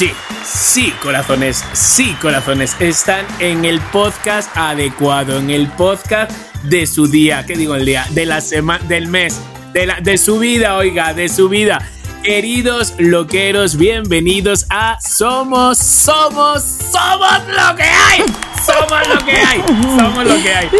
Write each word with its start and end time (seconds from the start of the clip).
Sí, 0.00 0.12
sí, 0.46 0.94
corazones, 1.02 1.62
sí, 1.74 2.16
corazones. 2.22 2.74
Están 2.80 3.26
en 3.38 3.66
el 3.66 3.82
podcast 3.82 4.50
adecuado, 4.56 5.36
en 5.36 5.50
el 5.50 5.68
podcast 5.68 6.32
de 6.62 6.86
su 6.86 7.06
día. 7.06 7.44
¿Qué 7.44 7.54
digo 7.54 7.74
el 7.74 7.84
día? 7.84 8.06
De 8.12 8.24
la 8.24 8.40
semana, 8.40 8.82
del 8.84 9.08
mes, 9.08 9.38
de, 9.74 9.84
la, 9.84 10.00
de 10.00 10.16
su 10.16 10.38
vida, 10.38 10.76
oiga, 10.76 11.12
de 11.12 11.28
su 11.28 11.50
vida. 11.50 11.86
Queridos 12.22 12.94
loqueros, 12.96 13.76
bienvenidos 13.76 14.64
a 14.70 14.96
Somos, 15.06 15.76
Somos, 15.76 16.62
Somos 16.62 17.46
lo 17.48 17.76
que 17.76 17.82
hay. 17.82 18.24
Somos 18.64 19.06
lo 19.06 19.22
que 19.22 19.32
hay. 19.32 19.62
Somos 19.98 20.24
lo 20.24 20.42
que 20.42 20.54
hay. 20.54 20.70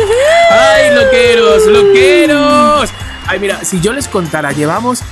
Ay, 0.51 0.95
loqueros, 0.95 1.67
loqueros. 1.67 2.91
Ay, 3.27 3.39
mira, 3.39 3.63
si 3.67 3.83
yo 3.83 3.93
les 3.93 4.09
contara, 4.09 4.53
llevamos 4.53 5.03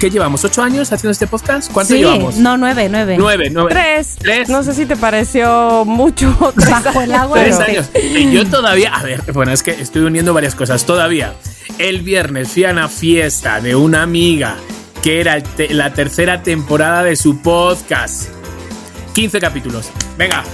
¿Qué 0.00 0.08
llevamos? 0.10 0.42
¿Ocho 0.44 0.62
años 0.62 0.90
haciendo 0.92 1.10
este 1.12 1.26
podcast? 1.26 1.70
¿Cuánto 1.70 1.92
Sí, 1.92 1.98
llevamos? 2.00 2.36
no, 2.36 2.56
nueve, 2.56 2.88
nueve. 2.90 3.16
Nueve, 3.18 3.50
nueve. 3.52 3.70
Tres. 3.70 4.16
Tres. 4.18 4.48
No 4.48 4.62
sé 4.62 4.72
si 4.72 4.86
te 4.86 4.96
pareció 4.96 5.84
mucho. 5.84 6.34
Bajo 6.70 7.02
el 7.02 7.12
agua. 7.14 7.38
Tres 7.38 7.58
años. 7.60 7.90
Y 7.94 8.32
yo 8.32 8.46
todavía, 8.46 8.94
a 8.94 9.02
ver, 9.02 9.20
bueno, 9.34 9.52
es 9.52 9.62
que 9.62 9.72
estoy 9.72 10.02
uniendo 10.02 10.32
varias 10.32 10.54
cosas. 10.54 10.86
Todavía, 10.86 11.34
el 11.78 12.00
viernes 12.00 12.48
fui 12.48 12.64
a 12.64 12.70
una 12.70 12.88
fiesta 12.88 13.60
de 13.60 13.76
una 13.76 14.02
amiga 14.02 14.56
que 15.02 15.20
era 15.20 15.38
te- 15.42 15.74
la 15.74 15.92
tercera 15.92 16.42
temporada 16.42 17.02
de 17.04 17.14
su 17.16 17.42
podcast. 17.42 18.28
15 19.12 19.38
capítulos. 19.38 19.90
Venga, 20.16 20.44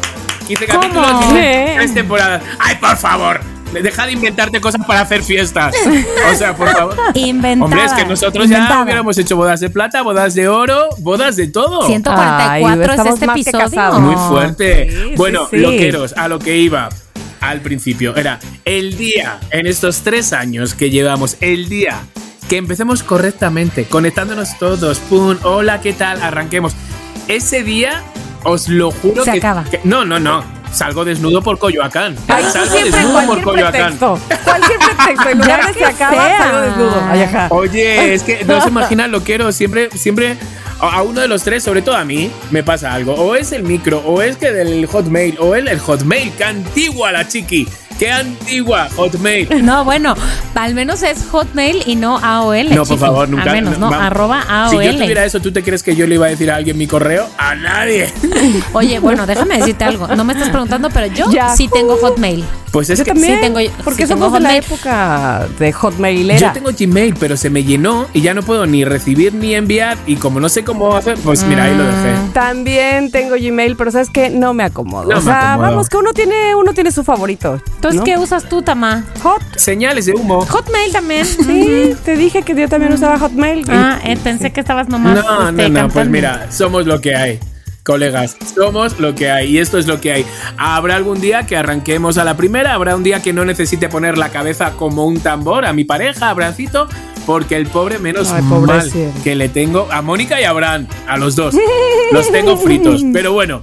15 0.49 0.67
¿Cómo? 0.67 0.81
capítulos, 0.81 1.29
tres 1.31 1.95
temporadas. 1.95 2.43
¡Ay, 2.59 2.75
por 2.81 2.97
favor! 2.97 3.41
Deja 3.73 4.07
de 4.07 4.13
inventarte 4.13 4.61
cosas 4.61 4.81
para 4.87 5.01
hacer 5.03 5.23
fiestas. 5.23 5.75
O 6.33 6.35
sea, 6.37 6.57
por 6.57 6.69
favor. 6.71 6.97
Inventada. 7.15 7.65
Hombre, 7.65 7.85
es 7.85 7.93
que 7.93 8.05
nosotros 8.07 8.49
ya 8.49 8.57
inventada. 8.57 8.83
hubiéramos 8.85 9.19
hecho 9.19 9.37
bodas 9.37 9.61
de 9.61 9.69
plata, 9.71 10.03
bodas 10.03 10.35
de 10.35 10.49
oro, 10.49 10.89
bodas 10.99 11.37
de 11.37 11.49
todo. 11.49 11.87
144 11.87 12.51
Ay, 12.51 12.65
es 12.65 12.91
estamos 12.91 13.15
este 13.15 13.25
episodio. 13.27 13.59
casados. 13.59 14.01
Muy 14.01 14.15
fuerte. 14.17 14.91
Sí, 14.91 15.13
bueno, 15.17 15.47
sí, 15.51 15.57
sí. 15.57 15.63
loqueros, 15.63 16.13
a 16.17 16.29
lo 16.29 16.39
que 16.39 16.57
iba 16.57 16.89
al 17.41 17.61
principio. 17.61 18.15
Era 18.17 18.39
el 18.65 18.97
día, 18.97 19.41
en 19.51 19.67
estos 19.67 20.01
tres 20.03 20.33
años 20.33 20.75
que 20.75 20.89
llevamos, 20.91 21.37
el 21.41 21.69
día 21.69 21.99
que 22.49 22.57
empecemos 22.57 23.03
correctamente, 23.03 23.85
conectándonos 23.85 24.57
todos. 24.59 25.01
Pum, 25.01 25.37
hola, 25.43 25.81
¿qué 25.81 25.93
tal? 25.93 26.23
Arranquemos. 26.23 26.73
Ese 27.29 27.63
día, 27.65 28.03
os 28.45 28.69
lo 28.69 28.91
juro 28.93 29.25
Se 29.25 29.33
que, 29.33 29.39
acaba. 29.39 29.65
que- 29.65 29.81
No, 29.85 30.05
no, 30.05 30.19
no. 30.21 30.45
Salgo 30.77 31.05
desnudo 31.05 31.43
por 31.43 31.59
Coyoacán. 31.59 32.15
Ay, 32.29 32.45
Salgo 32.53 32.71
siempre 32.73 32.91
desnudo 32.93 33.27
por 33.27 33.43
Coyoacán. 33.43 33.97
pretexto. 33.99 34.19
Cualquier 34.45 34.79
pretexto. 34.79 35.29
En 35.31 35.39
lugar 35.39 35.61
Ya 35.61 35.67
de 35.69 35.73
se 35.73 35.79
que 35.79 35.85
acaba, 35.87 36.13
sea. 36.27 36.39
salgo 36.39 36.61
desnudo. 36.61 37.03
Ay, 37.09 37.23
ajá. 37.23 37.47
Oye, 37.51 38.15
es 38.15 38.23
que 38.23 38.45
no 38.45 38.61
se 38.61 38.69
imaginan 38.69 39.11
lo 39.11 39.23
quiero. 39.23 39.51
Siempre, 39.53 39.89
siempre 39.95 40.37
a 40.79 41.01
uno 41.03 41.23
de 41.23 41.29
los 41.29 41.43
tres, 41.43 41.63
sobre 41.65 41.81
todo 41.83 41.97
a 41.97 42.05
mí, 42.05 42.31
me 42.51 42.63
pasa 42.63 42.93
algo. 42.93 43.15
O 43.15 43.35
es 43.35 43.53
el 43.53 43.63
micro, 43.63 43.99
o 44.01 44.21
es 44.21 44.37
que 44.37 44.53
del 44.53 44.87
Hotmail, 44.87 45.37
o 45.41 45.55
el, 45.55 45.69
el 45.69 45.79
Hotmail. 45.81 46.33
¡Qué 46.37 46.45
antigua 46.45 47.11
la 47.13 47.27
chiqui! 47.27 47.67
¡Qué 47.99 48.11
antigua 48.11 48.89
Hotmail! 48.97 49.49
No, 49.67 49.85
bueno, 49.85 50.15
al 50.55 50.75
menos 50.75 51.03
es 51.03 51.25
Hotmail 51.31 51.83
y 51.87 51.97
no 51.97 52.19
AOL. 52.19 52.75
No, 52.75 52.85
por 52.85 52.99
favor, 52.99 53.29
nunca. 53.29 53.45
Al 53.45 53.53
menos, 53.53 53.79
no, 53.79 53.89
arroba 53.93 54.43
Si 54.71 54.77
AOL. 54.77 54.85
yo 54.85 54.97
tuviera 54.97 55.25
eso, 55.25 55.41
¿tú 55.41 55.51
te 55.53 55.63
crees 55.63 55.83
que 55.83 55.97
yo 55.97 56.07
le 56.07 56.15
iba 56.17 56.27
a 56.27 56.29
decir 56.29 56.51
a 56.51 56.57
alguien 56.57 56.77
mi 56.79 56.87
correo? 56.87 57.27
¡A 57.39 57.55
nadie! 57.55 58.13
Oye, 58.73 58.99
bueno, 58.99 59.27
déjame 59.27 59.59
decirte 59.59 59.85
algo. 59.85 60.07
No 60.09 60.25
me 60.25 60.35
estás 60.35 60.51
preguntando, 60.51 60.91
pero 60.91 61.07
yo 61.07 61.31
Yahoo. 61.31 61.57
sí 61.57 61.69
tengo 61.69 61.97
Hotmail. 61.97 62.45
Pues 62.71 62.91
es 62.91 62.99
Yo 62.99 63.05
que 63.07 63.13
también. 63.13 63.37
sí 63.37 63.41
tengo- 63.41 63.61
porque 63.85 64.03
sí 64.03 64.09
tengo 64.09 64.27
somos 64.27 64.33
de 64.35 64.41
la 64.41 64.57
época 64.57 65.47
de 65.59 65.73
Hotmailera. 65.73 66.39
yo 66.39 66.53
tengo 66.53 66.71
Gmail, 66.79 67.15
pero 67.19 67.37
se 67.39 67.49
me 67.49 67.65
llenó 67.65 68.07
y 68.13 68.21
ya 68.21 68.35
no 68.35 68.43
puedo 68.43 68.67
ni 68.67 68.85
recibir 68.85 69.33
ni 69.33 69.55
enviar. 69.55 69.97
Y 70.07 70.17
como 70.17 70.41
no 70.41 70.49
sé 70.51 70.63
cómo 70.65 70.95
hacer, 70.95 71.17
pues 71.25 71.43
mira, 71.45 71.65
ahí 71.65 71.75
lo 71.75 71.85
dejé. 71.85 72.33
También 72.35 73.11
tengo 73.11 73.37
Gmail, 73.41 73.77
pero 73.77 73.91
sabes 73.91 74.11
que 74.11 74.29
no 74.29 74.53
me 74.53 74.63
acomodo. 74.65 75.05
No 75.09 75.17
o 75.17 75.21
me 75.21 75.23
sea, 75.25 75.53
acomodo. 75.55 75.71
vamos, 75.71 75.89
que 75.89 75.97
uno 75.97 76.13
tiene, 76.13 76.55
uno 76.55 76.75
tiene 76.75 76.91
su 76.93 77.03
favorito. 77.03 77.63
Entonces, 77.89 78.01
¿no? 78.01 78.05
¿qué 78.05 78.19
usas 78.19 78.49
tú, 78.49 78.63
Tama? 78.63 79.05
Hot. 79.23 79.43
Señales 79.57 80.07
de 80.07 80.13
humo. 80.13 80.41
Hotmail 80.47 80.93
también. 80.93 81.25
Sí, 81.47 81.95
te 82.05 82.17
dije 82.17 82.43
que 82.43 82.55
yo 82.55 82.69
también 82.69 82.93
usaba 82.93 83.19
Hotmail. 83.19 83.65
Ah, 83.69 83.99
eh, 84.05 84.17
pensé 84.23 84.53
que 84.53 84.61
estabas 84.61 84.89
nomás. 84.89 85.15
No, 85.15 85.49
este, 85.49 85.69
no, 85.69 85.69
no, 85.69 85.81
pues 85.89 85.95
cantando. 85.95 86.11
mira, 86.11 86.47
somos 86.51 86.87
lo 86.87 87.01
que 87.01 87.15
hay. 87.15 87.41
Colegas, 87.85 88.37
somos 88.53 88.99
lo 88.99 89.15
que 89.15 89.31
hay 89.31 89.49
y 89.55 89.59
esto 89.59 89.79
es 89.79 89.87
lo 89.87 90.01
que 90.01 90.11
hay. 90.13 90.27
Habrá 90.57 90.97
algún 90.97 91.21
día 91.21 91.47
que 91.47 91.57
arranquemos 91.57 92.19
a 92.19 92.25
la 92.25 92.37
primera, 92.37 92.75
habrá 92.75 92.97
un 92.97 93.05
día 93.05 93.23
que 93.23 93.33
no 93.33 93.45
necesite 93.45 93.89
poner 93.89 94.19
la 94.19 94.31
cabeza 94.31 94.73
como 94.73 95.07
un 95.07 95.21
tambor 95.21 95.65
a 95.65 95.73
mi 95.73 95.85
pareja, 95.85 96.31
a 96.31 96.35
Brancito, 96.35 96.89
porque 97.27 97.55
el 97.57 97.67
pobre 97.69 98.01
menos 98.01 98.33
Ay, 98.33 98.43
mal 98.43 98.61
pobrecito. 98.67 99.13
que 99.23 99.37
le 99.37 99.49
tengo 99.49 99.87
a 99.93 100.03
Mónica 100.03 100.41
y 100.41 100.45
a 100.45 100.53
Bran, 100.53 100.89
a 101.07 101.17
los 101.17 101.37
dos. 101.37 101.55
Los 102.11 102.29
tengo 102.33 102.57
fritos, 102.57 103.03
pero 103.13 103.33
bueno. 103.33 103.63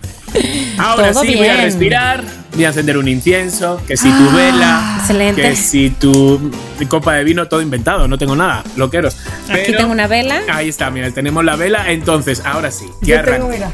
Ahora 0.78 1.12
Todo 1.12 1.24
sí 1.24 1.36
voy 1.36 1.48
a 1.48 1.54
bien. 1.56 1.66
respirar, 1.66 2.24
voy 2.56 2.66
a 2.66 2.68
encender 2.70 2.98
un 2.98 3.08
incienso, 3.08 3.82
que 3.88 3.98
si 3.98 4.10
tu 4.12 4.32
vela, 4.32 4.98
excelente. 5.00 5.42
que 5.42 5.56
si 5.56 5.90
tu 5.90 6.52
copa 6.90 7.14
de 7.16 7.24
vino, 7.24 7.48
todo 7.48 7.62
inventado, 7.62 8.08
no 8.08 8.18
tengo 8.18 8.36
nada, 8.36 8.64
loqueros. 8.76 9.18
Aquí 9.50 9.62
Pero- 9.68 9.78
tengo 9.80 9.92
una 9.92 10.08
vela. 10.08 10.42
Ahí 10.52 10.70
está, 10.70 10.90
mira, 10.92 11.10
tenemos 11.12 11.44
la 11.44 11.56
vela. 11.56 11.92
Entonces, 11.92 12.42
ahora 12.46 12.72
sí. 12.72 12.86
mira. 13.02 13.72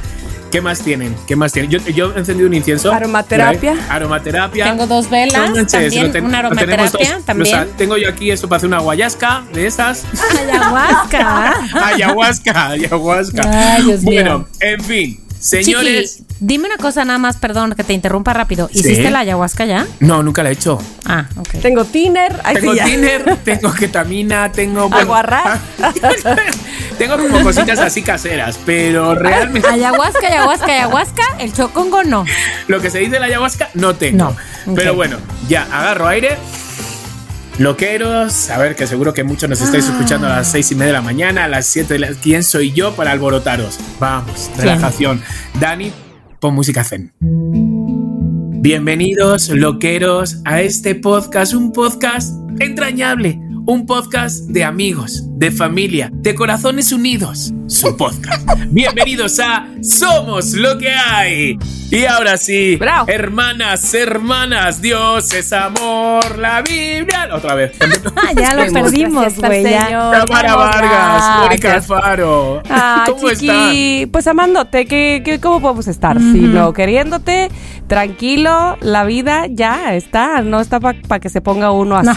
¿Qué 0.51 0.61
más 0.61 0.79
tienen? 0.81 1.15
¿Qué 1.27 1.35
más 1.35 1.53
tienen? 1.53 1.69
Yo, 1.69 1.77
yo 1.89 2.11
he 2.15 2.17
encendido 2.17 2.47
un 2.47 2.55
incienso. 2.55 2.91
Aromaterapia. 2.91 3.75
Aromaterapia. 3.87 4.65
Tengo 4.65 4.87
dos 4.87 5.07
velas, 5.07 5.51
No 5.51 5.63
también 5.67 6.11
ten- 6.11 6.25
una 6.25 6.39
aromaterapia, 6.39 7.19
también. 7.23 7.47
O 7.47 7.49
sea, 7.51 7.67
tengo 7.77 7.97
yo 7.97 8.09
aquí 8.09 8.31
esto 8.31 8.49
para 8.49 8.57
hacer 8.57 8.67
una 8.67 8.79
guayasca 8.79 9.43
de 9.53 9.67
esas. 9.67 10.05
Ayahuasca. 10.39 11.53
ayahuasca, 11.85 12.67
ayahuasca. 12.69 13.41
Ay, 13.75 13.83
Dios 13.83 14.01
mío. 14.01 14.11
bueno, 14.13 14.47
en 14.59 14.83
fin, 14.83 15.19
señores. 15.39 16.17
Chiqui, 16.17 16.28
dime 16.39 16.67
una 16.67 16.77
cosa 16.77 17.05
nada 17.05 17.19
más, 17.19 17.37
perdón, 17.37 17.73
que 17.75 17.83
te 17.83 17.93
interrumpa 17.93 18.33
rápido. 18.33 18.69
Sí. 18.71 18.79
¿Hiciste 18.79 19.11
la 19.11 19.19
ayahuasca 19.19 19.65
ya? 19.65 19.85
No, 19.99 20.23
nunca 20.23 20.43
la 20.43 20.49
he 20.49 20.53
hecho. 20.53 20.79
Ah, 21.05 21.25
ok. 21.35 21.61
Tengo 21.61 21.85
Tiner. 21.85 22.39
Tengo 22.53 22.73
sí, 22.73 22.79
tiner, 22.83 23.37
tengo 23.43 23.73
ketamina, 23.73 24.51
tengo. 24.51 24.89
bueno, 24.89 25.03
Aguarrás. 25.03 25.59
tengo 26.97 27.17
como 27.17 27.41
cositas 27.41 27.79
así 27.79 28.01
caseras, 28.01 28.59
pero 28.65 29.15
realmente. 29.15 29.67
Ayahuasca, 29.67 30.27
ayahuasca, 30.27 30.65
ayahuasca, 30.65 31.23
el 31.39 31.53
chocongo 31.53 32.03
no. 32.03 32.25
Lo 32.67 32.81
que 32.81 32.89
se 32.89 32.99
dice 32.99 33.11
de 33.11 33.19
la 33.19 33.25
ayahuasca 33.27 33.69
no 33.73 33.95
tengo. 33.95 34.35
No. 34.65 34.75
Pero 34.75 34.93
bueno, 34.93 35.17
ya 35.47 35.63
agarro 35.63 36.07
aire. 36.07 36.37
Loqueros, 37.57 38.49
a 38.51 38.57
ver 38.57 38.73
que 38.77 38.87
seguro 38.87 39.13
que 39.13 39.25
muchos 39.25 39.49
nos 39.49 39.59
estáis 39.59 39.83
escuchando 39.83 40.27
a 40.27 40.37
las 40.37 40.49
seis 40.49 40.71
y 40.71 40.75
media 40.75 40.87
de 40.87 40.93
la 40.93 41.01
mañana, 41.01 41.43
a 41.43 41.47
las 41.49 41.65
7 41.65 41.93
de 41.93 41.99
la... 41.99 42.07
¿Quién 42.13 42.41
soy 42.41 42.71
yo 42.71 42.93
para 42.93 43.11
alborotaros? 43.11 43.77
Vamos, 43.99 44.49
relajación. 44.55 45.21
Dani, 45.59 45.91
pon 46.39 46.55
música 46.55 46.83
zen. 46.83 47.11
Bienvenidos, 48.61 49.49
loqueros, 49.49 50.41
a 50.45 50.61
este 50.61 50.95
podcast, 50.95 51.53
un 51.53 51.71
podcast 51.71 52.33
entrañable, 52.59 53.39
un 53.65 53.85
podcast 53.85 54.45
de 54.47 54.63
amigos, 54.63 55.23
de 55.37 55.51
familia, 55.51 56.09
de 56.13 56.33
corazones 56.35 56.91
unidos, 56.91 57.53
su 57.67 57.95
podcast. 57.95 58.47
Bienvenidos 58.69 59.39
a 59.39 59.67
Somos 59.81 60.53
lo 60.53 60.77
que 60.77 60.89
hay. 60.89 61.57
Y 61.91 62.05
ahora 62.05 62.37
sí, 62.37 62.75
Bravo. 62.75 63.07
hermanas, 63.09 63.93
hermanas, 63.93 64.81
Dios 64.81 65.33
es 65.33 65.51
amor, 65.53 66.37
la 66.37 66.61
Biblia. 66.61 67.29
Otra 67.33 67.55
vez. 67.55 67.71
Ah, 68.15 68.33
ya 68.33 68.53
lo 68.53 68.71
perdimos, 68.73 69.35
güey. 69.37 69.63
Tamara 69.63 70.55
Vargas, 70.55 71.39
Mónica. 71.43 71.73
Alfaro. 71.75 72.61
Ah, 72.69 73.05
¿Cómo 73.07 73.29
chiqui, 73.31 74.07
pues 74.11 74.27
amándote, 74.27 74.85
¿qué, 74.85 75.21
qué, 75.23 75.39
cómo 75.39 75.61
podemos 75.61 75.87
estar? 75.87 76.19
Si 76.19 76.39
no, 76.39 76.73
queriéndote, 76.73 77.49
tranquilo, 77.87 78.77
la 78.81 79.05
vida 79.05 79.45
ya 79.49 79.95
está, 79.95 80.41
no 80.41 80.59
está 80.59 80.79
para 80.79 81.19
que 81.19 81.29
se 81.29 81.41
ponga 81.41 81.71
uno 81.71 82.01
No. 82.03 82.13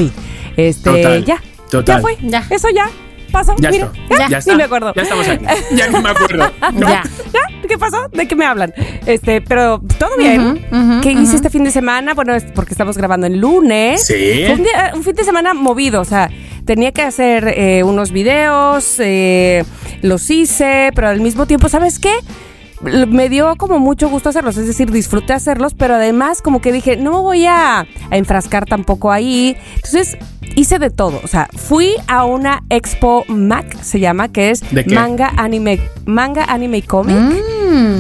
Este, 0.57 0.91
Total, 0.91 1.25
ya, 1.25 1.41
total. 1.71 1.97
ya 1.97 2.01
fue, 2.03 2.17
Ya. 2.23 2.45
eso 2.51 2.69
ya, 2.75 2.89
pasó, 3.31 3.55
Ya 3.59 3.71
mira, 3.71 3.91
está, 4.09 4.19
ya, 4.19 4.29
ya 4.29 4.39
está. 4.39 4.51
ni 4.53 4.57
me 4.59 4.65
acuerdo. 4.65 4.93
Ya 4.95 5.03
estamos 5.03 5.29
aquí. 5.29 5.45
Ya 5.77 5.87
ni 5.89 6.01
me 6.01 6.11
acuerdo. 6.11 6.51
No. 6.75 6.89
Ya. 6.89 7.03
¿Ya? 7.33 7.41
¿Qué 7.69 7.79
pasó? 7.79 8.09
¿De 8.13 8.29
qué 8.29 8.37
me 8.37 8.45
hablan? 8.45 8.75
Este, 9.07 9.41
pero 9.41 9.81
todo 9.99 10.17
bien. 10.19 10.67
¿Qué 11.03 11.13
hice 11.13 11.37
este 11.37 11.49
fin 11.49 11.65
de 11.65 11.71
semana? 11.71 12.13
Bueno, 12.13 12.35
es 12.35 12.45
porque 12.55 12.75
estamos 12.75 12.99
grabando 12.99 13.27
el 13.27 13.39
lunes. 13.39 14.05
Sí. 14.07 14.43
Fue 14.47 14.55
un, 14.57 14.63
día- 14.65 14.93
un 14.95 15.03
fin 15.03 15.15
de 15.15 15.25
semana 15.25 15.55
movido, 15.55 16.01
o 16.03 16.05
sea, 16.05 16.29
tenía 16.67 16.93
que 16.93 17.01
hacer 17.03 17.49
eh, 17.57 17.83
unos 17.83 18.11
videos, 18.13 18.97
eh, 18.99 19.65
los 20.03 20.29
hice, 20.29 20.91
pero 20.95 21.09
al 21.09 21.21
mismo 21.21 21.47
tiempo, 21.47 21.69
¿sabes 21.71 21.99
qué? 21.99 22.13
Me 22.83 23.29
dio 23.29 23.55
como 23.57 23.79
mucho 23.79 24.09
gusto 24.09 24.29
hacerlos, 24.31 24.57
es 24.57 24.67
decir, 24.67 24.91
disfruté 24.91 25.33
hacerlos, 25.33 25.73
pero 25.73 25.95
además 25.95 26.43
como 26.43 26.61
que 26.61 26.73
dije, 26.73 26.97
no 26.97 27.13
me 27.13 27.19
voy 27.21 27.47
a, 27.47 27.79
a 27.81 27.87
enfrascar 28.17 28.67
tampoco 28.67 29.13
ahí. 29.13 29.57
Entonces 29.77 30.19
hice 30.57 30.79
de 30.79 30.91
todo, 30.91 31.21
o 31.23 31.27
sea, 31.27 31.49
fui 31.57 31.91
a 32.07 32.25
una 32.25 32.63
Expo 32.71 33.25
Mac, 33.29 33.77
se 33.83 34.01
llama, 34.01 34.29
que 34.29 34.51
es 34.51 34.61
¿De 34.71 34.85
qué? 34.85 34.95
manga 34.95 35.33
anime, 35.37 35.81
manga 36.07 36.45
anime 36.45 36.79
y 36.79 36.83
comic. 36.83 37.17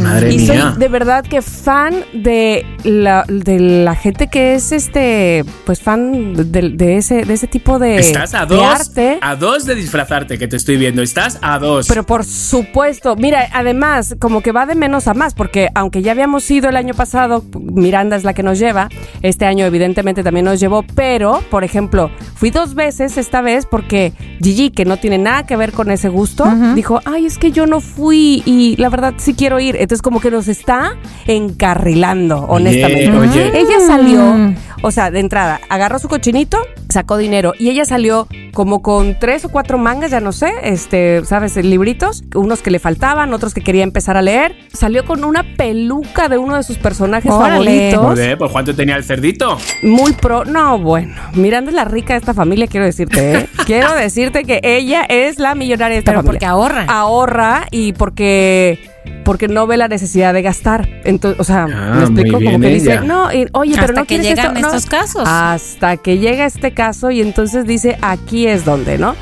Madre 0.02 0.32
Y 0.34 0.38
mía. 0.38 0.70
soy 0.72 0.78
de 0.78 0.88
verdad 0.88 1.24
que 1.24 1.40
fan 1.40 1.94
de 2.12 2.66
la, 2.84 3.24
de 3.26 3.58
la 3.58 3.94
gente 3.94 4.26
que 4.26 4.54
es 4.54 4.70
este, 4.72 5.44
pues 5.64 5.80
fan 5.80 6.34
de, 6.34 6.70
de 6.70 6.96
ese, 6.98 7.24
de 7.24 7.32
ese 7.34 7.46
tipo 7.46 7.78
de, 7.78 7.96
Estás 7.98 8.34
a 8.34 8.44
de 8.44 8.56
dos, 8.56 8.64
arte. 8.64 9.18
a 9.22 9.34
dos 9.36 9.64
de 9.64 9.74
disfrazarte 9.74 10.36
que 10.38 10.46
te 10.46 10.56
estoy 10.56 10.76
viendo. 10.76 11.00
Estás 11.02 11.38
a 11.40 11.58
dos. 11.58 11.88
Pero 11.88 12.04
por 12.04 12.24
supuesto, 12.24 13.16
mira, 13.16 13.48
además, 13.54 14.14
como 14.18 14.42
que 14.42 14.52
va 14.52 14.66
de 14.66 14.74
menos 14.74 15.08
a 15.08 15.14
más, 15.14 15.32
porque 15.32 15.68
aunque 15.74 16.02
ya 16.02 16.12
habíamos 16.12 16.50
ido 16.50 16.68
el 16.68 16.76
año 16.76 16.92
pasado, 16.94 17.42
Miranda 17.58 18.16
es 18.16 18.24
la 18.24 18.34
que 18.34 18.42
nos 18.42 18.58
lleva, 18.58 18.88
este 19.22 19.46
año 19.46 19.64
evidentemente 19.64 20.22
también 20.22 20.44
nos 20.44 20.60
llevó, 20.60 20.84
pero, 20.94 21.40
por 21.50 21.64
ejemplo, 21.64 22.10
fui 22.42 22.50
dos 22.50 22.74
veces 22.74 23.18
esta 23.18 23.40
vez 23.40 23.66
porque 23.66 24.14
Gigi, 24.42 24.70
que 24.70 24.84
no 24.84 24.96
tiene 24.96 25.16
nada 25.16 25.46
que 25.46 25.54
ver 25.54 25.70
con 25.70 25.92
ese 25.92 26.08
gusto, 26.08 26.44
dijo, 26.74 26.98
ay, 27.04 27.24
es 27.24 27.38
que 27.38 27.52
yo 27.52 27.66
no 27.68 27.80
fui 27.80 28.42
y 28.44 28.74
la 28.78 28.88
verdad 28.88 29.14
sí 29.18 29.34
quiero 29.34 29.60
ir. 29.60 29.76
Entonces 29.76 30.02
como 30.02 30.18
que 30.18 30.28
nos 30.28 30.48
está 30.48 30.96
encarrilando, 31.28 32.38
honestamente. 32.48 33.16
oye. 33.16 33.56
Ella 33.56 33.78
salió, 33.86 34.54
o 34.82 34.90
sea, 34.90 35.12
de 35.12 35.20
entrada, 35.20 35.60
agarró 35.68 36.00
su 36.00 36.08
cochinito, 36.08 36.58
sacó 36.88 37.16
dinero 37.16 37.52
y 37.56 37.70
ella 37.70 37.84
salió 37.84 38.26
como 38.52 38.82
con 38.82 39.18
tres 39.18 39.44
o 39.44 39.48
cuatro 39.48 39.78
mangas, 39.78 40.10
ya 40.10 40.20
no 40.20 40.32
sé, 40.32 40.52
este, 40.64 41.24
¿sabes? 41.24 41.56
Libritos, 41.56 42.24
unos 42.34 42.60
que 42.60 42.70
le 42.70 42.78
faltaban, 42.78 43.32
otros 43.32 43.54
que 43.54 43.62
quería 43.62 43.82
empezar 43.82 44.16
a 44.16 44.22
leer. 44.22 44.56
Salió 44.72 45.04
con 45.04 45.24
una 45.24 45.44
peluca 45.56 46.28
de 46.28 46.38
uno 46.38 46.56
de 46.56 46.62
sus 46.62 46.78
personajes 46.78 47.30
Órale. 47.30 47.92
favoritos. 47.92 48.00
Joder, 48.00 48.38
pues 48.38 48.50
¿cuánto 48.50 48.74
tenía 48.74 48.96
el 48.96 49.04
cerdito? 49.04 49.58
Muy 49.82 50.12
pro. 50.12 50.44
No, 50.44 50.78
bueno. 50.78 51.14
Miranda 51.34 51.70
es 51.70 51.74
la 51.74 51.84
rica 51.84 52.14
de 52.14 52.31
esta 52.32 52.40
familia, 52.42 52.66
quiero 52.66 52.86
decirte, 52.86 53.34
¿eh? 53.34 53.48
quiero 53.66 53.94
decirte 53.94 54.44
que 54.44 54.60
ella 54.62 55.02
es 55.08 55.38
la 55.38 55.54
millonaria 55.54 55.94
de 55.94 55.98
esta 56.00 56.12
Pero 56.12 56.20
familia. 56.22 56.32
porque 56.40 56.46
ahorra. 56.46 56.84
Ahorra 56.88 57.66
y 57.70 57.92
porque 57.92 58.88
porque 59.24 59.48
no 59.48 59.66
ve 59.66 59.76
la 59.76 59.88
necesidad 59.88 60.32
de 60.32 60.42
gastar. 60.42 60.88
Entonces, 61.04 61.40
o 61.40 61.44
sea, 61.44 61.64
Ah, 61.72 61.94
me 61.96 62.02
explico 62.02 62.38
como 62.42 62.58
que 62.60 62.68
dice, 62.68 63.00
no, 63.00 63.32
y- 63.32 63.46
oye, 63.52 63.72
pero 63.74 63.86
Hasta 63.88 64.00
no 64.00 64.06
que 64.06 64.18
llegan 64.18 64.56
esto? 64.56 64.60
No. 64.60 64.68
estos 64.68 64.86
casos. 64.86 65.22
Hasta 65.26 65.96
que 65.96 66.18
llega 66.18 66.46
este 66.46 66.72
caso 66.72 67.10
y 67.10 67.20
entonces 67.20 67.66
dice, 67.66 67.98
aquí 68.00 68.46
es 68.46 68.64
donde, 68.64 68.98
¿no? 68.98 69.14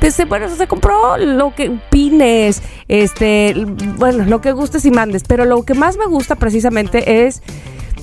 Dice, 0.00 0.24
bueno, 0.26 0.48
se 0.54 0.66
compró 0.68 1.16
lo 1.16 1.54
que 1.54 1.72
pines, 1.90 2.62
este, 2.86 3.54
bueno, 3.96 4.24
lo 4.26 4.40
que 4.40 4.52
gustes 4.52 4.84
y 4.84 4.90
mandes, 4.90 5.24
pero 5.26 5.44
lo 5.44 5.62
que 5.64 5.74
más 5.74 5.96
me 5.96 6.06
gusta 6.06 6.34
precisamente 6.36 7.26
es 7.26 7.42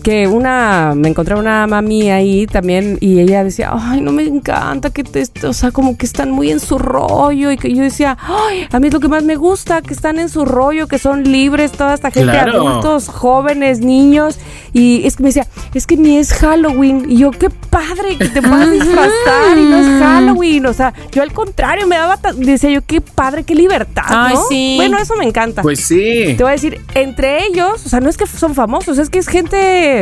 que 0.03 0.27
una, 0.27 0.93
me 0.95 1.07
encontré 1.07 1.35
una 1.35 1.65
mami 1.65 2.11
ahí 2.11 2.45
también 2.45 2.97
y 2.99 3.19
ella 3.21 3.43
decía, 3.43 3.71
ay, 3.73 4.01
no 4.01 4.11
me 4.11 4.23
encanta 4.23 4.89
que 4.89 5.03
te, 5.03 5.23
o 5.47 5.53
sea, 5.53 5.71
como 5.71 5.97
que 5.97 6.05
están 6.05 6.29
muy 6.29 6.51
en 6.51 6.59
su 6.59 6.77
rollo 6.77 7.51
y 7.51 7.57
que 7.57 7.73
yo 7.73 7.81
decía, 7.81 8.17
ay, 8.21 8.67
a 8.71 8.79
mí 8.79 8.87
es 8.87 8.93
lo 8.93 8.99
que 8.99 9.07
más 9.07 9.23
me 9.23 9.35
gusta, 9.37 9.81
que 9.81 9.93
están 9.93 10.19
en 10.19 10.27
su 10.29 10.43
rollo, 10.45 10.87
que 10.87 10.99
son 10.99 11.23
libres 11.23 11.71
toda 11.71 11.93
esta 11.93 12.11
gente, 12.11 12.31
Claro. 12.31 12.67
adultos, 12.67 13.07
jóvenes, 13.07 13.79
niños 13.79 14.37
y 14.73 15.05
es 15.05 15.15
que 15.15 15.23
me 15.23 15.29
decía, 15.29 15.47
es 15.73 15.87
que 15.87 15.95
ni 15.95 16.17
es 16.17 16.33
Halloween 16.33 17.05
y 17.09 17.17
yo, 17.17 17.31
qué 17.31 17.49
padre 17.49 18.17
que 18.17 18.27
te 18.27 18.41
puedas 18.41 18.71
disfrazar 18.71 19.57
y 19.57 19.61
no 19.65 19.77
es 19.77 20.01
Halloween, 20.03 20.65
o 20.65 20.73
sea, 20.73 20.93
yo 21.11 21.21
al 21.21 21.31
contrario 21.31 21.87
me 21.87 21.95
daba, 21.95 22.19
decía 22.35 22.69
yo, 22.71 22.81
qué 22.85 22.99
padre, 22.99 23.43
qué 23.43 23.55
libertad, 23.55 24.03
Ay, 24.07 24.33
¿no? 24.33 24.41
sí. 24.49 24.73
Bueno, 24.77 24.97
eso 24.97 25.15
me 25.15 25.25
encanta. 25.25 25.61
Pues 25.61 25.79
sí. 25.79 26.33
Te 26.35 26.43
voy 26.43 26.49
a 26.49 26.53
decir, 26.53 26.81
entre 26.95 27.45
ellos, 27.45 27.85
o 27.85 27.89
sea, 27.89 27.99
no 28.01 28.09
es 28.09 28.17
que 28.17 28.25
son 28.27 28.53
famosos, 28.55 28.97
es 28.97 29.09
que 29.09 29.19
es 29.19 29.27
gente 29.27 29.92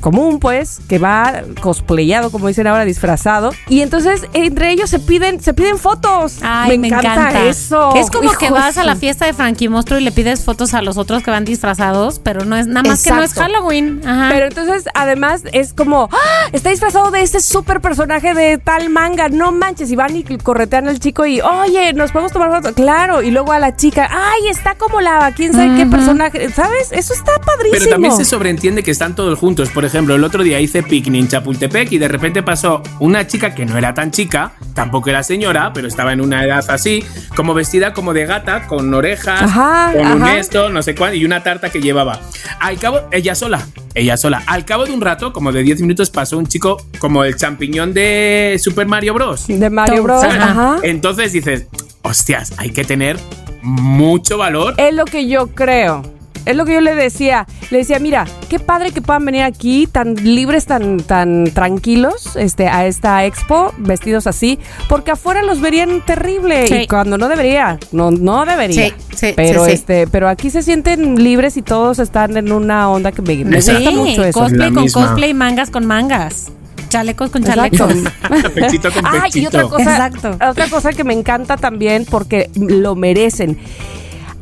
común, 0.00 0.40
pues, 0.40 0.80
que 0.88 0.98
va 0.98 1.42
cosplayado, 1.60 2.30
como 2.30 2.48
dicen 2.48 2.66
ahora, 2.66 2.84
disfrazado. 2.84 3.52
Y 3.68 3.82
entonces, 3.82 4.26
entre 4.32 4.72
ellos 4.72 4.90
se 4.90 4.98
piden, 4.98 5.40
se 5.40 5.54
piden 5.54 5.78
fotos. 5.78 6.38
Ay, 6.42 6.78
me, 6.78 6.88
encanta, 6.88 7.46
eso. 7.46 7.94
Es 7.94 8.10
como 8.10 8.32
que 8.32 8.50
vas 8.50 8.78
a 8.78 8.84
la 8.84 8.96
fiesta 8.96 9.26
de 9.26 9.34
Frankie 9.34 9.68
Monstruo 9.68 9.98
y 10.00 10.02
le 10.02 10.12
pides 10.12 10.44
fotos 10.44 10.74
a 10.74 10.82
los 10.82 10.96
otros 10.96 11.22
que 11.22 11.30
van 11.30 11.44
disfrazados, 11.44 12.18
pero 12.18 12.44
no 12.44 12.56
es 12.56 12.66
nada 12.66 12.88
más 12.88 13.02
que 13.02 13.10
no 13.10 13.22
es. 13.22 13.34
Halloween. 13.34 14.00
Ajá. 14.04 14.28
Pero 14.32 14.46
entonces, 14.46 14.84
además, 14.94 15.42
es 15.52 15.72
como, 15.72 16.08
¡Ah! 16.12 16.48
está 16.52 16.70
disfrazado 16.70 17.10
de 17.10 17.22
este 17.22 17.40
super 17.40 17.80
personaje 17.80 18.34
de 18.34 18.58
tal 18.58 18.90
manga, 18.90 19.28
no 19.28 19.52
manches, 19.52 19.90
y 19.90 19.96
van 19.96 20.16
y 20.16 20.24
corretean 20.38 20.88
al 20.88 20.98
chico 20.98 21.26
y, 21.26 21.40
oye, 21.40 21.92
nos 21.92 22.10
podemos 22.12 22.32
tomar 22.32 22.50
fotos, 22.50 22.72
claro, 22.72 23.22
y 23.22 23.30
luego 23.30 23.52
a 23.52 23.58
la 23.58 23.76
chica, 23.76 24.08
ay, 24.10 24.48
está 24.48 24.74
como 24.74 25.00
la, 25.00 25.32
quién 25.36 25.52
sabe 25.52 25.76
qué 25.76 25.86
personaje, 25.86 26.50
¿sabes? 26.50 26.92
Eso 26.92 27.14
está 27.14 27.32
padrísimo. 27.38 27.78
Pero 27.78 27.90
también 27.90 28.16
se 28.16 28.24
sobreentiende 28.24 28.82
que 28.82 28.90
están 28.90 29.14
todos 29.14 29.38
juntos. 29.40 29.70
Por 29.70 29.86
ejemplo, 29.86 30.14
el 30.14 30.22
otro 30.22 30.44
día 30.44 30.60
hice 30.60 30.82
picnic 30.82 31.22
en 31.22 31.28
Chapultepec 31.28 31.90
y 31.92 31.98
de 31.98 32.08
repente 32.08 32.42
pasó 32.42 32.82
una 33.00 33.26
chica 33.26 33.54
que 33.54 33.64
no 33.64 33.78
era 33.78 33.94
tan 33.94 34.10
chica, 34.10 34.52
tampoco 34.74 35.08
era 35.08 35.22
señora, 35.22 35.72
pero 35.72 35.88
estaba 35.88 36.12
en 36.12 36.20
una 36.20 36.44
edad 36.44 36.62
así, 36.68 37.02
como 37.34 37.54
vestida 37.54 37.94
como 37.94 38.12
de 38.12 38.26
gata, 38.26 38.66
con 38.66 38.92
orejas, 38.92 39.42
Ajá, 39.42 39.92
con 39.94 40.22
un 40.22 40.28
esto, 40.28 40.68
no 40.68 40.82
sé 40.82 40.94
cuál, 40.94 41.16
y 41.16 41.24
una 41.24 41.42
tarta 41.42 41.70
que 41.70 41.80
llevaba. 41.80 42.20
Al 42.60 42.78
cabo, 42.78 43.00
ella 43.10 43.34
sola, 43.34 43.66
ella 43.94 44.18
sola. 44.18 44.42
Al 44.46 44.66
cabo 44.66 44.84
de 44.84 44.92
un 44.92 45.00
rato, 45.00 45.32
como 45.32 45.52
de 45.52 45.62
10 45.62 45.80
minutos, 45.80 46.10
pasó 46.10 46.36
un 46.36 46.46
chico 46.46 46.76
como 46.98 47.24
el 47.24 47.36
champiñón 47.36 47.94
de 47.94 48.60
Super 48.62 48.86
Mario 48.86 49.14
Bros. 49.14 49.46
De 49.48 49.70
Mario 49.70 50.02
Bros. 50.02 50.22
Ajá. 50.22 50.78
Entonces 50.82 51.32
dices, 51.32 51.66
hostias, 52.02 52.52
hay 52.58 52.70
que 52.70 52.84
tener 52.84 53.18
mucho 53.62 54.36
valor. 54.36 54.74
Es 54.76 54.94
lo 54.94 55.06
que 55.06 55.26
yo 55.26 55.48
creo. 55.48 56.19
Es 56.46 56.56
lo 56.56 56.64
que 56.64 56.74
yo 56.74 56.80
le 56.80 56.94
decía. 56.94 57.46
Le 57.70 57.78
decía, 57.78 57.98
mira, 57.98 58.24
qué 58.48 58.58
padre 58.58 58.92
que 58.92 59.02
puedan 59.02 59.24
venir 59.24 59.42
aquí 59.42 59.86
tan 59.86 60.14
libres, 60.14 60.66
tan, 60.66 60.98
tan 60.98 61.44
tranquilos, 61.52 62.34
este, 62.36 62.66
a 62.68 62.86
esta 62.86 63.24
expo, 63.26 63.72
vestidos 63.78 64.26
así, 64.26 64.58
porque 64.88 65.10
afuera 65.12 65.42
los 65.42 65.60
verían 65.60 66.04
terrible. 66.04 66.66
Sí. 66.66 66.74
Y 66.74 66.86
cuando 66.86 67.18
no 67.18 67.28
debería, 67.28 67.78
no, 67.92 68.10
no 68.10 68.44
debería. 68.46 68.88
Sí, 68.88 68.94
sí, 69.14 69.32
pero 69.36 69.60
sí, 69.64 69.70
sí. 69.70 69.74
este, 69.74 70.06
pero 70.06 70.28
aquí 70.28 70.50
se 70.50 70.62
sienten 70.62 71.22
libres 71.22 71.56
y 71.56 71.62
todos 71.62 71.98
están 71.98 72.36
en 72.36 72.50
una 72.52 72.88
onda 72.90 73.12
que 73.12 73.22
me, 73.22 73.44
me 73.44 73.56
gusta 73.56 73.78
mucho 73.92 74.24
eso. 74.24 74.40
cosplay 74.40 74.68
La 74.70 74.74
con 74.74 74.82
misma. 74.84 75.06
cosplay, 75.06 75.34
mangas 75.34 75.70
con 75.70 75.86
mangas. 75.86 76.50
Chalecos 76.88 77.30
con 77.30 77.44
chalecos. 77.44 77.92
Pechito 78.54 78.90
con 78.90 79.06
Ah, 79.06 79.18
y 79.18 79.20
pechito. 79.30 79.48
otra 79.48 79.62
cosa, 79.64 79.82
Exacto. 80.08 80.36
otra 80.50 80.66
cosa 80.68 80.92
que 80.92 81.04
me 81.04 81.14
encanta 81.14 81.56
también 81.56 82.04
porque 82.10 82.50
lo 82.56 82.96
merecen. 82.96 83.58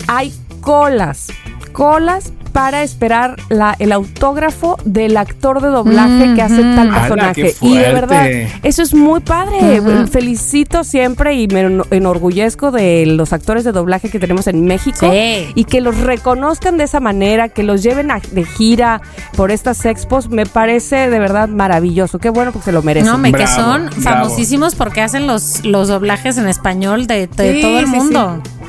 Hay 0.07 0.33
colas, 0.63 1.27
colas 1.69 2.33
para 2.53 2.83
esperar 2.83 3.37
la, 3.51 3.77
el 3.79 3.93
autógrafo 3.93 4.79
del 4.85 5.17
actor 5.17 5.61
de 5.61 5.69
doblaje 5.69 6.35
que 6.35 6.43
hace 6.43 6.61
tal 6.63 6.89
¡Hala, 6.89 7.01
personaje. 7.01 7.55
Y 7.61 7.77
de 7.77 7.93
verdad, 7.93 8.27
eso 8.65 8.83
es 8.83 8.95
muy 8.95 9.21
padre. 9.21 9.81
Felicito 10.11 10.83
siempre 10.83 11.35
y 11.35 11.47
me 11.47 11.61
eno- 11.67 11.85
enorgullezco 11.91 12.71
de 12.73 13.05
los 13.07 13.33
actores 13.33 13.63
de 13.65 13.73
doblaje 13.73 14.11
que 14.11 14.19
tenemos 14.19 14.47
en 14.49 14.65
México 14.65 15.09
Sí. 15.13 15.47
y 15.55 15.65
que 15.65 15.81
los 15.81 15.99
reconozcan 15.99 16.79
de 16.79 16.85
esa 16.85 16.99
manera, 17.01 17.49
que 17.51 17.63
los 17.63 17.83
lleven 17.83 18.11
a- 18.11 18.21
de 18.33 18.45
gira 18.45 19.03
por 19.37 19.51
estas 19.53 19.85
expos, 19.85 20.29
me 20.31 20.47
parece 20.47 21.11
de 21.11 21.19
verdad 21.19 21.49
maravilloso. 21.49 22.19
Qué 22.19 22.31
bueno 22.31 22.51
porque 22.51 22.65
se 22.67 22.73
lo 22.73 22.83
merecen. 22.83 23.11
No, 23.13 23.19
me 23.19 23.31
que 23.33 23.47
son 23.47 23.87
bravo. 23.87 24.01
famosísimos 24.01 24.75
porque 24.75 25.03
hacen 25.03 25.27
los, 25.27 25.65
los 25.65 25.89
doblajes 25.89 26.39
en 26.39 26.49
español 26.49 27.07
de, 27.07 27.27
de 27.29 27.53
Sí, 27.55 27.61
todo 27.61 27.79
el 27.79 27.87
sí, 27.87 27.93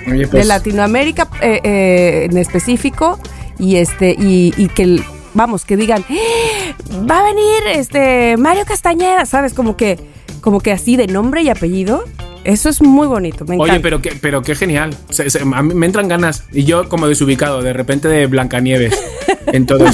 de 0.06 0.28
pues, 0.28 0.48
Latinoamérica 0.48 1.28
eh, 1.42 1.60
eh, 1.64 2.28
en 2.30 2.38
específico 2.38 3.20
y 3.58 3.76
este 3.78 4.16
y, 4.18 4.54
y 4.58 4.68
que 4.68 5.02
vamos 5.34 5.66
que 5.66 5.78
digan 5.78 6.04
"¡Eh! 6.10 6.74
va 7.10 7.20
a 7.20 7.24
venir 7.24 7.64
este 7.74 8.36
Mario 8.38 8.66
Castañeda 8.66 9.26
sabes 9.26 9.54
como 9.54 9.76
que 9.78 10.00
como 10.42 10.60
que 10.62 10.72
así 10.72 10.96
de 10.96 11.08
nombre 11.08 11.42
y 11.42 11.50
apellido 11.50 12.04
eso 12.46 12.70
es 12.70 12.82
muy 12.82 13.06
bonito 13.06 13.44
me 13.46 13.56
encanta 13.56 13.74
Oye, 13.74 13.82
pero 13.82 14.02
qué, 14.02 14.14
pero 14.22 14.42
qué 14.42 14.56
genial. 14.56 14.96
Se- 15.10 15.30
se- 15.30 15.42
a 15.42 15.62
mí 15.62 15.74
me 15.74 15.86
entran 15.86 16.08
ganas. 16.08 16.46
Y 16.54 16.64
yo 16.64 16.88
como 16.88 17.06
desubicado, 17.10 17.62
de 17.62 17.74
repente 17.74 18.08
de 18.08 18.28
Blancanieves. 18.28 18.98
en 19.48 19.66
todo. 19.66 19.86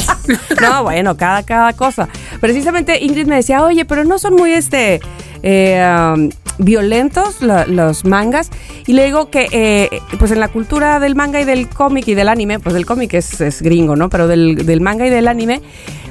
no 0.62 0.84
bueno 0.84 1.18
cada 1.18 1.42
cada 1.44 1.74
cosa 1.74 2.08
precisamente 2.40 3.04
Ingrid 3.04 3.26
me 3.26 3.38
decía 3.38 3.64
oye 3.64 3.84
pero 3.86 4.04
no 4.04 4.20
son 4.20 4.36
muy 4.36 4.52
este 4.52 5.00
eh, 5.44 6.12
um, 6.16 6.30
violentos 6.58 7.42
la- 7.42 7.66
los 7.66 8.06
mangas 8.06 8.50
y 8.88 8.94
le 8.94 9.06
digo 9.06 9.30
que 9.30 9.48
eh, 9.52 10.02
pues 10.20 10.32
en 10.32 10.40
la 10.40 10.48
cultura 10.48 11.00
del 11.00 11.16
manga 11.16 11.40
y 11.42 11.46
del 11.46 11.68
cómic 11.70 12.08
y 12.08 12.16
del 12.16 12.30
anime 12.30 12.60
pues 12.60 12.76
el 12.76 12.86
cómic 12.86 13.14
es, 13.14 13.42
es 13.42 13.62
gringo 13.62 13.96
no 13.96 14.10
pero 14.10 14.28
del, 14.28 14.66
del 14.66 14.82
manga 14.82 15.06
y 15.06 15.10
del 15.10 15.28
anime 15.28 15.62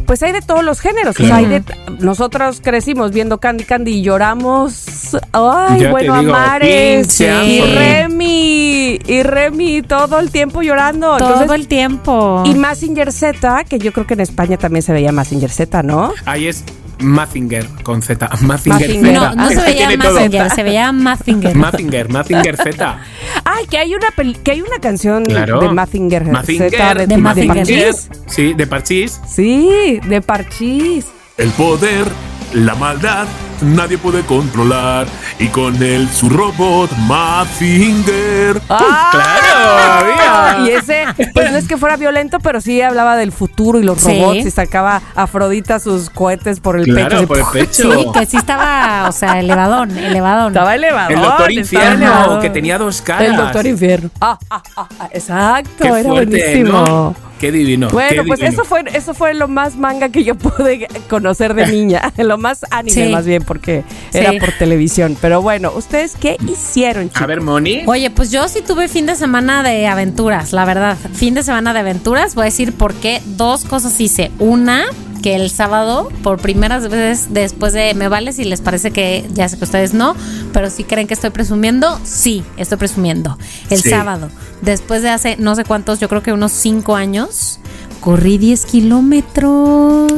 pues 0.06 0.22
hay 0.22 0.32
de 0.32 0.42
todos 0.42 0.62
los 0.62 0.80
géneros 0.80 1.18
o 1.18 1.24
sea, 1.26 1.36
hay 1.36 1.46
de- 1.46 1.62
nosotros 2.00 2.60
crecimos 2.62 3.10
viendo 3.12 3.38
Candy 3.38 3.64
Candy 3.64 3.92
y 3.92 4.02
lloramos 4.02 5.16
ay 5.32 5.80
Ya 5.80 5.90
bueno 5.90 6.20
digo, 6.20 6.34
Amares 6.34 7.20
y. 7.20 7.60
Remy 7.62 8.98
y 9.06 9.22
Remy 9.22 9.82
todo 9.82 10.18
el 10.18 10.30
tiempo 10.30 10.62
llorando 10.62 11.16
Todo 11.16 11.28
Entonces, 11.32 11.50
el 11.58 11.68
tiempo. 11.68 12.42
y 12.44 12.54
Massinger 12.54 13.12
Z, 13.12 13.64
que 13.64 13.78
yo 13.78 13.92
creo 13.92 14.06
que 14.06 14.14
en 14.14 14.20
España 14.20 14.56
también 14.58 14.82
se 14.82 14.92
veía 14.92 15.10
Massinger 15.12 15.50
Z, 15.50 15.82
¿no? 15.82 16.12
Ahí 16.26 16.48
es. 16.48 16.64
Mazinger 16.98 17.66
con 17.82 18.02
Z. 18.02 18.28
Mazinger. 18.42 18.90
Z. 18.90 19.12
No, 19.12 19.34
no 19.34 19.48
se 19.48 19.56
veía. 19.60 19.96
Mazinger, 19.96 20.50
se 20.50 20.62
veía 20.62 20.92
Mazinger. 20.92 21.54
Mazinger, 21.56 22.08
Mazinger 22.08 22.56
Z. 22.56 22.98
Ay, 23.44 23.66
que 23.66 23.78
hay 23.78 23.94
una 23.94 24.08
que 24.42 24.50
hay 24.50 24.60
una 24.62 24.78
canción 24.80 25.24
Claro. 25.24 25.60
de 25.60 25.68
Mazinger. 25.68 26.24
Mazinger, 26.24 26.70
Z, 26.70 26.94
de, 26.94 27.06
de 27.06 27.16
Mazinger. 27.16 27.56
Parchís. 27.56 28.08
Sí, 28.26 28.54
de 28.54 28.66
Parchís. 28.66 29.20
Sí, 29.28 30.00
de 30.06 30.20
Parchís. 30.22 31.06
El 31.36 31.50
poder, 31.50 32.06
la 32.52 32.74
maldad, 32.76 33.26
nadie 33.60 33.98
puede 33.98 34.22
controlar. 34.22 35.06
Y 35.38 35.48
con 35.48 35.82
él 35.82 36.08
su 36.08 36.28
robot 36.28 36.90
Mazinger. 37.08 38.60
Claro, 38.68 39.78
había. 39.78 40.64
Y 40.66 40.70
ese, 40.76 40.93
pues 41.32 41.50
no 41.52 41.58
es 41.58 41.66
que 41.68 41.76
fuera 41.76 41.96
violento, 41.96 42.38
pero 42.40 42.60
sí 42.60 42.80
hablaba 42.82 43.16
del 43.16 43.32
futuro 43.32 43.78
y 43.78 43.82
los 43.82 44.00
Sí. 44.00 44.18
robots 44.20 44.46
y 44.46 44.50
sacaba 44.50 45.00
Afrodita 45.14 45.78
sus 45.78 46.10
cohetes 46.10 46.60
por 46.60 46.78
el 46.78 46.84
Claro, 46.84 47.16
pecho. 47.16 47.28
por 47.28 47.38
el 47.38 47.44
pecho. 47.52 47.92
Sí, 47.92 48.06
que 48.12 48.26
sí 48.26 48.36
estaba, 48.36 49.08
o 49.08 49.12
sea, 49.12 49.38
elevadón, 49.40 49.96
elevadón. 49.96 50.48
Estaba 50.52 50.74
elevado. 50.74 51.10
El 51.10 51.20
Doctor 51.20 51.52
Infierno, 51.52 51.94
elevado. 52.06 52.40
que 52.40 52.50
tenía 52.50 52.78
dos 52.78 53.00
caras. 53.02 53.28
El 53.28 53.36
Doctor 53.36 53.66
Infierno. 53.66 54.10
Ah, 54.20 54.38
ah, 54.50 54.62
ah, 54.76 54.88
ah, 55.00 55.08
exacto, 55.12 55.70
Qué 55.78 55.88
era 55.88 56.02
fuerte, 56.02 56.36
buenísimo. 56.54 56.72
¿no? 56.86 57.14
Qué 57.44 57.52
divino. 57.52 57.88
Bueno, 57.90 58.22
qué 58.22 58.26
pues 58.28 58.40
divino. 58.40 58.52
eso 58.54 58.64
fue, 58.64 58.84
eso 58.94 59.12
fue 59.12 59.34
lo 59.34 59.48
más 59.48 59.76
manga 59.76 60.08
que 60.08 60.24
yo 60.24 60.34
pude 60.34 60.88
conocer 61.10 61.52
de 61.54 61.66
niña. 61.66 62.12
lo 62.16 62.38
más 62.38 62.64
anime, 62.70 63.06
Sí. 63.06 63.12
más 63.12 63.26
bien, 63.26 63.42
porque 63.42 63.84
Sí. 64.12 64.18
era 64.18 64.32
por 64.40 64.52
televisión. 64.52 65.16
Pero 65.20 65.42
bueno, 65.42 65.72
¿ustedes 65.76 66.14
qué 66.18 66.36
hicieron, 66.48 67.08
chicos? 67.08 67.22
A 67.22 67.26
ver, 67.26 67.40
Moni. 67.42 67.82
Oye, 67.86 68.10
pues 68.10 68.30
yo 68.30 68.48
sí 68.48 68.60
tuve 68.66 68.88
fin 68.88 69.04
de 69.06 69.14
semana 69.14 69.62
de 69.62 69.86
aventuras, 69.86 70.52
la 70.52 70.64
verdad. 70.64 70.96
Fin 71.12 71.34
de 71.34 71.42
semana 71.42 71.74
de 71.74 71.80
aventuras. 71.80 72.34
Voy 72.34 72.42
a 72.42 72.44
decir 72.46 72.72
por 72.72 72.94
qué. 72.94 73.20
Dos 73.26 73.64
cosas 73.64 74.00
hice. 74.00 74.30
Una, 74.38 74.84
que 75.24 75.34
el 75.36 75.48
sábado, 75.48 76.10
por 76.22 76.38
primeras 76.38 76.90
veces 76.90 77.28
después 77.32 77.72
de 77.72 77.94
Me 77.94 78.08
Vale, 78.08 78.34
si 78.34 78.44
les 78.44 78.60
parece 78.60 78.90
que 78.90 79.24
ya 79.32 79.48
sé 79.48 79.56
que 79.56 79.64
ustedes 79.64 79.94
no, 79.94 80.14
pero 80.52 80.68
si 80.68 80.84
creen 80.84 81.06
que 81.06 81.14
estoy 81.14 81.30
presumiendo, 81.30 81.98
sí, 82.04 82.44
estoy 82.58 82.76
presumiendo. 82.76 83.38
El 83.70 83.80
Sí. 83.80 83.88
sábado, 83.88 84.28
después 84.60 85.00
de 85.00 85.08
hace 85.08 85.36
no 85.38 85.54
sé 85.54 85.64
cuántos, 85.64 85.98
yo 85.98 86.10
creo 86.10 86.22
que 86.22 86.34
unos 86.34 86.52
cinco 86.52 86.94
años, 86.94 87.58
corrí 88.02 88.36
10 88.36 88.66
kilómetros. 88.66 90.12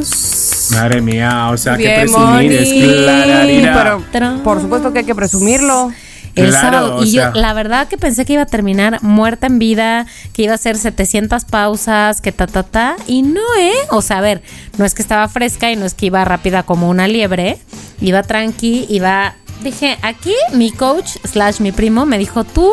Madre 0.73 1.01
mía, 1.01 1.51
o 1.51 1.57
sea, 1.57 1.77
que 1.77 1.89
presumir 2.01 2.51
es 2.51 2.73
clararira. 2.73 3.97
Pero 4.11 4.43
por 4.43 4.59
supuesto 4.61 4.91
que 4.91 4.99
hay 4.99 5.05
que 5.05 5.15
presumirlo. 5.15 5.89
El 6.37 6.49
Claro, 6.49 6.77
sábado. 6.77 7.03
Y 7.03 7.11
sea. 7.11 7.31
yo, 7.33 7.39
la 7.39 7.53
verdad 7.53 7.87
que 7.87 7.97
pensé 7.97 8.25
que 8.25 8.33
iba 8.33 8.43
a 8.43 8.45
terminar 8.47 9.01
muerta 9.03 9.47
en 9.47 9.59
vida, 9.59 10.05
que 10.33 10.43
iba 10.43 10.53
a 10.53 10.57
ser 10.57 10.77
700 10.77 11.45
pausas, 11.45 12.21
que 12.21 12.31
ta, 12.31 12.47
ta, 12.47 12.63
ta. 12.63 12.95
Y 13.07 13.21
no, 13.23 13.41
¿eh? 13.59 13.73
O 13.91 14.01
sea, 14.01 14.19
a 14.19 14.21
ver, 14.21 14.41
no 14.77 14.85
es 14.85 14.93
que 14.93 15.01
estaba 15.01 15.27
fresca 15.27 15.71
y 15.71 15.75
no 15.75 15.85
es 15.85 15.93
que 15.93 16.07
iba 16.07 16.23
rápida 16.25 16.63
como 16.63 16.89
una 16.89 17.07
liebre. 17.07 17.57
Iba 18.01 18.23
tranqui, 18.23 18.85
iba. 18.89 19.35
Dije, 19.63 19.97
aquí 20.03 20.33
mi 20.53 20.71
coach, 20.71 21.17
slash 21.23 21.59
mi 21.61 21.71
primo, 21.71 22.05
me 22.05 22.17
dijo, 22.19 22.43
tú 22.43 22.71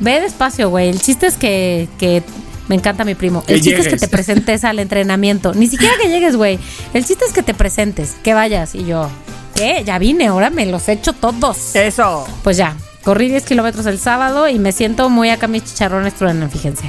ve 0.00 0.20
despacio, 0.20 0.68
güey. 0.70 0.88
El 0.90 1.00
chiste 1.00 1.26
es 1.26 1.34
que. 1.36 1.88
que 1.98 2.22
me 2.68 2.76
encanta 2.76 3.04
mi 3.04 3.14
primo. 3.14 3.42
El 3.48 3.56
Que 3.56 3.60
chiste 3.60 3.80
es 3.80 3.88
que 3.88 3.96
te 3.96 4.08
presentes 4.08 4.64
al 4.64 4.78
entrenamiento. 4.78 5.52
Ni 5.52 5.66
siquiera 5.66 5.94
que 6.00 6.08
llegues, 6.08 6.36
güey. 6.36 6.58
El 6.94 7.04
chiste 7.04 7.24
es 7.26 7.32
que 7.32 7.42
te 7.42 7.54
presentes, 7.54 8.14
que 8.22 8.34
vayas. 8.34 8.74
Y 8.74 8.84
yo, 8.84 9.10
¿qué? 9.54 9.82
Ya 9.84 9.98
vine, 9.98 10.26
ahora 10.28 10.50
me 10.50 10.66
los 10.66 10.88
he 10.88 10.92
hecho 10.92 11.12
todos. 11.12 11.74
Eso. 11.74 12.26
Pues 12.42 12.56
ya, 12.56 12.76
corrí 13.04 13.28
10 13.28 13.44
kilómetros 13.44 13.86
el 13.86 13.98
sábado 13.98 14.48
y 14.48 14.58
me 14.58 14.72
siento 14.72 15.08
muy 15.10 15.30
acá 15.30 15.46
mis 15.48 15.64
chicharrones 15.64 16.14
truenan, 16.14 16.50
fíjense. 16.50 16.84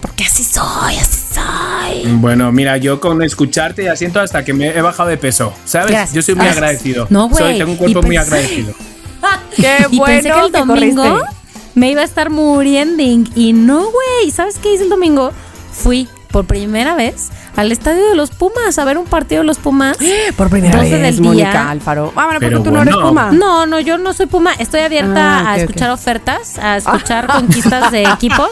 Porque 0.00 0.24
así 0.24 0.44
soy, 0.44 0.96
así 0.96 1.20
soy. 1.34 2.12
Bueno, 2.16 2.52
mira, 2.52 2.76
yo 2.76 3.00
con 3.00 3.22
escucharte 3.22 3.84
ya 3.84 3.96
siento 3.96 4.20
hasta 4.20 4.44
que 4.44 4.52
me 4.52 4.68
he 4.68 4.80
bajado 4.82 5.08
de 5.08 5.16
peso, 5.16 5.52
¿sabes? 5.64 5.90
Gracias. 5.90 6.14
Yo 6.14 6.22
soy 6.22 6.34
muy 6.34 6.44
Gracias. 6.44 6.62
agradecido. 6.62 7.06
No, 7.10 7.28
güey. 7.28 7.42
Soy, 7.42 7.58
tengo 7.58 7.72
un 7.72 7.76
cuerpo 7.78 8.00
Y 8.00 8.02
muy 8.06 8.16
pensé- 8.16 8.20
agradecido. 8.20 8.74
Qué 9.56 9.76
y 9.90 10.00
pensé 10.00 10.22
que 10.28 10.34
bueno 10.34 10.46
el 10.46 10.52
que 10.52 10.58
domingo 10.58 11.02
corriste. 11.02 11.36
me 11.74 11.90
iba 11.90 12.02
a 12.02 12.04
estar 12.04 12.28
muriendo 12.30 13.02
y 13.02 13.52
no, 13.54 13.78
güey. 13.90 14.30
¿Sabes 14.30 14.58
qué 14.58 14.74
hice 14.74 14.82
el 14.84 14.90
domingo? 14.90 15.32
Fui 15.72 16.06
por 16.34 16.46
primera 16.46 16.96
vez 16.96 17.28
al 17.54 17.70
estadio 17.70 18.08
de 18.08 18.16
los 18.16 18.30
Pumas 18.32 18.76
a 18.80 18.84
ver 18.84 18.98
un 18.98 19.04
partido 19.06 19.42
de 19.42 19.46
los 19.46 19.58
Pumas. 19.58 19.96
Por 20.36 20.50
primera 20.50 20.76
12 20.78 20.90
vez, 20.90 21.00
del 21.00 21.16
día. 21.20 21.30
Mónica 21.30 21.70
Alfaro. 21.70 22.12
Ah, 22.16 22.24
bueno, 22.24 22.40
Pero 22.40 22.56
porque 22.58 22.70
tú 22.70 22.74
no 22.74 22.82
eres 22.82 22.92
bueno. 22.94 23.08
Puma. 23.10 23.30
No, 23.30 23.66
no, 23.66 23.78
yo 23.78 23.98
no 23.98 24.12
soy 24.12 24.26
Puma. 24.26 24.50
Estoy 24.58 24.80
abierta 24.80 25.38
Ah, 25.38 25.50
a 25.52 25.54
ok, 25.54 25.58
escuchar 25.60 25.90
ok. 25.90 25.94
ofertas, 25.94 26.58
a 26.58 26.76
escuchar 26.78 27.28
conquistas 27.28 27.92
de 27.92 28.02
equipos. 28.02 28.48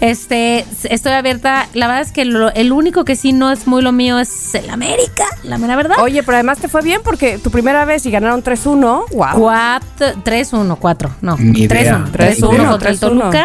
Este, 0.00 0.64
estoy 0.84 1.12
abierta. 1.12 1.66
La 1.74 1.88
verdad 1.88 2.02
es 2.02 2.12
que 2.12 2.24
lo- 2.24 2.52
el 2.54 2.70
único 2.72 3.04
que 3.04 3.16
sí 3.16 3.32
no 3.32 3.50
es 3.50 3.66
muy 3.66 3.82
lo 3.82 3.90
mío 3.92 4.18
es 4.20 4.54
el 4.54 4.70
América, 4.70 5.24
la 5.42 5.58
mera 5.58 5.74
verdad. 5.74 5.96
Oye, 6.00 6.22
pero 6.22 6.36
además 6.36 6.58
te 6.58 6.68
fue 6.68 6.80
bien 6.82 7.00
porque 7.04 7.38
tu 7.38 7.50
primera 7.50 7.84
vez 7.84 8.06
y 8.06 8.10
ganaron 8.12 8.42
3-1. 8.44 9.06
Wow. 9.12 9.28
4, 9.36 10.22
3-1, 10.24 10.76
4, 10.78 11.10
no. 11.22 11.36
Ni 11.38 11.62
idea. 11.62 12.04
3-1. 12.12 12.12
3-1 12.38 12.68
contra 12.70 12.90
el 12.90 12.96
3-1. 12.96 13.00
Toluca. 13.00 13.44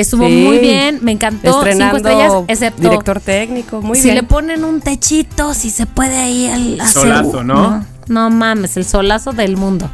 Estuvo 0.00 0.26
Sí. 0.26 0.32
muy 0.34 0.58
bien, 0.58 0.98
me 1.02 1.12
encantó. 1.12 1.50
Estrenando 1.58 1.96
cinco 1.98 2.08
estrellas, 2.08 2.32
excepto 2.48 2.82
director 2.82 3.20
técnico. 3.20 3.80
Muy 3.82 3.96
si 3.96 4.04
bien. 4.04 4.14
le 4.16 4.22
ponen 4.22 4.64
un 4.64 4.80
techito, 4.80 5.54
si 5.54 5.70
se 5.70 5.86
puede 5.86 6.16
ahí 6.16 6.46
al 6.78 6.86
Solazo, 6.88 7.42
¿no? 7.44 7.54
no. 7.70 7.86
no 8.08 8.30
mames, 8.30 8.76
el 8.76 8.84
solazo 8.84 9.32
del 9.32 9.56
mundo. 9.56 9.88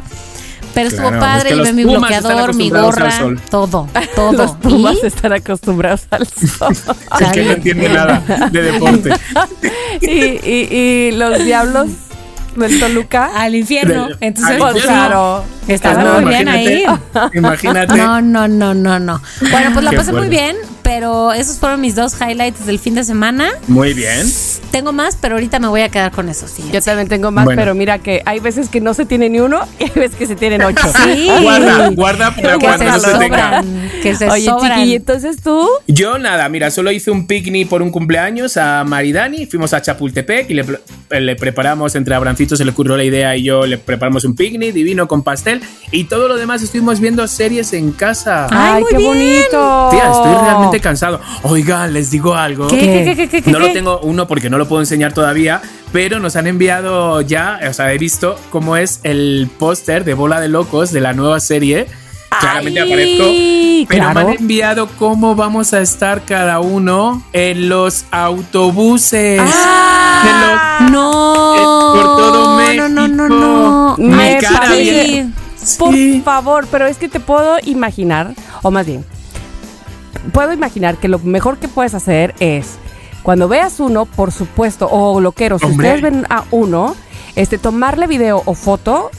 Pero 0.74 0.88
estuvo 0.88 1.08
Claro, 1.08 1.20
padre, 1.22 1.48
es 1.50 1.54
que 1.56 1.62
llevé 1.62 1.72
mi 1.72 1.84
bloqueador, 1.84 2.54
mi 2.54 2.68
gorra, 2.68 3.10
todo, 3.50 3.88
todo. 4.14 4.32
Los 4.32 4.50
Pumas 4.56 4.96
Y- 5.02 5.06
están 5.06 5.32
acostumbrados 5.32 6.02
al 6.10 6.26
sol. 6.58 6.76
Es 7.18 7.32
que 7.32 7.44
no 7.44 7.52
entiende 7.52 7.88
nada 7.88 8.22
de 8.52 8.62
deporte. 8.62 9.10
y, 10.02 10.06
y, 10.10 10.68
y 10.70 11.10
los 11.12 11.42
diablos 11.44 11.86
del 12.64 12.80
Toluca. 12.80 13.30
al 13.36 13.54
infierno. 13.54 14.08
Del- 14.08 14.16
Entonces, 14.20 14.52
al 14.54 14.58
pues, 14.58 14.76
infierno. 14.76 14.96
claro. 14.98 15.44
Estaba 15.68 16.02
No, 16.04 16.20
muy 16.20 16.30
bien 16.30 16.48
ahí. 16.48 16.84
imagínate. 17.34 17.94
No, 17.96 18.20
no, 18.20 18.46
no, 18.48 18.74
no, 18.74 18.98
no. 18.98 19.20
Bueno, 19.50 19.70
pues 19.72 19.84
la 19.84 19.90
Qué 19.90 19.96
pasé 19.96 20.12
muy 20.12 20.28
bien, 20.28 20.56
pero 20.86 21.32
esos 21.32 21.58
fueron 21.58 21.80
mis 21.80 21.96
dos 21.96 22.14
highlights 22.20 22.64
del 22.64 22.78
fin 22.78 22.94
de 22.94 23.02
semana. 23.02 23.48
Muy 23.66 23.92
bien. 23.92 24.24
Tengo 24.70 24.92
más, 24.92 25.16
pero 25.20 25.34
ahorita 25.34 25.58
me 25.58 25.66
voy 25.66 25.80
a 25.80 25.88
quedar 25.88 26.12
con 26.12 26.28
eso, 26.28 26.46
sí. 26.46 26.62
Yo 26.72 26.80
también 26.80 27.08
tengo 27.08 27.32
más, 27.32 27.44
Bueno. 27.44 27.60
pero 27.60 27.74
mira 27.74 27.98
que 27.98 28.22
hay 28.24 28.38
veces 28.38 28.68
que 28.68 28.80
no 28.80 28.94
se 28.94 29.04
tiene 29.04 29.28
ni 29.28 29.40
uno 29.40 29.62
y 29.80 29.84
hay 29.84 29.90
veces 29.96 30.14
que 30.16 30.26
se 30.28 30.36
tienen 30.36 30.62
ocho. 30.62 30.86
Sí. 31.06 31.28
Guarda, 31.42 31.88
guarda 31.90 32.34
para 32.34 32.52
que 32.58 32.66
cuando 32.66 32.84
se 32.84 32.90
no 32.90 32.98
se 33.00 33.18
tenga. 33.18 33.60
sobran, 33.62 33.90
que 34.02 34.14
se 34.14 34.28
Oye, 34.30 34.44
sobran. 34.44 34.78
Chiqui, 34.78 34.90
¿y 34.92 34.94
entonces 34.94 35.36
tú? 35.42 35.66
Yo 35.88 36.18
nada, 36.18 36.48
mira, 36.48 36.70
solo 36.70 36.90
hice 36.92 37.10
un 37.10 37.26
picnic 37.26 37.68
por 37.68 37.82
un 37.82 37.90
cumpleaños 37.90 38.56
a 38.56 38.84
Maridani, 38.84 39.46
fuimos 39.46 39.72
a 39.72 39.82
Chapultepec 39.82 40.48
y 40.50 40.54
le, 40.54 40.64
le 41.20 41.36
preparamos, 41.36 41.94
entre 41.96 42.14
Abrancito 42.14 42.56
se 42.56 42.64
le 42.64 42.70
ocurrió 42.70 42.96
la 42.96 43.04
idea 43.04 43.36
y 43.36 43.42
yo 43.44 43.66
le 43.66 43.78
preparamos 43.78 44.24
un 44.24 44.34
picnic 44.36 44.72
divino 44.72 45.06
con 45.08 45.22
pastel 45.22 45.60
y 45.90 46.04
todo 46.04 46.28
lo 46.28 46.36
demás 46.36 46.62
estuvimos 46.62 47.00
viendo 47.00 47.26
series 47.28 47.72
en 47.72 47.92
casa. 47.92 48.46
Ay, 48.50 48.82
muy 48.82 48.90
qué 48.90 48.96
bien. 48.98 49.08
bonito. 49.10 49.88
Tía, 49.90 50.10
estoy 50.10 50.34
realmente 50.44 50.75
cansado. 50.80 51.20
Oigan, 51.42 51.92
les 51.92 52.10
digo 52.10 52.34
algo. 52.34 52.66
¿Qué, 52.68 52.78
qué, 52.78 53.14
qué, 53.16 53.28
qué, 53.28 53.42
qué, 53.42 53.50
No 53.50 53.58
lo 53.58 53.72
tengo 53.72 54.00
uno 54.00 54.26
porque 54.26 54.50
no 54.50 54.58
lo 54.58 54.66
puedo 54.68 54.82
enseñar 54.82 55.12
todavía, 55.12 55.60
pero 55.92 56.18
nos 56.20 56.36
han 56.36 56.46
enviado 56.46 57.20
ya, 57.22 57.58
o 57.68 57.72
sea, 57.72 57.92
he 57.92 57.98
visto 57.98 58.38
cómo 58.50 58.76
es 58.76 59.00
el 59.02 59.48
póster 59.58 60.04
de 60.04 60.14
Bola 60.14 60.40
de 60.40 60.48
Locos 60.48 60.92
de 60.92 61.00
la 61.00 61.12
nueva 61.12 61.40
serie. 61.40 61.86
Claramente 62.40 62.80
Ay, 62.80 62.92
aparezco, 62.92 63.24
pero 63.88 64.08
me 64.08 64.12
claro. 64.12 64.28
han 64.28 64.36
enviado 64.36 64.88
cómo 64.98 65.34
vamos 65.36 65.72
a 65.72 65.80
estar 65.80 66.22
cada 66.24 66.60
uno 66.60 67.22
en 67.32 67.68
los 67.70 68.04
autobuses. 68.10 69.40
Ah. 69.42 70.80
De 70.80 70.90
No. 70.90 71.54
Eh, 71.54 71.58
por 71.94 72.16
todo 72.16 72.60
No, 72.60 72.88
no, 72.88 73.08
no, 73.08 73.24
México. 73.24 73.28
no. 73.28 73.96
Mi 73.98 74.14
Ay, 74.22 74.38
cara 74.40 74.68
sí. 74.74 75.32
Por 75.78 75.94
Sí. 75.94 76.22
favor, 76.24 76.66
pero 76.70 76.86
es 76.86 76.96
que 76.98 77.08
te 77.08 77.18
puedo 77.20 77.56
imaginar, 77.64 78.34
o 78.62 78.70
más 78.70 78.86
bien, 78.86 79.04
puedo 80.32 80.52
imaginar 80.52 80.96
que 80.96 81.08
lo 81.08 81.18
mejor 81.18 81.58
que 81.58 81.68
puedes 81.68 81.94
hacer 81.94 82.34
es, 82.40 82.76
cuando 83.22 83.48
veas 83.48 83.80
uno, 83.80 84.06
por 84.06 84.32
supuesto, 84.32 84.88
o 84.90 85.20
loqueros, 85.20 85.60
si 85.60 85.66
Hombre. 85.66 85.88
ustedes 85.88 86.02
ven 86.02 86.26
a 86.30 86.44
uno, 86.50 86.94
este, 87.34 87.58
tomarle 87.58 88.06
video 88.06 88.42
o 88.44 88.54
foto 88.54 89.10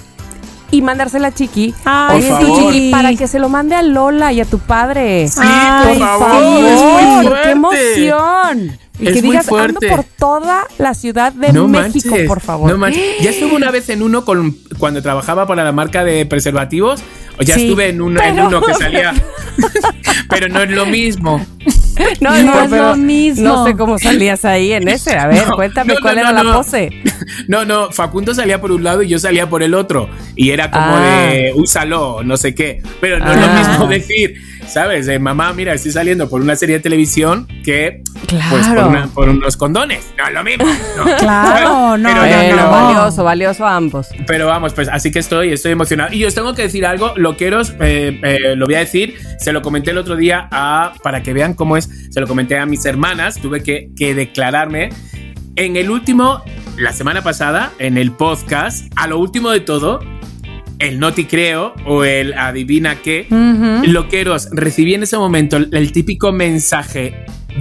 y 0.71 0.81
mandársela 0.81 1.29
a 1.29 1.33
Chiqui. 1.33 1.73
Ay, 1.85 2.29
Oye, 2.29 2.91
para 2.91 3.13
que 3.15 3.27
se 3.27 3.39
lo 3.39 3.49
mande 3.49 3.75
a 3.75 3.81
Lola 3.81 4.33
y 4.33 4.41
a 4.41 4.45
tu 4.45 4.59
padre. 4.59 5.27
Sí, 5.27 5.39
Ay, 5.41 5.87
por 5.87 6.07
favor, 6.07 6.29
favor, 6.29 6.65
es 6.65 6.81
muy 6.81 7.33
¡Qué 7.43 7.51
emoción! 7.51 8.79
Y 8.99 9.07
Es 9.07 9.13
que 9.13 9.21
muy 9.21 9.31
digas, 9.37 9.47
ando 9.51 9.79
por 9.79 10.03
toda 10.03 10.65
la 10.79 10.95
ciudad 10.95 11.31
de 11.31 11.53
no 11.53 11.67
México, 11.67 12.09
manches, 12.09 12.27
por 12.27 12.41
favor. 12.41 12.71
No 12.71 12.77
manches. 12.79 13.03
Ya 13.21 13.29
estuve 13.29 13.55
una 13.55 13.69
vez 13.69 13.89
en 13.89 14.01
uno 14.01 14.25
con, 14.25 14.57
cuando 14.79 15.03
trabajaba 15.03 15.45
para 15.45 15.63
la 15.63 15.71
marca 15.71 16.03
de 16.03 16.25
preservativos. 16.25 17.01
O 17.39 17.43
ya 17.43 17.55
Sí, 17.55 17.65
estuve 17.67 17.89
en, 17.89 18.01
uno, 18.01 18.21
en 18.21 18.39
uno 18.39 18.61
que 18.61 18.73
salía. 18.79 19.13
pero 20.29 20.47
no 20.49 20.61
es 20.61 20.69
lo 20.71 20.85
mismo. 20.85 21.45
No, 22.21 22.31
No 22.37 22.43
no, 22.43 22.63
es 22.63 22.69
lo 22.71 22.95
mismo. 22.95 23.43
No 23.43 23.65
sé 23.65 23.75
cómo 23.75 23.97
salías 23.97 24.45
ahí 24.45 24.71
en 24.73 24.87
ese. 24.87 25.17
A 25.17 25.27
ver, 25.27 25.47
No, 25.47 25.55
cuéntame 25.55 25.93
no, 25.95 25.99
cuál 26.01 26.15
no, 26.15 26.21
era 26.21 26.31
no, 26.31 26.43
la 26.43 26.53
pose. 26.57 26.89
No, 27.47 27.65
no, 27.65 27.91
Facundo 27.91 28.33
salía 28.35 28.61
por 28.61 28.71
un 28.71 28.83
lado 28.83 29.01
y 29.03 29.07
yo 29.07 29.17
salía 29.19 29.49
por 29.49 29.63
el 29.63 29.73
otro. 29.73 30.09
Y 30.35 30.51
era 30.51 30.69
como 30.71 30.85
Ah. 30.85 31.27
de 31.31 31.53
úsalo, 31.55 32.21
no 32.23 32.37
sé 32.37 32.53
qué. 32.53 32.81
Pero 33.01 33.19
no 33.19 33.31
es 33.31 33.39
lo 33.39 33.45
Ah. 33.45 33.53
mismo 33.67 33.87
decir, 33.87 34.35
¿sabes? 34.67 35.05
De 35.05 35.17
mamá, 35.19 35.53
mira, 35.53 35.73
estoy 35.73 35.91
saliendo 35.91 36.29
por 36.29 36.41
una 36.41 36.55
serie 36.55 36.75
de 36.77 36.81
televisión 36.81 37.47
que 37.63 38.01
pues 38.49 38.65
Claro. 38.67 38.81
por, 38.81 38.89
una- 38.89 39.07
por 39.07 39.29
unos 39.29 39.57
condones. 39.57 40.11
No 40.17 40.29
lo 40.29 40.43
mismo. 40.43 40.65
¿no? 40.65 41.03
Claro, 41.17 41.97
no, 41.97 42.09
Pero 42.21 42.55
no, 42.55 42.63
no. 42.63 42.69
valioso, 42.71 43.23
valioso 43.23 43.65
a 43.65 43.75
ambos. 43.75 44.07
Pero 44.25 44.47
vamos, 44.47 44.73
pues 44.73 44.87
así 44.89 45.11
que 45.11 45.19
estoy, 45.19 45.51
estoy 45.53 45.71
emocionado. 45.71 46.13
Y 46.13 46.25
os 46.25 46.33
tengo 46.35 46.53
que 46.53 46.63
decir 46.63 46.85
algo, 46.85 47.13
loqueros, 47.15 47.73
eh, 47.79 48.19
eh, 48.23 48.55
lo 48.55 48.65
voy 48.65 48.75
a 48.75 48.79
decir, 48.79 49.15
se 49.39 49.51
lo 49.51 49.61
comenté 49.61 49.91
el 49.91 49.97
otro 49.97 50.15
día 50.15 50.47
a, 50.51 50.93
para 51.03 51.23
que 51.23 51.33
vean 51.33 51.53
cómo 51.53 51.77
es, 51.77 51.89
se 52.09 52.19
lo 52.19 52.27
comenté 52.27 52.57
a 52.57 52.65
mis 52.65 52.85
hermanas, 52.85 53.35
tuve 53.41 53.63
que, 53.63 53.89
que 53.95 54.13
declararme. 54.13 54.89
En 55.55 55.75
el 55.75 55.89
último, 55.89 56.43
la 56.77 56.93
semana 56.93 57.23
pasada, 57.23 57.71
en 57.79 57.97
el 57.97 58.11
podcast, 58.11 58.85
a 58.95 59.07
lo 59.07 59.17
último 59.17 59.49
de 59.49 59.59
todo, 59.61 59.99
el 60.79 60.99
Noti 60.99 61.25
Creo 61.25 61.73
o 61.85 62.03
el 62.03 62.33
Adivina 62.33 62.95
qué, 63.01 63.27
Ujú. 63.29 63.91
loqueros, 63.91 64.49
recibí 64.51 64.93
en 64.93 65.03
ese 65.03 65.17
momento 65.17 65.57
el, 65.57 65.69
el 65.71 65.91
típico 65.91 66.31
mensaje 66.31 67.15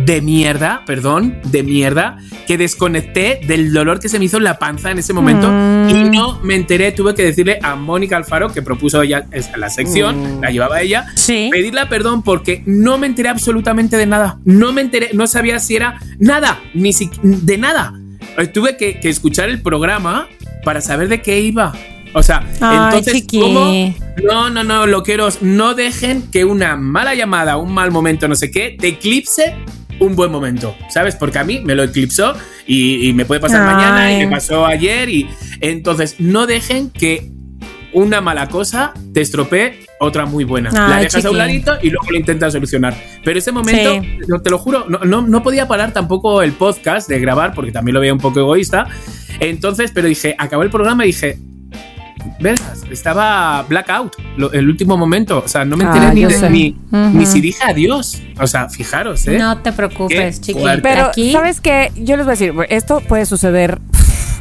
de 0.05 0.21
mierda, 0.21 0.83
perdón, 0.85 1.39
de 1.45 1.63
mierda, 1.63 2.19
que 2.47 2.59
desconecté 2.59 3.41
del 3.47 3.73
dolor 3.73 3.99
que 3.99 4.11
se 4.11 4.19
me 4.19 4.27
hizo 4.27 4.37
en 4.37 4.45
la 4.45 4.59
panza 4.59 4.91
en 4.91 4.99
ese 4.99 5.15
momento 5.15 5.49
Mm. 5.51 5.89
y 5.89 6.05
no 6.11 6.39
me 6.43 6.55
enteré, 6.55 6.93
tuve 6.93 7.15
que 7.15 7.23
decirle 7.23 7.59
a 7.63 7.77
Mónica 7.77 8.17
Alfaro, 8.19 8.49
que 8.53 8.61
propuso 8.61 9.01
ella 9.01 9.25
la 9.57 9.71
sección, 9.71 10.39
Mm. 10.39 10.43
la 10.43 10.51
llevaba 10.51 10.83
ella, 10.83 11.07
Sí. 11.15 11.49
pedirle 11.51 11.87
perdón 11.87 12.23
porque 12.23 12.63
no 12.67 12.99
me 12.99 13.07
enteré 13.07 13.31
absolutamente 13.31 13.97
de 13.97 14.05
nada, 14.05 14.39
no 14.45 14.71
me 14.73 14.83
enteré, 14.83 15.11
no 15.15 15.27
sabía 15.27 15.59
si 15.61 15.77
era 15.77 15.99
nada, 16.19 16.61
ni 16.75 16.93
si, 16.93 17.09
de 17.23 17.57
nada. 17.57 17.95
Eh, 18.37 18.49
Tuve 18.49 18.77
que, 18.77 19.01
que 19.01 19.09
escuchar 19.09 19.49
el 19.49 19.63
programa 19.63 20.29
para 20.63 20.83
saber 20.83 21.09
de 21.09 21.23
qué 21.23 21.41
iba. 21.41 21.73
O 22.19 22.23
sea, 22.23 22.43
Ay, 22.63 22.79
entonces, 22.87 23.13
chiqui. 23.13 23.41
¿cómo? 23.41 23.95
No, 24.25 24.49
no, 24.49 24.65
no, 24.65 24.87
loqueros, 24.87 25.43
no 25.43 25.75
dejen 25.75 26.23
que 26.31 26.47
una 26.47 26.75
mala 26.75 27.15
llamada, 27.15 27.59
un 27.59 27.75
mal 27.75 27.91
momento, 27.91 28.27
no 28.27 28.35
sé 28.35 28.51
qué, 28.51 28.75
te 28.81 28.89
eclipse 28.89 29.55
un 30.01 30.17
buen 30.17 30.33
momento, 30.33 30.75
¿sabes? 30.89 31.15
Porque 31.15 31.39
a 31.39 31.45
mí 31.45 31.61
me 31.63 31.75
lo 31.75 31.83
eclipsó 31.83 32.35
y, 32.67 33.07
y 33.07 33.13
me 33.13 33.27
puede 33.27 33.41
pasar 33.43 33.69
Ay. 33.69 33.75
mañana 33.75 34.13
y 34.15 34.25
me 34.25 34.29
pasó 34.33 34.65
ayer 34.65 35.11
y 35.11 35.29
entonces 35.61 36.17
no 36.19 36.47
dejen 36.47 36.89
que 36.91 37.31
una 37.93 38.23
mala 38.23 38.49
cosa 38.49 38.95
te 39.13 39.21
estropee 39.21 39.81
otra 40.01 40.25
muy 40.25 40.45
buena. 40.45 40.71
la 40.71 40.99
dejas 41.01 41.23
a 41.25 41.31
un 41.31 41.37
ladito 41.39 41.75
y 41.83 41.91
luego 41.91 42.11
lo 42.11 42.17
intentas 42.19 42.55
solucionar. 42.55 42.95
Pero 43.25 43.39
ese 43.39 43.53
momento, 43.53 43.93
Sí. 44.03 44.19
te 44.43 44.51
lo 44.51 44.59
juro, 44.59 44.87
no, 44.89 45.01
no, 45.01 45.21
no 45.21 45.43
podía 45.43 45.69
parar 45.69 45.93
tampoco 45.93 46.41
el 46.43 46.53
podcast 46.53 47.09
de 47.11 47.19
grabar 47.19 47.53
porque 47.55 47.73
también 47.73 47.93
lo 47.95 48.01
veía 48.01 48.13
un 48.15 48.21
poco 48.21 48.41
egoísta. 48.41 48.87
Entonces, 49.41 49.91
pero 49.95 50.09
dije, 50.09 50.35
acabó 50.39 50.63
el 50.63 50.71
programa 50.71 51.05
y 51.05 51.09
dije, 51.09 51.39
verás, 52.41 52.83
estaba 52.91 53.63
blackout 53.69 54.15
lo- 54.37 54.53
el 54.53 54.69
último 54.69 54.97
momento. 54.97 55.43
O 55.45 55.49
sea, 55.49 55.65
no 55.65 55.77
me 55.77 55.85
enteré 55.85 56.07
Ah, 56.07 56.13
ni, 56.13 56.25
de- 56.25 56.51
ni, 56.51 56.77
ni 57.13 57.27
si 57.27 57.41
dije 57.41 57.63
adiós. 57.65 58.21
O 58.41 58.47
sea, 58.47 58.69
fijaros, 58.69 59.27
¿eh? 59.27 59.39
No 59.39 59.59
te 59.59 59.73
preocupes, 59.73 60.37
Qué 60.41 60.47
chiqui. 60.47 60.61
fuerte. 60.61 60.83
Pero, 60.83 61.07
Aquí, 61.07 61.33
¿sabes 61.33 61.61
qué? 61.61 61.91
Yo 61.97 62.17
les 62.17 62.27
voy 62.27 62.33
a 62.33 62.37
decir, 62.37 62.55
esto 62.69 63.01
puede 63.01 63.27
suceder 63.27 63.79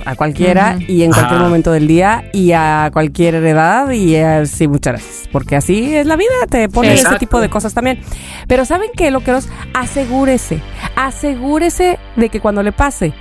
a 0.05 0.15
cualquiera 0.15 0.77
y 0.87 1.01
en 1.03 1.11
cualquier 1.11 1.37
Ajá. 1.39 1.43
momento 1.45 1.71
del 1.71 1.87
día 1.87 2.29
y 2.31 2.51
a 2.51 2.89
cualquier 2.93 3.35
edad 3.35 3.89
y 3.91 4.15
así 4.17 4.67
muchas 4.67 4.93
gracias. 4.93 5.29
Porque 5.31 5.55
así 5.55 5.95
es 5.95 6.05
la 6.05 6.15
vida, 6.15 6.29
te 6.49 6.69
pone 6.69 6.89
Sí. 6.89 6.93
ese 6.95 7.01
Exacto. 7.03 7.19
tipo 7.19 7.41
de 7.41 7.49
cosas 7.49 7.73
también. 7.73 7.99
Pero 8.47 8.65
¿saben 8.65 8.89
qué, 8.95 9.09
loqueros? 9.09 9.47
Asegúrese, 9.73 10.61
asegúrese 10.95 11.97
de 12.17 12.29
que 12.29 12.39
cuando 12.39 12.61
le 12.61 12.71
pase 12.71 13.13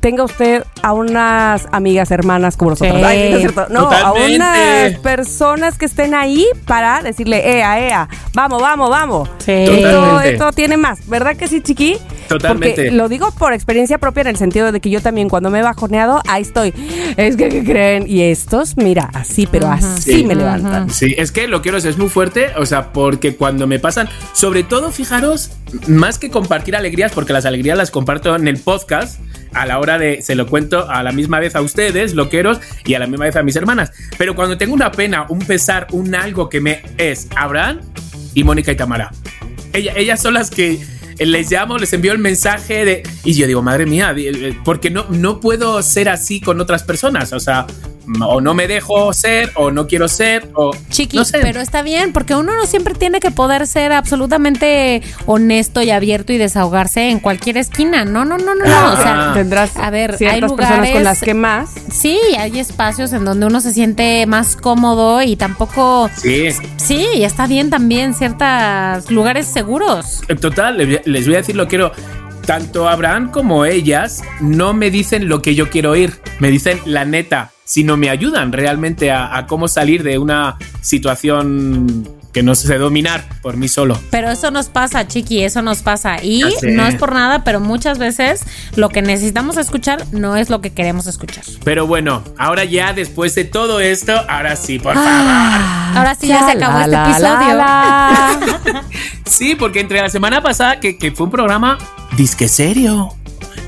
tenga 0.00 0.24
usted 0.24 0.64
a 0.82 0.92
unas 0.92 1.66
amigas 1.72 2.10
hermanas 2.10 2.56
como 2.56 2.70
nosotros. 2.72 2.96
Sí. 2.98 3.04
Ay, 3.04 3.30
no 3.30 3.36
es 3.36 3.40
cierto. 3.42 3.66
No, 3.70 3.90
a 3.90 4.12
unas 4.12 4.98
personas 4.98 5.76
que 5.78 5.86
estén 5.86 6.14
ahí 6.14 6.46
para 6.66 7.02
decirle, 7.02 7.58
ea, 7.58 7.80
ea, 7.80 8.08
vamos, 8.34 8.60
vamos, 8.62 8.90
vamos. 8.90 9.28
Sí. 9.38 9.52
Esto, 9.52 10.20
esto 10.20 10.52
tiene 10.52 10.76
más, 10.76 11.06
¿verdad 11.08 11.36
que 11.36 11.48
sí, 11.48 11.60
chiqui? 11.60 11.96
Totalmente. 12.28 12.74
Porque 12.74 12.90
lo 12.90 13.08
digo 13.08 13.30
por 13.32 13.52
experiencia 13.54 13.98
propia 13.98 14.20
en 14.22 14.26
el 14.28 14.36
sentido 14.36 14.70
de 14.70 14.80
que 14.80 14.90
yo 14.90 15.00
también 15.00 15.28
cuando 15.28 15.50
me 15.50 15.60
he 15.60 15.62
bajoneado, 15.62 16.20
ahí 16.28 16.42
estoy. 16.42 16.74
Es 17.16 17.36
que, 17.36 17.48
¿qué 17.48 17.64
creen? 17.64 18.04
Y 18.06 18.22
estos, 18.22 18.76
mira, 18.76 19.08
así, 19.14 19.46
pero 19.46 19.68
así 19.68 20.12
Sí. 20.18 20.24
me 20.24 20.34
levantan. 20.34 20.90
Sí, 20.90 21.14
es 21.16 21.32
que 21.32 21.48
lo 21.48 21.62
quiero, 21.62 21.78
es 21.78 21.96
muy 21.98 22.08
fuerte, 22.08 22.48
o 22.56 22.66
sea, 22.66 22.92
porque 22.92 23.34
cuando 23.36 23.66
me 23.66 23.78
pasan, 23.78 24.08
sobre 24.34 24.62
todo, 24.62 24.90
fijaros, 24.92 25.50
más 25.86 26.18
que 26.18 26.30
compartir 26.30 26.76
alegrías, 26.76 27.12
porque 27.12 27.32
las 27.32 27.46
alegrías 27.46 27.78
las 27.78 27.90
comparto 27.90 28.34
en 28.36 28.46
el 28.46 28.58
podcast, 28.58 29.20
a 29.54 29.66
la 29.66 29.78
hora 29.78 29.98
de, 29.98 30.22
se 30.22 30.34
lo 30.34 30.46
cuento 30.46 30.88
a 30.90 31.02
la 31.02 31.12
misma 31.12 31.38
vez 31.40 31.54
a 31.56 31.60
ustedes, 31.60 32.14
loqueros, 32.14 32.60
y 32.84 32.94
a 32.94 32.98
la 32.98 33.06
misma 33.06 33.26
vez 33.26 33.36
a 33.36 33.42
mis 33.42 33.56
hermanas. 33.56 33.92
Pero 34.16 34.34
cuando 34.34 34.56
tengo 34.58 34.74
una 34.74 34.92
pena, 34.92 35.26
un 35.28 35.40
pesar, 35.40 35.86
un 35.92 36.14
algo 36.14 36.48
que 36.48 36.60
me 36.60 36.82
es 36.96 37.28
Abraham 37.36 37.80
y 38.34 38.44
Mónica 38.44 38.72
y 38.72 38.76
Tamara. 38.76 39.10
Ella- 39.72 39.92
ellas 39.96 40.20
son 40.20 40.34
las 40.34 40.50
que 40.50 40.78
les 41.18 41.50
llamo, 41.50 41.78
les 41.78 41.92
envío 41.92 42.12
el 42.12 42.18
mensaje 42.18 42.84
de... 42.84 43.02
Y 43.24 43.34
yo 43.34 43.46
digo, 43.46 43.60
madre 43.62 43.86
mía, 43.86 44.12
di- 44.14 44.28
eh, 44.28 44.56
porque 44.64 44.88
no, 44.90 45.06
no 45.10 45.40
puedo 45.40 45.82
ser 45.82 46.08
así 46.08 46.40
con 46.40 46.60
otras 46.60 46.84
personas, 46.84 47.32
o 47.32 47.40
sea, 47.40 47.66
o 48.22 48.40
no 48.40 48.54
me 48.54 48.66
dejo 48.68 49.12
ser, 49.12 49.52
o 49.54 49.70
no 49.70 49.86
quiero 49.86 50.08
ser, 50.08 50.48
o... 50.54 50.70
Chiqui, 50.90 51.16
no 51.18 51.24
sé. 51.24 51.38
pero 51.42 51.60
está 51.60 51.82
bien, 51.82 52.12
porque 52.12 52.34
uno 52.34 52.54
no 52.54 52.66
siempre 52.66 52.94
tiene 52.94 53.20
que 53.20 53.30
poder 53.30 53.66
ser 53.66 53.92
absolutamente 53.92 55.02
honesto 55.26 55.82
y 55.82 55.90
abierto 55.90 56.32
y 56.32 56.38
desahogarse 56.38 57.10
en 57.10 57.20
cualquier 57.20 57.56
esquina. 57.58 58.04
No, 58.04 58.24
no, 58.24 58.38
no, 58.38 58.54
no, 58.54 58.64
no. 58.64 58.92
O 58.92 58.96
sea, 58.96 59.30
Ah. 59.30 59.32
Tendrás 59.34 59.76
a 59.76 59.90
ver, 59.90 60.16
hay 60.20 60.40
lugares 60.40 60.68
personas 60.68 60.90
con 60.90 61.04
las 61.04 61.20
que 61.20 61.34
más. 61.34 61.70
Sí, 61.92 62.18
hay 62.38 62.58
espacios 62.58 63.12
en 63.12 63.24
donde 63.24 63.46
uno 63.46 63.60
se 63.60 63.72
siente 63.72 64.26
más 64.26 64.56
cómodo 64.56 65.22
y 65.22 65.36
tampoco. 65.36 66.10
Sí, 66.16 66.48
Sí, 66.76 67.06
está 67.16 67.46
bien 67.46 67.70
también 67.70 68.14
ciertos 68.14 69.10
lugares 69.10 69.46
seguros. 69.46 70.22
en 70.28 70.38
total, 70.38 70.76
les 70.78 70.86
voy 70.86 70.96
a- 70.96 71.02
les 71.04 71.26
voy 71.26 71.34
a 71.34 71.38
decir 71.38 71.56
lo 71.56 71.64
que 71.64 71.70
quiero. 71.70 71.92
Tanto 72.48 72.88
Abraham 72.88 73.30
como 73.30 73.66
ellas 73.66 74.22
no 74.40 74.72
me 74.72 74.90
dicen 74.90 75.28
lo 75.28 75.42
que 75.42 75.54
yo 75.54 75.68
quiero 75.68 75.90
oír, 75.90 76.14
me 76.38 76.50
dicen 76.50 76.80
la 76.86 77.04
neta, 77.04 77.50
sino 77.64 77.98
me 77.98 78.08
ayudan 78.08 78.52
realmente 78.52 79.10
a, 79.10 79.36
a 79.36 79.46
cómo 79.46 79.68
salir 79.68 80.02
de 80.02 80.16
una 80.16 80.56
situación 80.80 82.17
que 82.32 82.42
no 82.42 82.54
sé 82.54 82.76
dominar 82.78 83.24
por 83.42 83.56
mí 83.56 83.68
solo. 83.68 83.98
Pero 84.10 84.30
eso 84.30 84.50
nos 84.50 84.68
pasa, 84.68 85.06
chiqui, 85.08 85.42
eso 85.42 85.62
nos 85.62 85.78
pasa. 85.82 86.22
Y 86.22 86.42
no 86.62 86.86
es 86.86 86.94
por 86.96 87.12
nada, 87.12 87.44
pero 87.44 87.60
muchas 87.60 87.98
veces 87.98 88.42
lo 88.76 88.88
que 88.90 89.02
necesitamos 89.02 89.56
escuchar 89.56 90.04
no 90.12 90.36
es 90.36 90.50
lo 90.50 90.60
que 90.60 90.70
queremos 90.70 91.06
escuchar. 91.06 91.44
Pero 91.64 91.86
bueno, 91.86 92.22
ahora 92.38 92.64
ya 92.64 92.92
después 92.92 93.34
de 93.34 93.44
todo 93.44 93.80
esto, 93.80 94.12
ahora 94.28 94.56
sí, 94.56 94.78
por 94.78 94.94
favor. 94.94 95.10
Ahora 95.96 96.14
sí 96.14 96.28
ya 96.28 96.44
se 96.44 96.52
acabó 96.52 96.78
La, 96.78 96.84
este 96.84 96.92
la, 96.92 97.10
episodio. 97.10 97.48
la, 97.48 97.54
la. 97.54 98.82
Sí, 99.24 99.54
porque 99.54 99.80
entre 99.80 100.00
la 100.00 100.08
semana 100.08 100.42
pasada, 100.42 100.80
que, 100.80 100.96
que 100.98 101.12
fue 101.12 101.26
un 101.26 101.32
programa 101.32 101.78
disque 102.16 102.48
serio. 102.48 103.14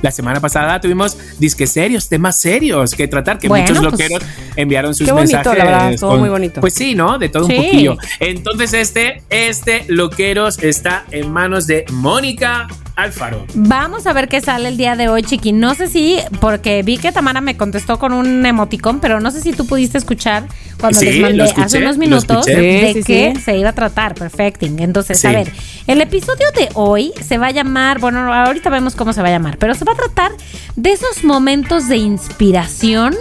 La 0.02 0.10
semana 0.10 0.40
pasada 0.40 0.80
tuvimos 0.80 1.16
disque 1.38 1.66
serios, 1.66 2.08
temas 2.08 2.36
serios 2.36 2.94
que 2.94 3.06
tratar, 3.08 3.38
que 3.38 3.48
Bueno, 3.48 3.66
muchos 3.66 3.78
pues, 3.78 3.92
loqueros 3.92 4.22
enviaron 4.56 4.94
sus 4.94 5.06
qué 5.06 5.12
bonito, 5.12 5.36
mensajes. 5.36 5.58
la 5.58 5.64
verdad, 5.64 5.92
estuvo 5.92 6.16
muy 6.16 6.28
bonito. 6.28 6.60
Pues 6.60 6.74
sí, 6.74 6.94
¿no? 6.94 7.18
De 7.18 7.28
todo 7.28 7.46
Sí. 7.46 7.54
un 7.56 7.64
poquillo. 7.64 7.96
Entonces 8.20 8.72
este, 8.72 9.22
este 9.30 9.84
loqueros 9.88 10.62
está 10.62 11.04
en 11.10 11.30
manos 11.32 11.66
de 11.66 11.84
Mónica 11.92 12.66
Alfaro. 13.02 13.46
Vamos 13.54 14.06
a 14.06 14.12
ver 14.12 14.28
qué 14.28 14.40
sale 14.40 14.68
el 14.68 14.76
día 14.76 14.94
de 14.96 15.08
hoy, 15.08 15.22
Chiqui. 15.22 15.52
No 15.52 15.74
sé 15.74 15.88
si, 15.88 16.18
porque 16.40 16.82
vi 16.82 16.98
que 16.98 17.12
Tamara 17.12 17.40
me 17.40 17.56
contestó 17.56 17.98
con 17.98 18.12
un 18.12 18.44
emoticón, 18.44 19.00
pero 19.00 19.20
no 19.20 19.30
sé 19.30 19.40
si 19.40 19.52
tú 19.52 19.66
pudiste 19.66 19.96
escuchar 19.98 20.44
cuando 20.78 20.98
Sí, 20.98 21.06
les 21.06 21.16
lo 21.16 21.22
mandé 21.22 21.44
escuché, 21.44 21.62
hace 21.66 21.78
unos 21.78 21.98
minutos 21.98 22.46
de 22.46 22.92
Sí, 22.94 23.02
qué 23.04 23.32
sí. 23.34 23.40
se 23.42 23.56
iba 23.58 23.70
a 23.70 23.72
tratar. 23.74 24.14
Perfecting. 24.14 24.78
Entonces, 24.80 25.18
Sí. 25.20 25.26
a 25.26 25.32
ver, 25.32 25.52
el 25.86 26.00
episodio 26.00 26.46
de 26.56 26.68
hoy 26.74 27.12
se 27.26 27.38
va 27.38 27.46
a 27.48 27.50
llamar, 27.50 27.98
bueno, 28.00 28.32
ahorita 28.32 28.70
vemos 28.70 28.94
cómo 28.94 29.12
se 29.12 29.22
va 29.22 29.28
a 29.28 29.32
llamar, 29.32 29.56
pero 29.58 29.74
se 29.74 29.84
va 29.84 29.92
a 29.92 29.96
tratar 29.96 30.32
de 30.76 30.92
esos 30.92 31.24
momentos 31.24 31.88
de 31.88 31.96
inspiración 31.96 33.14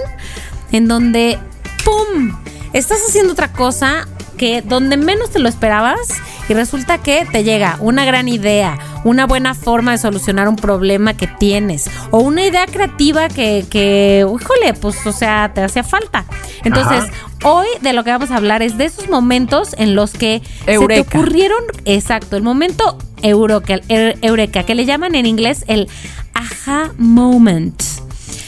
en 0.71 0.87
donde, 0.87 1.37
¡pum! 1.83 2.37
Estás 2.73 2.99
haciendo 3.07 3.33
otra 3.33 3.51
cosa 3.51 4.07
que 4.39 4.61
donde 4.61 4.95
menos 4.95 5.29
te 5.29 5.37
lo 5.39 5.49
esperabas 5.49 5.99
y 6.47 6.53
resulta 6.53 6.97
que 6.97 7.27
te 7.29 7.43
llega 7.43 7.75
una 7.81 8.05
gran 8.05 8.29
idea, 8.29 8.79
una 9.03 9.27
buena 9.27 9.53
forma 9.53 9.91
de 9.91 9.97
solucionar 9.97 10.47
un 10.47 10.55
problema 10.55 11.13
que 11.13 11.27
tienes 11.27 11.91
o 12.09 12.19
una 12.19 12.45
idea 12.45 12.65
creativa 12.65 13.27
que, 13.27 13.65
que 13.69 14.25
híjole, 14.25 14.73
pues, 14.73 15.05
o 15.05 15.11
sea, 15.11 15.51
te 15.53 15.61
hacía 15.61 15.83
falta. 15.83 16.23
Entonces, 16.63 17.03
Ajá. 17.03 17.49
hoy 17.49 17.67
de 17.81 17.91
lo 17.91 18.05
que 18.05 18.11
vamos 18.11 18.31
a 18.31 18.37
hablar 18.37 18.61
es 18.63 18.77
de 18.77 18.85
esos 18.85 19.09
momentos 19.09 19.75
en 19.77 19.93
los 19.93 20.13
que 20.13 20.41
se 20.65 20.87
te 20.87 21.01
ocurrieron, 21.01 21.61
exacto, 21.83 22.37
el 22.37 22.41
momento 22.41 22.97
eureka, 23.21 23.75
el 23.89 24.17
eureka, 24.21 24.63
que 24.63 24.73
le 24.73 24.85
llaman 24.85 25.15
en 25.15 25.25
inglés 25.25 25.65
el 25.67 25.89
aha 26.33 26.91
moment. 26.97 27.83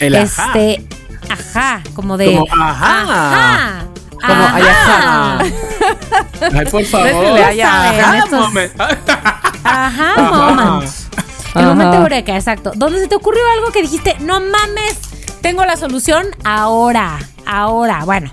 El 0.00 0.16
ajá. 0.16 0.52
Este, 0.54 0.86
ajá, 1.28 1.82
como 1.94 2.16
de 2.16 2.32
Como 2.32 2.46
ajá. 2.50 3.02
ajá, 3.02 3.84
Como 4.26 4.44
ay, 4.52 4.62
ajá. 4.62 5.38
Ay, 6.58 6.66
por 6.70 6.84
favor. 6.84 7.10
Moment. 8.30 8.80
Ajá, 9.64 10.14
Ajá. 10.16 10.22
moment. 10.22 10.90
El 11.54 11.66
momento 11.66 11.96
eureka, 11.98 12.34
exacto. 12.36 12.72
Donde 12.74 13.00
se 13.00 13.08
te 13.08 13.14
ocurrió 13.16 13.42
algo 13.54 13.70
que 13.72 13.82
dijiste, 13.82 14.16
no 14.20 14.40
mames, 14.40 14.96
tengo 15.40 15.64
la 15.64 15.76
solución 15.76 16.26
ahora, 16.44 17.18
ahora. 17.46 18.04
Bueno, 18.04 18.32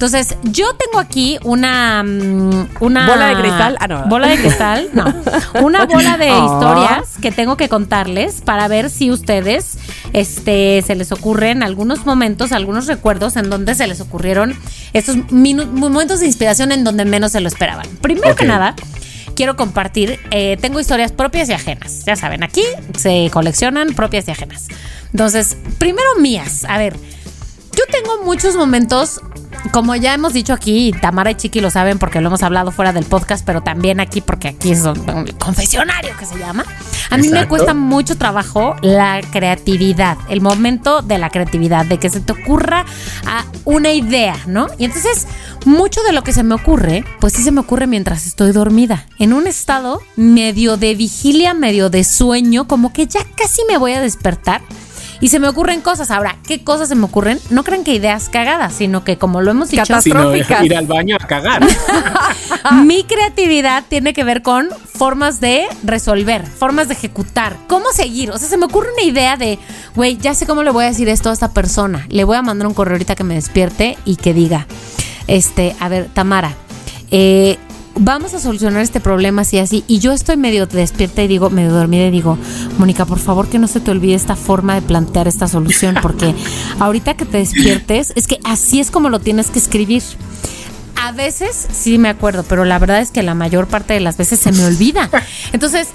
Entonces, 0.00 0.34
yo 0.44 0.72
tengo 0.76 0.98
aquí 0.98 1.38
una. 1.44 2.02
mm, 2.02 2.68
una 2.80 3.06
¿Bola 3.06 3.26
de 3.26 3.34
cristal? 3.34 3.76
Ah, 3.80 3.86
no. 3.86 4.06
Bola 4.06 4.28
de 4.28 4.38
cristal, 4.38 4.88
no. 4.94 5.04
Una 5.62 5.84
bola 5.84 6.16
de 6.16 6.30
Ah. 6.30 6.46
historias 6.46 7.18
que 7.20 7.30
tengo 7.30 7.58
que 7.58 7.68
contarles 7.68 8.40
para 8.40 8.66
ver 8.66 8.88
si 8.88 9.10
ustedes 9.10 9.76
este, 10.14 10.82
se 10.86 10.94
les 10.94 11.12
ocurren 11.12 11.62
algunos 11.62 12.06
momentos, 12.06 12.52
algunos 12.52 12.86
recuerdos 12.86 13.36
en 13.36 13.50
donde 13.50 13.74
se 13.74 13.86
les 13.86 14.00
ocurrieron 14.00 14.56
estos 14.94 15.16
momentos 15.30 16.20
de 16.20 16.26
inspiración 16.26 16.72
en 16.72 16.82
donde 16.82 17.04
menos 17.04 17.32
se 17.32 17.42
lo 17.42 17.48
esperaban. 17.48 17.86
Primero 18.00 18.34
que 18.34 18.46
nada. 18.46 18.74
Quiero 19.36 19.54
compartir, 19.54 20.18
eh, 20.30 20.56
tengo 20.62 20.80
historias 20.80 21.12
propias 21.12 21.50
y 21.50 21.52
ajenas. 21.52 22.06
Ya 22.06 22.16
saben, 22.16 22.42
aquí 22.42 22.62
se 22.96 23.28
coleccionan 23.30 23.92
propias 23.92 24.26
y 24.28 24.30
ajenas. 24.30 24.68
Entonces, 25.12 25.58
primero 25.76 26.08
mías. 26.18 26.64
A 26.70 26.78
ver, 26.78 26.96
yo 27.76 27.84
tengo 27.90 28.24
muchos 28.24 28.56
momentos, 28.56 29.20
como 29.72 29.94
ya 29.94 30.14
hemos 30.14 30.32
dicho 30.32 30.52
aquí, 30.52 30.92
Tamara 31.00 31.30
y 31.30 31.34
Chiqui 31.34 31.60
lo 31.60 31.70
saben 31.70 31.98
porque 31.98 32.20
lo 32.20 32.28
hemos 32.28 32.42
hablado 32.42 32.70
fuera 32.70 32.92
del 32.92 33.04
podcast, 33.04 33.44
pero 33.44 33.62
también 33.62 34.00
aquí 34.00 34.20
porque 34.20 34.48
aquí 34.48 34.72
es 34.72 34.80
un, 34.82 34.98
un 35.10 35.26
confesionario 35.38 36.16
que 36.16 36.26
se 36.26 36.38
llama. 36.38 36.64
A 37.10 37.18
mí 37.18 37.28
me 37.28 37.48
cuesta 37.48 37.74
mucho 37.74 38.16
trabajo 38.16 38.76
la 38.82 39.20
creatividad, 39.32 40.16
el 40.28 40.40
momento 40.40 41.02
de 41.02 41.18
la 41.18 41.30
creatividad, 41.30 41.84
de 41.84 41.98
que 41.98 42.08
se 42.08 42.20
te 42.20 42.32
ocurra 42.32 42.84
a 43.26 43.44
una 43.64 43.92
idea, 43.92 44.36
¿no? 44.46 44.68
Y 44.78 44.84
entonces, 44.84 45.26
mucho 45.64 46.02
de 46.02 46.12
lo 46.12 46.22
que 46.22 46.32
se 46.32 46.42
me 46.42 46.54
ocurre, 46.54 47.04
pues 47.18 47.32
sí 47.32 47.42
se 47.42 47.50
me 47.50 47.60
ocurre 47.60 47.86
mientras 47.86 48.26
estoy 48.26 48.52
dormida, 48.52 49.06
en 49.18 49.32
un 49.32 49.46
estado 49.46 50.00
medio 50.16 50.76
de 50.76 50.94
vigilia, 50.94 51.52
medio 51.52 51.90
de 51.90 52.04
sueño, 52.04 52.68
como 52.68 52.92
que 52.92 53.06
ya 53.06 53.20
casi 53.36 53.62
me 53.68 53.76
voy 53.76 53.92
a 53.92 54.00
despertar. 54.00 54.62
Y 55.20 55.28
se 55.28 55.38
me 55.38 55.48
ocurren 55.48 55.80
cosas. 55.82 56.10
Ahora, 56.10 56.36
¿qué 56.46 56.64
cosas 56.64 56.88
se 56.88 56.94
me 56.94 57.04
ocurren? 57.04 57.38
No 57.50 57.62
crean 57.62 57.84
que 57.84 57.92
ideas 57.94 58.28
cagadas, 58.30 58.72
sino 58.72 59.04
que 59.04 59.18
como 59.18 59.42
lo 59.42 59.50
hemos 59.50 59.68
dicho, 59.70 59.82
Catastro- 59.82 60.02
Sino 60.02 60.30
Tróficas. 60.30 60.64
ir 60.64 60.74
al 60.76 60.86
baño 60.86 61.16
a 61.20 61.26
cagar. 61.26 61.62
mi 62.84 63.04
creatividad 63.04 63.84
tiene 63.88 64.12
que 64.14 64.24
ver 64.24 64.42
con 64.42 64.68
formas 64.94 65.40
de 65.40 65.66
resolver, 65.82 66.46
formas 66.46 66.88
de 66.88 66.94
ejecutar, 66.94 67.56
cómo 67.68 67.86
seguir. 67.92 68.30
O 68.30 68.38
sea, 68.38 68.48
se 68.48 68.56
me 68.56 68.64
ocurre 68.66 68.88
una 68.94 69.02
idea 69.02 69.36
de, 69.36 69.58
güey, 69.94 70.16
ya 70.16 70.34
sé 70.34 70.46
cómo 70.46 70.62
le 70.62 70.70
voy 70.70 70.84
a 70.84 70.88
decir 70.88 71.08
esto 71.08 71.30
a 71.30 71.32
esta 71.32 71.52
persona. 71.52 72.06
Le 72.08 72.24
voy 72.24 72.36
a 72.36 72.42
mandar 72.42 72.66
un 72.66 72.74
correo 72.74 72.94
ahorita 72.94 73.14
que 73.14 73.24
me 73.24 73.34
despierte 73.34 73.98
y 74.04 74.16
que 74.16 74.32
diga, 74.34 74.66
este, 75.26 75.76
a 75.80 75.88
ver, 75.88 76.08
Tamara, 76.12 76.54
eh, 77.10 77.58
vamos 78.00 78.34
a 78.34 78.40
solucionar 78.40 78.80
este 78.82 78.98
problema 78.98 79.42
así, 79.42 79.58
así. 79.58 79.84
Y 79.86 80.00
yo 80.00 80.12
estoy 80.12 80.36
medio 80.36 80.66
despierta 80.66 81.22
y 81.22 81.28
digo, 81.28 81.50
medio 81.50 81.70
dormida 81.70 82.06
y 82.06 82.10
digo, 82.10 82.36
Mónica, 82.78 83.04
por 83.04 83.18
favor 83.18 83.48
que 83.48 83.58
no 83.58 83.68
se 83.68 83.78
te 83.80 83.90
olvide 83.90 84.14
esta 84.14 84.36
forma 84.36 84.74
de 84.74 84.82
plantear 84.82 85.28
esta 85.28 85.46
solución, 85.46 85.96
porque 86.02 86.34
ahorita 86.80 87.14
que 87.14 87.26
te 87.26 87.38
despiertes, 87.38 88.12
es 88.16 88.26
que 88.26 88.40
así 88.44 88.80
es 88.80 88.90
como 88.90 89.08
lo 89.10 89.20
tienes 89.20 89.50
que 89.50 89.58
escribir. 89.58 90.02
A 90.96 91.12
veces 91.12 91.68
sí 91.72 91.98
me 91.98 92.08
acuerdo, 92.08 92.42
pero 92.42 92.64
la 92.64 92.78
verdad 92.78 93.00
es 93.00 93.10
que 93.10 93.22
la 93.22 93.34
mayor 93.34 93.66
parte 93.66 93.94
de 93.94 94.00
las 94.00 94.16
veces 94.16 94.40
se 94.40 94.52
me 94.52 94.64
olvida. 94.64 95.08
Entonces, 95.52 95.88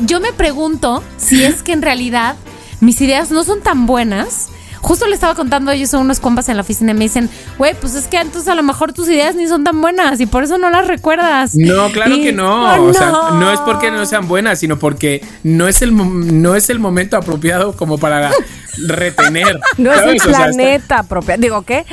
yo 0.00 0.20
me 0.20 0.32
pregunto 0.32 1.02
si 1.16 1.44
es 1.44 1.62
que 1.62 1.72
en 1.72 1.82
realidad 1.82 2.36
mis 2.80 3.00
ideas 3.00 3.30
no 3.30 3.44
son 3.44 3.60
tan 3.60 3.86
buenas. 3.86 4.48
Justo 4.82 5.06
le 5.06 5.14
estaba 5.14 5.34
contando 5.34 5.70
a 5.70 5.74
ellos 5.74 5.94
a 5.94 5.98
unos 5.98 6.18
compas 6.20 6.48
en 6.48 6.56
la 6.56 6.62
oficina 6.62 6.90
y 6.90 6.94
me 6.94 7.04
dicen, 7.04 7.30
güey, 7.56 7.74
pues 7.80 7.94
es 7.94 8.06
que 8.08 8.18
entonces 8.18 8.48
a 8.48 8.54
lo 8.54 8.62
mejor 8.62 8.92
tus 8.92 9.08
ideas 9.08 9.34
ni 9.36 9.46
son 9.46 9.62
tan 9.64 9.80
buenas 9.80 10.20
y 10.20 10.26
por 10.26 10.42
eso 10.44 10.58
no 10.58 10.70
las 10.70 10.86
recuerdas. 10.88 11.54
No, 11.54 11.88
claro 11.92 12.14
Y- 12.16 12.22
que 12.24 12.32
no. 12.32 12.74
Oh, 12.74 12.88
O 12.88 12.92
sea, 12.92 13.10
no 13.34 13.50
es 13.52 13.60
porque 13.60 13.90
no 13.90 14.04
sean 14.06 14.26
buenas, 14.28 14.58
sino 14.58 14.78
porque 14.78 15.24
no 15.44 15.68
es 15.68 15.82
el, 15.82 16.42
no 16.42 16.56
es 16.56 16.68
el 16.68 16.78
momento 16.80 17.16
apropiado 17.16 17.74
como 17.76 17.96
para 17.98 18.30
retener. 18.86 19.60
No 19.78 19.92
es 19.92 20.00
el 20.02 20.20
sea, 20.20 20.30
está- 20.30 20.44
planeta 20.46 21.02
propio. 21.04 21.36
Digo, 21.38 21.62
¿qué? 21.62 21.84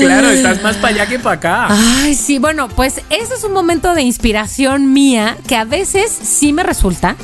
claro, 0.00 0.28
estás 0.30 0.62
más 0.62 0.76
para 0.76 0.88
allá 0.94 1.06
que 1.06 1.18
para 1.18 1.36
acá. 1.36 1.66
Ay, 1.70 2.14
sí, 2.14 2.38
bueno, 2.38 2.68
pues 2.68 3.00
ese 3.10 3.34
es 3.34 3.44
un 3.44 3.52
momento 3.52 3.94
de 3.94 4.02
inspiración 4.02 4.92
mía 4.92 5.36
que 5.46 5.56
a 5.56 5.64
veces 5.64 6.10
sí 6.10 6.52
me 6.52 6.62
resulta, 6.62 7.16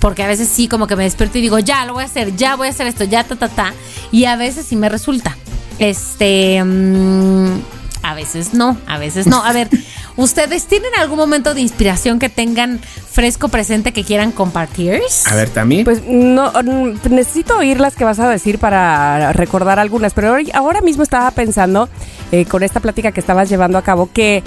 porque 0.00 0.22
a 0.22 0.26
veces 0.26 0.48
sí 0.48 0.68
como 0.68 0.86
que 0.86 0.96
me 0.96 1.04
despierto 1.04 1.38
y 1.38 1.40
digo, 1.42 1.58
ya 1.58 1.84
lo 1.86 1.94
voy 1.94 2.02
a 2.02 2.06
hacer, 2.06 2.36
ya 2.36 2.56
voy 2.56 2.68
a 2.68 2.70
hacer 2.70 2.86
esto, 2.86 3.04
ya 3.04 3.24
ta 3.24 3.36
ta 3.36 3.48
ta, 3.48 3.72
y 4.12 4.24
a 4.26 4.36
veces 4.36 4.66
sí 4.66 4.76
me 4.76 4.88
resulta. 4.88 5.36
Este, 5.78 6.62
mm, 6.64 7.60
a 8.02 8.14
veces 8.14 8.54
no, 8.54 8.76
a 8.86 8.98
veces 8.98 9.26
no. 9.26 9.44
A 9.44 9.52
ver, 9.52 9.68
¿ustedes 10.16 10.66
tienen 10.66 10.90
algún 10.98 11.18
momento 11.18 11.54
de 11.54 11.60
inspiración 11.60 12.18
que 12.18 12.28
tengan 12.28 12.78
fresco 13.10 13.48
presente 13.48 13.92
que 13.92 14.04
quieran 14.04 14.32
compartir? 14.32 15.00
A 15.30 15.34
ver, 15.34 15.50
también. 15.50 15.84
Pues 15.84 16.02
no, 16.06 16.52
mm, 16.52 16.98
necesito 17.10 17.56
oír 17.58 17.80
las 17.80 17.94
que 17.94 18.04
vas 18.04 18.18
a 18.20 18.28
decir 18.28 18.58
para 18.58 19.32
recordar 19.32 19.78
algunas, 19.78 20.14
pero 20.14 20.28
ahora- 20.28 20.42
ahora 20.54 20.80
mismo 20.82 21.02
estaba 21.02 21.30
pensando 21.30 21.88
eh, 22.32 22.44
con 22.44 22.62
esta 22.62 22.80
plática 22.80 23.12
que 23.12 23.20
estabas 23.20 23.48
llevando 23.48 23.78
a 23.78 23.82
cabo 23.82 24.10
que 24.12 24.42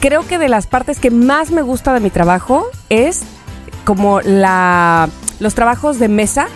creo 0.00 0.26
que 0.26 0.38
de 0.38 0.48
las 0.48 0.66
partes 0.66 0.98
que 0.98 1.10
más 1.10 1.50
me 1.50 1.62
gusta 1.62 1.92
de 1.94 2.00
mi 2.00 2.10
trabajo 2.10 2.66
es 2.88 3.20
como 3.84 4.20
la 4.20 5.08
los 5.40 5.54
trabajos 5.54 5.98
de 5.98 6.08
mesa 6.08 6.46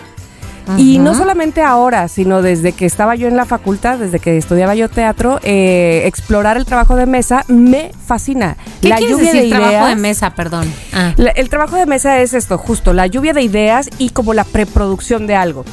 y 0.77 0.99
no 0.99 1.13
solamente 1.15 1.61
ahora, 1.61 2.09
sino 2.09 2.41
desde 2.41 2.73
que 2.73 2.85
estaba 2.85 3.15
yo 3.15 3.29
en 3.29 3.37
la 3.37 3.45
facultad, 3.45 3.99
desde 3.99 4.19
que 4.19 4.35
estudiaba 4.37 4.75
yo 4.75 4.89
teatro, 4.89 5.39
eh, 5.43 6.01
explorar 6.05 6.57
el 6.57 6.65
trabajo 6.65 6.97
de 6.97 7.05
mesa 7.05 7.45
me 7.47 7.91
fascina. 8.05 8.57
¿Qué 8.81 8.89
la 8.89 8.99
lluvia 8.99 9.31
decir 9.31 9.43
de 9.43 9.49
trabajo 9.49 9.71
de 9.71 9.77
ideas- 9.77 9.97
mesa, 9.97 10.29
perdón? 10.31 10.69
Ah. 10.91 11.13
la- 11.15 11.31
el 11.31 11.47
trabajo 11.47 11.77
de 11.77 11.85
mesa 11.85 12.19
es 12.19 12.33
esto, 12.33 12.57
justo, 12.57 12.91
la 12.91 13.07
lluvia 13.07 13.31
de 13.31 13.43
ideas 13.43 13.89
y 13.97 14.09
como 14.09 14.33
la 14.33 14.43
preproducción 14.43 15.25
de 15.25 15.35
algo. 15.37 15.63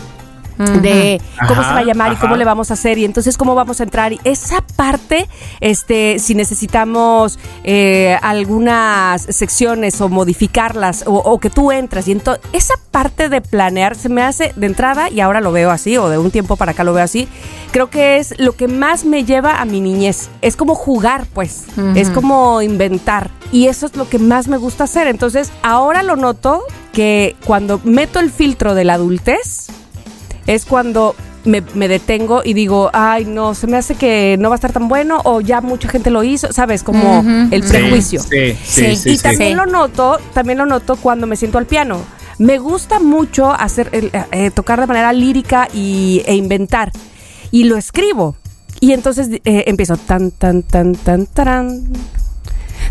De 0.59 1.21
cómo 1.49 1.61
Ajá, 1.61 1.69
se 1.69 1.75
va 1.75 1.81
a 1.81 1.85
llamar 1.85 2.13
y 2.13 2.17
cómo 2.17 2.37
le 2.37 2.45
vamos 2.45 2.71
a 2.71 2.75
hacer 2.75 2.99
y 2.99 3.05
entonces 3.05 3.37
cómo 3.37 3.55
vamos 3.55 3.81
a 3.81 3.85
entrar. 3.85 4.13
Y 4.13 4.21
esa 4.25 4.63
parte, 4.77 5.29
este, 5.61 6.19
si 6.19 6.35
necesitamos 6.35 7.39
eh, 7.65 8.19
algunas 8.23 9.23
secciones 9.23 10.01
o 10.01 10.09
modificarlas 10.09 11.05
o, 11.07 11.15
o 11.15 11.39
que 11.39 11.51
tú 11.51 11.73
entras 11.73 12.09
y 12.09 12.13
entonces 12.13 12.45
esa 12.53 12.75
parte 12.91 13.29
de 13.29 13.41
planear 13.41 13.97
se 13.97 14.09
me 14.09 14.23
hace 14.23 14.53
de 14.57 14.67
entrada 14.67 15.11
y 15.11 15.21
ahora 15.21 15.41
lo 15.41 15.53
veo 15.53 15.71
así 15.71 15.97
o 15.97 16.09
de 16.09 16.19
un 16.19 16.31
tiempo 16.31 16.57
para 16.57 16.73
acá 16.73 16.85
lo 16.85 16.93
veo 16.93 17.05
así. 17.05 17.29
Creo 17.73 17.91
que 17.91 18.19
es 18.19 18.39
lo 18.39 18.53
que 18.53 18.69
más 18.69 19.05
me 19.05 19.25
lleva 19.25 19.61
a 19.61 19.65
mi 19.65 19.81
niñez. 19.81 20.29
Es 20.43 20.55
como 20.55 20.77
jugar, 20.77 21.27
pues. 21.35 21.65
Es 21.97 22.09
como 22.09 22.63
inventar. 22.63 23.31
Y 23.51 23.67
eso 23.67 23.87
es 23.87 23.97
lo 23.97 24.09
que 24.09 24.21
más 24.21 24.47
me 24.47 24.59
gusta 24.59 24.85
hacer. 24.85 25.09
Entonces, 25.09 25.51
ahora 25.63 26.05
lo 26.05 26.15
noto 26.15 26.63
que 26.93 27.35
cuando 27.45 27.81
meto 27.83 28.21
el 28.21 28.31
filtro 28.31 28.77
de 28.77 28.85
la 28.85 28.95
adultez, 28.95 29.64
es 30.47 30.65
cuando 30.65 31.15
me, 31.45 31.63
me 31.75 31.89
detengo 31.89 32.43
y 32.45 32.55
digo, 32.55 32.91
ay, 32.93 33.25
no, 33.27 33.55
se 33.55 33.67
me 33.67 33.77
hace 33.77 33.95
que 33.95 34.37
no 34.39 34.49
va 34.51 34.55
a 34.55 34.57
estar 34.57 34.73
tan 34.73 34.89
bueno 34.89 35.21
o 35.25 35.41
ya 35.41 35.61
mucha 35.61 35.89
gente 35.89 36.11
lo 36.11 36.23
hizo, 36.25 36.53
¿sabes? 36.53 36.83
Como 36.83 37.23
el 37.51 37.63
prejuicio. 37.63 38.21
Sí, 38.21 38.57
sí, 38.65 38.97
Sí, 38.97 39.11
y 39.11 39.19
también 39.19 39.57
lo 39.57 39.67
noto, 39.67 40.19
también 40.33 40.59
lo 40.59 40.67
noto 40.67 40.97
cuando 40.97 41.27
me 41.27 41.37
siento 41.37 41.59
al 41.59 41.67
piano. 41.67 41.99
Me 42.39 42.59
gusta 42.59 42.99
mucho 42.99 43.53
hacer 43.53 43.89
el- 43.93 44.11
eh, 44.33 44.51
tocar 44.51 44.81
de 44.81 44.87
manera 44.87 45.13
lírica 45.13 45.69
y, 45.73 46.23
e 46.27 46.35
inventar. 46.35 46.91
Y 47.51 47.65
lo 47.65 47.77
escribo. 47.77 48.37
Y 48.81 48.93
entonces 48.93 49.29
eh, 49.45 49.65
empiezo 49.67 49.97
tan, 49.97 50.31
tan, 50.33 50.63
tan, 50.63 50.95
tan, 50.97 51.27
tarán. 51.27 51.83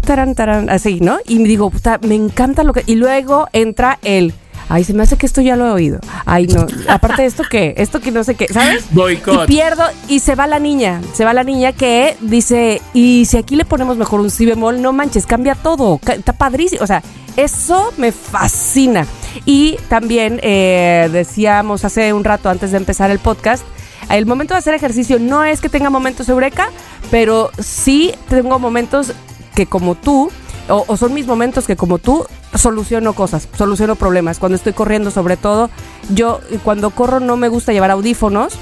Tarán, 0.06 0.36
tarán, 0.36 0.70
así, 0.70 1.00
¿no? 1.00 1.18
Y 1.28 1.40
me 1.40 1.48
digo, 1.48 1.70
puta, 1.70 2.00
me 2.04 2.16
encanta 2.16 2.64
lo 2.64 2.74
que. 2.74 2.84
Y 2.86 2.96
luego 2.96 3.48
entra 3.54 4.00
el. 4.04 4.34
Ay, 4.70 4.84
se 4.84 4.94
me 4.94 5.04
hace 5.04 5.18
que 5.18 5.26
esto 5.26 5.42
ya 5.42 5.56
lo 5.56 5.68
he 5.68 5.72
oído. 5.72 6.00
Ay, 6.26 6.48
no. 6.48 6.66
Aparte 6.88 7.24
de 7.24 7.28
esto, 7.28 7.44
¿qué? 7.50 7.74
Esto 7.78 8.00
que 8.00 8.12
no 8.12 8.24
sé 8.24 8.36
qué, 8.36 8.48
¿sabes? 8.48 8.86
Boicot. 8.92 9.44
Y 9.44 9.48
pierdo 9.48 9.84
y 10.08 10.20
se 10.20 10.36
va 10.36 10.48
la 10.48 10.60
niña. 10.60 11.02
Se 11.14 11.26
va 11.26 11.34
la 11.34 11.44
niña 11.44 11.74
que 11.74 12.18
dice, 12.22 12.82
y 12.94 13.26
si 13.26 13.38
aquí 13.38 13.56
le 13.56 13.66
ponemos 13.66 13.98
mejor 13.98 14.20
un 14.20 14.32
si 14.32 14.46
bemol, 14.46 14.82
no 14.82 14.94
manches, 14.94 15.26
cambia 15.26 15.56
todo. 15.56 16.00
Está 16.06 16.34
padrísimo. 16.34 16.84
O 16.84 16.88
sea, 16.88 17.04
eso 17.36 17.94
me 17.98 18.12
fascina. 18.12 19.06
Y 19.46 19.78
también 19.90 20.40
eh, 20.44 21.10
decíamos 21.12 21.86
hace 21.86 22.14
un 22.14 22.24
rato 22.24 22.50
antes 22.50 22.72
de 22.72 22.78
empezar 22.78 23.12
el 23.12 23.20
podcast, 23.20 23.64
el 24.10 24.26
momento 24.26 24.54
de 24.54 24.60
hacer 24.60 24.74
ejercicio 24.74 25.20
no 25.20 25.44
es 25.44 25.62
que 25.62 25.70
tenga 25.70 25.90
momentos 25.90 26.30
eureka, 26.30 26.70
pero 27.10 27.52
sí 27.60 28.14
tengo 28.30 28.60
momentos 28.60 29.14
que 29.56 29.66
como 29.66 29.96
tú, 29.96 30.32
o, 30.70 30.84
o 30.88 30.98
son 30.98 31.14
mis 31.14 31.26
momentos 31.28 31.66
que 31.68 31.76
como 31.76 31.98
tú, 31.98 32.26
soluciono 32.56 33.14
cosas, 33.14 33.48
soluciono 33.58 33.96
problemas. 33.96 34.40
Cuando 34.40 34.56
estoy 34.56 34.74
corriendo 34.74 35.12
sobre 35.12 35.38
todo, 35.38 35.70
yo 36.14 36.40
cuando 36.64 36.90
corro 36.92 37.20
no 37.20 37.38
me 37.38 37.48
gusta 37.48 37.74
llevar 37.74 37.92
audífonos. 37.92 38.54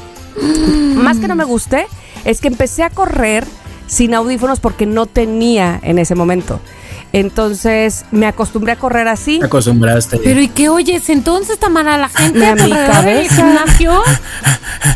Más 0.95 1.17
que 1.17 1.27
no 1.27 1.35
me 1.35 1.43
guste, 1.43 1.87
es 2.25 2.39
que 2.41 2.47
empecé 2.47 2.83
a 2.83 2.89
correr 2.89 3.45
sin 3.87 4.13
audífonos 4.13 4.59
porque 4.61 4.85
no 4.85 5.05
tenía 5.05 5.79
en 5.83 5.99
ese 5.99 6.15
momento. 6.15 6.59
Entonces 7.13 8.05
me 8.11 8.25
acostumbré 8.25 8.71
a 8.71 8.75
correr 8.77 9.09
así. 9.09 9.39
Te 9.39 9.45
acostumbraste. 9.47 10.17
Pero 10.23 10.39
¿y 10.39 10.47
qué 10.47 10.69
oyes 10.69 11.09
entonces, 11.09 11.59
Tamara? 11.59 11.97
¿La 11.97 12.07
gente 12.07 12.45
A 12.45 12.51
a 12.53 12.55
mi 12.55 12.69
cabeza. 12.71 13.35
gimnasio? 13.35 14.01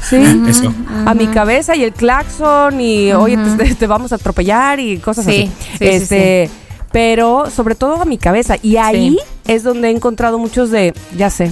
Sí. 0.10 0.18
Eso. 0.48 0.74
A 1.06 1.14
mi 1.16 1.28
cabeza 1.28 1.76
y 1.76 1.84
el 1.84 1.92
claxon 1.92 2.80
y 2.80 3.12
oye 3.12 3.38
te, 3.58 3.74
te 3.76 3.88
vamos 3.88 4.12
a 4.12 4.16
atropellar 4.16 4.80
y 4.80 4.98
cosas 5.00 5.26
Sí, 5.26 5.52
así. 5.52 5.52
sí, 5.72 5.78
sí, 5.80 5.86
este, 5.86 6.50
pero 6.96 7.50
sobre 7.52 7.76
todo 7.76 8.02
a 8.02 8.06
mi 8.06 8.18
cabeza 8.18 8.56
y 8.64 8.78
ahí 8.78 9.18
es 9.50 9.64
donde 9.64 9.90
he 9.90 9.92
encontrado 9.92 10.40
muchos 10.40 10.72
de, 10.72 10.94
ya 11.18 11.30
sé. 11.30 11.52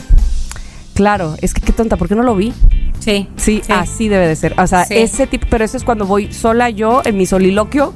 Claro, 0.93 1.35
es 1.41 1.53
que 1.53 1.59
qué 1.59 1.73
tonta, 1.73 1.97
¿por 1.97 2.07
qué 2.07 2.15
no 2.15 2.23
lo 2.23 2.33
vi? 2.33 2.53
Sí. 2.99 3.27
Sí, 3.35 3.61
Sí. 3.65 3.73
así 3.73 4.07
debe 4.07 4.25
de 4.25 4.37
ser. 4.37 4.55
O 4.57 4.65
sea, 4.67 4.85
Sí. 4.85 4.93
ese 4.95 5.27
tipo, 5.27 5.45
pero 5.49 5.65
eso 5.65 5.75
es 5.75 5.83
cuando 5.83 6.05
voy 6.05 6.31
sola 6.31 6.69
yo 6.69 7.01
en 7.03 7.17
mi 7.17 7.25
soliloquio, 7.25 7.93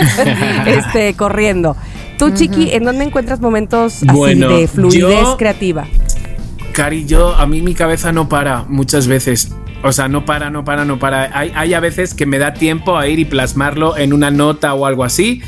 este, 0.66 1.12
corriendo. 1.12 1.76
Tú, 2.18 2.30
Chiqui, 2.30 2.70
¿en 2.72 2.84
dónde 2.84 3.04
encuentras 3.04 3.40
momentos 3.42 3.96
así 3.96 4.06
Bueno, 4.06 4.48
de 4.48 4.66
fluidez 4.66 5.20
yo- 5.20 5.36
creativa? 5.36 5.84
Cari, 6.72 7.04
yo, 7.04 7.34
a 7.34 7.46
mí 7.46 7.60
mi 7.60 7.74
cabeza 7.74 8.10
no 8.10 8.26
para 8.30 8.64
muchas 8.70 9.06
veces. 9.06 9.50
O 9.82 9.92
sea, 9.92 10.08
no 10.08 10.24
para, 10.24 10.48
no 10.48 10.64
para, 10.64 10.86
no 10.86 10.98
para. 10.98 11.30
Hay, 11.38 11.52
hay 11.54 11.74
a 11.74 11.80
veces 11.80 12.14
que 12.14 12.24
me 12.24 12.38
da 12.38 12.54
tiempo 12.54 12.96
a 12.96 13.06
ir 13.06 13.18
y 13.18 13.26
plasmarlo 13.26 13.98
en 13.98 14.14
una 14.14 14.30
nota 14.30 14.72
o 14.72 14.86
algo 14.86 15.04
así. 15.04 15.42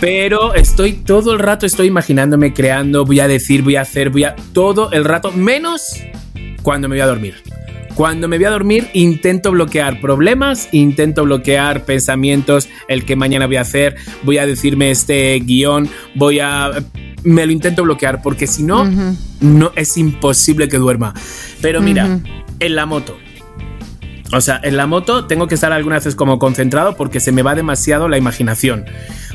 Pero 0.00 0.54
estoy 0.54 0.92
todo 0.92 1.32
el 1.32 1.38
rato, 1.38 1.66
estoy 1.66 1.86
imaginándome, 1.86 2.52
creando, 2.52 3.04
voy 3.04 3.20
a 3.20 3.28
decir, 3.28 3.62
voy 3.62 3.76
a 3.76 3.82
hacer, 3.82 4.10
voy 4.10 4.24
a... 4.24 4.36
Todo 4.52 4.90
el 4.92 5.04
rato, 5.04 5.32
menos 5.32 5.82
cuando 6.62 6.88
me 6.88 6.96
voy 6.96 7.00
a 7.00 7.06
dormir. 7.06 7.36
Cuando 7.94 8.26
me 8.26 8.38
voy 8.38 8.46
a 8.46 8.50
dormir 8.50 8.90
intento 8.92 9.52
bloquear 9.52 10.00
problemas, 10.00 10.68
intento 10.72 11.22
bloquear 11.22 11.84
pensamientos, 11.84 12.68
el 12.88 13.04
que 13.04 13.14
mañana 13.14 13.46
voy 13.46 13.56
a 13.56 13.60
hacer, 13.60 13.94
voy 14.24 14.38
a 14.38 14.46
decirme 14.46 14.90
este 14.90 15.38
guion, 15.40 15.88
voy 16.14 16.40
a... 16.40 16.70
Me 17.22 17.46
lo 17.46 17.52
intento 17.52 17.84
bloquear 17.84 18.20
porque 18.20 18.46
si 18.46 18.64
no, 18.64 18.84
no 19.40 19.72
es 19.76 19.96
imposible 19.96 20.68
que 20.68 20.76
duerma. 20.76 21.14
Pero 21.62 21.80
mira, 21.80 22.20
en 22.60 22.74
la 22.74 22.84
moto. 22.84 23.16
O 24.32 24.40
sea, 24.40 24.60
en 24.62 24.76
la 24.76 24.86
moto 24.86 25.26
tengo 25.26 25.46
que 25.46 25.54
estar 25.54 25.72
algunas 25.72 26.04
veces 26.04 26.16
como 26.16 26.38
concentrado 26.38 26.96
porque 26.96 27.20
se 27.20 27.32
me 27.32 27.42
va 27.42 27.54
demasiado 27.54 28.08
la 28.08 28.18
imaginación. 28.18 28.84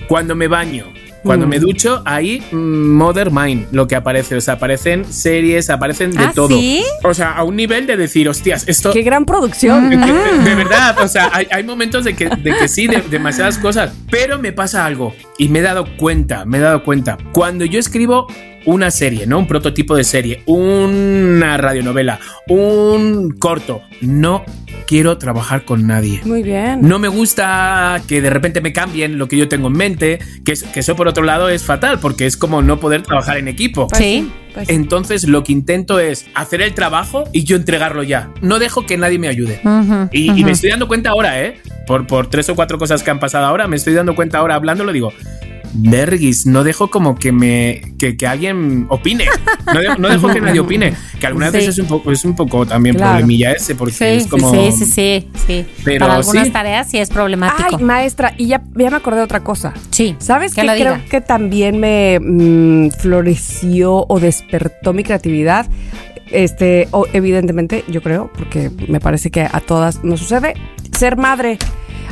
Cuando 0.09 0.35
me 0.35 0.47
baño, 0.49 0.85
cuando 1.23 1.45
Mm. 1.45 1.49
me 1.49 1.59
ducho, 1.59 2.01
ahí 2.05 2.41
mm, 2.51 2.55
Mother 2.95 3.29
Mind 3.31 3.67
lo 3.71 3.87
que 3.87 3.95
aparece. 3.95 4.35
O 4.35 4.41
sea, 4.41 4.55
aparecen 4.55 5.05
series, 5.05 5.69
aparecen 5.69 6.11
de 6.11 6.23
¿Ah, 6.25 6.31
todo. 6.33 6.47
sí? 6.49 6.83
O 7.03 7.13
sea, 7.13 7.33
a 7.33 7.43
un 7.43 7.55
nivel 7.55 7.85
de 7.87 7.95
decir, 7.95 8.27
hostias, 8.27 8.67
esto. 8.67 8.91
¡Qué 8.91 9.03
gran 9.03 9.23
producción! 9.25 9.89
De, 9.89 9.97
de- 9.97 10.49
de 10.49 10.55
verdad, 10.63 10.97
o 11.01 11.07
sea, 11.07 11.29
hay, 11.31 11.47
hay 11.51 11.63
momentos 11.63 12.03
de 12.05 12.15
que, 12.15 12.27
de 12.27 12.55
que 12.57 12.67
sí, 12.67 12.87
de 12.87 13.01
demasiadas 13.09 13.57
cosas, 13.59 13.93
pero 14.09 14.39
me 14.39 14.51
pasa 14.51 14.85
algo 14.85 15.13
y 15.37 15.47
me 15.49 15.59
he 15.59 15.61
dado 15.61 15.85
cuenta, 15.97 16.43
me 16.45 16.57
he 16.57 16.61
dado 16.61 16.83
cuenta. 16.83 17.17
Cuando 17.31 17.63
yo 17.65 17.79
escribo 17.79 18.25
una 18.65 18.89
serie, 18.91 19.25
¿no? 19.27 19.37
Un 19.39 19.47
prototipo 19.47 19.95
de 19.95 20.03
serie, 20.03 20.43
una 20.47 21.55
radionovela, 21.57 22.19
un 22.47 23.31
corto, 23.37 23.81
no 24.01 24.43
quiero 24.89 25.19
trabajar 25.19 25.65
con 25.65 25.85
nadie. 25.85 26.19
Muy 26.25 26.41
bien. 26.41 26.79
No 26.81 26.97
me 26.97 27.09
gusta 27.09 28.01
que 28.07 28.21
de 28.23 28.31
repente 28.31 28.59
me 28.59 28.73
cambien 28.73 29.19
lo 29.19 29.27
que 29.27 29.37
yo 29.37 29.47
tengo 29.47 29.67
en 29.67 29.73
mente, 29.73 30.17
que, 30.43 30.53
es- 30.53 30.63
que 30.63 30.79
eso 30.79 30.95
por 30.95 31.07
otro 31.07 31.23
lado 31.23 31.47
es 31.47 31.61
fatal, 31.63 31.99
porque 31.99 32.25
es 32.25 32.35
como 32.35 32.63
no 32.63 32.79
poder 32.79 33.03
trabajar 33.03 33.37
en 33.37 33.47
equipo. 33.47 33.87
Sí. 33.95 34.31
Pues, 34.51 34.67
Entonces 34.67 35.27
lo 35.27 35.43
que 35.43 35.51
intento 35.51 35.99
es 35.99 36.25
hacer 36.33 36.63
el 36.63 36.73
trabajo 36.73 37.25
y 37.31 37.43
yo 37.43 37.55
entregarlo 37.55 38.01
ya. 38.01 38.31
No 38.41 38.57
dejo 38.57 38.87
que 38.87 38.97
nadie 38.97 39.19
me 39.19 39.27
ayude. 39.27 39.61
Y, 40.11 40.31
y 40.31 40.43
me 40.43 40.53
estoy 40.53 40.71
dando 40.71 40.87
cuenta 40.87 41.11
ahora, 41.11 41.39
¿eh? 41.39 41.59
Por, 41.85 42.07
por 42.07 42.27
tres 42.31 42.49
o 42.49 42.55
cuatro 42.55 42.79
cosas 42.79 43.03
que 43.03 43.11
han 43.11 43.19
pasado 43.19 43.45
ahora, 43.45 43.67
me 43.67 43.75
estoy 43.75 43.93
dando 43.93 44.15
cuenta 44.15 44.39
ahora 44.39 44.55
hablándolo, 44.55 44.91
digo, 44.91 45.13
Vergis, 45.73 46.45
no 46.45 46.63
dejo 46.63 46.89
como 46.89 47.15
que 47.15 47.31
me 47.31 47.81
que, 47.97 48.15
que 48.17 48.27
alguien 48.27 48.85
opine. 48.89 49.25
No 49.73 49.79
dejo, 49.79 49.95
no 49.97 50.09
dejo 50.09 50.27
que 50.29 50.41
nadie 50.41 50.59
opine. 50.59 50.93
Que 51.19 51.27
algunas 51.27 51.51
Sí. 51.51 51.57
veces 51.57 51.75
es 51.75 51.79
un 51.79 51.87
poco, 51.87 52.11
es 52.11 52.25
un 52.25 52.35
poco 52.35 52.65
también 52.65 52.95
Claro. 52.95 53.11
problemilla 53.17 53.51
ese, 53.51 53.75
porque 53.75 53.93
Sí, 53.93 54.03
es 54.05 54.27
como. 54.27 54.51
sí, 54.51 54.71
sí, 54.71 54.85
sí, 54.85 55.27
sí. 55.47 55.65
Pero 55.83 56.05
Para 56.05 56.15
algunas 56.17 56.47
sí. 56.47 56.51
tareas 56.53 56.89
sí 56.89 56.97
es 56.97 57.09
problemático. 57.09 57.77
Ay, 57.77 57.83
maestra, 57.83 58.33
y 58.37 58.47
ya, 58.47 58.61
ya 58.75 58.89
me 58.89 58.97
acordé 58.97 59.17
de 59.17 59.23
otra 59.23 59.41
cosa. 59.43 59.73
sí. 59.91 60.15
¿Sabes 60.19 60.53
que 60.55 60.61
Creo 60.61 60.75
diga. 60.75 61.01
que 61.09 61.21
también 61.21 61.79
me 61.79 62.19
mm, 62.19 62.89
floreció 62.91 64.05
o 64.07 64.19
despertó 64.19 64.93
mi 64.93 65.03
creatividad. 65.03 65.67
Este, 66.31 66.87
evidentemente, 67.13 67.83
yo 67.87 68.01
creo, 68.03 68.31
porque 68.37 68.69
me 68.87 68.99
parece 68.99 69.31
que 69.31 69.41
a 69.41 69.59
todas 69.61 70.03
nos 70.03 70.19
sucede, 70.19 70.53
ser 70.99 71.17
madre. 71.17 71.57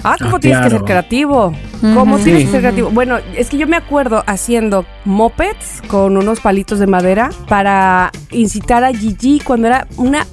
Ah, 0.04 0.16
¿cómo 0.20 0.38
Ah, 0.38 0.40
tienes 0.40 0.62
que 0.62 0.70
ser 0.70 0.84
creativo? 0.84 1.54
¿Cómo 1.82 2.18
tienes 2.20 2.42
Sí. 2.42 2.46
que 2.46 2.52
ser 2.52 2.62
creativo? 2.62 2.90
Bueno, 2.92 3.18
es 3.36 3.50
que 3.50 3.58
yo 3.58 3.68
me 3.68 3.76
acuerdo 3.76 4.24
haciendo 4.28 4.86
mopeds 5.06 5.82
con 5.88 6.16
unos 6.18 6.40
palitos 6.40 6.80
de 6.80 6.88
madera 6.88 7.30
para 7.50 8.12
incitar 8.32 8.84
a 8.84 8.94
Gigi 8.94 9.40
cuando 9.44 9.68
era 9.68 9.88
una 9.98 10.26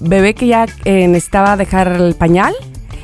bebé 0.00 0.34
que 0.34 0.46
ya 0.46 0.66
eh, 0.84 1.08
necesitaba 1.08 1.56
dejar 1.56 1.88
el 1.88 2.14
pañal. 2.14 2.54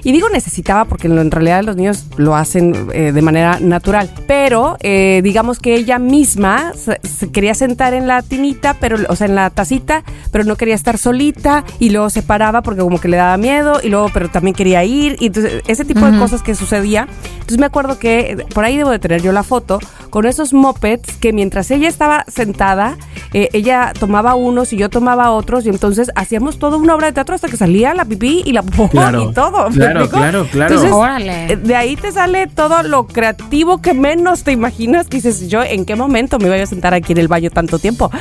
Y 0.05 0.13
digo 0.13 0.29
necesitaba 0.29 0.85
porque 0.85 1.07
en, 1.07 1.31
realidad 1.31 1.63
los 1.65 1.77
niños 1.77 2.07
lo 2.17 2.35
hacen 2.35 2.89
eh, 2.93 3.13
de 3.13 3.23
manera 3.23 3.59
natural. 3.61 4.11
Pero 4.27 4.77
eh, 4.81 5.21
digamos 5.23 5.59
que 5.59 5.75
ella 5.75 5.99
misma 5.99 6.73
se, 6.75 7.01
se 7.07 7.31
quería 7.31 7.55
sentar 7.55 7.95
en 7.95 8.07
la 8.07 8.23
tinita, 8.23 8.77
pero, 8.81 8.99
o 9.09 9.17
sea, 9.17 9.27
en 9.27 9.35
la 9.35 9.51
tacita, 9.51 10.03
pero 10.31 10.45
no 10.45 10.57
quería 10.57 10.75
estar 10.75 10.99
solita 10.99 11.65
y 11.79 11.91
luego 11.91 12.11
se 12.11 12.23
paraba 12.23 12.63
porque 12.63 12.81
como 12.81 13.01
que 13.01 13.09
le 13.09 13.17
daba 13.17 13.37
miedo 13.37 13.81
y 13.83 13.89
luego, 13.89 14.11
pero 14.13 14.29
también 14.29 14.55
quería 14.55 14.85
ir. 14.85 15.17
Y 15.21 15.27
entonces, 15.27 15.63
ese 15.67 15.85
tipo 15.85 16.05
de 16.05 16.13
Ujú. 16.13 16.21
cosas 16.21 16.43
que 16.43 16.55
sucedía. 16.55 17.07
Entonces 17.35 17.59
me 17.59 17.67
acuerdo 17.67 17.99
que 17.99 18.33
eh, 18.33 18.37
por 18.55 18.65
ahí 18.65 18.77
debo 18.77 18.91
de 18.91 18.99
tener 18.99 19.23
yo 19.23 19.33
la 19.33 19.43
foto 19.43 19.79
con 20.11 20.27
esos 20.27 20.53
mopeds 20.53 21.17
que 21.17 21.33
mientras 21.33 21.71
ella 21.71 21.89
estaba 21.89 22.25
sentada, 22.29 22.97
eh, 23.33 23.49
ella 23.53 23.93
tomaba 23.99 24.35
unos 24.35 24.73
y 24.73 24.77
yo 24.77 24.91
tomaba 24.91 25.31
otros 25.31 25.65
y 25.65 25.71
entonces 25.71 26.11
hacíamos 26.15 26.59
toda 26.59 26.77
una 26.77 26.95
obra 26.95 27.07
de 27.07 27.13
teatro 27.15 27.35
hasta 27.35 27.49
que 27.49 27.57
salía 27.57 27.95
la 27.95 28.05
pipí 28.05 28.43
y 28.45 28.53
la 28.53 28.63
popó 28.63 28.89
Claro, 28.91 29.31
y 29.31 29.33
todo. 29.35 29.71
¿me 29.71 29.87
claro, 29.93 30.09
claro, 30.11 30.47
claro. 30.51 30.75
Entonces, 30.75 30.93
Órale. 30.93 31.53
eh, 31.53 31.57
de 31.57 31.77
ahí 31.77 31.97
te 31.97 32.13
sale 32.13 32.47
todo 32.47 32.83
lo 32.83 33.07
creativo 33.07 33.81
que 33.81 33.95
menos 33.95 34.43
te 34.45 34.53
imaginas. 34.53 35.09
Que 35.09 35.19
dices, 35.19 35.49
yo 35.49 35.63
en 35.63 35.85
qué 35.85 35.97
momento 35.97 36.39
me 36.39 36.47
iba 36.47 36.57
a 36.57 36.67
sentar 36.67 36.95
aquí 36.95 37.13
en 37.13 37.19
el 37.19 37.29
baño 37.29 37.51
tanto 37.51 37.79
tiempo. 37.79 38.11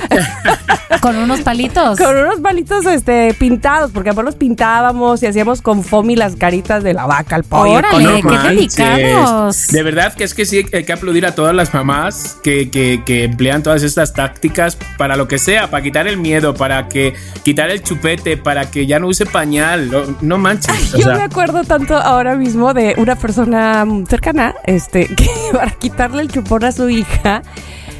Con 1.01 1.15
unos 1.17 1.41
palitos. 1.41 1.97
con 1.97 2.15
unos 2.15 2.41
palitos 2.41 2.85
este, 2.85 3.33
pintados, 3.33 3.91
porque 3.91 4.09
además 4.09 4.25
los 4.25 4.35
pintábamos 4.35 5.23
y 5.23 5.25
hacíamos 5.27 5.61
con 5.61 5.83
foamy 5.83 6.15
las 6.15 6.35
caritas 6.35 6.83
de 6.83 6.93
la 6.93 7.05
vaca, 7.07 7.37
el 7.37 7.43
pollo. 7.43 7.71
Órale, 7.71 8.21
qué 8.21 8.23
manches. 8.27 8.75
dedicados. 8.75 9.67
De 9.69 9.83
verdad 9.83 10.13
que 10.13 10.25
es 10.25 10.33
que 10.33 10.45
sí 10.45 10.65
hay 10.73 10.83
que 10.83 10.93
aplaudir 10.93 11.25
a 11.25 11.33
todas 11.33 11.55
las 11.55 11.73
mamás 11.73 12.37
que, 12.43 12.69
que- 12.69 13.01
que 13.05 13.23
emplean 13.23 13.63
todas 13.63 13.83
estas 13.83 14.13
tácticas 14.13 14.77
para 14.97 15.15
lo 15.15 15.27
que 15.27 15.39
sea, 15.39 15.69
para 15.71 15.81
quitar 15.81 16.07
el 16.07 16.17
miedo, 16.17 16.53
para 16.53 16.87
que 16.87 17.13
quitar 17.43 17.71
el 17.71 17.81
chupete, 17.81 18.37
para 18.37 18.69
que 18.69 18.85
ya 18.85 18.99
no 18.99 19.07
use 19.07 19.25
pañal. 19.25 19.89
No, 19.89 20.01
no 20.21 20.37
manches. 20.37 20.93
o 20.93 20.97
Yo 20.97 21.05
sea, 21.05 21.15
me 21.15 21.23
acuerdo 21.23 21.60
tanto 21.63 21.95
ahora 21.97 22.35
mismo 22.35 22.73
de 22.73 22.95
una 22.97 23.15
persona 23.15 23.85
cercana, 24.07 24.55
este, 24.65 25.07
que 25.15 25.29
para 25.53 25.71
quitarle 25.71 26.21
el 26.23 26.31
chupón 26.31 26.63
a 26.63 26.71
su 26.71 26.89
hija, 26.89 27.41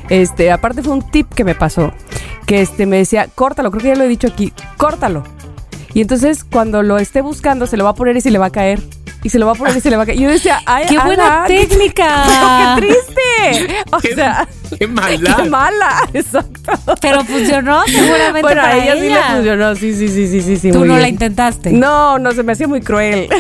este, 0.10 0.52
aparte 0.52 0.82
fue 0.84 0.93
un 0.93 1.10
tip 1.10 1.34
que 1.34 1.43
me 1.43 1.56
pasó, 1.56 1.93
que 2.45 2.62
este 2.62 2.86
me 2.86 2.97
decía, 2.97 3.28
córtalo, 3.34 3.71
creo 3.71 3.82
que 3.82 3.88
ya 3.89 3.95
lo 3.95 4.04
he 4.04 4.08
dicho 4.10 4.28
aquí, 4.28 4.54
córtalo. 4.78 5.24
Y 5.93 6.02
entonces 6.02 6.43
cuando 6.45 6.84
lo 6.84 6.97
esté 6.97 7.21
buscando 7.21 7.67
se 7.67 7.76
lo 7.78 7.84
va 7.84 7.89
a 7.91 7.95
poner 7.95 8.15
y 8.17 8.21
se 8.21 8.32
le 8.32 8.38
va 8.39 8.47
a 8.47 8.52
caer. 8.52 8.82
Y 9.24 9.30
se 9.30 9.38
lo 9.38 9.45
va 9.45 9.52
a 9.52 9.56
poner 9.56 9.78
y 9.78 9.82
se 9.82 9.91
le 9.91 9.97
va 9.97 10.04
a 10.04 10.06
caer. 10.08 10.17
Y 10.17 10.24
yo 10.24 10.30
decía, 10.30 10.62
ay, 10.65 10.86
¡Qué 10.89 10.97
buena 10.97 11.39
Ana, 11.43 11.47
qué- 11.47 11.67
técnica! 11.67 12.24
pero 12.26 12.88
qué 12.88 12.88
triste. 12.88 13.76
O 13.91 13.97
qué, 14.00 14.15
sea, 14.15 14.47
qué 14.77 14.88
maldad. 14.88 15.38
qué 15.43 15.49
mala, 15.49 16.10
exacto. 16.13 16.95
Pero 17.01 17.23
funcionó 17.23 17.84
seguramente 17.86 18.41
Bueno, 18.41 18.62
a 18.62 18.65
para 18.65 18.84
ella, 18.84 18.93
sí 18.95 19.10
le 19.10 19.36
funcionó, 19.36 19.75
sí, 19.75 19.93
sí, 19.93 20.07
sí, 20.07 20.27
sí, 20.27 20.41
sí, 20.41 20.57
sí. 20.57 20.71
Tú 20.71 20.79
muy 20.79 20.88
no 20.88 20.97
la 20.97 21.07
intentaste. 21.10 21.71
No, 21.71 22.19
no, 22.19 22.31
se 22.31 22.43
me 22.43 22.53
hacía 22.53 22.67
muy 22.67 22.81
cruel. 22.81 23.27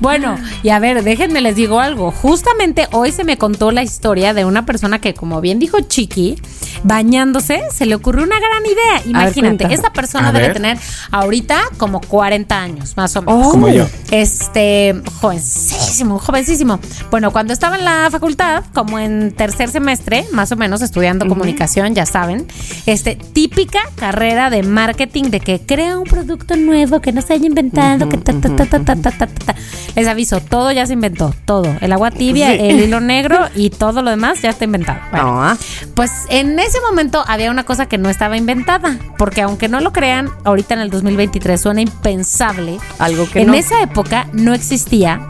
Bueno, 0.00 0.36
y 0.62 0.70
a 0.70 0.78
ver, 0.78 1.02
déjenme 1.04 1.40
les 1.40 1.56
digo 1.56 1.80
algo. 1.80 2.10
Justamente 2.10 2.88
hoy 2.92 3.12
se 3.12 3.24
me 3.24 3.36
contó 3.36 3.70
la 3.70 3.82
historia 3.82 4.34
de 4.34 4.44
una 4.44 4.64
persona 4.64 4.98
que, 5.00 5.14
como 5.14 5.40
bien 5.40 5.58
dijo 5.58 5.80
Chiqui, 5.80 6.36
bañándose, 6.84 7.60
se 7.72 7.86
le 7.86 7.94
ocurrió 7.94 8.24
una 8.24 8.38
gran 8.38 8.64
idea. 8.66 9.02
Imagínate, 9.06 9.56
cuenta. 9.64 9.74
esta 9.74 9.92
persona 9.92 10.28
A 10.28 10.32
debe 10.32 10.46
ver. 10.46 10.52
tener 10.54 10.78
ahorita 11.10 11.60
como 11.78 12.00
40 12.00 12.60
años, 12.60 12.96
más 12.96 13.14
o 13.16 13.22
menos. 13.22 13.46
Oh. 13.46 13.50
Como 13.52 13.68
yo. 13.68 13.86
Este, 14.10 15.00
jovencísimo, 15.20 16.18
jovencísimo. 16.18 16.78
Bueno, 17.10 17.30
cuando 17.30 17.52
estaba 17.52 17.76
en 17.76 17.84
la 17.84 18.08
facultad, 18.10 18.64
como 18.74 18.98
en 18.98 19.32
tercer 19.32 19.70
semestre, 19.70 20.24
más 20.32 20.52
o 20.52 20.56
menos, 20.56 20.82
estudiando 20.82 21.26
comunicación, 21.28 21.94
ya 21.94 22.06
saben, 22.06 22.46
este, 22.86 23.16
típica 23.16 23.80
carrera 23.96 24.50
de 24.50 24.62
marketing 24.62 25.24
de 25.24 25.40
que 25.40 25.60
crea 25.60 25.98
un 25.98 26.04
producto 26.04 26.56
nuevo 26.56 27.00
que 27.00 27.12
no 27.12 27.22
se 27.22 27.34
haya 27.34 27.46
inventado, 27.46 28.08
que 28.08 28.16
ta, 28.16 28.32
ta, 28.32 28.56
ta, 28.56 28.66
ta, 28.66 28.84
ta, 28.84 28.96
ta, 28.96 29.10
ta, 29.12 29.26
ta. 29.26 29.54
Les 29.96 30.06
aviso, 30.06 30.40
todo 30.40 30.72
ya 30.72 30.86
se 30.86 30.92
inventó, 30.94 31.34
todo. 31.44 31.74
El 31.80 31.92
agua 31.92 32.10
tibia, 32.10 32.50
Sí. 32.50 32.58
el 32.60 32.80
hilo 32.80 33.00
negro 33.00 33.38
y 33.54 33.70
todo 33.70 34.02
lo 34.02 34.10
demás 34.10 34.40
ya 34.42 34.50
está 34.50 34.64
inventado. 34.64 34.98
Bueno, 35.10 35.26
No, 35.26 35.42
ah. 35.44 35.56
pues 35.94 36.10
en 36.30 36.58
ese 36.58 36.69
momento 36.88 37.24
había 37.26 37.50
una 37.50 37.64
cosa 37.64 37.86
que 37.86 37.98
no 37.98 38.08
estaba 38.10 38.36
inventada, 38.36 38.98
porque 39.18 39.42
aunque 39.42 39.68
no 39.68 39.80
lo 39.80 39.92
crean, 39.92 40.28
ahorita 40.44 40.74
en 40.74 40.80
el 40.80 40.90
2023 40.90 41.60
suena 41.60 41.80
impensable. 41.80 42.78
Algo 42.98 43.28
que 43.28 43.40
en 43.42 43.48
no. 43.48 43.54
esa 43.54 43.82
época 43.82 44.26
no 44.32 44.54
existía 44.54 45.20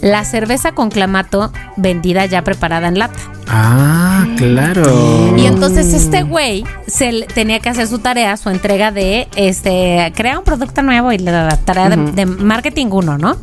la 0.00 0.24
cerveza 0.24 0.72
con 0.72 0.90
clamato 0.90 1.52
vendida 1.76 2.26
ya 2.26 2.42
preparada 2.44 2.88
en 2.88 2.98
lata. 2.98 3.18
Ah, 3.48 4.26
claro. 4.36 5.34
Y 5.36 5.46
entonces 5.46 5.92
este 5.94 6.22
güey 6.22 6.64
se 6.86 7.12
le- 7.12 7.26
tenía 7.26 7.60
que 7.60 7.68
hacer 7.70 7.86
su 7.86 7.98
tarea, 7.98 8.36
su 8.36 8.50
entrega 8.50 8.90
de 8.90 9.28
este 9.36 10.12
crear 10.14 10.38
un 10.38 10.44
producto 10.44 10.82
nuevo 10.82 11.12
y 11.12 11.18
la, 11.18 11.56
tarea 11.58 11.88
de- 11.90 12.12
de, 12.12 12.26
marketing 12.26 12.86
uno, 12.90 13.16
¿no? 13.18 13.36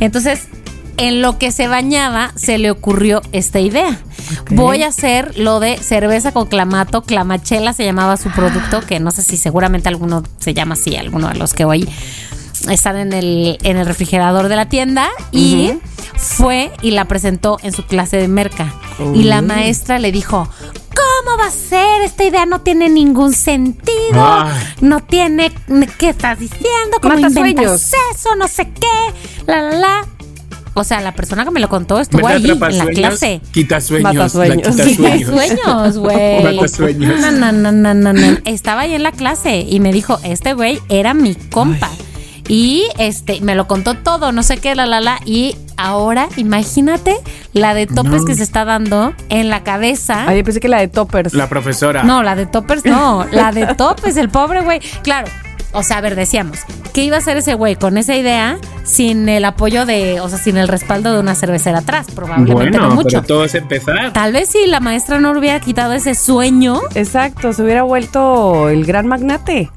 Entonces, 0.00 0.48
en 1.00 1.22
lo 1.22 1.38
que 1.38 1.50
se 1.50 1.66
bañaba, 1.66 2.32
se 2.36 2.58
le 2.58 2.70
ocurrió 2.70 3.22
esta 3.32 3.58
idea. 3.58 3.98
voy 4.50 4.82
a 4.82 4.88
hacer 4.88 5.36
lo 5.38 5.58
de 5.58 5.78
cerveza 5.78 6.30
con 6.32 6.46
clamato, 6.46 7.02
clamachela 7.02 7.72
se 7.72 7.84
llamaba 7.84 8.16
su 8.18 8.30
producto, 8.30 8.82
que 8.82 9.00
no 9.00 9.10
sé 9.10 9.22
si 9.22 9.36
seguramente 9.38 9.88
alguno 9.88 10.22
se 10.38 10.52
llama 10.52 10.74
así, 10.74 10.96
alguno 10.96 11.28
de 11.28 11.34
los 11.34 11.54
que 11.54 11.64
hoy 11.64 11.88
están 12.68 12.96
en 12.98 13.14
el, 13.14 13.58
en 13.62 13.78
el 13.78 13.86
refrigerador 13.86 14.48
de 14.48 14.56
la 14.56 14.68
tienda 14.68 15.08
y 15.32 15.72
fue 16.16 16.70
y 16.82 16.90
la 16.90 17.06
presentó 17.06 17.58
en 17.62 17.72
su 17.72 17.86
clase 17.86 18.18
de 18.18 18.28
merca. 18.28 18.74
Y 19.14 19.22
la 19.22 19.40
maestra 19.40 19.98
le 19.98 20.12
dijo, 20.12 20.46
¿cómo 20.90 21.38
va 21.38 21.46
a 21.46 21.50
ser? 21.50 22.02
Esta 22.02 22.24
idea 22.24 22.44
no 22.44 22.60
tiene 22.60 22.90
ningún 22.90 23.32
sentido. 23.32 24.44
No 24.82 25.00
tiene, 25.00 25.50
¿qué 25.96 26.10
estás 26.10 26.38
diciendo? 26.38 26.98
¿Cómo 27.00 27.14
Mata 27.14 27.28
inventas 27.28 27.64
sueños. 27.64 27.92
eso? 28.14 28.36
No 28.36 28.46
sé 28.48 28.68
qué. 28.70 29.46
La, 29.46 29.62
la, 29.62 29.78
la. 29.78 30.06
O 30.74 30.84
sea, 30.84 31.00
la 31.00 31.12
persona 31.12 31.44
que 31.44 31.50
me 31.50 31.60
lo 31.60 31.68
contó 31.68 31.98
estuvo 32.00 32.26
¿Verdad, 32.26 32.36
ahí 32.68 32.72
en 32.72 32.78
la 32.78 32.86
clase. 32.86 33.40
Quita 33.52 33.80
sueños. 33.80 34.04
Mata 34.04 34.18
la 34.18 34.28
sueños. 34.28 34.68
quita 34.68 34.84
Sí, 34.84 34.96
Quita 34.96 35.26
sueños. 35.26 35.98
güey. 35.98 36.42
Mata 36.56 36.68
sueños. 36.68 37.20
No, 37.20 37.30
no, 37.32 37.52
no, 37.52 37.72
no, 37.72 37.94
no, 37.94 38.12
no. 38.12 38.38
Estaba 38.44 38.82
ahí 38.82 38.94
en 38.94 39.02
la 39.02 39.12
clase 39.12 39.66
y 39.68 39.80
me 39.80 39.92
dijo, 39.92 40.18
este 40.22 40.54
güey 40.54 40.78
era 40.88 41.12
mi 41.14 41.34
compa. 41.34 41.90
Y 42.48 42.84
este, 42.98 43.40
me 43.42 43.54
lo 43.54 43.68
contó 43.68 43.94
todo, 43.94 44.32
no 44.32 44.42
sé 44.42 44.58
qué, 44.58 44.74
la, 44.74 44.84
la, 44.84 45.00
la. 45.00 45.20
Y 45.24 45.54
ahora, 45.76 46.28
imagínate 46.36 47.16
la 47.52 47.74
de 47.74 47.86
topes 47.86 48.22
No. 48.22 48.24
que 48.24 48.34
se 48.34 48.42
está 48.42 48.64
dando 48.64 49.12
en 49.28 49.50
la 49.50 49.62
cabeza. 49.62 50.24
Ay, 50.26 50.38
yo 50.38 50.44
pensé 50.44 50.58
que 50.58 50.68
la 50.68 50.78
de 50.80 50.88
toppers. 50.88 51.32
La 51.34 51.48
profesora. 51.48 52.02
No, 52.02 52.24
la 52.24 52.34
de 52.34 52.46
toppers 52.46 52.84
no. 52.84 53.24
La 53.30 53.52
de 53.52 53.66
topes, 53.74 54.16
el 54.16 54.30
pobre 54.30 54.62
güey. 54.62 54.80
Claro. 55.02 55.28
O 55.72 55.82
sea, 55.82 55.98
a 55.98 56.00
ver, 56.00 56.16
decíamos, 56.16 56.60
¿qué 56.92 57.04
iba 57.04 57.16
a 57.16 57.18
hacer 57.20 57.36
ese 57.36 57.54
güey 57.54 57.76
con 57.76 57.96
esa 57.98 58.16
idea 58.16 58.58
sin 58.84 59.28
el 59.28 59.44
apoyo 59.44 59.86
de, 59.86 60.20
o 60.20 60.28
sea, 60.28 60.38
sin 60.38 60.56
el 60.56 60.68
respaldo 60.68 61.12
de 61.12 61.20
una 61.20 61.34
cervecera 61.34 61.78
atrás? 61.78 62.06
Probablemente 62.14 62.78
bueno, 62.78 62.88
no 62.88 62.94
mucho. 62.96 63.08
pero 63.08 63.22
todo 63.22 63.44
es 63.44 63.54
empezar. 63.54 64.12
Tal 64.12 64.32
vez 64.32 64.48
si 64.50 64.66
la 64.66 64.80
maestra 64.80 65.20
no 65.20 65.32
le 65.32 65.38
hubiera 65.40 65.60
quitado 65.60 65.92
ese 65.92 66.14
sueño, 66.14 66.80
Exacto, 66.94 67.52
se 67.52 67.62
hubiera 67.62 67.82
vuelto 67.82 68.68
el 68.68 68.84
gran 68.84 69.06
magnate. 69.06 69.70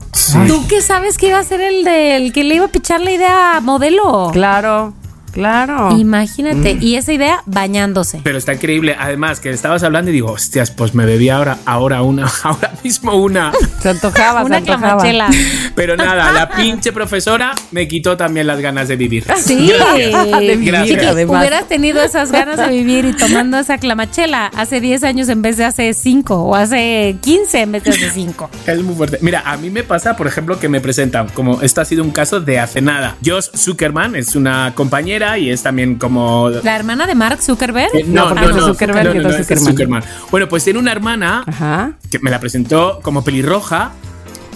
¿tú 0.47 0.65
qué 0.67 0.82
sabes 0.82 1.17
que 1.17 1.27
iba 1.27 1.39
a 1.39 1.43
ser 1.43 1.62
el 1.62 1.84
del 1.84 2.34
que 2.34 2.43
le 2.43 2.56
iba 2.56 2.65
a 2.65 2.69
pichar 2.69 3.01
la 3.01 3.12
idea 3.12 3.58
a 3.58 3.62
modelo? 3.62 4.29
Claro, 4.32 4.93
claro. 5.33 5.97
Imagínate, 5.97 6.75
Mm. 6.75 6.81
y 6.83 6.95
esa 6.95 7.11
idea 7.13 7.43
bañándose. 7.45 8.21
Pero 8.23 8.37
está 8.37 8.53
increíble. 8.53 8.95
Además, 8.97 9.39
que 9.39 9.49
estabas 9.49 9.83
hablando 9.83 10.11
y 10.11 10.13
digo, 10.13 10.31
hostias, 10.31 10.71
pues 10.71 10.93
me 10.95 11.05
bebí 11.05 11.29
ahora, 11.29 11.57
ahora 11.65 12.01
una, 12.01 12.27
ahora 12.43 12.71
mismo 12.83 13.15
una. 13.15 13.51
Se 13.81 13.89
antojaba, 13.89 14.41
se 14.41 14.45
Una 14.45 14.57
antojaba. 14.57 14.97
clamachela. 15.01 15.29
Pero 15.75 15.97
nada, 15.97 16.31
la 16.31 16.49
pinche 16.55 16.91
profesora 16.93 17.53
me 17.71 17.87
quitó 17.87 18.15
también 18.15 18.47
las 18.47 18.59
ganas 18.61 18.87
de 18.87 18.95
vivir. 18.95 19.25
Sí, 19.43 19.71
De 19.93 20.55
vivir, 20.55 20.71
Gracias. 20.71 20.89
Chiqui, 20.99 21.05
además. 21.05 21.39
hubieras 21.41 21.67
tenido 21.67 22.01
esas 22.01 22.31
ganas 22.31 22.57
de 22.57 22.67
vivir 22.69 23.05
y 23.05 23.13
tomando 23.13 23.57
esa 23.57 23.77
clamachela 23.77 24.47
hace 24.55 24.79
10 24.81 25.03
años 25.03 25.29
en 25.29 25.41
vez 25.41 25.57
de 25.57 25.65
hace 25.65 25.93
5 25.93 26.35
o 26.43 26.55
hace 26.55 27.17
15 27.21 27.61
en 27.61 27.71
vez 27.71 27.83
de 27.83 27.89
hace 27.91 28.09
5. 28.11 28.49
Es 28.67 28.81
muy 28.81 28.95
fuerte. 28.95 29.17
Mira, 29.21 29.41
a 29.45 29.57
mí 29.57 29.69
me 29.69 29.83
pasa, 29.83 30.15
por 30.15 30.27
ejemplo, 30.27 30.59
que 30.59 30.69
me 30.69 30.79
presentan, 30.81 31.27
como 31.29 31.61
esto 31.61 31.81
ha 31.81 31.85
sido 31.85 32.03
un 32.03 32.11
caso 32.11 32.39
de 32.39 32.59
hace 32.59 32.81
nada. 32.81 33.15
Josh 33.25 33.49
Zuckerman 33.55 34.15
es 34.15 34.35
una 34.35 34.73
compañera 34.75 35.22
y 35.38 35.49
es 35.49 35.63
también 35.63 35.95
como... 35.95 36.49
La 36.63 36.75
hermana 36.75 37.05
de 37.07 37.15
Mark 37.15 37.41
Zuckerberg. 37.41 37.89
Eh, 37.95 38.03
No, 38.07 38.29
porque 38.29 38.45
es 38.45 38.51
Zuckerberg 38.65 39.15
y 39.15 39.21
Zuckerman. 39.43 39.65
Zuckerman. 39.71 40.03
Bueno, 40.31 40.47
pues 40.49 40.63
tiene 40.63 40.79
una 40.79 40.91
hermana 40.91 41.43
Ajá. 41.47 41.93
que 42.12 42.19
me 42.19 42.29
la 42.31 42.39
presentó 42.39 42.99
como 43.01 43.23
pelirroja, 43.23 43.91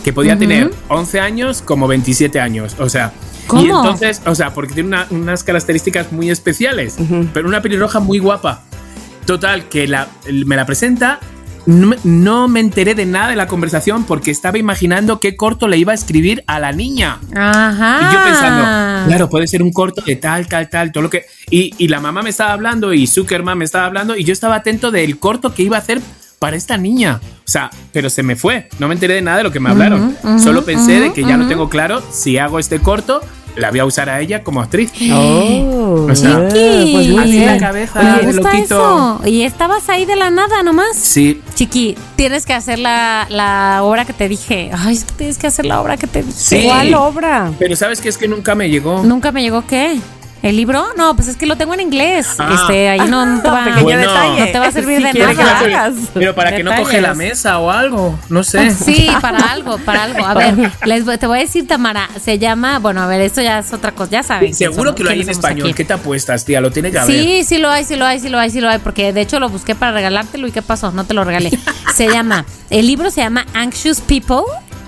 que 0.03 0.13
podía 0.13 0.37
tener 0.37 0.71
11 0.89 1.19
años 1.19 1.61
como 1.61 1.87
27 1.87 2.39
años. 2.39 2.75
O 2.79 2.89
sea, 2.89 3.11
y 3.43 3.47
¿Cómo? 3.47 3.63
entonces, 3.83 4.21
o 4.25 4.35
sea, 4.35 4.53
porque 4.53 4.73
tiene 4.73 4.89
una- 4.89 5.07
unas 5.09 5.43
características 5.43 6.11
muy 6.11 6.29
especiales, 6.29 6.95
pero 7.33 7.47
una 7.47 7.61
pelirroja 7.61 7.99
muy 7.99 8.19
guapa. 8.19 8.61
Total, 9.25 9.67
que 9.67 9.87
la, 9.87 10.07
me 10.45 10.55
la 10.55 10.65
presenta. 10.65 11.19
No 11.67 11.87
me, 11.87 11.97
no 12.03 12.47
me 12.47 12.61
enteré 12.61 12.95
de 12.95 13.05
nada 13.05 13.29
de 13.29 13.35
la 13.35 13.47
conversación 13.47 14.05
porque 14.05 14.31
estaba 14.31 14.57
imaginando 14.57 15.19
qué 15.19 15.35
corto 15.35 15.67
le 15.67 15.77
iba 15.77 15.91
a 15.91 15.95
escribir 15.95 16.43
a 16.47 16.59
la 16.59 16.71
niña. 16.71 17.19
Ajá. 17.35 17.99
Y 18.09 18.13
yo 18.13 18.23
pensando, 18.23 19.07
claro, 19.07 19.29
puede 19.29 19.47
ser 19.47 19.61
un 19.61 19.71
corto 19.71 20.01
de 20.01 20.15
tal, 20.15 20.47
tal, 20.47 20.69
tal, 20.69 20.91
todo 20.91 21.03
lo 21.03 21.09
que. 21.09 21.25
Y, 21.51 21.75
y 21.77 21.89
la 21.89 21.99
mamá 21.99 22.23
me 22.23 22.29
estaba 22.29 22.53
hablando 22.53 22.93
y 22.93 23.05
Zuckerman 23.05 23.57
me 23.57 23.65
estaba 23.65 23.85
hablando 23.85 24.15
y 24.15 24.23
yo 24.23 24.33
estaba 24.33 24.55
atento 24.55 24.91
del 24.91 25.19
corto 25.19 25.53
que 25.53 25.63
iba 25.63 25.75
a 25.75 25.81
hacer 25.81 26.01
para 26.39 26.55
esta 26.55 26.77
niña. 26.77 27.19
O 27.23 27.49
sea, 27.49 27.69
pero 27.91 28.09
se 28.09 28.23
me 28.23 28.35
fue. 28.35 28.69
No 28.79 28.87
me 28.87 28.93
enteré 28.93 29.15
de 29.15 29.21
nada 29.21 29.37
de 29.37 29.43
lo 29.43 29.51
que 29.51 29.59
me 29.59 29.69
hablaron. 29.69 30.15
Solo 30.41 30.63
pensé 30.63 30.99
de 30.99 31.13
que 31.13 31.23
ya 31.23 31.37
lo 31.37 31.47
tengo 31.47 31.69
claro. 31.69 32.01
Si 32.11 32.37
hago 32.37 32.59
este 32.59 32.79
corto, 32.79 33.21
la 33.57 33.69
voy 33.71 33.79
a 33.79 33.85
usar 33.85 34.09
a 34.09 34.19
ella 34.21 34.43
como 34.43 34.61
actriz. 34.61 34.91
Oh, 35.11 36.07
O 36.09 36.15
sea, 36.15 36.47
Chiqui. 36.47 36.91
pues 36.93 37.07
muy 37.09 37.23
Así 37.23 37.45
la 37.45 37.57
cabeza 37.57 38.19
gusta 38.23 38.57
eso. 38.57 39.21
Y 39.25 39.41
estabas 39.43 39.89
ahí 39.89 40.05
de 40.05 40.15
la 40.15 40.29
nada 40.29 40.63
nomás. 40.63 40.95
Sí, 40.95 41.41
Chiqui, 41.55 41.95
tienes 42.15 42.45
que 42.45 42.53
hacer 42.53 42.79
la, 42.79 43.25
la 43.29 43.79
obra 43.83 44.05
que 44.05 44.13
te 44.13 44.27
dije. 44.29 44.69
Ay, 44.77 44.95
es 44.95 45.03
que 45.03 45.13
tienes 45.13 45.37
que 45.37 45.47
hacer 45.47 45.65
la 45.65 45.81
obra 45.81 45.97
que 45.97 46.07
te 46.07 46.23
dije. 46.23 46.37
Sí. 46.37 46.63
¿Cuál 46.65 46.93
obra? 46.93 47.51
pero 47.59 47.75
¿sabes 47.75 48.01
qué? 48.01 48.09
Es 48.09 48.17
que 48.17 48.27
nunca 48.27 48.55
me 48.55 48.69
llegó. 48.69 49.03
Nunca 49.03 49.31
me 49.31 49.41
llegó 49.41 49.65
qué. 49.65 49.97
¿El 50.43 50.55
libro? 50.55 50.85
No, 50.97 51.15
pues 51.15 51.27
es 51.27 51.35
que 51.35 51.45
lo 51.45 51.55
tengo 51.55 51.73
en 51.73 51.79
inglés. 51.81 52.35
Ah. 52.37 52.49
Este, 52.53 52.89
ahí 52.89 53.09
no, 53.09 53.25
no 53.25 53.41
te 53.41 53.47
va, 53.49 53.63
Bueno. 53.81 54.01
no 54.37 54.45
te 54.45 54.59
va 54.59 54.67
a 54.67 54.71
servir 54.71 54.97
Si 54.97 55.03
de 55.19 55.25
nada. 55.33 55.59
hagas. 55.59 55.93
Pero 56.13 56.35
para 56.35 56.55
que 56.55 56.63
no 56.63 56.75
coge 56.75 57.01
la 57.01 57.13
mesa 57.13 57.57
o 57.59 57.71
algo. 57.71 58.17
No 58.29 58.43
sé. 58.43 58.71
Sí, 58.87 59.09
para 59.21 59.39
algo, 59.51 59.77
para 59.79 60.03
algo. 60.03 60.25
A 60.25 60.33
ver, 60.33 60.71
les 60.85 61.05
te 61.19 61.27
voy 61.27 61.39
a 61.39 61.41
decir, 61.41 61.67
Tamara, 61.67 62.07
se 62.23 62.37
llama, 62.39 62.79
bueno, 62.79 63.01
a 63.01 63.07
ver, 63.07 63.21
esto 63.21 63.41
ya 63.41 63.59
es 63.59 63.73
otra 63.73 63.91
cosa, 63.91 64.11
ya 64.11 64.23
saben. 64.23 64.53
Seguro 64.53 64.77
somos, 64.83 64.95
que 64.95 65.03
lo 65.03 65.09
hay 65.09 65.21
en 65.21 65.29
español. 65.29 65.67
aquí. 65.67 65.73
¿Qué 65.73 65.83
te 65.85 65.93
apuestas, 65.93 66.45
tía? 66.45 66.61
Lo 66.61 66.71
tiene 66.71 66.91
que 66.91 66.99
haber. 66.99 67.15
Sí, 67.15 67.43
sí 67.43 67.57
lo 67.57 67.69
hay, 67.69 67.83
sí 67.83 67.95
lo 67.95 68.05
hay, 68.05 68.19
sí 68.19 68.29
lo 68.29 68.39
hay, 68.39 68.49
sí 68.49 68.61
lo 68.61 68.69
hay, 68.69 68.79
porque 68.79 69.11
de 69.13 69.21
hecho 69.21 69.39
lo 69.39 69.49
busqué 69.49 69.75
para 69.75 69.91
regalártelo 69.91 70.47
y 70.47 70.51
¿qué 70.51 70.61
pasó? 70.61 70.91
No 70.91 71.03
te 71.05 71.13
lo 71.13 71.23
regalé. 71.23 71.51
Se 71.95 72.07
llama, 72.09 72.45
el 72.69 72.85
libro 72.87 73.09
se 73.09 73.21
llama 73.21 73.45
Anxious 73.53 73.99
People. 74.01 74.43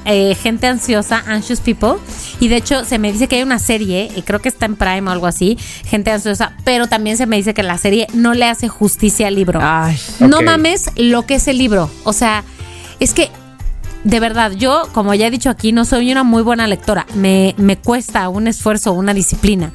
Eh, 0.06 0.36
gente 0.36 0.68
ansiosa, 0.68 1.24
Anxious 1.28 1.60
People. 1.62 1.94
Y 2.40 2.48
de 2.48 2.58
hecho 2.58 2.86
se 2.86 3.00
me 3.00 3.12
dice 3.12 3.28
que 3.28 3.38
hay 3.38 3.44
una 3.44 3.60
serie, 3.60 4.12
y 4.16 4.22
creo 4.22 4.40
que 4.40 4.50
está 4.50 4.66
en 4.66 4.76
Prime 4.76 5.08
o 5.08 5.12
algo 5.12 5.28
así, 5.28 5.58
gente 5.86 6.12
ansiosa, 6.12 6.54
pero 6.64 6.88
también 6.88 7.18
se 7.18 7.26
me 7.26 7.36
dice 7.38 7.54
que 7.54 7.64
la 7.64 7.78
serie 7.78 8.08
no 8.14 8.34
le 8.34 8.46
hace 8.46 8.68
justicia 8.68 9.28
al 9.28 9.36
libro. 9.36 9.60
Ay. 9.62 9.98
No 10.20 10.42
mames 10.42 10.90
lo 10.96 11.26
que 11.26 11.36
es 11.36 11.48
el 11.48 11.58
libro. 11.58 11.90
O 12.04 12.14
sea, 12.14 12.44
es 13.00 13.14
que, 13.14 13.30
de 14.04 14.20
verdad, 14.20 14.52
yo, 14.54 14.84
como 14.94 15.14
ya 15.14 15.28
he 15.28 15.32
dicho 15.32 15.50
aquí, 15.50 15.72
no 15.72 15.86
soy 15.86 16.12
una 16.12 16.24
muy 16.24 16.42
buena 16.44 16.68
lectora. 16.68 17.06
Me, 17.16 17.54
me 17.58 17.78
cuesta 17.78 18.30
un 18.30 18.48
esfuerzo, 18.48 18.94
una 18.94 19.14
disciplina. 19.14 19.72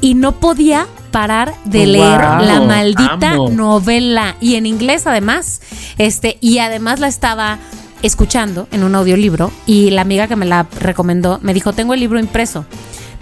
Y 0.00 0.14
no 0.14 0.32
podía 0.32 0.88
parar 1.12 1.54
de 1.64 1.78
Wow. 1.84 1.86
leer 1.92 2.20
la 2.40 2.60
maldita 2.66 3.30
Amo. 3.32 3.50
novela. 3.50 4.34
Y 4.40 4.56
en 4.56 4.66
inglés, 4.66 5.06
además. 5.06 5.60
Este, 5.98 6.38
y 6.40 6.58
además 6.58 6.98
la 6.98 7.06
estaba 7.06 7.58
escuchando 8.02 8.68
en 8.70 8.84
un 8.84 8.94
audiolibro. 8.94 9.50
Y 9.66 9.90
la 9.90 10.02
amiga 10.02 10.28
que 10.28 10.36
me 10.36 10.46
la 10.46 10.66
recomendó 10.80 11.38
me 11.42 11.54
dijo: 11.54 11.72
Tengo 11.72 11.94
el 11.94 12.00
libro 12.00 12.18
impreso. 12.18 12.64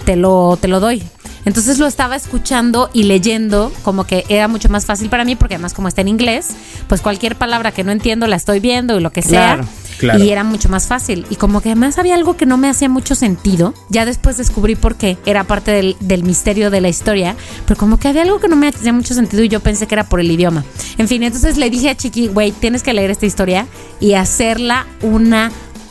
Te 0.05 0.17
lo, 0.17 0.59
te 0.61 0.69
lo 0.69 0.81
doy. 0.81 1.03
Entonces 1.45 1.79
lo 1.79 1.87
estaba 1.87 2.17
escuchando 2.17 2.91
y 2.93 3.05
leyendo, 3.05 3.73
como 3.83 4.05
que 4.05 4.25
era 4.29 4.47
mucho 4.49 4.69
más 4.69 4.85
fácil 4.85 5.09
para 5.09 5.25
mí, 5.25 5.37
porque 5.37 5.55
además 5.55 5.73
como 5.73 5.89
está 5.89 6.03
en 6.03 6.09
inglés, 6.09 6.49
pues 6.87 7.01
cualquier 7.01 7.37
palabra 7.37 7.73
que 7.73 7.83
no 7.83 7.93
entiendo 7.93 8.27
la 8.27 8.37
estoy 8.37 8.61
viendo 8.61 8.99
y 8.99 9.01
lo 9.01 9.11
que 9.11 9.23
sea. 9.23 9.55
Claro, 9.55 9.69
Y 10.19 10.31
era 10.31 10.45
mucho 10.45 10.69
más 10.69 10.87
fácil. 10.87 11.27
Y 11.31 11.37
como 11.37 11.61
que 11.61 11.71
además 11.71 11.99
había 11.99 12.15
algo 12.15 12.37
que 12.37 12.47
no 12.47 12.57
me 12.57 12.69
hacía 12.69 12.89
mucho 12.89 13.15
sentido. 13.15 13.75
Ya 13.89 14.05
después 14.05 14.37
descubrí 14.37 14.77
por 14.77 14.97
qué. 14.97 15.19
Era 15.27 15.45
parte 15.45 15.71
del, 15.71 15.97
del 16.01 16.23
misterio 16.25 16.71
de 16.71 16.81
la 16.81 16.89
historia. 16.89 17.37
Pero 17.67 17.79
como 17.79 17.99
que 17.99 18.09
había 18.09 18.23
algo 18.23 18.41
que 18.41 18.49
no 18.49 18.57
me 18.57 18.69
hacía 18.69 18.93
mucho 18.93 19.15
sentido 19.15 19.43
y 19.43 19.49
yo 19.49 19.61
pensé 19.61 19.87
que 19.87 19.95
era 19.95 20.09
por 20.09 20.21
el 20.21 20.31
idioma. 20.31 20.65
En 20.99 21.09
fin, 21.09 21.23
entonces 21.23 21.57
le 21.57 21.71
dije 21.71 21.91
a 21.91 21.97
Chiqui, 21.97 22.29
güey, 22.29 22.53
tienes 22.53 22.83
que 22.83 22.93
leer 22.93 23.11
esta 23.11 23.27
historia 23.27 23.67
y 24.01 24.15
hacerla 24.15 24.87
una 25.03 25.51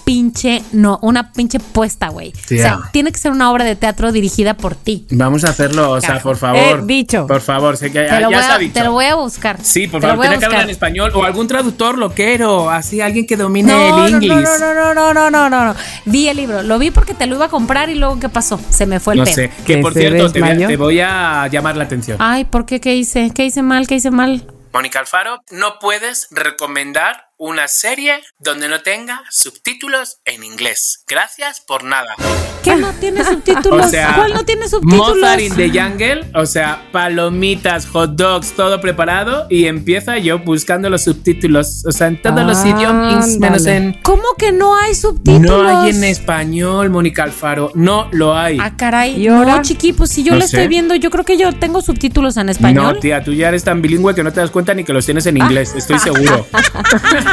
pinche, 0.10 0.63
no, 0.72 0.98
una 1.04 1.32
pinche 1.32 1.60
puesta, 1.60 2.08
güey. 2.10 2.34
O 2.36 2.48
sea, 2.48 2.80
tiene 2.91 3.12
que 3.12 3.19
ser 3.19 3.32
una 3.32 3.52
obra 3.52 3.63
de 3.63 3.76
teatro 3.76 4.12
dirigida 4.12 4.56
por 4.56 4.74
ti. 4.74 5.06
Vamos 5.12 5.43
a 5.43 5.50
hacerlo, 5.50 5.91
o 5.91 6.02
sea, 6.02 6.19
por 6.19 6.36
favor. 6.36 6.80
Eh, 6.80 6.82
dicho. 6.84 7.28
Por 7.28 7.41
favor, 7.41 7.78
sé 7.78 7.91
que 7.91 8.00
Te 8.02 8.08
ya, 8.08 8.19
lo, 8.22 8.32
ya 8.32 8.38
voy 8.38 8.45
se 8.45 8.52
ha 8.52 8.56
a, 8.56 8.58
dicho. 8.58 8.74
te 8.74 8.84
lo 8.84 8.91
voy 8.93 9.06
a 9.06 9.13
buscar. 9.13 9.60
Sí, 9.62 9.88
por 9.88 10.02
Te 10.02 10.08
favor, 10.08 10.24
tiene 10.26 10.39
que 10.39 10.45
hablar 10.45 10.63
en 10.63 10.72
español 10.72 11.12
o 11.13 11.24
algún 11.26 11.48
traductor 11.48 11.95
loquero, 12.00 12.72
así 12.72 13.02
alguien 13.02 13.28
que 13.28 13.38
domine 13.38 13.72
No, 13.72 14.06
el 14.08 14.13
no, 14.13 14.17
inglés. 14.17 14.50
no, 14.60 14.74
no, 14.74 14.93
no, 14.95 15.13
no, 15.13 15.13
no, 15.13 15.30
no, 15.30 15.50
no, 15.52 15.65
no. 15.67 15.76
Vi 16.06 16.28
el 16.28 16.38
libro, 16.38 16.63
lo 16.63 16.80
vi 16.80 16.89
porque 16.89 17.13
te 17.13 17.28
lo 17.28 17.36
iba 17.36 17.45
a 17.45 17.50
comprar 17.50 17.91
y 17.91 17.95
luego 17.95 18.19
¿qué 18.19 18.30
pasó? 18.30 18.60
Se 18.72 18.88
me 18.88 19.00
fue 19.00 19.13
el 19.13 19.19
No 19.19 19.26
pedo. 19.26 19.36
sé, 19.36 19.52
que 19.67 19.78
por 19.78 19.93
cierto, 19.93 20.32
te 20.32 20.41
voy, 20.41 20.50
a, 20.63 20.67
te 20.67 20.76
voy 20.78 21.00
a 21.02 21.48
llamar 21.52 21.78
la 21.78 21.84
atención. 21.84 22.17
Ay, 22.19 22.45
¿por 22.45 22.65
qué? 22.65 22.80
¿Qué 22.80 22.95
hice? 22.95 23.30
¿Qué 23.36 23.45
hice 23.45 23.62
mal? 23.62 23.86
¿Qué 23.86 23.93
hice 23.93 24.10
mal? 24.10 24.43
Mónica 24.74 25.00
Alfaro, 25.00 25.41
no 25.52 25.78
puedes 25.80 26.28
recomendar 26.32 27.29
una 27.41 27.69
serie 27.69 28.21
donde 28.38 28.67
no 28.67 28.82
tenga 28.82 29.23
subtítulos 29.32 30.17
en 30.25 30.43
inglés. 30.43 31.06
Gracias 31.08 31.62
por 31.62 31.86
nada. 31.86 32.13
¿Qué 32.62 32.75
no 32.75 32.91
tiene 32.99 33.23
subtítulos? 33.23 33.85
O 33.90 33.90
sea, 33.90 34.13
¿Cuál 34.17 34.33
no 34.33 34.44
tiene 34.44 34.67
subtítulos? 34.67 35.15
Mozart 35.17 35.40
in 35.40 35.56
the 35.56 35.69
Jungle, 35.69 36.29
o 36.35 36.46
sea, 36.46 36.90
palomitas, 36.92 37.85
hot 37.87 38.12
dogs, 38.12 38.52
todo 38.52 38.81
preparado 38.81 39.48
y 39.50 39.65
empieza 39.67 40.17
yo 40.17 40.40
buscando 40.40 40.90
los 40.90 41.04
subtítulos, 41.04 41.85
o 41.87 41.92
sea, 41.92 42.08
en 42.08 42.21
todos 42.21 42.46
los 42.46 42.65
idiomas, 42.65 43.37
menos 43.37 43.65
en... 43.65 43.94
¿Cómo 44.04 44.23
que 44.37 44.52
no 44.52 44.77
hay 44.77 44.94
subtítulos? 44.94 45.63
No 45.63 45.81
hay 45.81 45.92
en 45.92 46.04
español, 46.04 46.90
Mónica 46.90 47.23
Alfaro, 47.23 47.71
no 47.73 48.10
lo 48.12 48.37
hay. 48.37 48.58
Ah, 48.62 48.75
caray. 48.75 49.15
¿Y 49.15 49.29
ahora? 49.29 49.56
No, 49.56 49.62
chiqui, 49.62 49.94
pues 49.94 50.12
si 50.12 50.23
yo 50.23 50.33
No 50.33 50.40
lo 50.40 50.48
sé. 50.48 50.58
estoy 50.58 50.67
viendo, 50.67 50.94
yo 50.96 51.10
creo 51.10 51.23
que 51.23 51.37
yo 51.37 51.54
tengo 51.54 51.81
subtítulos 51.81 52.35
en 52.35 52.50
español. 52.50 52.96
No, 52.96 53.00
tía, 53.00 53.23
tú 53.23 53.31
ya 53.33 53.48
eres 53.48 53.63
tan 53.63 53.81
bilingüe 53.81 54.13
que 54.13 54.23
no 54.23 54.33
te 54.33 54.42
das 54.42 54.52
cuenta 54.52 54.73
ni 54.73 54.83
que 54.83 54.92
los 54.92 55.06
tienes 55.06 55.25
en 55.25 55.37
inglés, 55.37 55.73
estoy 55.75 56.00
seguro. 56.00 56.46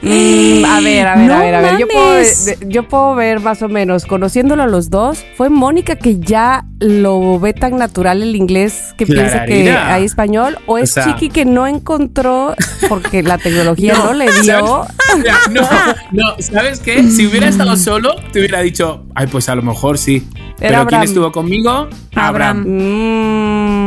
Mm, 0.00 0.64
a 0.64 0.80
ver, 0.80 1.06
a 1.08 1.16
ver, 1.16 1.26
No 1.28 1.34
a 1.34 1.38
ver, 1.40 1.54
a 1.56 1.60
ver. 1.60 1.78
Yo 1.78 1.88
puedo, 1.88 2.22
yo 2.68 3.16
ver 3.16 3.40
más 3.40 3.62
o 3.62 3.68
menos, 3.68 4.04
conociéndolo 4.06 4.62
a 4.62 4.66
los 4.68 4.90
dos, 4.90 5.24
fue 5.36 5.48
Mónica 5.50 5.96
que 5.96 6.18
ya 6.20 6.64
lo 6.78 7.40
ve 7.40 7.52
tan 7.52 7.76
natural 7.78 8.22
el 8.22 8.36
inglés 8.36 8.94
que 8.96 9.06
piensa 9.06 9.44
que 9.44 9.70
hay 9.72 10.04
español, 10.04 10.56
o 10.66 10.78
es 10.78 10.90
O 10.90 10.94
sea- 10.94 11.04
Chiqui 11.06 11.30
que 11.30 11.44
no 11.44 11.66
encontró 11.66 12.54
porque 12.88 13.22
la 13.24 13.38
tecnología 13.38 13.94
no, 14.04 14.12
le 14.14 14.26
dio. 14.40 14.86
¿sabes? 15.08 15.24
No, 15.50 15.62
no, 16.12 16.34
¿sabes 16.38 16.78
qué? 16.80 17.02
Si 17.02 17.26
hubiera 17.26 17.48
estado 17.48 17.76
solo, 17.76 18.14
te 18.32 18.38
hubiera 18.38 18.60
dicho, 18.60 19.04
ay, 19.16 19.26
pues 19.26 19.48
a 19.48 19.56
lo 19.56 19.62
mejor 19.62 19.98
sí. 19.98 20.28
Era 20.36 20.46
Pero 20.56 20.68
¿quién 20.68 20.78
Abraham. 20.80 21.02
estuvo 21.04 21.32
conmigo? 21.32 21.88
Abraham. 22.14 22.64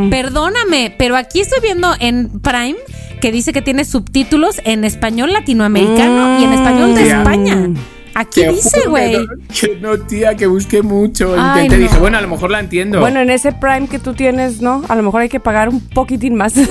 Mm, 0.05 0.09
Perdóname, 0.09 0.93
pero 0.97 1.15
aquí 1.15 1.39
estoy 1.39 1.59
viendo 1.61 1.93
en 1.99 2.39
Prime 2.41 2.75
que 3.21 3.31
dice 3.31 3.53
que 3.53 3.61
tiene 3.61 3.85
subtítulos 3.85 4.59
en 4.65 4.83
español 4.83 5.31
latinoamericano 5.31 6.41
y 6.41 6.43
en 6.43 6.53
español 6.53 6.95
de 6.95 7.03
Tía. 7.03 7.19
España. 7.19 7.69
Aquí 8.13 8.41
Te 8.41 8.49
dice, 8.49 8.81
güey. 8.89 9.15
Que, 9.57 9.77
no, 9.79 9.97
tía, 10.07 10.35
que 10.35 10.47
busqué 10.47 10.81
mucho. 10.81 11.33
Ay, 11.37 11.69
no. 11.69 11.77
dije, 11.77 11.97
bueno, 11.97 12.17
a 12.17 12.21
lo 12.21 12.27
mejor 12.27 12.51
la 12.51 12.59
entiendo. 12.59 12.99
Bueno, 12.99 13.21
en 13.21 13.29
ese 13.29 13.53
Prime 13.53 13.87
que 13.87 13.99
tú 13.99 14.13
tienes, 14.13 14.61
¿no? 14.61 14.83
A 14.89 14.95
lo 14.97 15.03
mejor 15.03 15.21
hay 15.21 15.29
que 15.29 15.39
pagar 15.39 15.69
un 15.69 15.79
poquitín 15.79 16.35
más. 16.35 16.55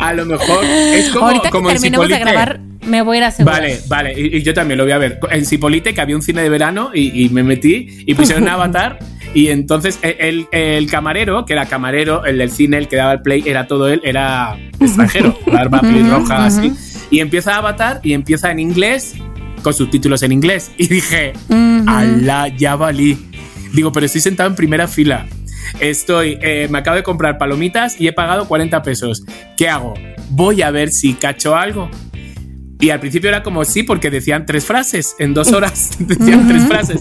a 0.00 0.12
lo 0.12 0.24
mejor 0.24 0.64
es 0.64 1.10
como, 1.10 1.26
Ahorita 1.26 1.50
como 1.50 1.68
que 1.68 1.74
en 1.74 1.80
terminemos 1.80 2.08
de 2.08 2.18
grabar, 2.18 2.58
me 2.84 3.02
voy 3.02 3.18
a 3.18 3.20
ir 3.20 3.24
a 3.24 3.28
asegurar. 3.28 3.60
Vale, 3.60 3.80
vale, 3.86 4.20
y, 4.20 4.38
y 4.38 4.42
yo 4.42 4.54
también 4.54 4.78
lo 4.78 4.84
voy 4.84 4.92
a 4.92 4.98
ver. 4.98 5.20
En 5.30 5.46
Cipolite, 5.46 5.94
que 5.94 6.00
había 6.00 6.16
un 6.16 6.22
cine 6.22 6.42
de 6.42 6.48
verano, 6.48 6.90
y, 6.92 7.24
y 7.24 7.28
me 7.28 7.44
metí 7.44 8.04
y 8.06 8.14
pusieron 8.14 8.48
Avatar. 8.48 8.98
Y 9.36 9.48
entonces 9.48 9.98
el, 10.00 10.16
el- 10.18 10.48
el 10.50 10.90
camarero, 10.90 11.44
que 11.44 11.52
era 11.52 11.66
camarero, 11.66 12.24
el 12.24 12.38
del 12.38 12.50
cine, 12.50 12.78
el 12.78 12.88
que 12.88 12.96
daba 12.96 13.12
el 13.12 13.20
play, 13.20 13.42
era 13.44 13.66
todo 13.66 13.86
él, 13.88 14.00
era 14.02 14.56
extranjero, 14.80 15.38
barba 15.52 15.82
pelirroja, 15.82 16.46
así. 16.46 16.72
Y 17.10 17.20
empieza 17.20 17.56
Avatar 17.56 18.00
y 18.02 18.14
empieza 18.14 18.50
en 18.50 18.60
inglés, 18.60 19.14
con 19.62 19.74
subtítulos 19.74 20.22
en 20.22 20.32
inglés. 20.32 20.70
Y 20.78 20.86
dije, 20.88 21.34
Ujú. 21.50 21.84
¡Alá, 21.86 22.48
ya 22.48 22.76
valí! 22.76 23.18
Digo, 23.74 23.92
pero 23.92 24.06
estoy 24.06 24.22
sentado 24.22 24.48
en 24.48 24.56
primera 24.56 24.88
fila. 24.88 25.26
Estoy, 25.80 26.38
eh, 26.40 26.68
me 26.70 26.78
acabo 26.78 26.96
de 26.96 27.02
comprar 27.02 27.36
palomitas 27.36 28.00
y 28.00 28.08
he 28.08 28.14
pagado 28.14 28.48
40 28.48 28.80
pesos. 28.82 29.22
¿Qué 29.58 29.68
hago? 29.68 29.92
Voy 30.30 30.62
a 30.62 30.70
ver 30.70 30.88
si 30.90 31.12
cacho 31.12 31.54
algo. 31.56 31.90
Y 32.80 32.88
al 32.90 33.00
principio 33.00 33.28
era 33.28 33.42
como 33.42 33.64
sí, 33.66 33.82
porque 33.82 34.08
decían 34.10 34.46
tres 34.46 34.64
frases. 34.64 35.14
En 35.18 35.34
dos 35.34 35.52
horas 35.52 35.90
decían 35.98 36.48
tres 36.48 36.64
frases. 36.66 37.00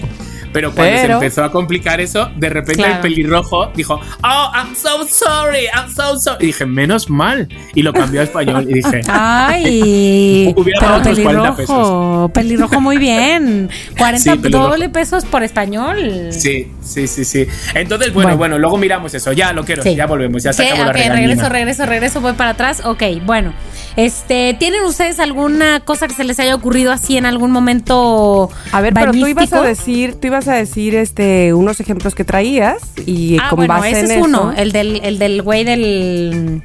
Pero 0.56 0.72
cuando 0.74 0.96
se 0.98 1.06
empezó 1.12 1.44
a 1.44 1.52
complicar 1.52 2.00
eso, 2.00 2.30
de 2.38 2.50
repente 2.50 2.76
Claro. 2.82 2.94
el 2.96 3.02
pelirrojo 3.02 3.72
dijo, 3.76 4.00
Oh, 4.24 4.52
I'm 4.56 4.74
so 4.74 5.06
sorry, 5.06 5.66
I'm 5.76 5.94
so 5.94 6.18
sorry. 6.18 6.44
Y 6.46 6.46
dije, 6.48 6.66
menos 6.66 7.10
mal. 7.10 7.50
Y 7.74 7.82
lo 7.82 7.92
cambió 7.92 8.22
a 8.22 8.24
español. 8.24 8.66
Y 8.70 8.76
dije, 8.76 9.02
Ay, 9.10 10.54
Hubiera 10.58 10.80
pero 10.80 10.92
pagado 10.92 11.02
otros 11.02 11.20
40 11.20 11.56
pelirrojo, 11.58 12.30
pelirrojo 12.34 12.80
muy 12.82 12.98
bien. 12.98 13.70
40 13.98 14.18
Sí, 14.36 14.50
doble 14.50 14.88
pesos 14.88 15.26
por 15.26 15.44
español. 15.44 16.32
Sí, 16.32 16.72
sí, 16.86 17.08
sí, 17.08 17.26
sí. 17.26 17.48
Entonces, 17.74 18.14
bueno, 18.14 18.28
Bueno. 18.30 18.38
bueno, 18.38 18.60
luego 18.60 18.78
miramos 18.78 19.14
eso. 19.14 19.32
Ya, 19.34 19.52
lo 19.54 19.66
quiero, 19.66 19.84
Sí. 19.84 19.96
ya 19.96 20.06
volvemos, 20.06 20.44
ya 20.44 20.54
se 20.54 20.64
¿Qué? 20.64 20.70
acabó 20.70 20.84
la 20.86 20.90
Ok, 20.92 20.96
regañina. 20.98 21.16
regreso, 21.28 21.50
regreso, 21.50 21.86
regreso, 21.86 22.22
voy 22.22 22.34
para 22.34 22.52
atrás. 22.52 22.82
Ok, 22.86 23.04
bueno. 23.26 23.54
Este, 23.98 24.56
¿tienen 24.60 24.84
ustedes 24.84 25.20
alguna 25.20 25.80
cosa 25.80 26.08
que 26.08 26.14
se 26.14 26.24
les 26.26 26.38
haya 26.40 26.54
ocurrido 26.54 26.92
así 26.92 27.18
en 27.18 27.26
algún 27.26 27.52
momento? 27.52 28.50
A 28.74 28.82
ver, 28.82 28.94
pero 28.94 29.12
tú 29.12 29.26
ibas 29.28 29.52
a 29.54 29.62
decir, 29.62 30.16
tú 30.16 30.28
ibas 30.28 30.48
a 30.50 30.54
decir 30.54 30.96
este 30.96 31.54
unos 31.54 31.80
ejemplos 31.80 32.14
que 32.14 32.24
traías 32.26 32.78
y 33.06 33.38
Ah, 33.42 33.50
con 33.50 33.58
bueno, 33.58 33.74
base 33.76 33.92
ese 33.92 34.00
en 34.00 34.06
es 34.06 34.12
eso. 34.12 34.26
uno, 34.26 34.54
el 34.56 34.72
del, 34.74 35.00
el 35.04 35.18
del 35.18 35.42
güey 35.42 35.64
del 35.64 36.62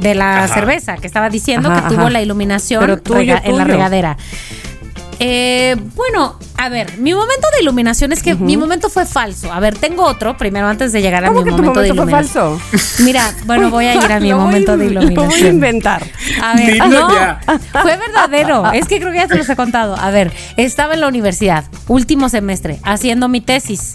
de 0.00 0.14
la 0.14 0.44
Ajá. 0.44 0.54
cerveza, 0.54 0.96
que 0.96 1.08
estaba 1.08 1.28
diciendo 1.28 1.70
Ajá, 1.72 1.88
que 1.88 1.96
tuvo 1.96 2.08
la 2.08 2.22
iluminación 2.22 2.80
Pero 2.82 2.98
tuyo, 3.02 3.18
rega- 3.18 3.42
en 3.44 3.56
la 3.58 3.64
tuyo. 3.64 3.74
Eh, 5.20 5.74
bueno, 5.96 6.38
a 6.56 6.68
ver, 6.68 6.96
mi 6.98 7.12
momento 7.12 7.46
de 7.56 7.62
iluminación 7.62 8.12
es 8.12 8.22
que 8.22 8.34
mi 8.36 8.56
momento 8.56 8.88
fue 8.88 9.04
falso. 9.04 9.52
A 9.52 9.58
ver, 9.58 9.76
tengo 9.76 10.04
otro, 10.04 10.36
primero 10.36 10.68
antes 10.68 10.92
de 10.92 11.02
llegar 11.02 11.24
a 11.24 11.28
¿Cómo 11.28 11.40
mi 11.40 11.44
que 11.50 11.50
tu 11.50 11.56
momento, 11.56 11.80
de 11.80 11.92
momento 11.92 12.10
fue 12.10 12.20
iluminación. 12.20 12.58
falso? 12.60 13.02
Mira, 13.04 13.34
bueno, 13.44 13.70
voy 13.70 13.86
a 13.86 13.94
ir 13.96 14.12
a 14.12 14.20
mi 14.20 14.32
momento 14.34 14.76
de 14.76 14.90
Lo 14.90 15.00
voy 15.00 15.08
a 15.08 15.12
iluminación. 15.12 15.54
inventar. 15.54 16.06
A 16.42 16.54
ver, 16.54 16.72
Dilo 16.74 16.86
no, 16.88 17.14
ya. 17.14 17.40
fue 17.82 17.96
verdadero. 17.96 18.70
Es 18.72 18.86
que 18.86 19.00
creo 19.00 19.10
que 19.10 19.18
ya 19.18 19.28
se 19.28 19.36
los 19.36 19.48
he 19.48 19.56
contado. 19.56 19.96
A 19.96 20.10
ver, 20.10 20.32
estaba 20.56 20.94
en 20.94 21.00
la 21.00 21.08
universidad, 21.08 21.64
último 21.88 22.28
semestre, 22.28 22.78
haciendo 22.84 23.28
mi 23.28 23.40
tesis. 23.40 23.94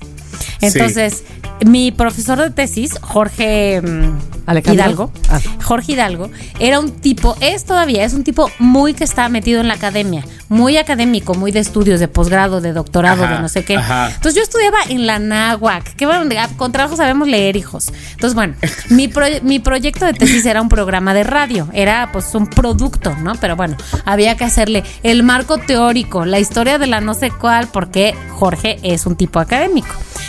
Entonces, 0.61 1.23
mi 1.65 1.91
profesor 1.91 2.39
de 2.39 2.49
tesis, 2.49 2.97
Jorge 3.01 3.81
mm, 3.81 4.17
Alejandro. 4.47 4.73
Hidalgo, 4.83 5.11
Ah. 5.29 5.39
Jorge 5.63 5.93
Hidalgo, 5.93 6.29
era 6.59 6.79
un 6.79 6.91
tipo, 6.91 7.35
es 7.39 7.63
todavía, 7.65 8.03
es 8.03 8.13
un 8.13 8.23
tipo 8.23 8.51
muy 8.59 8.93
que 8.93 9.03
está 9.05 9.29
metido 9.29 9.61
en 9.61 9.67
la 9.69 9.75
academia, 9.75 10.25
muy 10.49 10.75
académico, 10.77 11.33
muy 11.33 11.51
de 11.51 11.59
estudios, 11.61 11.99
de 12.01 12.07
posgrado, 12.09 12.59
de 12.59 12.73
doctorado, 12.73 13.23
Ajá, 13.23 13.35
de 13.35 13.41
no 13.41 13.47
sé 13.49 13.63
qué. 13.63 13.77
ajá. 13.77 14.07
Entonces 14.07 14.35
yo 14.35 14.41
estudiaba 14.43 14.77
en 14.89 15.07
la 15.07 15.19
náhuac, 15.19 15.95
que 15.95 16.05
bueno, 16.05 16.29
con 16.57 16.71
trabajo 16.73 16.97
sabemos 16.97 17.27
leer, 17.27 17.55
hijos. 17.55 17.87
Entonces, 18.11 18.35
bueno, 18.35 18.55
mi, 18.89 19.07
proye- 19.07 19.41
mi 19.41 19.59
proyecto 19.59 20.05
de 20.05 20.13
tesis 20.13 20.45
era 20.45 20.61
un 20.61 20.69
programa 20.69 21.13
de 21.13 21.23
radio, 21.23 21.69
era 21.73 22.09
pues 22.11 22.35
un 22.35 22.47
producto, 22.47 23.15
¿no? 23.15 23.33
Pero 23.35 23.55
bueno, 23.55 23.77
había 24.05 24.35
que 24.35 24.43
hacerle 24.43 24.83
el 25.03 25.23
marco 25.23 25.57
teórico, 25.57 26.25
la 26.25 26.39
historia 26.39 26.77
de 26.77 26.87
la 26.87 26.99
no 26.99 27.13
sé 27.13 27.31
cuál, 27.31 27.67
porque 27.67 28.13
Jorge 28.31 28.79
es 28.83 29.05
un 29.05 29.15
tipo 29.15 29.39
académico. 29.39 29.87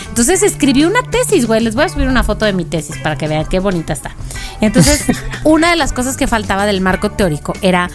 Entonces 0.09 0.43
escribí 0.45 0.85
una 0.85 1.03
tesis, 1.15 1.47
güey. 1.47 1.61
Les 1.61 1.77
voy 1.77 1.85
a 1.85 1.89
subir 1.89 2.09
una 2.09 2.25
foto 2.25 2.45
de 2.45 2.53
mi 2.53 2.65
tesis 2.65 2.97
para 2.99 3.17
que 3.17 3.29
vean 3.29 3.47
qué 3.47 3.61
bonita 3.61 3.93
está. 3.93 4.17
Entonces, 4.61 5.05
una 5.45 5.71
de 5.71 5.77
las 5.77 5.93
cosas 5.93 6.17
que 6.17 6.27
faltaba 6.27 6.67
del 6.67 6.81
marco 6.81 7.13
teórico 7.13 7.53
era 7.63 7.89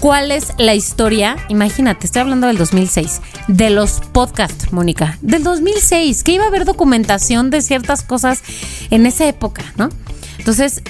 cuál 0.00 0.32
es 0.32 0.52
la 0.58 0.74
historia, 0.74 1.36
imagínate, 1.48 2.06
estoy 2.06 2.22
hablando 2.22 2.48
del 2.48 2.58
2006, 2.58 3.20
de 3.46 3.70
los 3.70 4.00
podcasts, 4.12 4.72
Mónica, 4.72 5.18
del 5.22 5.44
2006, 5.44 6.24
que 6.24 6.32
iba 6.32 6.44
a 6.44 6.48
haber 6.48 6.64
documentación 6.64 7.50
de 7.50 7.62
ciertas 7.62 8.02
cosas 8.02 8.42
en 8.90 9.06
esa 9.06 9.26
época, 9.28 9.62
¿no? 9.76 9.88
Entonces, 10.38 10.82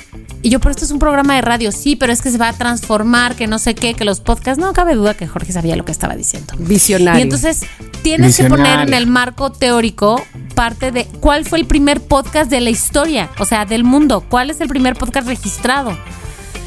y 0.45 0.51
yo, 0.51 0.61
pero 0.61 0.73
esto 0.73 0.85
es 0.85 0.91
un 0.91 0.99
programa 0.99 1.37
de 1.37 1.41
radio, 1.41 1.73
sí, 1.73 1.97
pero 1.97 2.13
es 2.13 2.21
que 2.21 2.31
se 2.31 2.37
va 2.37 2.51
a 2.51 2.53
transformar, 2.53 3.35
que 3.35 3.47
no 3.47 3.59
sé 3.59 3.75
qué, 3.75 3.95
que 3.95 4.05
los 4.05 4.21
podcasts, 4.21 4.63
no 4.63 4.71
cabe 4.75 4.95
duda 4.95 5.15
que 5.15 5.27
Jorge 5.27 5.55
sabía 5.55 5.75
lo 5.75 5.87
que 5.87 5.93
estaba 5.93 6.15
diciendo. 6.17 6.53
Visionario. 6.59 7.19
Y 7.19 7.23
entonces 7.23 7.63
tienes 8.03 8.37
que 8.37 8.45
poner 8.45 8.81
en 8.87 8.93
el 8.93 9.07
marco 9.07 9.51
teórico 9.51 10.23
parte 10.55 10.93
de 10.93 11.07
cuál 11.21 11.47
fue 11.47 11.61
el 11.61 11.65
primer 11.65 12.03
podcast 12.03 12.51
de 12.51 12.61
la 12.61 12.69
historia, 12.69 13.31
o 13.39 13.47
sea, 13.47 13.65
del 13.65 13.85
mundo, 13.85 14.23
cuál 14.29 14.51
es 14.51 14.61
el 14.61 14.69
primer 14.69 14.97
podcast 14.97 15.27
registrado. 15.27 15.97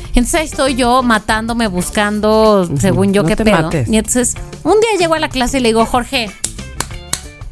Entonces 0.07 0.33
ahí 0.33 0.45
estoy 0.47 0.73
yo 0.73 1.03
matándome, 1.03 1.67
buscando, 1.67 2.67
según 2.79 3.13
yo, 3.13 3.21
no 3.21 3.29
qué 3.29 3.35
te 3.35 3.45
pedo. 3.45 3.61
mates. 3.61 3.87
Y 3.87 3.97
entonces 3.97 4.33
un 4.63 4.79
día 4.79 4.89
llego 4.97 5.13
a 5.13 5.19
la 5.19 5.29
clase 5.29 5.59
y 5.59 5.61
le 5.61 5.69
digo, 5.69 5.85
Jorge, 5.85 6.31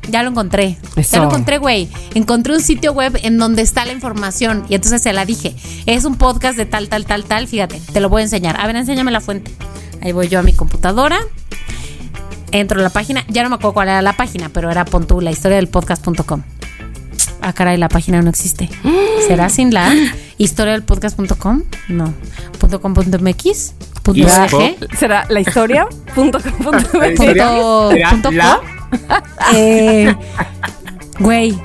ya 0.09 0.23
lo 0.23 0.29
encontré. 0.29 0.77
Eso. 0.95 1.13
Ya 1.13 1.19
lo 1.19 1.25
encontré, 1.25 1.57
güey. 1.57 1.89
Encontré 2.13 2.53
un 2.53 2.61
sitio 2.61 2.93
web 2.93 3.17
en 3.23 3.37
donde 3.37 3.61
está 3.61 3.85
la 3.85 3.91
información. 3.93 4.65
Y 4.69 4.75
entonces 4.75 5.01
se 5.01 5.13
la 5.13 5.25
dije. 5.25 5.55
Es 5.85 6.05
un 6.05 6.15
podcast 6.17 6.57
de 6.57 6.65
tal, 6.65 6.89
tal, 6.89 7.05
tal, 7.05 7.23
tal. 7.25 7.47
Fíjate, 7.47 7.79
te 7.93 7.99
lo 7.99 8.09
voy 8.09 8.21
a 8.21 8.23
enseñar. 8.25 8.59
A 8.59 8.67
ver, 8.67 8.75
enséñame 8.75 9.11
la 9.11 9.21
fuente. 9.21 9.51
Ahí 10.01 10.11
voy 10.11 10.27
yo 10.27 10.39
a 10.39 10.43
mi 10.43 10.53
computadora. 10.53 11.19
Entro 12.51 12.79
a 12.79 12.83
la 12.83 12.89
página. 12.89 13.25
Ya 13.27 13.43
no 13.43 13.49
me 13.49 13.55
acuerdo 13.55 13.73
cuál 13.73 13.89
era 13.89 14.01
la 14.01 14.13
página, 14.15 14.49
pero 14.49 14.71
era 14.71 14.85
pon 14.85 15.05
tú, 15.07 15.19
la 15.21 15.31
historia 15.31 15.57
del 15.57 15.67
podcast.com. 15.67 16.41
Ah, 17.41 17.53
caray, 17.53 17.77
la 17.77 17.89
página 17.89 18.21
no 18.21 18.29
existe. 18.29 18.69
¿Será 19.27 19.49
sin 19.49 19.73
la 19.73 19.93
historia 20.37 20.73
del 20.73 20.83
podcast.com? 20.83 21.63
No. 21.89 22.13
Punto 22.59 22.79
.com 22.81 22.93
punto 22.93 23.19
.mx? 23.19 23.73
Punto 24.03 24.19
Ispo. 24.21 24.57
.org? 24.57 24.75
¿Será 24.97 25.25
la 25.29 25.39
historia? 25.39 25.87
punto 26.15 26.39
com, 26.39 26.51
punto 26.53 26.99
¿La 26.99 27.07
MX. 27.09 27.19
historia? 27.19 28.09
Punto- 28.09 28.29
Eh, 29.53 30.15
güey, 31.19 31.57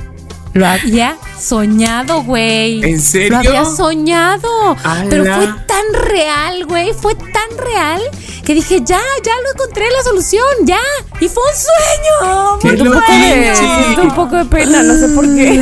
lo 0.52 0.66
había 0.66 1.16
soñado, 1.40 2.22
güey. 2.24 2.84
¿En 2.84 3.00
serio? 3.00 3.30
Lo 3.30 3.36
había 3.38 3.64
soñado. 3.64 4.76
Pero 5.08 5.24
fue 5.34 5.46
tan 5.66 5.84
real, 6.08 6.66
güey. 6.66 6.92
Fue 6.92 7.14
tan 7.14 7.56
real 7.58 8.02
que 8.44 8.52
dije, 8.54 8.80
ya, 8.84 9.00
ya 9.24 9.32
lo 9.44 9.52
encontré 9.54 9.86
la 9.90 10.02
solución, 10.02 10.44
ya. 10.64 10.80
Y 11.20 11.28
fue 11.28 11.42
un 11.42 11.56
sueño. 11.56 12.58
¡Qué 12.60 12.72
muy 12.72 12.88
Un 12.88 12.94
poco 12.94 13.12
de- 13.12 13.18
bueno. 13.18 13.56
Sí. 13.56 13.64
siento 13.84 14.02
un 14.02 14.14
poco 14.14 14.36
de 14.36 14.44
pena, 14.44 14.82
no 14.82 14.94
sé 14.98 15.08
por 15.08 15.24
qué. 15.24 15.52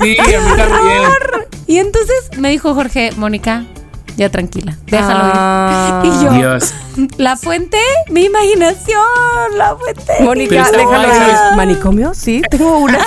Sí, 0.00 0.16
a 0.18 0.40
mí 0.40 0.52
también. 0.56 1.02
Y 1.66 1.78
entonces 1.78 2.16
me 2.38 2.50
dijo 2.50 2.74
Jorge, 2.74 3.12
Mónica, 3.16 3.64
ya 4.16 4.28
tranquila, 4.30 4.76
déjalo 4.86 5.20
Ah. 5.22 6.02
ir. 6.04 6.10
Y 6.20 6.24
yo, 6.24 6.30
Dios. 6.32 6.74
la 7.16 7.36
fuente, 7.36 7.78
mi 8.10 8.24
imaginación, 8.24 9.02
la 9.56 9.74
fuente. 9.76 10.12
Mónica, 10.20 10.70
déjalo 10.70 11.02
ir. 11.02 11.56
¿Manicomio? 11.56 12.14
Sí, 12.14 12.42
tengo 12.50 12.78
una. 12.78 12.98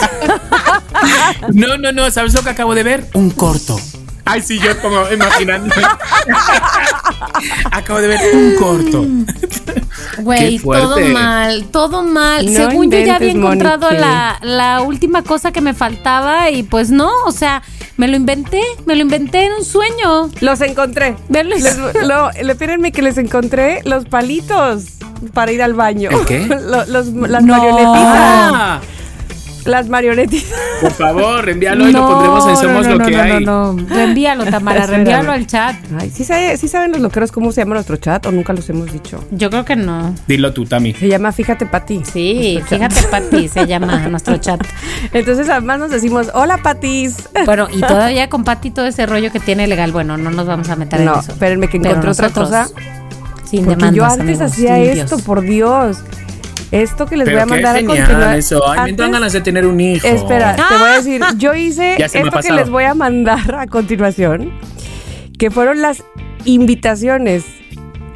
No, 1.54 1.78
no, 1.78 1.92
no, 1.92 2.10
¿sabes 2.12 2.34
lo 2.34 2.42
que 2.44 2.50
acabo 2.50 2.74
de 2.74 2.82
ver? 2.84 3.06
Un 3.14 3.30
corto. 3.30 3.80
Ay, 4.26 4.42
sí, 4.42 4.60
yo 4.60 4.78
como 4.82 5.10
imaginando. 5.12 5.74
acabo 7.72 8.02
de 8.02 8.08
ver 8.08 8.20
un 8.34 8.56
corto. 8.56 9.06
Güey, 10.20 10.58
Qué 10.58 10.64
fuerte. 10.64 10.84
todo 10.86 11.00
mal, 11.14 11.66
todo 11.72 12.04
mal. 12.04 12.46
No 12.46 12.52
Según 12.52 12.92
yo 12.92 13.00
ya 13.00 13.16
había 13.18 13.32
encontrado 13.32 13.88
Monique. 13.88 14.02
la, 14.02 14.40
la 14.42 14.82
última 14.82 15.22
cosa 15.24 15.52
que 15.52 15.62
me 15.62 15.74
faltaba 15.74 16.50
y 16.50 16.64
pues 16.64 16.90
no, 16.90 17.12
o 17.26 17.32
sea, 17.32 17.62
me 17.98 18.08
lo 18.08 18.16
inventé, 18.16 18.62
me 18.86 18.96
lo 18.96 19.02
inventé 19.02 19.46
en 19.46 19.54
un 19.54 19.66
sueño. 19.66 20.30
Los 20.42 20.62
encontré. 20.62 21.16
Verles. 21.30 21.64
Les, 21.64 21.78
lo, 22.08 22.30
espérenme 22.32 22.92
que 22.92 23.02
les 23.02 23.18
encontré 23.18 23.82
los 23.86 24.06
palitos 24.06 24.86
para 25.34 25.52
ir 25.52 25.62
al 25.64 25.74
baño. 25.74 26.10
¿El 26.12 26.26
qué? 26.26 26.46
Lo- 26.48 26.86
los- 26.86 27.08
las 27.08 27.44
No. 27.44 27.54
marionetitas. 27.56 27.94
Ah, 27.96 28.82
Las 29.68 29.90
marionetitas. 29.90 30.52
por 30.82 30.92
favor, 30.92 31.48
envíalo 31.50 31.88
y 31.88 31.92
lo 31.92 32.08
pondremos 32.08 32.48
en 32.50 32.56
Somos 32.58 32.86
no, 32.88 32.94
lo 32.94 32.98
no, 33.00 33.06
que 33.06 33.12
no, 33.12 33.22
hay. 33.22 33.46
No, 33.46 33.74
no, 33.74 33.96
Reenvíalo, 33.96 34.46
Tamara, 34.46 34.86
reenvíalo 34.88 35.32
al 35.32 35.46
chat. 35.46 35.76
Ay, 36.00 36.10
¿sí, 36.10 36.24
sabe- 36.24 36.58
sí 36.58 36.68
saben 36.68 36.92
los 36.92 37.02
loqueros 37.02 37.32
cómo 37.32 37.52
se 37.52 37.62
llama 37.62 37.74
nuestro 37.76 37.98
chat 37.98 38.26
o 38.26 38.32
nunca 38.32 38.54
los 38.54 38.70
hemos 38.70 38.92
dicho? 38.92 39.24
Yo 39.32 39.50
creo 39.50 39.66
que 39.66 39.76
no. 39.76 40.16
Dilo 40.28 40.54
tú, 40.54 40.66
Tami. 40.66 40.94
Se 40.94 41.08
llama 41.08 41.32
Fíjate 41.32 41.66
Pati. 41.66 42.02
Sí, 42.12 42.60
fíjate, 42.68 43.04
Pati, 43.12 43.48
se 43.48 43.68
llama 43.68 44.08
nuestro 44.08 44.38
chat. 44.38 44.62
Entonces 45.14 45.50
además 45.50 45.80
nos 45.80 45.92
decimos, 45.92 46.32
hola 46.34 46.58
Patis. 46.64 47.18
Bueno, 47.46 47.68
y 47.74 47.80
todavía 47.82 48.30
con 48.30 48.44
Pati 48.44 48.72
todo 48.72 48.86
ese 48.88 49.06
rollo 49.06 49.32
que 49.32 49.40
tiene 49.40 49.68
legal, 49.68 49.92
bueno, 49.92 50.18
no 50.18 50.32
nos 50.32 50.48
vamos 50.48 50.70
a 50.70 50.76
meter 50.76 51.00
en 51.00 51.06
No, 51.06 51.20
eso. 51.20 51.32
espérenme 51.32 51.68
que 51.70 51.78
encontré 51.78 52.10
otra 52.12 52.30
cosa. 52.30 52.68
Sin 53.46 53.64
Porque 53.66 53.76
demandas, 53.78 53.96
yo 53.96 54.04
antes 54.04 54.20
amigos, 54.42 54.42
hacía 54.42 54.78
esto, 54.80 55.18
por 55.20 55.42
Dios. 55.42 55.98
Esto 56.72 57.06
que 57.06 57.16
les 57.16 57.26
Pero 57.26 57.38
voy 57.38 57.42
a 57.44 57.46
qué 57.46 57.50
mandar 57.52 57.76
a 57.76 57.80
genial 57.80 57.98
continuar. 58.06 58.38
eso. 58.38 58.68
Ay, 58.68 58.70
me 58.70 58.98
dan 58.98 59.06
Antes- 59.06 59.12
ganas 59.12 59.34
de 59.34 59.42
tener 59.42 59.66
un 59.66 59.80
hijo. 59.80 60.06
Espera, 60.08 60.56
te 60.56 60.78
voy 60.78 60.90
a 60.90 60.94
decir, 60.96 61.22
yo 61.38 61.54
hice 61.56 61.96
esto 62.04 62.40
que 62.42 62.52
les 62.52 62.70
voy 62.70 62.84
a 62.84 62.94
mandar 62.94 63.56
a 63.56 63.68
continuación, 63.68 64.52
que 65.40 65.50
fueron 65.50 65.82
las 65.82 66.04
invitaciones 66.46 67.46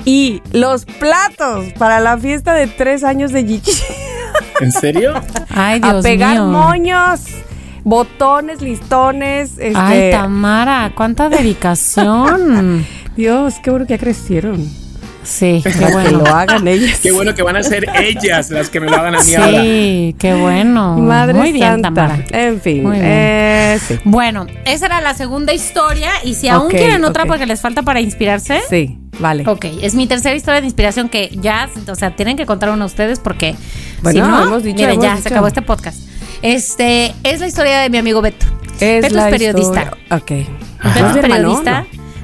y 0.04 0.42
los 0.52 0.86
platos 0.86 1.66
para 1.78 2.00
la 2.00 2.18
fiesta 2.18 2.54
de 2.54 2.68
tres 2.68 3.04
años 3.04 3.32
de 3.32 3.46
Gigi. 3.46 3.72
¿En 4.60 4.72
serio? 4.72 5.14
Ay, 5.50 5.80
Dios 5.80 5.94
a 5.96 6.02
pegar 6.02 6.34
mío. 6.34 6.46
moños, 6.48 7.22
botones, 7.84 8.62
listones. 8.62 9.52
Este, 9.58 9.74
Ay, 9.76 10.12
Tamara, 10.12 10.92
cuánta 10.96 11.30
dedicación. 11.30 12.86
Dios, 13.16 13.56
qué 13.64 13.70
bueno 13.70 13.86
que 13.86 13.94
ya 13.94 14.00
crecieron. 14.00 14.68
Sí, 15.24 15.62
qué 15.64 15.70
Para 15.72 15.88
que 15.88 15.92
bueno. 15.94 16.18
lo 16.20 16.26
hagan 16.28 16.68
ellas. 16.68 17.00
Qué 17.02 17.12
bueno 17.12 17.34
que 17.36 17.44
van 17.44 17.56
a 17.58 17.64
ser 17.64 17.86
ellas 17.96 18.50
las 18.50 18.70
que 18.70 18.80
me 18.80 18.88
lo 18.90 18.96
hagan 18.98 19.16
a 19.16 19.24
mí 19.24 19.36
ahora. 19.36 19.62
Sí, 19.62 20.16
qué 20.18 20.34
bueno. 20.34 20.98
Madre 20.98 21.34
Muy 21.36 21.52
bien, 21.52 21.68
santa. 21.68 21.90
Tamara. 21.94 22.26
En 22.32 22.60
fin, 22.62 22.84
Muy 22.84 22.94
bien. 22.98 23.06
eh, 23.08 23.80
sí. 23.88 24.00
Bueno, 24.04 24.48
esa 24.66 24.88
era 24.88 25.02
la 25.02 25.14
segunda 25.14 25.54
historia 25.54 26.10
y 26.24 26.34
si 26.34 26.48
aún 26.48 26.70
quieren 26.70 27.04
otra 27.06 27.26
porque 27.26 27.46
les 27.46 27.62
falta 27.62 27.84
para 27.84 28.02
inspirarse. 28.02 28.62
Sí, 28.70 28.98
vale. 29.20 29.44
Ok, 29.48 29.66
es 29.82 29.94
mi 29.96 30.08
tercera 30.08 30.36
historia 30.36 30.60
de 30.62 30.66
inspiración 30.68 31.08
que 31.10 31.30
ya, 31.42 31.70
o 31.88 31.96
sea, 31.96 32.16
tienen 32.16 32.36
que 32.38 32.46
contar 32.46 32.70
una 32.72 32.86
ustedes 32.86 33.20
porque 33.20 33.56
Bueno, 34.02 34.26
si 34.26 34.32
no, 34.32 34.44
hemos 34.44 34.64
dicho, 34.64 34.76
miren, 34.78 34.92
hemos 34.94 35.04
ya 35.06 35.12
dicho. 35.12 35.24
se 35.24 35.30
acabó 35.30 35.48
este 35.48 35.62
podcast. 35.62 36.00
Este 36.42 37.14
es 37.24 37.40
la 37.40 37.48
historia 37.48 37.80
de 37.82 37.90
mi 37.92 37.98
amigo 38.00 38.22
Beto. 38.22 38.46
Es 38.80 39.04
Beto 39.04 39.16
la 39.16 39.30
es 39.30 39.32
periodista. 39.32 39.82
historia- 39.84 40.18
Ok. 40.18 40.32
Beto 40.96 41.10
¿Es 41.12 41.16
hermano? 41.18 41.62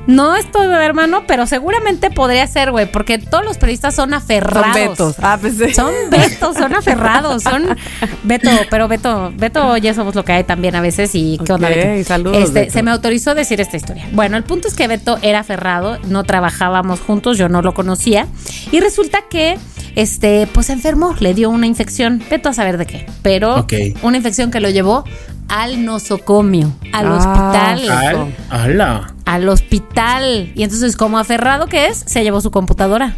No 0.07 0.35
es 0.35 0.49
tu 0.51 0.59
hermano, 0.59 1.23
pero 1.27 1.45
seguramente 1.45 2.09
podría 2.09 2.47
ser, 2.47 2.71
güey, 2.71 2.89
porque 2.91 3.17
todos 3.19 3.43
los 3.45 3.57
periodistas 3.57 3.93
son 3.93 4.13
aferrados. 4.13 4.63
Son 4.63 4.73
betos. 4.73 5.15
Ah, 5.21 5.37
pues 5.39 5.57
sí. 5.57 5.73
Son 5.73 5.91
Betos, 6.09 6.55
son 6.55 6.73
aferrados, 6.73 7.43
son 7.43 7.77
Beto, 8.23 8.49
pero 8.69 8.87
Beto, 8.87 9.31
Beto 9.35 9.75
ya 9.77 9.93
somos 9.93 10.15
lo 10.15 10.23
que 10.23 10.31
hay 10.31 10.43
también 10.45 10.75
a 10.75 10.81
veces 10.81 11.11
y 11.13 11.39
qué 11.45 11.51
onda 11.53 11.67
Ok, 11.67 11.75
Beto? 11.75 12.07
saludos, 12.07 12.37
Este, 12.37 12.59
Beto. 12.61 12.71
se 12.73 12.83
me 12.83 12.91
autorizó 12.91 13.35
decir 13.35 13.59
esta 13.61 13.75
historia. 13.77 14.07
Bueno, 14.13 14.37
el 14.37 14.43
punto 14.43 14.67
es 14.69 14.73
que 14.75 14.87
Beto 14.87 15.17
era 15.21 15.39
aferrado, 15.39 15.97
no 16.07 16.23
trabajábamos 16.23 17.01
juntos, 17.01 17.37
yo 17.37 17.49
no 17.49 17.61
lo 17.61 17.73
conocía 17.73 18.27
y 18.71 18.79
resulta 18.79 19.23
que 19.29 19.57
este 19.95 20.47
pues 20.53 20.67
se 20.67 20.73
enfermó, 20.73 21.15
le 21.19 21.33
dio 21.33 21.49
una 21.49 21.67
infección, 21.67 22.23
Beto 22.29 22.49
a 22.49 22.53
saber 22.53 22.77
de 22.77 22.85
qué, 22.85 23.05
pero 23.23 23.65
una 24.03 24.17
infección 24.17 24.51
que 24.51 24.59
lo 24.61 24.69
llevó 24.69 25.03
al 25.49 25.85
nosocomio, 25.85 26.71
al 26.93 27.07
Ah, 27.07 27.13
hospital 27.15 27.89
Al, 27.89 28.35
ala. 28.49 29.13
al 29.25 29.49
hospital. 29.49 30.51
Y 30.55 30.63
entonces, 30.63 30.95
como 30.97 31.17
aferrado 31.19 31.67
que 31.67 31.87
es, 31.87 31.97
se 32.05 32.23
llevó 32.23 32.41
su 32.41 32.51
computadora. 32.51 33.15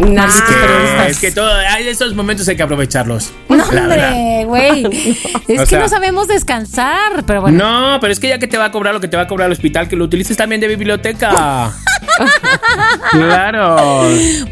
Nah. 0.00 0.26
Es 0.26 0.42
que- 0.42 1.10
es 1.10 1.18
que 1.20 1.32
todo, 1.32 1.50
hay 1.52 1.86
esos 1.88 2.14
momentos 2.14 2.48
hay 2.48 2.56
que 2.56 2.62
aprovecharlos. 2.62 3.32
No, 3.48 3.62
hombre, 3.64 4.44
güey. 4.46 4.84
Es 5.48 5.58
O 5.58 5.62
que 5.62 5.66
sea- 5.66 5.80
no 5.80 5.88
sabemos 5.88 6.28
descansar, 6.28 7.24
pero 7.26 7.40
bueno. 7.42 7.58
No, 7.92 8.00
pero 8.00 8.12
es 8.12 8.20
que 8.20 8.28
ya 8.28 8.38
que 8.38 8.46
te 8.46 8.56
va 8.56 8.66
a 8.66 8.72
cobrar 8.72 8.94
lo 8.94 9.00
que 9.00 9.08
te 9.08 9.16
va 9.16 9.24
a 9.24 9.26
cobrar 9.26 9.46
el 9.46 9.52
hospital, 9.52 9.88
que 9.88 9.96
lo 9.96 10.04
utilices 10.04 10.36
también 10.36 10.60
de 10.60 10.68
biblioteca. 10.68 11.72
claro. 13.10 14.02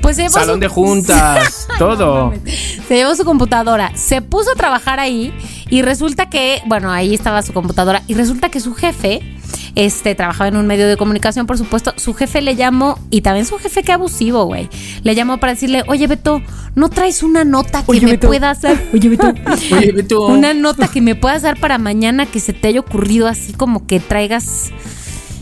Pues 0.02 0.16
Salón 0.30 0.54
su, 0.56 0.60
de 0.60 0.68
juntas, 0.68 1.66
todo. 1.78 2.32
se 2.86 2.94
llevó 2.96 3.14
su 3.14 3.24
computadora, 3.24 3.92
se 3.94 4.22
puso 4.22 4.52
a 4.52 4.54
trabajar 4.54 5.00
ahí 5.00 5.32
y 5.70 5.82
resulta 5.82 6.28
que, 6.28 6.62
bueno, 6.66 6.90
ahí 6.92 7.14
estaba 7.14 7.42
su 7.42 7.52
computadora 7.52 8.02
y 8.06 8.14
resulta 8.14 8.48
que 8.50 8.60
su 8.60 8.74
jefe, 8.74 9.20
este, 9.74 10.14
trabajaba 10.14 10.48
en 10.48 10.56
un 10.56 10.66
medio 10.66 10.88
de 10.88 10.96
comunicación, 10.96 11.46
por 11.46 11.58
supuesto, 11.58 11.94
su 11.96 12.14
jefe 12.14 12.40
le 12.42 12.56
llamó, 12.56 12.98
y 13.10 13.20
también 13.20 13.46
su 13.46 13.58
jefe 13.58 13.82
que 13.82 13.92
abusivo, 13.92 14.44
güey, 14.44 14.68
le 15.02 15.14
llamó 15.14 15.38
para 15.38 15.52
decirle, 15.54 15.84
oye 15.86 16.06
Beto, 16.06 16.42
¿no 16.74 16.88
traes 16.90 17.22
una 17.22 17.44
nota 17.44 17.84
que 17.84 17.90
Oye, 17.92 18.00
me 18.02 18.10
Beto. 18.12 18.26
puedas 18.28 18.60
dar? 18.62 18.76
Oye 18.92 19.08
Beto. 19.08 19.32
Oye, 19.76 19.92
Beto. 19.92 20.26
Una 20.26 20.54
nota 20.54 20.88
que 20.88 21.00
me 21.00 21.14
puedas 21.14 21.42
dar 21.42 21.58
para 21.60 21.78
mañana 21.78 22.26
que 22.26 22.40
se 22.40 22.52
te 22.52 22.68
haya 22.68 22.80
ocurrido 22.80 23.26
así 23.28 23.52
como 23.52 23.86
que 23.86 24.00
traigas. 24.00 24.70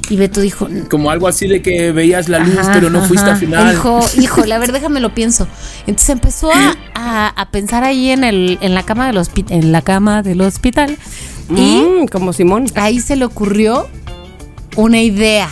Y 0.09 0.17
Beto 0.17 0.41
dijo. 0.41 0.69
Como 0.89 1.11
algo 1.11 1.27
así 1.27 1.49
de 1.49 1.63
que 1.63 1.91
veías 1.91 2.29
la 2.29 2.39
luz, 2.39 2.57
"Ajá, 2.59 2.73
pero 2.75 2.91
no 2.91 3.03
fuiste 3.03 3.25
ajá". 3.27 3.33
al 3.35 3.41
final. 3.41 3.71
Dijo, 3.73 4.01
híjole, 4.21 4.55
a 4.55 4.59
ver, 4.59 4.71
déjame 4.71 5.01
lo 5.01 5.13
pienso. 5.15 5.49
Entonces 5.89 6.11
empezó 6.11 6.53
a, 6.53 6.77
a- 6.95 7.29
a 7.29 7.51
pensar 7.51 7.83
ahí 7.83 8.11
en 8.11 8.23
el, 8.23 8.59
en 8.61 8.75
la 8.75 8.85
cama 8.85 9.09
del 9.09 9.17
hospital, 9.17 9.57
en 9.59 9.73
la 9.73 9.83
cama 9.83 10.23
del 10.23 10.43
hospital. 10.43 10.97
Y 11.51 11.83
Mm, 12.03 12.07
como 12.09 12.33
Simón. 12.33 12.67
ahí 12.75 13.01
se 13.01 13.17
le 13.17 13.25
ocurrió 13.25 13.87
una 14.77 15.01
idea. 15.01 15.49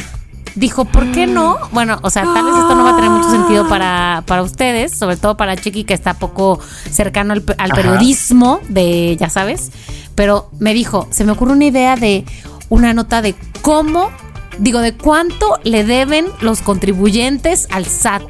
Dijo, 0.56 0.84
¿por 0.84 1.10
qué 1.10 1.26
no? 1.26 1.58
Bueno, 1.72 1.98
o 2.02 2.10
sea, 2.10 2.22
tal 2.22 2.44
vez 2.44 2.54
esto 2.54 2.74
no 2.76 2.84
va 2.84 2.90
a 2.90 2.96
tener 2.96 3.10
mucho 3.10 3.28
sentido 3.30 3.68
para, 3.68 4.22
para 4.26 4.42
ustedes, 4.42 4.92
sobre 4.96 5.16
todo 5.16 5.36
para 5.36 5.56
Chiqui, 5.56 5.82
que 5.82 5.94
está 5.94 6.14
poco 6.14 6.60
cercano 6.90 7.32
al, 7.32 7.44
al 7.58 7.70
periodismo 7.72 8.60
de, 8.68 9.16
ya 9.18 9.28
sabes. 9.30 9.72
Pero 10.14 10.48
me 10.60 10.72
dijo, 10.72 11.08
se 11.10 11.24
me 11.24 11.32
ocurre 11.32 11.52
una 11.54 11.64
idea 11.64 11.96
de 11.96 12.24
una 12.68 12.94
nota 12.94 13.20
de 13.20 13.34
cómo, 13.62 14.10
digo, 14.58 14.80
de 14.80 14.94
cuánto 14.94 15.58
le 15.64 15.84
deben 15.84 16.26
los 16.40 16.60
contribuyentes 16.60 17.66
al 17.70 17.86
SAT. 17.86 18.22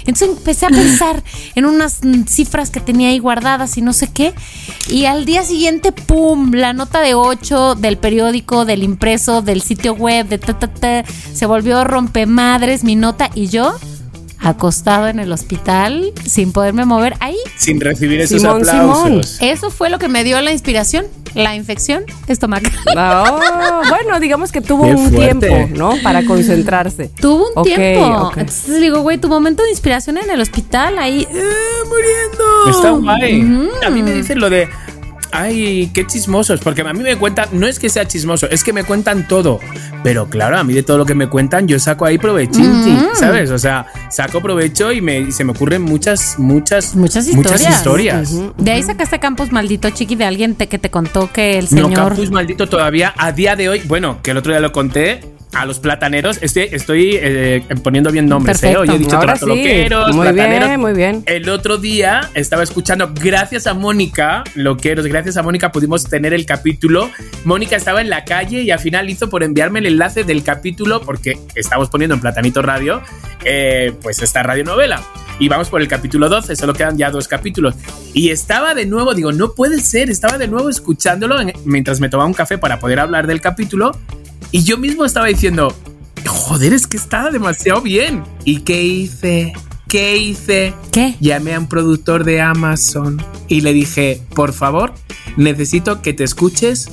Entonces 0.00 0.28
empecé 0.30 0.66
a 0.66 0.70
pensar 0.70 1.22
en 1.54 1.66
unas 1.66 2.00
cifras 2.26 2.70
que 2.70 2.80
tenía 2.80 3.10
ahí 3.10 3.18
guardadas 3.18 3.76
y 3.76 3.82
no 3.82 3.92
sé 3.92 4.08
qué. 4.08 4.34
Y 4.88 5.04
al 5.04 5.24
día 5.24 5.42
siguiente, 5.42 5.92
¡pum! 5.92 6.52
La 6.52 6.72
nota 6.72 7.00
de 7.00 7.14
8 7.14 7.74
del 7.74 7.98
periódico, 7.98 8.64
del 8.64 8.82
impreso, 8.82 9.42
del 9.42 9.62
sitio 9.62 9.94
web, 9.94 10.28
de 10.28 10.38
ta, 10.38 10.58
ta, 10.58 10.68
ta, 10.68 11.04
se 11.32 11.46
volvió 11.46 11.84
rompemadres 11.84 12.84
mi 12.84 12.96
nota 12.96 13.30
y 13.34 13.48
yo 13.48 13.74
acostado 14.40 15.08
en 15.08 15.18
el 15.18 15.32
hospital 15.32 16.12
sin 16.24 16.52
poderme 16.52 16.84
mover. 16.84 17.14
Ahí, 17.20 17.36
Sin 17.56 17.80
recibir 17.80 18.20
esos 18.20 18.40
Simón, 18.40 18.58
aplausos. 18.62 19.38
eso 19.40 19.70
fue 19.70 19.90
lo 19.90 19.98
que 19.98 20.08
me 20.08 20.22
dio 20.24 20.40
la 20.40 20.52
inspiración, 20.52 21.06
la 21.34 21.54
infección 21.56 22.04
estomacal. 22.28 22.72
Oh, 22.96 23.82
bueno, 23.88 24.20
digamos 24.20 24.52
que 24.52 24.60
tuvo 24.60 24.84
Qué 24.84 24.94
un 24.94 25.10
fuerte. 25.12 25.48
tiempo, 25.48 25.76
¿no? 25.76 25.94
Para 26.02 26.24
concentrarse. 26.24 27.10
Tuvo 27.20 27.48
un 27.56 27.64
tiempo. 27.64 28.30
Entonces 28.36 28.68
le 28.68 28.80
digo, 28.80 29.00
güey, 29.02 29.18
tu 29.18 29.28
momento 29.28 29.62
de 29.62 29.70
inspiración 29.70 30.18
en 30.18 30.30
el 30.30 30.40
hospital, 30.40 30.98
ahí, 30.98 31.26
eh, 31.30 31.52
muriendo. 31.88 32.70
Está 32.78 32.90
guay. 32.92 33.42
Mm. 33.42 33.68
A 33.86 33.90
mí 33.90 34.02
me 34.02 34.12
dicen 34.12 34.38
lo 34.40 34.48
de. 34.50 34.68
Ay, 35.32 35.90
qué 35.94 36.06
chismosos. 36.06 36.60
Porque 36.60 36.82
a 36.82 36.92
mí 36.92 37.00
me 37.02 37.16
cuentan. 37.16 37.48
No 37.52 37.66
es 37.66 37.78
que 37.78 37.88
sea 37.88 38.06
chismoso, 38.06 38.48
es 38.50 38.64
que 38.64 38.72
me 38.72 38.84
cuentan 38.84 39.26
todo. 39.28 39.60
Pero 40.02 40.28
claro, 40.28 40.58
a 40.58 40.64
mí 40.64 40.72
de 40.74 40.82
todo 40.82 40.98
lo 40.98 41.04
que 41.06 41.14
me 41.14 41.28
cuentan, 41.28 41.66
yo 41.68 41.78
saco 41.78 42.04
ahí 42.04 42.18
provechinti. 42.18 42.90
Mm. 42.90 43.08
¿Sabes? 43.14 43.50
O 43.50 43.58
sea, 43.58 43.86
saco 44.10 44.40
provecho 44.40 44.92
y, 44.92 45.00
me, 45.00 45.18
y 45.20 45.32
se 45.32 45.44
me 45.44 45.52
ocurren 45.52 45.82
muchas, 45.82 46.38
muchas. 46.38 46.94
Muchas 46.94 47.26
historias. 47.28 47.60
Muchas 47.60 47.76
historias. 47.76 48.34
De 48.56 48.70
ahí 48.70 48.82
sacaste 48.82 49.18
Campos 49.18 49.52
maldito, 49.52 49.90
chiqui, 49.90 50.14
de 50.16 50.24
alguien 50.24 50.54
te- 50.54 50.68
que 50.68 50.78
te 50.78 50.90
contó 50.90 51.30
que 51.32 51.58
el 51.58 51.64
No, 51.66 51.88
señor. 51.88 51.94
Campus 52.10 52.30
maldito 52.30 52.68
todavía 52.68 53.12
a 53.16 53.32
día 53.32 53.56
de 53.56 53.68
hoy. 53.68 53.82
Bueno, 53.86 54.18
que 54.22 54.30
el 54.30 54.36
otro 54.36 54.52
día 54.52 54.60
lo 54.60 54.72
conté. 54.72 55.20
A 55.52 55.64
los 55.66 55.78
plataneros. 55.80 56.38
Estoy, 56.42 56.68
estoy 56.70 57.10
eh, 57.14 57.62
poniendo 57.82 58.10
bien 58.12 58.26
nombres, 58.26 58.62
¿eh? 58.62 58.76
Hoy 58.76 58.88
he 58.90 58.98
dicho 58.98 59.16
Ahora 59.16 59.34
loqueros, 59.40 60.14
muy 60.14 60.26
plataneros. 60.28 60.68
bien, 60.68 60.80
muy 60.80 60.92
bien. 60.92 61.22
El 61.26 61.48
otro 61.48 61.78
día 61.78 62.28
estaba 62.34 62.62
escuchando, 62.62 63.10
gracias 63.14 63.66
a 63.66 63.74
Mónica, 63.74 64.44
loqueros, 64.54 65.06
gracias 65.06 65.36
a 65.36 65.42
Mónica 65.42 65.72
pudimos 65.72 66.04
tener 66.04 66.32
el 66.34 66.44
capítulo. 66.46 67.10
Mónica 67.44 67.76
estaba 67.76 68.00
en 68.00 68.10
la 68.10 68.24
calle 68.24 68.62
y 68.62 68.70
al 68.70 68.78
final 68.78 69.08
hizo 69.10 69.28
por 69.30 69.42
enviarme 69.42 69.78
el 69.80 69.86
enlace 69.86 70.24
del 70.24 70.42
capítulo, 70.42 71.00
porque 71.00 71.38
estamos 71.54 71.88
poniendo 71.88 72.14
en 72.14 72.20
Platanito 72.20 72.62
Radio, 72.62 73.02
eh, 73.44 73.92
pues 74.02 74.22
esta 74.22 74.42
radionovela. 74.42 75.02
Y 75.40 75.48
vamos 75.48 75.68
por 75.70 75.80
el 75.80 75.86
capítulo 75.86 76.28
12, 76.28 76.56
solo 76.56 76.74
quedan 76.74 76.98
ya 76.98 77.10
dos 77.12 77.28
capítulos. 77.28 77.76
Y 78.12 78.30
estaba 78.30 78.74
de 78.74 78.86
nuevo, 78.86 79.14
digo, 79.14 79.30
no 79.30 79.52
puede 79.54 79.80
ser, 79.80 80.10
estaba 80.10 80.36
de 80.36 80.48
nuevo 80.48 80.68
escuchándolo 80.68 81.40
en- 81.40 81.52
mientras 81.64 82.00
me 82.00 82.08
tomaba 82.08 82.26
un 82.26 82.34
café 82.34 82.58
para 82.58 82.80
poder 82.80 82.98
hablar 82.98 83.26
del 83.28 83.40
capítulo. 83.40 83.96
Y 84.50 84.64
yo 84.64 84.78
mismo 84.78 85.04
estaba 85.04 85.26
diciendo, 85.26 85.74
joder, 86.26 86.72
es 86.72 86.86
que 86.86 86.96
está 86.96 87.30
demasiado 87.30 87.82
bien. 87.82 88.24
¿Y 88.44 88.60
qué 88.60 88.82
hice? 88.82 89.52
¿Qué 89.88 90.16
hice? 90.16 90.74
¿Qué? 90.92 91.16
Llamé 91.20 91.54
a 91.54 91.58
un 91.58 91.68
productor 91.68 92.24
de 92.24 92.40
Amazon 92.40 93.22
y 93.48 93.60
le 93.60 93.72
dije, 93.72 94.22
por 94.34 94.52
favor, 94.52 94.94
necesito 95.36 96.02
que 96.02 96.12
te 96.12 96.24
escuches 96.24 96.90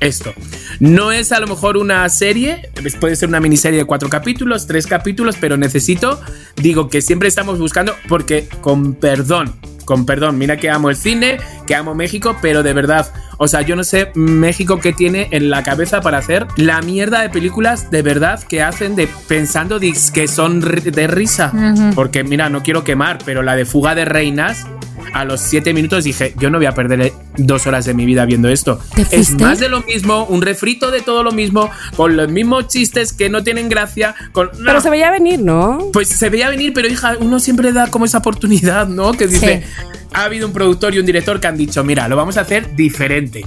esto. 0.00 0.32
No 0.80 1.12
es 1.12 1.32
a 1.32 1.40
lo 1.40 1.46
mejor 1.46 1.76
una 1.76 2.08
serie, 2.08 2.70
puede 3.00 3.16
ser 3.16 3.28
una 3.28 3.40
miniserie 3.40 3.78
de 3.78 3.84
cuatro 3.84 4.08
capítulos, 4.08 4.66
tres 4.66 4.86
capítulos, 4.86 5.36
pero 5.40 5.56
necesito, 5.56 6.20
digo 6.56 6.88
que 6.88 7.00
siempre 7.00 7.28
estamos 7.28 7.58
buscando, 7.58 7.94
porque 8.08 8.48
con 8.60 8.94
perdón, 8.94 9.54
con 9.84 10.06
perdón, 10.06 10.38
mira 10.38 10.56
que 10.56 10.70
amo 10.70 10.90
el 10.90 10.96
cine, 10.96 11.38
que 11.66 11.74
amo 11.74 11.94
México, 11.94 12.36
pero 12.40 12.62
de 12.62 12.72
verdad, 12.72 13.12
o 13.38 13.48
sea, 13.48 13.62
yo 13.62 13.76
no 13.76 13.84
sé 13.84 14.12
México 14.14 14.80
qué 14.80 14.92
tiene 14.92 15.28
en 15.30 15.50
la 15.50 15.62
cabeza 15.62 16.00
para 16.00 16.18
hacer 16.18 16.46
la 16.56 16.80
mierda 16.82 17.20
de 17.20 17.30
películas 17.30 17.90
de 17.90 18.02
verdad 18.02 18.42
que 18.42 18.62
hacen 18.62 18.96
de 18.96 19.08
pensando 19.28 19.78
que 20.12 20.28
son 20.28 20.60
de 20.60 21.06
risa. 21.06 21.52
Porque 21.94 22.24
mira, 22.24 22.48
no 22.48 22.62
quiero 22.62 22.84
quemar, 22.84 23.18
pero 23.24 23.42
la 23.42 23.56
de 23.56 23.64
Fuga 23.64 23.94
de 23.94 24.04
Reinas, 24.04 24.66
a 25.12 25.24
los 25.24 25.40
siete 25.40 25.72
minutos 25.74 26.04
dije, 26.04 26.34
yo 26.38 26.50
no 26.50 26.58
voy 26.58 26.66
a 26.66 26.72
perder 26.72 27.12
dos 27.36 27.66
horas 27.66 27.84
de 27.84 27.94
mi 27.94 28.06
vida 28.06 28.24
viendo 28.24 28.48
esto. 28.48 28.80
¿Te 28.94 29.02
Es 29.16 29.32
más 29.32 29.58
de 29.60 29.68
lo 29.68 29.82
mismo, 29.82 30.24
un 30.26 30.42
refrito 30.42 30.90
de 30.90 31.00
todo 31.02 31.22
lo 31.22 31.32
mismo, 31.32 31.70
con 31.96 32.16
los 32.16 32.28
mismos 32.30 32.68
chistes 32.68 33.12
que 33.12 33.28
no 33.28 33.42
tienen 33.44 33.68
gracia. 33.68 34.14
Con, 34.32 34.50
Pero 34.64 34.80
se 34.80 34.90
veía 34.90 35.10
venir, 35.10 35.40
¿no? 35.40 35.90
Pues 35.92 36.08
se 36.08 36.30
veía 36.30 36.48
venir, 36.50 36.72
pero 36.72 36.88
hija, 36.88 37.16
uno 37.20 37.38
siempre 37.40 37.72
da 37.72 37.88
como 37.88 38.04
esa 38.04 38.18
oportunidad, 38.18 38.88
¿no? 38.88 39.12
Que 39.12 39.26
dice, 39.26 39.64
ha 40.12 40.24
habido 40.24 40.46
un 40.46 40.52
productor 40.52 40.94
y 40.94 40.98
un 40.98 41.06
director 41.06 41.40
que 41.40 41.46
han 41.46 41.56
dicho, 41.56 41.82
mira, 41.84 42.08
lo 42.08 42.16
vamos 42.16 42.36
a 42.36 42.42
hacer 42.42 42.74
diferente. 42.76 43.44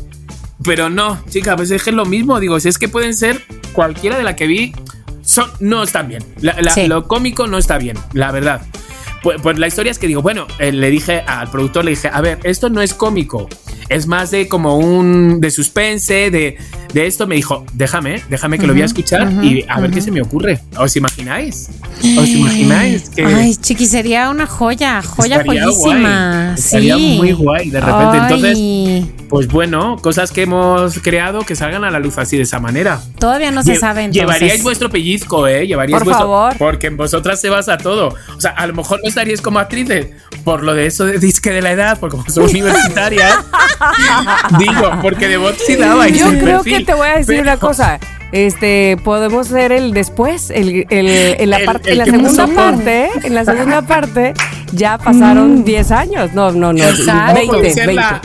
Pero 0.64 0.89
no, 0.89 1.24
chica, 1.30 1.55
pues 1.55 1.72
es 1.72 1.84
que 1.84 1.91
es 1.91 1.95
lo 1.95 2.05
mismo. 2.05 2.39
Digo, 2.39 2.60
si 2.60 2.68
es 2.70 2.78
que 2.78 2.89
pueden 2.89 3.14
ser 3.14 3.41
cualquiera 3.74 4.18
de 4.18 4.24
la 4.24 4.36
que 4.36 4.47
vi, 4.47 4.74
son, 5.22 5.49
no 5.60 5.84
están 5.84 6.08
bien. 6.08 6.24
La- 6.41 6.60
la- 6.62 6.72
Sí. 6.72 6.88
Lo 6.88 7.08
cómico 7.08 7.47
no 7.47 7.58
está 7.58 7.78
bien, 7.78 7.97
la 8.14 8.32
verdad. 8.32 8.62
Pues, 9.24 9.41
pues 9.41 9.57
la 9.57 9.68
historia 9.68 9.91
es 9.91 9.99
que 9.99 10.07
digo, 10.07 10.22
bueno, 10.22 10.47
eh, 10.59 10.72
le 10.72 10.89
dije 10.89 11.24
al 11.28 11.49
productor, 11.49 11.86
le 11.86 11.91
dije, 11.91 12.09
a 12.11 12.22
ver, 12.22 12.39
esto 12.43 12.70
no 12.70 12.82
es 12.82 12.93
cómico, 12.93 13.49
es 13.89 14.07
más 14.07 14.31
de 14.31 14.47
como 14.47 14.77
un, 14.77 15.39
de 15.39 15.49
suspense, 15.51 16.29
de, 16.31 16.57
de 16.93 17.07
esto. 17.07 17.27
Me 17.27 17.35
dijo, 17.35 17.65
déjame, 17.73 18.21
déjame 18.29 18.57
que 18.59 18.67
lo 18.67 18.73
voy 18.73 18.81
a 18.81 18.85
escuchar 18.85 19.31
y 19.43 19.65
a 19.67 19.79
ver 19.79 19.91
qué 19.91 20.01
se 20.01 20.11
me 20.11 20.21
ocurre. 20.21 20.59
¿Os 20.77 20.95
imagináis? 20.95 21.69
¿Os 22.17 22.27
imagináis 22.29 23.09
que... 23.09 23.25
Ay, 23.25 23.55
chiqui, 23.55 23.85
sería 23.85 24.29
una 24.29 24.45
joya, 24.47 25.01
joya 25.01 25.38
Estaría 25.38 25.63
joyísima. 25.65 26.43
guay, 26.45 26.53
estaría 26.59 26.95
sí. 26.95 27.15
muy 27.17 27.31
guay, 27.33 27.69
de 27.69 27.79
repente. 27.81 28.17
Entonces, 28.17 29.13
Pues 29.29 29.47
bueno, 29.47 29.97
cosas 30.01 30.31
que 30.31 30.43
hemos 30.43 30.99
creado 30.99 31.41
que 31.41 31.55
salgan 31.55 31.83
a 31.83 31.91
la 31.91 31.99
luz 31.99 32.17
así 32.17 32.38
de 32.38 32.43
esa 32.43 32.59
manera. 32.59 33.01
todavía 33.19 33.51
no 33.51 33.61
se 33.63 33.73
Lle- 33.73 33.79
sabe 33.79 34.03
entonces. 34.03 34.21
Llevaríais 34.21 34.63
vuestro 34.63 34.89
pellizco, 34.89 35.47
¿eh? 35.47 35.67
Llevaríais 35.67 35.99
Por 35.99 36.05
vuestro- 36.05 36.27
favor. 36.27 36.55
Porque 36.57 36.88
en 36.88 36.95
vosotras 36.97 37.41
se 37.41 37.49
basa 37.49 37.77
todo. 37.77 38.15
O 38.38 38.39
sea, 38.41 38.51
a 38.51 38.65
lo 38.67 38.73
mejor 38.73 38.99
no 39.03 39.09
estaríais 39.09 39.41
como 39.41 39.59
actrices 39.59 40.07
por 40.45 40.63
lo 40.63 40.73
de 40.73 40.85
eso 40.85 41.03
de 41.05 41.19
disque 41.19 41.49
de 41.51 41.61
la 41.61 41.71
edad, 41.73 41.99
porque 41.99 42.15
como 42.17 42.29
son 42.29 42.43
universitarias. 42.49 43.35
digo, 44.59 44.91
porque 45.01 45.28
de 45.28 45.38
voz 45.38 45.55
sí 45.65 45.75
dabais 45.75 46.17
Yo 46.17 46.28
creo 46.30 46.57
perfil, 46.63 46.78
que 46.80 46.86
te 46.86 46.93
voy 46.93 47.07
a 47.07 47.11
decir 47.17 47.25
pero- 47.28 47.41
una 47.43 47.57
cosa. 47.57 47.99
Este, 48.34 48.97
podemos 49.05 49.49
ver 49.49 49.71
el 49.71 49.93
después, 49.93 50.49
el, 50.49 50.86
el- 50.89 51.07
en 51.39 51.49
la, 51.49 51.59
El- 51.59 51.65
parte, 51.65 51.91
el 51.93 52.01
en 52.01 52.05
la 52.05 52.11
segunda 52.11 52.47
parte, 52.47 53.09
en 53.23 53.36
la 53.36 53.45
segunda 53.45 53.82
parte, 53.84 54.34
ya 54.73 54.97
pasaron 54.97 55.63
10 55.63 55.91
años. 55.91 56.34
No, 56.34 56.51
no, 56.51 56.73
no, 56.73 56.84
Exacto. 56.84 57.36
20, 57.36 57.47
Puede 57.57 57.69
ser 57.71 57.88
20. 57.88 58.01
La, 58.03 58.21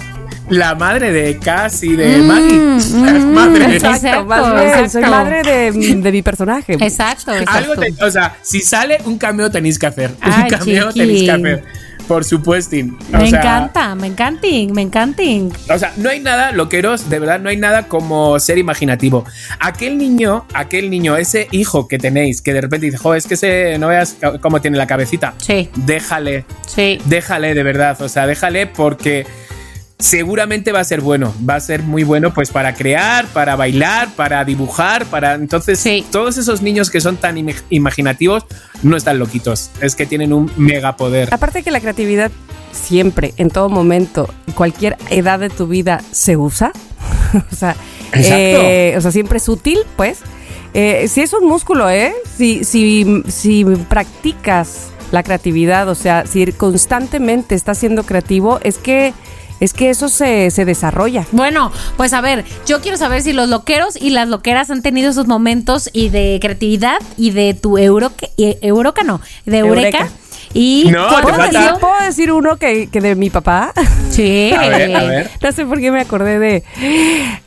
la 0.48 0.74
madre 0.74 1.12
de 1.12 1.38
Cass 1.38 1.84
y 1.84 1.94
de 1.94 2.18
Mm, 2.18 2.26
Maggie. 2.26 2.58
Mm, 2.58 3.32
madre 3.32 3.66
de- 3.68 3.76
exacto. 3.76 3.96
Exacto, 4.08 4.24
más 4.26 4.54
bien, 4.54 4.72
soy 4.74 4.84
exacto. 5.02 5.10
madre 5.12 5.42
de, 5.44 5.70
de 6.02 6.12
mi 6.12 6.22
personaje. 6.22 6.72
Exacto, 6.72 7.32
exacto. 7.32 7.52
Algo 7.52 7.76
te- 7.76 8.04
o 8.04 8.10
sea, 8.10 8.34
si 8.42 8.60
sale 8.60 8.98
un 9.04 9.18
cameo 9.18 9.52
tenéis 9.52 9.78
que 9.78 9.86
hacer. 9.86 10.10
Ay, 10.20 10.42
un 10.42 10.48
cameo 10.48 10.86
chiqui. 10.88 10.98
tenéis 10.98 11.22
que 11.22 11.30
hacer. 11.30 11.64
Por 12.12 12.24
supuesto. 12.24 12.76
O 12.76 13.16
me 13.16 13.30
sea, 13.30 13.40
encanta, 13.40 13.94
me 13.94 14.06
encanta, 14.06 14.46
me 14.70 14.82
encanta. 14.82 15.22
O 15.70 15.78
sea, 15.78 15.94
no 15.96 16.10
hay 16.10 16.20
nada, 16.20 16.52
loqueros, 16.52 17.08
de 17.08 17.18
verdad, 17.18 17.40
no 17.40 17.48
hay 17.48 17.56
nada 17.56 17.88
como 17.88 18.38
ser 18.38 18.58
imaginativo. 18.58 19.24
Aquel 19.58 19.96
niño, 19.96 20.44
aquel 20.52 20.90
niño, 20.90 21.16
ese 21.16 21.48
hijo 21.52 21.88
que 21.88 21.98
tenéis, 21.98 22.42
que 22.42 22.52
de 22.52 22.60
repente 22.60 22.84
dice, 22.84 22.98
jo, 22.98 23.14
es 23.14 23.26
que 23.26 23.32
ese, 23.32 23.78
no 23.78 23.88
veas 23.88 24.18
cómo 24.42 24.60
tiene 24.60 24.76
la 24.76 24.86
cabecita. 24.86 25.32
Sí, 25.38 25.70
Déjale, 25.74 26.44
sí. 26.66 26.98
déjale 27.06 27.54
de 27.54 27.62
verdad, 27.62 27.98
o 28.02 28.10
sea, 28.10 28.26
déjale 28.26 28.66
porque 28.66 29.26
seguramente 30.02 30.72
va 30.72 30.80
a 30.80 30.84
ser 30.84 31.00
bueno, 31.00 31.32
va 31.48 31.54
a 31.54 31.60
ser 31.60 31.82
muy 31.82 32.02
bueno 32.04 32.34
pues 32.34 32.50
para 32.50 32.74
crear, 32.74 33.26
para 33.28 33.54
bailar, 33.56 34.08
para 34.16 34.44
dibujar, 34.44 35.06
para 35.06 35.34
entonces 35.34 35.78
Sí. 35.78 36.04
todos 36.10 36.38
esos 36.38 36.60
niños 36.60 36.90
que 36.90 37.00
son 37.00 37.16
tan 37.16 37.36
im- 37.36 37.54
imaginativos 37.70 38.44
no 38.82 38.96
están 38.96 39.18
loquitos, 39.18 39.70
es 39.80 39.94
que 39.94 40.04
tienen 40.06 40.32
un 40.32 40.50
mega 40.56 40.96
poder. 40.96 41.28
Aparte 41.32 41.62
que 41.62 41.70
la 41.70 41.80
creatividad 41.80 42.30
siempre, 42.72 43.32
en 43.36 43.50
todo 43.50 43.68
momento, 43.68 44.28
cualquier 44.54 44.96
edad 45.10 45.38
de 45.38 45.50
tu 45.50 45.66
vida 45.68 46.02
se 46.10 46.36
usa. 46.36 46.72
o, 47.52 47.54
sea, 47.54 47.76
Exacto. 48.12 48.34
eh, 48.34 48.94
o 48.96 49.00
sea, 49.00 49.12
siempre 49.12 49.38
es 49.38 49.48
útil, 49.48 49.78
pues. 49.96 50.18
Eh, 50.74 51.06
si 51.08 51.20
es 51.20 51.32
un 51.34 51.46
músculo, 51.46 51.88
¿eh? 51.90 52.12
Si, 52.36 52.64
si, 52.64 53.22
si 53.28 53.64
practicas 53.88 54.88
la 55.10 55.22
creatividad, 55.22 55.88
o 55.88 55.94
sea, 55.94 56.24
si 56.26 56.46
constantemente 56.52 57.54
estás 57.54 57.76
siendo 57.78 58.04
creativo, 58.04 58.58
es 58.62 58.78
que, 58.78 59.12
es 59.62 59.72
que 59.72 59.90
eso 59.90 60.08
se, 60.08 60.50
se 60.50 60.64
desarrolla. 60.64 61.24
Bueno, 61.32 61.70
pues 61.96 62.12
a 62.12 62.20
ver, 62.20 62.44
yo 62.66 62.80
quiero 62.80 62.96
saber 62.98 63.22
si 63.22 63.32
los 63.32 63.48
loqueros 63.48 63.96
y 63.96 64.10
las 64.10 64.28
loqueras 64.28 64.70
han 64.70 64.82
tenido 64.82 65.10
esos 65.10 65.26
momentos 65.28 65.88
y 65.92 66.08
de 66.08 66.38
creatividad 66.40 66.96
y 67.16 67.30
de 67.30 67.54
tu 67.54 67.78
euroque, 67.78 68.30
eh, 68.38 68.58
euroca 68.62 69.02
no, 69.04 69.20
de 69.46 69.58
eureka. 69.58 69.98
Eureka. 69.98 70.12
Y 70.54 70.88
No, 70.90 71.08
¿cuál 71.08 71.16
te 71.16 71.22
¿Puedo 71.22 71.34
ha 71.34 71.38
falta- 71.38 71.58
decir, 71.60 71.68
sido? 71.68 71.78
puedo 71.80 72.02
decir 72.04 72.32
uno 72.32 72.56
que, 72.56 72.88
que 72.88 73.00
de 73.00 73.14
mi 73.14 73.30
papá? 73.30 73.72
Sí. 74.10 74.52
A 74.58 74.68
ver, 74.68 74.94
a 74.96 75.04
ver. 75.04 75.30
No 75.40 75.52
sé 75.52 75.64
por 75.64 75.80
qué 75.80 75.90
me 75.90 76.00
acordé 76.00 76.38
de. 76.38 76.62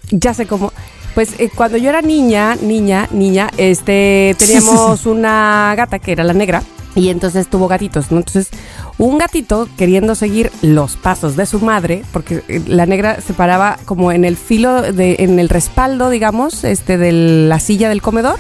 Ya 0.10 0.34
sé 0.34 0.48
cómo. 0.48 0.72
Pues 1.14 1.40
eh, 1.40 1.50
cuando 1.54 1.78
yo 1.78 1.90
era 1.90 2.02
niña, 2.02 2.56
niña, 2.56 3.08
niña, 3.12 3.50
este, 3.58 4.36
teníamos 4.40 5.06
una 5.06 5.74
gata 5.78 6.00
que 6.00 6.14
era 6.14 6.24
la 6.24 6.34
negra 6.34 6.64
y 6.96 7.10
entonces 7.10 7.48
tuvo 7.48 7.68
gatitos, 7.68 8.12
¿no? 8.12 8.18
Entonces, 8.18 8.50
un 8.98 9.18
gatito 9.18 9.68
queriendo 9.78 10.16
seguir 10.16 10.52
los 10.62 10.96
pasos 10.96 11.36
de 11.36 11.46
su 11.46 11.60
madre, 11.60 12.04
porque 12.14 12.44
eh, 12.48 12.62
la 12.68 12.86
negra 12.86 13.20
se 13.22 13.34
paraba 13.34 13.78
como 13.86 14.12
en 14.12 14.24
el 14.26 14.38
filo, 14.38 14.82
de, 14.82 15.18
en 15.20 15.38
el 15.40 15.50
respaldo, 15.50 16.10
digamos, 16.10 16.64
este, 16.64 16.98
de 16.98 17.12
la 17.12 17.60
silla 17.60 17.90
del 17.90 18.02
comedor. 18.02 18.40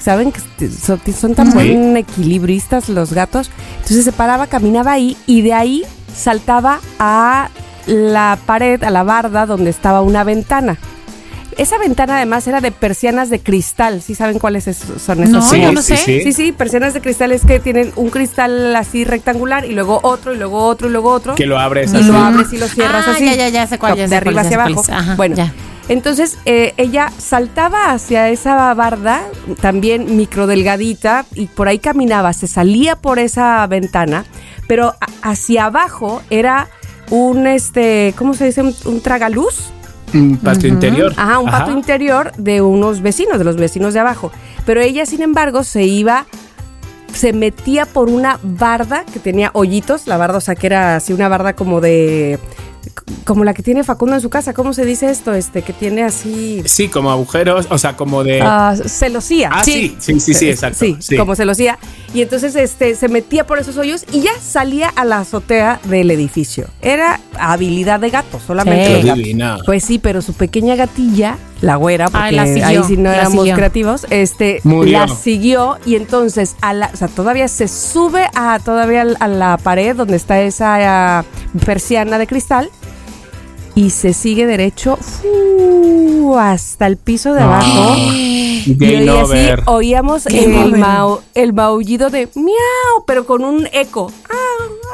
¿Saben? 0.00 0.32
que 0.32 0.38
este, 0.38 0.70
son, 0.70 1.00
son 1.14 1.34
tan 1.34 1.48
Sí. 1.48 1.54
buen 1.54 1.96
equilibristas 1.96 2.88
los 2.88 3.12
gatos. 3.12 3.50
Entonces 3.82 4.04
se 4.04 4.12
paraba, 4.12 4.46
caminaba 4.46 4.92
ahí 4.92 5.16
y 5.26 5.42
de 5.42 5.52
ahí 5.52 5.82
saltaba 6.16 6.80
a 6.98 7.50
la 7.86 8.38
pared, 8.46 8.82
a 8.82 8.90
la 8.90 9.02
barda 9.02 9.44
donde 9.46 9.68
estaba 9.70 10.00
una 10.00 10.24
ventana. 10.24 10.78
Esa 11.60 11.76
ventana 11.76 12.16
además 12.16 12.46
era 12.48 12.62
de 12.62 12.72
persianas 12.72 13.28
de 13.28 13.38
cristal. 13.38 14.00
¿Sí 14.00 14.14
saben 14.14 14.38
cuáles 14.38 14.66
es- 14.66 14.78
son 14.78 15.18
esas? 15.22 15.30
No, 15.30 15.42
Sí, 15.42 15.60
yo 15.60 15.72
no 15.72 15.82
sí, 15.82 15.94
sé. 15.94 16.04
sí. 16.04 16.20
Sí, 16.22 16.32
sí, 16.32 16.52
persianas 16.52 16.94
de 16.94 17.02
cristal 17.02 17.32
es 17.32 17.44
que 17.44 17.60
tienen 17.60 17.92
un 17.96 18.08
cristal 18.08 18.74
así 18.74 19.04
rectangular 19.04 19.66
y 19.66 19.72
luego 19.74 20.00
otro 20.02 20.32
y 20.34 20.38
luego 20.38 20.64
otro 20.64 20.88
y 20.88 20.92
luego 20.92 21.10
otro. 21.10 21.34
Que 21.34 21.44
lo 21.44 21.58
abres 21.58 21.92
y 21.92 21.98
así. 21.98 22.06
lo 22.06 22.16
abres 22.18 22.50
y 22.54 22.56
lo 22.56 22.66
cierras 22.66 23.04
Ah, 23.06 23.12
así. 23.12 23.26
ya, 23.26 23.34
ya, 23.34 23.48
ya 23.50 23.66
sé 23.66 23.78
cuál, 23.78 23.94
ya 23.94 24.04
de 24.04 24.08
sé 24.08 24.16
arriba 24.16 24.32
cuál, 24.42 24.46
hacia 24.46 24.64
abajo. 24.64 24.84
Ajá, 24.90 25.14
bueno, 25.16 25.36
ya. 25.36 25.52
entonces 25.90 26.38
eh, 26.46 26.72
ella 26.78 27.12
saltaba 27.18 27.92
hacia 27.92 28.30
esa 28.30 28.72
barda, 28.72 29.20
también 29.60 30.16
microdelgadita, 30.16 31.26
y 31.34 31.44
por 31.46 31.68
ahí 31.68 31.78
caminaba, 31.78 32.32
se 32.32 32.46
salía 32.46 32.96
por 32.96 33.18
esa 33.18 33.66
ventana, 33.66 34.24
pero 34.66 34.94
hacia 35.20 35.66
abajo 35.66 36.22
era 36.30 36.68
un, 37.10 37.46
este, 37.46 38.14
¿cómo 38.16 38.32
se 38.32 38.46
dice? 38.46 38.62
Un, 38.62 38.74
un 38.86 39.02
tragaluz. 39.02 39.72
Un 40.14 40.36
patio 40.36 40.68
interior. 40.68 41.12
Ajá, 41.16 41.38
un 41.38 41.50
patio 41.50 41.74
interior 41.74 42.32
de 42.36 42.60
unos 42.62 43.00
vecinos, 43.00 43.38
de 43.38 43.44
los 43.44 43.56
vecinos 43.56 43.94
de 43.94 44.00
abajo. 44.00 44.32
Pero 44.66 44.80
ella, 44.80 45.06
sin 45.06 45.22
embargo, 45.22 45.64
se 45.64 45.84
iba, 45.84 46.26
se 47.12 47.32
metía 47.32 47.86
por 47.86 48.08
una 48.08 48.38
barda 48.42 49.04
que 49.04 49.20
tenía 49.20 49.50
hoyitos, 49.54 50.06
la 50.06 50.16
barda, 50.16 50.38
o 50.38 50.40
sea, 50.40 50.54
que 50.54 50.66
era 50.66 50.96
así 50.96 51.12
una 51.12 51.28
barda 51.28 51.54
como 51.54 51.80
de, 51.80 52.38
como 53.24 53.44
la 53.44 53.54
que 53.54 53.62
tiene 53.62 53.84
Facundo 53.84 54.14
en 54.16 54.20
su 54.20 54.30
casa. 54.30 54.52
¿Cómo 54.54 54.72
se 54.72 54.84
dice 54.84 55.10
esto? 55.10 55.32
Este, 55.34 55.62
que 55.62 55.72
tiene 55.72 56.02
así. 56.02 56.62
Sí, 56.66 56.88
como 56.88 57.10
agujeros, 57.10 57.66
o 57.70 57.78
sea, 57.78 57.96
como 57.96 58.24
de. 58.24 58.40
ah, 58.42 58.74
celosía. 58.86 59.50
ah, 59.52 59.64
sí, 59.64 59.96
sí, 59.98 60.20
sí, 60.20 60.34
sí, 60.34 60.48
exacto. 60.48 60.78
Sí, 60.80 60.96
sí. 61.00 61.16
como 61.16 61.34
celosía. 61.34 61.78
Y 62.14 62.22
entonces 62.22 62.56
este, 62.56 62.94
se 62.94 63.08
metía 63.08 63.46
por 63.46 63.58
esos 63.58 63.76
hoyos 63.76 64.04
y 64.12 64.20
ya 64.22 64.32
salía 64.40 64.88
a 64.88 65.04
la 65.04 65.18
azotea 65.18 65.80
del 65.84 66.10
edificio. 66.10 66.66
Era 66.82 67.20
habilidad 67.38 68.00
de 68.00 68.10
gato, 68.10 68.40
solamente 68.44 69.00
Sí. 69.02 69.32
gato. 69.34 69.62
Pues 69.64 69.84
sí, 69.84 69.98
pero 69.98 70.20
su 70.22 70.32
pequeña 70.34 70.74
gatilla, 70.76 71.38
la 71.60 71.76
güera, 71.76 72.06
porque 72.08 72.26
Ay, 72.26 72.34
la 72.36 72.46
siguió, 72.46 72.66
ahí 72.66 72.80
sí 72.86 72.96
no 72.96 73.10
éramos 73.10 73.40
siguió. 73.44 73.54
creativos, 73.54 74.06
este, 74.10 74.60
Murió. 74.64 74.98
la 75.00 75.08
siguió 75.08 75.78
y 75.84 75.94
entonces, 75.96 76.56
a 76.62 76.72
la, 76.72 76.90
o 76.92 76.96
sea, 76.96 77.08
todavía 77.08 77.46
se 77.48 77.68
sube 77.68 78.26
a 78.34 78.58
todavía 78.58 79.02
a 79.20 79.28
la 79.28 79.56
pared 79.58 79.94
donde 79.94 80.16
está 80.16 80.40
esa 80.40 81.18
ah, 81.20 81.24
persiana 81.64 82.18
de 82.18 82.26
cristal 82.26 82.70
y 83.80 83.90
se 83.90 84.12
sigue 84.12 84.46
derecho 84.46 84.98
hasta 86.38 86.86
el 86.86 86.96
piso 86.96 87.32
de 87.32 87.40
abajo. 87.42 87.94
Y 87.96 88.74
Game 88.78 89.10
oí 89.10 89.18
así, 89.48 89.62
oíamos 89.66 90.26
el, 90.26 90.54
over. 90.54 90.80
mau- 90.80 91.20
el 91.34 91.52
maullido 91.54 92.10
de 92.10 92.28
miau, 92.34 93.04
pero 93.06 93.24
con 93.24 93.42
un 93.44 93.66
eco. 93.72 94.12
Ah, 94.28 94.34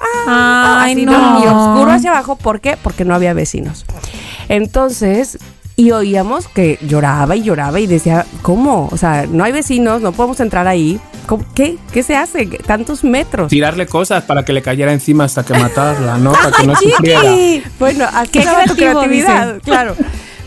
ah, 0.02 0.24
ah, 0.28 0.82
Ay, 0.84 0.92
así, 0.92 1.04
no. 1.04 1.12
Y 1.42 1.46
oscuro 1.46 1.90
hacia 1.90 2.10
abajo. 2.12 2.36
¿Por 2.36 2.60
qué? 2.60 2.76
Porque 2.80 3.04
no 3.04 3.14
había 3.14 3.34
vecinos. 3.34 3.84
Entonces, 4.48 5.38
y 5.76 5.90
oíamos 5.90 6.48
que 6.48 6.78
lloraba 6.82 7.36
y 7.36 7.42
lloraba 7.42 7.78
y 7.80 7.86
decía, 7.86 8.24
¿cómo? 8.42 8.88
O 8.90 8.96
sea, 8.96 9.26
no 9.30 9.44
hay 9.44 9.52
vecinos, 9.52 10.00
no 10.00 10.12
podemos 10.12 10.40
entrar 10.40 10.66
ahí. 10.66 10.98
¿Cómo- 11.26 11.44
¿Qué? 11.54 11.76
¿Qué 11.92 12.02
se 12.02 12.16
hace? 12.16 12.46
Tantos 12.46 13.04
metros. 13.04 13.48
Tirarle 13.48 13.86
cosas 13.86 14.24
para 14.24 14.44
que 14.44 14.52
le 14.52 14.62
cayera 14.62 14.92
encima 14.92 15.24
hasta 15.24 15.44
que 15.44 15.52
matarla, 15.54 16.16
¿no? 16.18 16.32
Para 16.32 16.50
que 16.52 16.66
no 16.66 16.72
¡Ay, 16.80 16.90
sufriera. 16.90 17.22
Bueno, 17.78 18.06
aquí 18.14 18.30
Qué 18.32 18.38
estaba 18.40 18.64
tu 18.64 18.74
creatividad, 18.74 19.54
dice. 19.54 19.60
claro. 19.60 19.94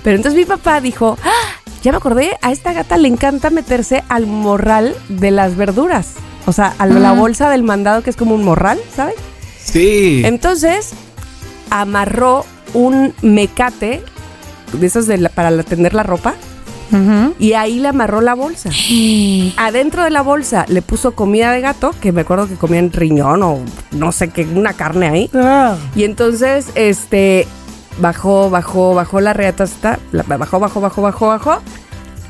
Pero 0.03 0.15
entonces 0.15 0.39
mi 0.39 0.45
papá 0.45 0.79
dijo, 0.81 1.17
"Ah, 1.23 1.61
ya 1.83 1.91
me 1.91 1.97
acordé, 1.97 2.31
a 2.41 2.51
esta 2.51 2.73
gata 2.73 2.97
le 2.97 3.07
encanta 3.09 3.49
meterse 3.51 4.03
al 4.09 4.25
morral 4.25 4.95
de 5.09 5.29
las 5.31 5.55
verduras. 5.57 6.13
O 6.47 6.53
sea, 6.53 6.73
a 6.79 6.85
la 6.87 7.11
bolsa 7.11 7.49
del 7.49 7.61
mandado 7.63 8.01
que 8.01 8.09
es 8.09 8.15
como 8.15 8.33
un 8.33 8.43
morral, 8.43 8.79
¿sabes? 8.95 9.15
Sí. 9.63 10.21
Entonces, 10.25 10.91
amarró 11.69 12.45
un 12.73 13.13
mecate 13.21 14.01
de 14.71 15.17
la- 15.17 15.29
para 15.29 15.63
tender 15.63 15.93
la 15.93 16.03
ropa 16.03 16.33
y 17.37 17.53
ahí 17.53 17.79
le 17.79 17.89
amarró 17.89 18.19
la 18.21 18.33
bolsa. 18.33 18.69
Adentro 19.57 20.03
de 20.03 20.09
la 20.09 20.21
bolsa 20.23 20.65
le 20.67 20.81
puso 20.81 21.11
comida 21.11 21.51
de 21.51 21.61
gato, 21.61 21.91
que 22.01 22.11
me 22.11 22.21
acuerdo 22.21 22.47
que 22.47 22.55
comían 22.55 22.91
riñón 22.91 23.43
o 23.43 23.59
no 23.91 24.11
sé 24.11 24.29
qué, 24.29 24.43
una 24.45 24.73
carne 24.73 25.07
ahí. 25.07 25.29
Y 25.95 26.03
entonces, 26.03 26.67
este, 26.75 27.47
bajó, 27.99 28.49
bajó, 28.49 28.95
bajó 28.95 29.21
la 29.21 29.33
reata 29.33 29.65
hasta, 29.65 29.99
bajó, 30.11 30.59
bajó, 30.59 30.79
bajó, 30.81 31.01
bajó, 31.01 31.27
bajó, 31.27 31.59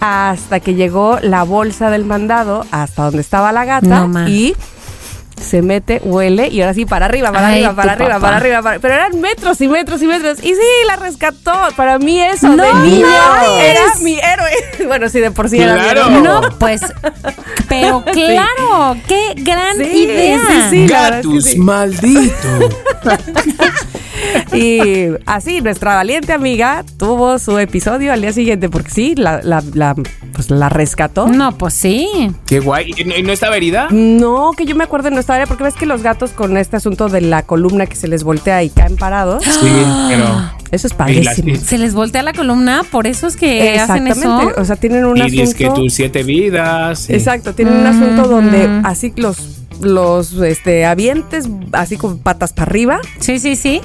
hasta 0.01 0.59
que 0.59 0.75
llegó 0.75 1.19
la 1.21 1.43
bolsa 1.43 1.89
del 1.89 2.03
mandado, 2.05 2.65
hasta 2.71 3.03
donde 3.03 3.21
estaba 3.21 3.51
la 3.51 3.63
gata, 3.65 4.07
No, 4.07 4.29
y 4.29 4.55
se 5.39 5.61
mete, 5.61 6.01
huele, 6.03 6.47
y 6.49 6.61
ahora 6.61 6.73
sí, 6.73 6.85
para 6.85 7.05
arriba, 7.05 7.31
para 7.31 7.47
Ay, 7.47 7.63
arriba, 7.63 7.75
para 7.75 7.91
arriba, 7.93 8.09
papá. 8.09 8.21
para 8.21 8.37
arriba, 8.37 8.61
para- 8.61 8.79
pero 8.79 8.93
eran 8.93 9.19
metros 9.21 9.59
y 9.61 9.67
metros 9.67 10.01
y 10.01 10.07
metros, 10.07 10.39
y 10.43 10.49
sí, 10.53 10.61
la 10.87 10.95
rescató, 10.97 11.53
para 11.75 11.97
mí 11.99 12.21
eso, 12.21 12.49
No 12.49 12.63
de 12.63 12.73
niño, 12.89 13.05
era 13.61 13.81
mi 14.01 14.19
héroe, 14.19 14.51
bueno, 14.87 15.09
sí, 15.09 15.19
de 15.19 15.31
por 15.31 15.49
sí 15.49 15.59
era 15.61 15.75
mi 15.75 15.79
Claro. 15.81 16.01
héroe. 16.07 16.21
No, 16.21 16.41
pues, 16.59 16.81
pero 17.67 18.03
claro, 18.13 18.97
qué 19.07 19.33
gran 19.37 19.77
Sí, 19.77 19.83
idea. 20.03 20.39
sí, 20.47 20.61
sí. 20.69 20.87
Gatus, 20.87 21.45
sí. 21.45 21.57
maldito. 21.57 22.47
Y 24.53 25.09
así, 25.25 25.61
nuestra 25.61 25.95
valiente 25.95 26.33
amiga 26.33 26.83
tuvo 26.97 27.37
su 27.39 27.57
episodio 27.59 28.11
al 28.11 28.21
día 28.21 28.33
siguiente, 28.33 28.67
porque 28.69 28.89
sí, 28.89 29.13
la, 29.15 29.41
la, 29.43 29.63
la, 29.73 29.95
pues 30.33 30.49
la 30.49 30.69
rescató. 30.69 31.27
No, 31.27 31.57
pues 31.57 31.73
sí. 31.75 32.31
Qué 32.45 32.59
guay. 32.59 32.91
¿Y 32.97 33.03
no, 33.05 33.15
y 33.15 33.23
no 33.23 33.31
estaba 33.31 33.55
herida? 33.57 33.87
No, 33.91 34.51
que 34.57 34.65
yo 34.65 34.75
me 34.75 34.83
acuerdo 34.83 35.07
en 35.09 35.13
nuestra 35.13 35.35
área, 35.35 35.47
porque 35.47 35.63
ves 35.63 35.75
que 35.75 35.85
los 35.85 36.01
gatos 36.03 36.31
con 36.31 36.57
este 36.57 36.77
asunto 36.77 37.09
de 37.09 37.21
la 37.21 37.43
columna 37.43 37.85
que 37.85 37.95
se 37.95 38.07
les 38.07 38.23
voltea 38.23 38.63
y 38.63 38.69
caen 38.69 38.95
parados, 38.97 39.43
Sí, 39.43 39.67
pero. 40.09 40.25
eso 40.71 40.87
es 40.87 40.93
padrísimo. 40.93 41.55
Se 41.55 41.77
les 41.77 41.93
voltea 41.93 42.23
la 42.23 42.33
columna, 42.33 42.83
por 42.91 43.07
eso 43.07 43.27
es 43.27 43.35
que 43.37 43.79
hacen 43.79 44.07
Exactamente, 44.07 44.51
eso. 44.51 44.61
o 44.61 44.65
sea, 44.65 44.75
tienen 44.75 45.05
un 45.05 45.17
Y 45.17 45.41
es 45.41 45.53
que 45.53 45.65
asunto... 45.65 45.81
tus 45.81 45.93
siete 45.93 46.23
vidas. 46.23 46.99
sí. 46.99 47.13
Exacto, 47.13 47.53
tienen 47.53 47.75
un 47.75 47.85
asunto 47.85 48.27
donde 48.27 48.67
así 48.83 49.13
los 49.15 49.55
los 49.81 50.33
este 50.41 50.85
avientes 50.85 51.47
así 51.71 51.95
con 51.95 52.17
patas 52.19 52.51
para 52.51 52.69
arriba, 52.69 52.99
Sí, 53.19 53.39
sí, 53.39 53.55
sí. 53.55 53.79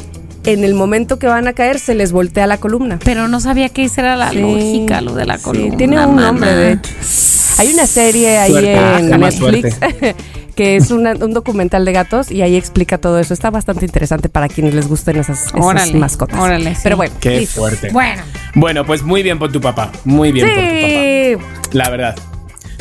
En 0.45 0.65
el 0.65 0.75
momento 0.75 1.19
que 1.19 1.27
van 1.27 1.47
a 1.49 1.53
caer 1.53 1.79
se 1.79 1.95
les 1.95 2.13
voltea 2.13 2.47
la 2.47 2.59
columna. 2.59 2.99
Pero 3.05 3.29
no 3.29 3.41
sabía 3.41 3.69
que 3.69 3.85
esa 3.85 4.01
era 4.03 4.17
la 4.17 4.31
Sí, 4.31 4.41
lógica, 4.41 5.01
lo 5.01 5.15
de 5.15 5.27
la 5.27 5.39
sí, 5.39 5.45
columna. 5.45 5.77
tiene 5.77 5.99
un 6.07 6.15
mana. 6.15 6.27
nombre, 6.29 6.55
de 6.55 6.73
hecho. 6.73 6.91
Hay 7.59 7.73
una 7.73 7.87
serie 7.87 8.37
ahí 8.39 8.51
Suerte, 8.51 8.73
en 8.99 9.21
más 9.21 9.41
Netflix 9.41 9.77
que 10.57 10.77
es 10.77 10.91
una- 10.91 11.13
un 11.15 11.33
documental 11.33 11.85
de 11.85 11.93
gatos 11.93 12.31
y 12.31 12.43
ahí 12.43 12.57
explica 12.57 12.99
todo 12.99 13.19
eso. 13.19 13.33
Está 13.35 13.51
bastante 13.51 13.85
interesante 13.87 14.29
para 14.29 14.49
quienes 14.49 14.75
les 14.75 14.87
gusten 14.89 15.17
esas, 15.17 15.47
esas 15.47 15.61
Órale, 15.61 15.95
mascotas. 15.95 16.39
órale, 16.39 16.75
sí. 16.75 16.81
Pero 16.85 16.97
bueno, 16.97 17.15
Qué 17.21 17.41
listo. 17.41 17.61
fuerte. 17.61 17.91
Bueno, 17.93 18.23
Bueno, 18.55 18.85
pues 18.85 19.03
muy 19.03 19.23
bien 19.23 19.39
por 19.39 19.51
tu 19.51 19.61
papá. 19.61 19.91
Muy 20.05 20.31
bien 20.33 20.47
por 20.49 20.57
tu 20.57 20.71
Sí. 20.71 21.37
papá. 21.37 21.69
La 21.73 21.91
verdad. 21.91 22.17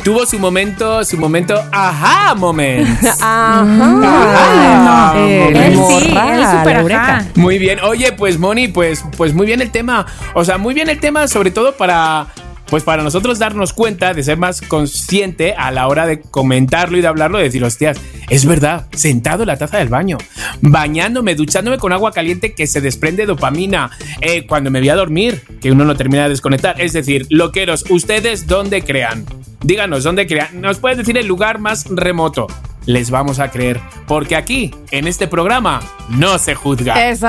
Tuvo 0.04 0.26
su 0.26 0.38
momento, 0.38 1.02
su 1.02 1.16
momento, 1.16 1.54
ajá, 1.72 2.34
moment. 2.34 2.86
Ajá. 3.22 3.64
Ah, 4.02 5.14
Eh, 5.16 5.48
él 5.48 5.54
la 5.54 5.66
él 5.66 5.74
sí, 5.74 6.68
él 6.70 6.76
eureka. 6.76 7.16
ajá. 7.16 7.26
Muy 7.36 7.58
bien. 7.58 7.80
Oye, 7.80 8.12
pues 8.12 8.38
Moni, 8.38 8.68
pues, 8.68 9.02
pues 9.16 9.32
muy 9.32 9.46
bien 9.46 9.62
el 9.62 9.70
tema. 9.70 10.04
O 10.34 10.44
sea, 10.44 10.58
muy 10.58 10.74
bien 10.74 10.90
el 10.90 11.00
tema, 11.00 11.26
sobre 11.26 11.50
todo 11.50 11.74
para. 11.76 12.26
Pues 12.66 12.82
para 12.82 13.02
nosotros 13.02 13.38
darnos 13.38 13.72
cuenta 13.74 14.14
de 14.14 14.22
ser 14.22 14.38
más 14.38 14.60
consciente 14.62 15.54
a 15.56 15.70
la 15.70 15.86
hora 15.86 16.06
de 16.06 16.20
comentarlo 16.22 16.96
y 16.96 17.02
de 17.02 17.06
hablarlo, 17.06 17.36
de 17.38 17.44
decir, 17.44 17.62
hostias, 17.62 17.98
es 18.30 18.46
verdad, 18.46 18.86
sentado 18.94 19.42
en 19.42 19.48
la 19.48 19.58
taza 19.58 19.76
del 19.78 19.90
baño, 19.90 20.16
bañándome, 20.62 21.34
duchándome 21.34 21.76
con 21.78 21.92
agua 21.92 22.10
caliente 22.12 22.54
que 22.54 22.66
se 22.66 22.80
desprende 22.80 23.26
dopamina, 23.26 23.90
eh, 24.22 24.46
cuando 24.46 24.70
me 24.70 24.80
voy 24.80 24.88
a 24.88 24.96
dormir, 24.96 25.42
que 25.60 25.70
uno 25.72 25.84
no 25.84 25.94
termina 25.94 26.24
de 26.24 26.30
desconectar. 26.30 26.80
Es 26.80 26.94
decir, 26.94 27.26
loqueros, 27.28 27.84
¿ustedes 27.90 28.46
dónde 28.46 28.82
crean? 28.82 29.26
Díganos, 29.64 30.04
¿dónde 30.04 30.26
crean? 30.26 30.60
Nos 30.60 30.78
puedes 30.78 30.98
decir 30.98 31.16
el 31.16 31.26
lugar 31.26 31.58
más 31.58 31.86
remoto. 31.88 32.46
Les 32.84 33.10
vamos 33.10 33.38
a 33.38 33.50
creer, 33.50 33.80
porque 34.06 34.36
aquí, 34.36 34.70
en 34.90 35.06
este 35.08 35.26
programa, 35.26 35.80
no 36.10 36.38
se 36.38 36.54
juzga. 36.54 37.08
Eso. 37.08 37.26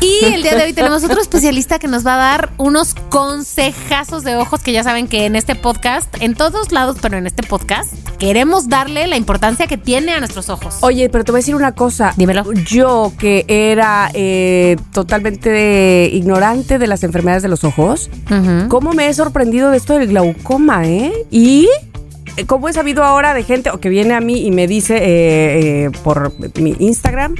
Y 0.00 0.26
el 0.26 0.44
día 0.44 0.54
de 0.54 0.62
hoy 0.62 0.72
tenemos 0.72 1.02
otro 1.02 1.20
especialista 1.20 1.80
que 1.80 1.88
nos 1.88 2.06
va 2.06 2.14
a 2.14 2.18
dar 2.18 2.50
unos 2.56 2.94
consejazos 3.08 4.22
de 4.22 4.36
ojos 4.36 4.60
que 4.60 4.70
ya 4.70 4.84
saben 4.84 5.08
que 5.08 5.24
en 5.26 5.34
este 5.34 5.56
podcast, 5.56 6.14
en 6.20 6.36
todos 6.36 6.70
lados, 6.70 6.98
pero 7.02 7.16
en 7.16 7.26
este 7.26 7.42
podcast, 7.42 7.92
queremos 8.20 8.68
darle 8.68 9.08
la 9.08 9.16
importancia 9.16 9.66
que 9.66 9.76
tiene 9.76 10.12
a 10.12 10.20
nuestros 10.20 10.48
ojos. 10.48 10.76
Oye, 10.82 11.08
pero 11.08 11.24
te 11.24 11.32
voy 11.32 11.40
a 11.40 11.42
decir 11.42 11.56
una 11.56 11.72
cosa. 11.72 12.14
Dímelo. 12.16 12.44
Yo 12.52 13.12
que 13.18 13.44
era 13.48 14.08
eh, 14.14 14.76
totalmente 14.92 16.08
ignorante 16.12 16.78
de 16.78 16.86
las 16.86 17.02
enfermedades 17.02 17.42
de 17.42 17.48
los 17.48 17.64
ojos, 17.64 18.08
Ujú. 18.30 18.68
¿cómo 18.68 18.92
me 18.92 19.08
he 19.08 19.14
sorprendido 19.14 19.72
de 19.72 19.78
esto 19.78 19.94
del 19.98 20.10
glaucoma, 20.10 20.86
eh? 20.86 21.23
Y 21.30 21.68
eh, 22.36 22.46
cómo 22.46 22.68
he 22.68 22.72
sabido 22.72 23.04
ahora 23.04 23.32
de 23.32 23.44
gente 23.44 23.70
o 23.70 23.78
que 23.78 23.88
viene 23.88 24.14
a 24.14 24.20
mí 24.20 24.44
y 24.44 24.50
me 24.50 24.66
dice 24.66 24.96
eh, 24.96 25.84
eh, 25.84 25.90
por 26.02 26.32
mi 26.60 26.74
Instagram 26.78 27.36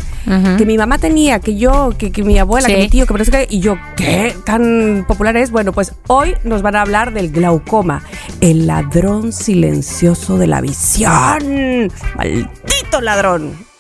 que 0.57 0.67
mi 0.67 0.79
mamá 0.79 0.99
tenía, 0.99 1.41
que 1.41 1.57
yo, 1.57 1.93
que, 1.99 2.13
que 2.13 2.23
mi 2.23 2.39
abuela, 2.39 2.69
que 2.69 2.77
mi 2.77 2.89
tío, 2.89 3.07
que 3.07 3.13
parece 3.13 3.31
que 3.31 3.47
y 3.51 3.61
yo, 3.61 3.77
¿qué 3.97 4.35
tan 4.45 5.05
popular 5.09 5.37
es? 5.37 5.51
Bueno, 5.51 5.73
pues 5.73 5.95
hoy 6.07 6.35
nos 6.45 6.63
van 6.63 6.77
a 6.77 6.83
hablar 6.83 7.13
del 7.13 7.31
glaucoma, 7.31 8.03
el 8.41 8.67
ladrón 8.67 9.33
silencioso 9.33 10.39
de 10.39 10.47
la 10.47 10.61
visión. 10.61 11.91
Maldito 12.17 13.01
ladrón. 13.01 13.74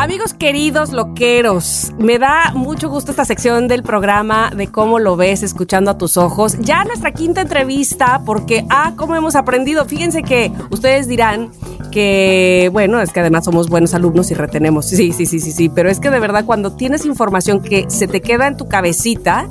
Amigos 0.00 0.32
queridos 0.32 0.92
loqueros, 0.92 1.92
me 1.98 2.20
da 2.20 2.52
mucho 2.54 2.88
gusto 2.88 3.10
esta 3.10 3.24
sección 3.24 3.66
del 3.66 3.82
programa 3.82 4.48
de 4.56 4.68
cómo 4.68 5.00
lo 5.00 5.16
ves 5.16 5.42
escuchando 5.42 5.90
a 5.90 5.98
tus 5.98 6.16
ojos. 6.16 6.56
Ya 6.60 6.84
nuestra 6.84 7.10
quinta 7.10 7.40
entrevista, 7.40 8.22
porque, 8.24 8.64
ah, 8.70 8.92
cómo 8.94 9.16
hemos 9.16 9.34
aprendido. 9.34 9.84
Fíjense 9.86 10.22
que 10.22 10.52
ustedes 10.70 11.08
dirán 11.08 11.50
que, 11.90 12.70
bueno, 12.72 13.00
es 13.00 13.12
que 13.12 13.18
además 13.18 13.44
somos 13.44 13.68
buenos 13.68 13.92
alumnos 13.92 14.30
y 14.30 14.34
retenemos. 14.34 14.86
Sí, 14.86 15.12
sí, 15.12 15.26
sí, 15.26 15.40
sí, 15.40 15.50
sí, 15.50 15.68
pero 15.68 15.90
es 15.90 15.98
que 15.98 16.10
de 16.10 16.20
verdad 16.20 16.44
cuando 16.44 16.76
tienes 16.76 17.04
información 17.04 17.60
que 17.60 17.90
se 17.90 18.06
te 18.06 18.20
queda 18.20 18.46
en 18.46 18.56
tu 18.56 18.68
cabecita, 18.68 19.48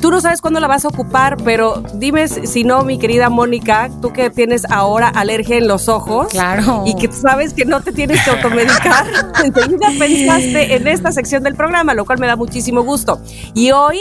Tú 0.00 0.10
no 0.10 0.18
sabes 0.22 0.40
cuándo 0.40 0.60
la 0.60 0.66
vas 0.66 0.86
a 0.86 0.88
ocupar, 0.88 1.36
pero 1.44 1.82
dime 1.94 2.26
si 2.26 2.64
no, 2.64 2.84
mi 2.84 2.98
querida 2.98 3.28
Mónica, 3.28 3.90
tú 4.00 4.14
que 4.14 4.30
tienes 4.30 4.64
ahora 4.70 5.08
alergia 5.08 5.58
en 5.58 5.68
los 5.68 5.88
ojos. 5.90 6.28
Claro. 6.28 6.84
Y 6.86 6.94
que 6.94 7.12
sabes 7.12 7.52
que 7.52 7.66
no 7.66 7.82
te 7.82 7.92
tienes 7.92 8.24
que 8.24 8.30
automedicar. 8.30 9.06
Enseguida 9.44 9.88
pensaste 9.98 10.74
en 10.74 10.88
esta 10.88 11.12
sección 11.12 11.42
del 11.42 11.54
programa, 11.54 11.92
lo 11.92 12.06
cual 12.06 12.18
me 12.18 12.26
da 12.26 12.36
muchísimo 12.36 12.82
gusto. 12.82 13.20
Y 13.54 13.72
hoy. 13.72 14.00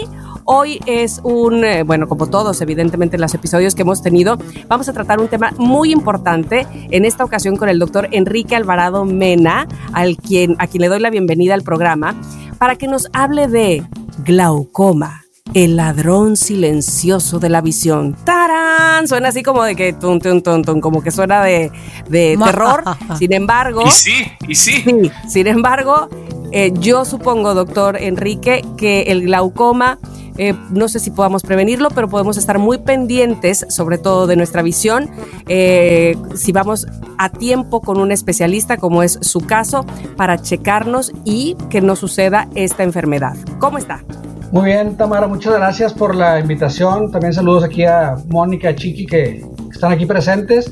Hoy 0.51 0.79
es 0.87 1.21
un, 1.21 1.63
eh, 1.63 1.83
bueno, 1.83 2.07
como 2.07 2.25
todos, 2.25 2.59
evidentemente, 2.61 3.17
en 3.17 3.21
los 3.21 3.35
episodios 3.35 3.75
que 3.75 3.83
hemos 3.83 4.01
tenido, 4.01 4.39
vamos 4.67 4.89
a 4.89 4.93
tratar 4.93 5.19
un 5.19 5.27
tema 5.27 5.53
muy 5.59 5.91
importante, 5.91 6.65
en 6.89 7.05
esta 7.05 7.23
ocasión 7.23 7.55
con 7.55 7.69
el 7.69 7.77
doctor 7.77 8.07
Enrique 8.11 8.55
Alvarado 8.55 9.05
Mena, 9.05 9.67
al 9.93 10.17
quien, 10.17 10.55
a 10.57 10.65
quien 10.65 10.81
le 10.81 10.87
doy 10.87 11.01
la 11.01 11.11
bienvenida 11.11 11.53
al 11.53 11.61
programa, 11.61 12.15
para 12.57 12.77
que 12.77 12.87
nos 12.87 13.09
hable 13.13 13.47
de 13.47 13.83
glaucoma. 14.25 15.28
El 15.53 15.75
ladrón 15.75 16.35
silencioso 16.35 17.39
de 17.39 17.49
la 17.49 17.61
visión. 17.61 18.15
¡Tarán! 18.23 19.07
Suena 19.07 19.29
así 19.29 19.43
como 19.43 19.63
de 19.63 19.75
que 19.75 19.93
tun, 19.93 20.19
tun, 20.19 20.41
tun, 20.41 20.63
tun, 20.63 20.81
como 20.81 21.01
que 21.01 21.11
suena 21.11 21.43
de, 21.43 21.71
de 22.09 22.37
terror. 22.43 22.83
Sin 23.17 23.33
embargo. 23.33 23.83
Y 23.85 23.91
sí, 23.91 24.25
y 24.47 24.55
sí. 24.55 24.83
Sí, 24.83 25.11
sin 25.27 25.47
embargo, 25.47 26.09
eh, 26.51 26.71
yo 26.79 27.05
supongo, 27.05 27.53
doctor 27.53 27.97
Enrique, 27.97 28.63
que 28.77 29.03
el 29.03 29.23
glaucoma, 29.23 29.99
eh, 30.37 30.53
no 30.71 30.87
sé 30.87 30.99
si 30.99 31.11
podamos 31.11 31.43
prevenirlo, 31.43 31.89
pero 31.89 32.07
podemos 32.09 32.37
estar 32.37 32.57
muy 32.57 32.79
pendientes, 32.79 33.65
sobre 33.69 33.97
todo 33.97 34.25
de 34.25 34.35
nuestra 34.35 34.61
visión, 34.61 35.09
eh, 35.47 36.15
si 36.35 36.51
vamos 36.51 36.87
a 37.17 37.29
tiempo 37.29 37.81
con 37.81 37.99
un 37.99 38.11
especialista, 38.11 38.77
como 38.77 39.03
es 39.03 39.19
su 39.21 39.41
caso, 39.41 39.85
para 40.15 40.41
checarnos 40.41 41.11
y 41.23 41.55
que 41.69 41.81
no 41.81 41.95
suceda 41.95 42.47
esta 42.55 42.83
enfermedad. 42.83 43.35
¿Cómo 43.59 43.77
está? 43.77 44.03
Muy 44.51 44.65
bien, 44.65 44.97
Tamara, 44.97 45.27
muchas 45.27 45.53
gracias 45.53 45.93
por 45.93 46.15
la 46.15 46.39
invitación. 46.39 47.11
También 47.11 47.33
saludos 47.33 47.63
aquí 47.63 47.85
a 47.85 48.15
Mónica, 48.29 48.75
Chiqui, 48.75 49.05
que 49.05 49.45
están 49.71 49.91
aquí 49.91 50.07
presentes. 50.07 50.71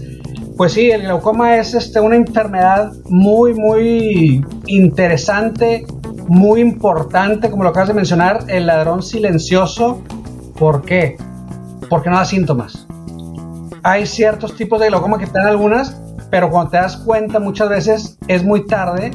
Pues 0.58 0.74
sí, 0.74 0.90
el 0.90 1.04
glaucoma 1.04 1.58
es 1.58 1.76
este, 1.76 2.00
una 2.00 2.16
enfermedad 2.16 2.92
muy, 3.06 3.54
muy 3.54 4.44
interesante, 4.66 5.86
muy 6.28 6.62
importante, 6.62 7.52
como 7.52 7.62
lo 7.62 7.70
acabas 7.70 7.90
de 7.90 7.94
mencionar, 7.94 8.40
el 8.48 8.66
ladrón 8.66 9.04
silencioso. 9.04 10.02
¿Por 10.58 10.82
qué? 10.82 11.16
Porque 11.88 12.10
no 12.10 12.16
da 12.16 12.26
síntomas. 12.26 12.88
Hay 13.84 14.08
ciertos 14.08 14.56
tipos 14.56 14.80
de 14.80 14.88
glaucoma 14.88 15.20
que 15.20 15.28
te 15.28 15.34
dan 15.34 15.50
algunas, 15.50 16.02
pero 16.32 16.50
cuando 16.50 16.72
te 16.72 16.78
das 16.78 16.98
cuenta 16.98 17.40
muchas 17.40 17.70
veces 17.70 18.18
es 18.28 18.44
muy 18.44 18.66
tarde 18.66 19.12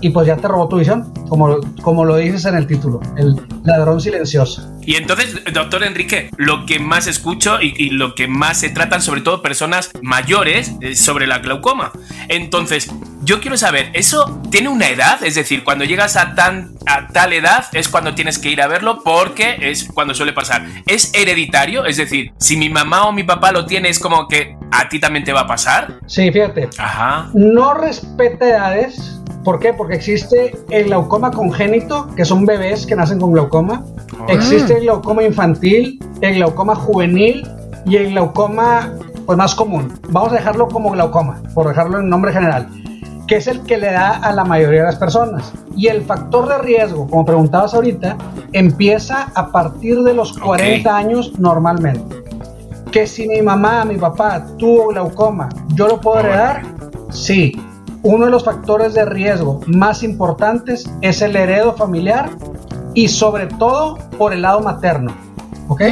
y 0.00 0.10
pues 0.10 0.28
ya 0.28 0.36
te 0.36 0.46
robó 0.46 0.68
tu 0.68 0.76
visión, 0.76 1.12
como, 1.28 1.58
como 1.82 2.04
lo 2.04 2.16
dices 2.16 2.44
en 2.44 2.56
el 2.56 2.66
título, 2.66 3.00
el 3.16 3.36
ladrón 3.64 4.00
silencioso. 4.00 4.70
Y 4.82 4.96
entonces, 4.96 5.42
doctor 5.52 5.84
Enrique, 5.84 6.30
lo 6.36 6.66
que 6.66 6.78
más 6.78 7.06
escucho 7.06 7.60
y, 7.60 7.74
y 7.76 7.90
lo 7.90 8.14
que 8.14 8.28
más 8.28 8.60
se 8.60 8.70
tratan, 8.70 9.02
sobre 9.02 9.20
todo 9.20 9.42
personas 9.42 9.90
mayores, 10.02 10.72
es 10.80 11.00
sobre 11.00 11.26
la 11.26 11.38
glaucoma. 11.38 11.92
Entonces, 12.28 12.88
yo 13.26 13.40
quiero 13.40 13.56
saber, 13.56 13.90
¿eso 13.92 14.40
tiene 14.50 14.68
una 14.68 14.88
edad? 14.88 15.22
Es 15.24 15.34
decir, 15.34 15.64
cuando 15.64 15.84
llegas 15.84 16.16
a, 16.16 16.36
tan, 16.36 16.74
a 16.86 17.08
tal 17.08 17.32
edad 17.32 17.64
es 17.72 17.88
cuando 17.88 18.14
tienes 18.14 18.38
que 18.38 18.50
ir 18.50 18.62
a 18.62 18.68
verlo 18.68 19.02
porque 19.02 19.56
es 19.60 19.88
cuando 19.92 20.14
suele 20.14 20.32
pasar. 20.32 20.64
¿Es 20.86 21.12
hereditario? 21.12 21.86
Es 21.86 21.96
decir, 21.96 22.32
si 22.38 22.56
mi 22.56 22.68
mamá 22.68 23.08
o 23.08 23.12
mi 23.12 23.24
papá 23.24 23.50
lo 23.50 23.66
tiene, 23.66 23.88
es 23.88 23.98
como 23.98 24.28
que 24.28 24.56
a 24.70 24.88
ti 24.88 25.00
también 25.00 25.24
te 25.24 25.32
va 25.32 25.40
a 25.40 25.46
pasar. 25.48 25.98
Sí, 26.06 26.30
fíjate. 26.30 26.68
Ajá. 26.78 27.30
No 27.34 27.74
respeta 27.74 28.48
edades. 28.48 29.20
¿Por 29.42 29.58
qué? 29.58 29.72
Porque 29.72 29.96
existe 29.96 30.56
el 30.70 30.84
glaucoma 30.84 31.15
congénito, 31.20 32.08
que 32.14 32.24
son 32.24 32.46
bebés 32.46 32.86
que 32.86 32.96
nacen 32.96 33.18
con 33.18 33.32
glaucoma. 33.32 33.84
Existe 34.28 34.78
el 34.78 34.84
glaucoma 34.84 35.22
infantil, 35.22 35.98
el 36.20 36.36
glaucoma 36.36 36.74
juvenil 36.74 37.46
y 37.84 37.96
el 37.96 38.10
glaucoma 38.10 38.92
pues, 39.26 39.38
más 39.38 39.54
común. 39.54 39.92
Vamos 40.08 40.32
a 40.32 40.36
dejarlo 40.36 40.68
como 40.68 40.90
glaucoma, 40.90 41.42
por 41.54 41.68
dejarlo 41.68 42.00
en 42.00 42.08
nombre 42.08 42.32
general, 42.32 42.68
que 43.26 43.36
es 43.36 43.46
el 43.46 43.62
que 43.62 43.78
le 43.78 43.92
da 43.92 44.16
a 44.16 44.32
la 44.32 44.44
mayoría 44.44 44.80
de 44.80 44.86
las 44.86 44.96
personas. 44.96 45.52
Y 45.76 45.88
el 45.88 46.02
factor 46.02 46.48
de 46.48 46.58
riesgo, 46.58 47.06
como 47.08 47.24
preguntabas 47.24 47.74
ahorita, 47.74 48.16
empieza 48.52 49.28
a 49.34 49.50
partir 49.50 50.02
de 50.02 50.14
los 50.14 50.38
40 50.38 50.96
años 50.96 51.38
normalmente. 51.38 52.22
Que 52.90 53.06
si 53.06 53.28
mi 53.28 53.42
mamá, 53.42 53.84
mi 53.84 53.96
papá 53.96 54.46
tuvo 54.58 54.88
glaucoma, 54.88 55.48
¿yo 55.74 55.86
lo 55.86 56.00
puedo 56.00 56.20
heredar? 56.20 56.62
Sí. 57.10 57.60
Uno 58.06 58.26
de 58.26 58.30
los 58.30 58.44
factores 58.44 58.94
de 58.94 59.04
riesgo 59.04 59.62
más 59.66 60.04
importantes 60.04 60.88
es 61.00 61.22
el 61.22 61.34
heredo 61.34 61.72
familiar 61.74 62.30
y 62.94 63.08
sobre 63.08 63.48
todo 63.48 63.98
por 64.16 64.32
el 64.32 64.42
lado 64.42 64.60
materno. 64.60 65.12
¿Ok? 65.66 65.82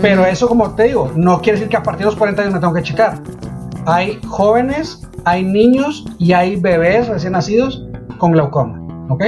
Pero 0.00 0.24
eso, 0.24 0.46
como 0.46 0.70
te 0.76 0.84
digo, 0.84 1.10
no 1.16 1.40
quiere 1.40 1.58
decir 1.58 1.68
que 1.68 1.78
a 1.78 1.82
partir 1.82 2.06
de 2.06 2.12
los 2.12 2.14
40 2.14 2.42
años 2.42 2.54
me 2.54 2.60
tengo 2.60 2.72
que 2.72 2.84
checar. 2.84 3.20
Hay 3.86 4.20
jóvenes, 4.24 5.02
hay 5.24 5.42
niños 5.42 6.04
y 6.20 6.32
hay 6.32 6.60
bebés 6.60 7.08
recién 7.08 7.32
nacidos 7.32 7.82
con 8.18 8.30
glaucoma. 8.30 8.80
¿Ok? 9.08 9.24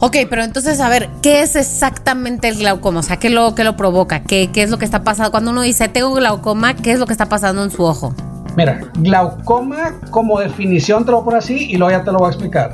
Ok, 0.00 0.16
pero 0.28 0.44
entonces, 0.44 0.80
a 0.80 0.90
ver, 0.90 1.08
¿qué 1.22 1.40
es 1.40 1.56
exactamente 1.56 2.48
el 2.48 2.56
glaucoma? 2.58 3.00
O 3.00 3.02
sea, 3.02 3.16
¿qué 3.16 3.30
lo, 3.30 3.54
qué 3.54 3.64
lo 3.64 3.74
provoca? 3.74 4.22
¿Qué, 4.22 4.50
¿Qué 4.52 4.64
es 4.64 4.68
lo 4.70 4.76
que 4.76 4.84
está 4.84 5.02
pasando? 5.02 5.30
Cuando 5.30 5.52
uno 5.52 5.62
dice, 5.62 5.88
tengo 5.88 6.12
glaucoma, 6.12 6.76
¿qué 6.76 6.92
es 6.92 6.98
lo 6.98 7.06
que 7.06 7.12
está 7.12 7.30
pasando 7.30 7.64
en 7.64 7.70
su 7.70 7.84
ojo? 7.84 8.12
Mira, 8.58 8.80
glaucoma 8.98 10.00
como 10.10 10.40
definición 10.40 11.04
te 11.04 11.12
lo 11.12 11.22
pongo 11.22 11.36
así 11.36 11.70
y 11.70 11.76
luego 11.76 11.92
ya 11.92 12.02
te 12.02 12.10
lo 12.10 12.18
voy 12.18 12.26
a 12.26 12.30
explicar. 12.30 12.72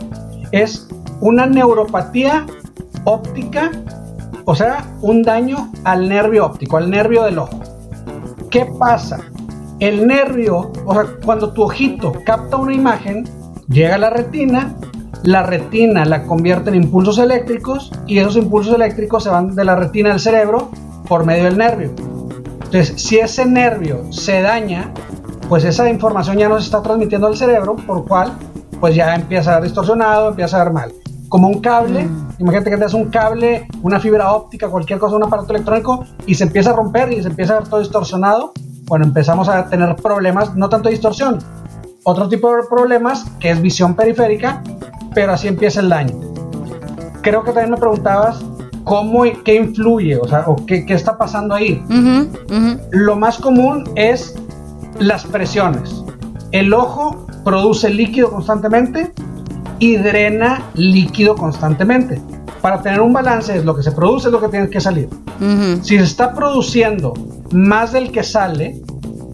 Es 0.51 0.89
una 1.21 1.45
neuropatía 1.45 2.47
óptica, 3.05 3.71
o 4.47 4.55
sea, 4.55 4.87
un 5.03 5.21
daño 5.21 5.71
al 5.85 6.09
nervio 6.09 6.47
óptico, 6.47 6.79
al 6.79 6.89
nervio 6.89 7.25
del 7.25 7.39
ojo. 7.39 7.61
¿Qué 8.51 8.65
pasa? 8.79 9.21
El 9.79 10.07
nervio, 10.07 10.73
o 10.87 10.95
sea, 10.95 11.05
cuando 11.23 11.53
tu 11.53 11.65
ojito 11.65 12.15
capta 12.25 12.57
una 12.57 12.73
imagen, 12.73 13.29
llega 13.69 13.97
a 13.97 13.99
la 13.99 14.09
retina, 14.09 14.75
la 15.23 15.43
retina 15.43 16.07
la 16.07 16.23
convierte 16.23 16.71
en 16.71 16.77
impulsos 16.77 17.19
eléctricos 17.19 17.93
y 18.07 18.21
esos 18.21 18.37
impulsos 18.37 18.75
eléctricos 18.75 19.23
se 19.23 19.29
van 19.29 19.55
de 19.55 19.67
la 19.67 19.77
retina 19.77 20.13
al 20.13 20.21
cerebro 20.21 20.71
por 21.07 21.27
medio 21.27 21.45
del 21.45 21.59
nervio. 21.59 21.93
Entonces, 22.65 23.03
si 23.03 23.19
ese 23.19 23.45
nervio 23.45 24.11
se 24.11 24.41
daña, 24.41 24.95
pues 25.49 25.65
esa 25.65 25.89
información 25.89 26.39
ya 26.39 26.49
no 26.49 26.59
se 26.59 26.67
está 26.67 26.83
transmitiendo 26.83 27.27
al 27.27 27.37
cerebro, 27.37 27.77
por 27.77 28.07
cual 28.07 28.33
pues 28.81 28.95
ya 28.95 29.15
empieza 29.15 29.53
a 29.53 29.55
ver 29.57 29.65
distorsionado, 29.65 30.31
empieza 30.31 30.61
a 30.61 30.65
ver 30.65 30.73
mal. 30.73 30.93
Como 31.29 31.49
un 31.49 31.61
cable, 31.61 32.09
imagínate 32.39 32.71
que 32.71 32.77
tienes 32.77 32.95
un 32.95 33.07
cable, 33.07 33.67
una 33.83 33.99
fibra 33.99 34.33
óptica, 34.33 34.69
cualquier 34.69 34.99
cosa, 34.99 35.17
un 35.17 35.25
aparato 35.25 35.53
electrónico, 35.53 36.05
y 36.27 36.35
se 36.35 36.45
empieza 36.45 36.71
a 36.71 36.75
romper 36.75 37.13
y 37.13 37.23
se 37.23 37.29
empieza 37.29 37.55
a 37.55 37.61
ver 37.61 37.69
todo 37.69 37.81
distorsionado, 37.81 38.53
bueno, 38.85 39.05
empezamos 39.05 39.49
a 39.49 39.69
tener 39.69 39.97
problemas, 39.97 40.55
no 40.55 40.69
tanto 40.69 40.91
distorsión, 40.91 41.39
otro 42.05 42.29
tipo 42.29 42.55
de 42.55 42.63
problemas 42.69 43.25
que 43.41 43.51
es 43.51 43.61
visión 43.61 43.95
periférica, 43.95 44.63
pero 45.15 45.33
así 45.33 45.49
empieza 45.49 45.81
el 45.81 45.89
daño. 45.89 46.15
Creo 47.23 47.43
que 47.43 47.53
también 47.53 47.71
me 47.71 47.79
preguntabas 47.79 48.45
cómo, 48.85 49.25
y 49.25 49.33
qué 49.43 49.55
influye, 49.55 50.19
o 50.19 50.29
sea, 50.29 50.45
o 50.47 50.57
qué, 50.67 50.85
qué 50.85 50.93
está 50.95 51.17
pasando 51.17 51.55
ahí. 51.55 51.83
Lo 52.91 53.17
más 53.17 53.39
común 53.39 53.85
es 53.97 54.35
las 54.99 55.25
presiones. 55.25 56.03
El 56.53 56.73
ojo 56.73 57.27
produce 57.45 57.91
líquido 57.91 58.31
constantemente 58.31 59.13
y 59.79 59.97
drena 59.97 60.63
líquido 60.75 61.35
constantemente. 61.35 62.21
Para 62.61 62.81
tener 62.81 63.01
un 63.01 63.13
balance 63.13 63.57
es 63.57 63.65
lo 63.65 63.77
que 63.77 63.83
se 63.83 63.93
produce, 63.93 64.29
es 64.29 64.33
lo 64.33 64.41
que 64.41 64.49
tiene 64.49 64.71
que 64.71 64.81
salir. 64.81 65.09
Si 65.83 65.99
se 65.99 66.05
está 66.05 66.33
produciendo 66.33 67.13
más 67.53 67.93
del 67.93 68.11
que 68.11 68.23
sale, 68.23 68.81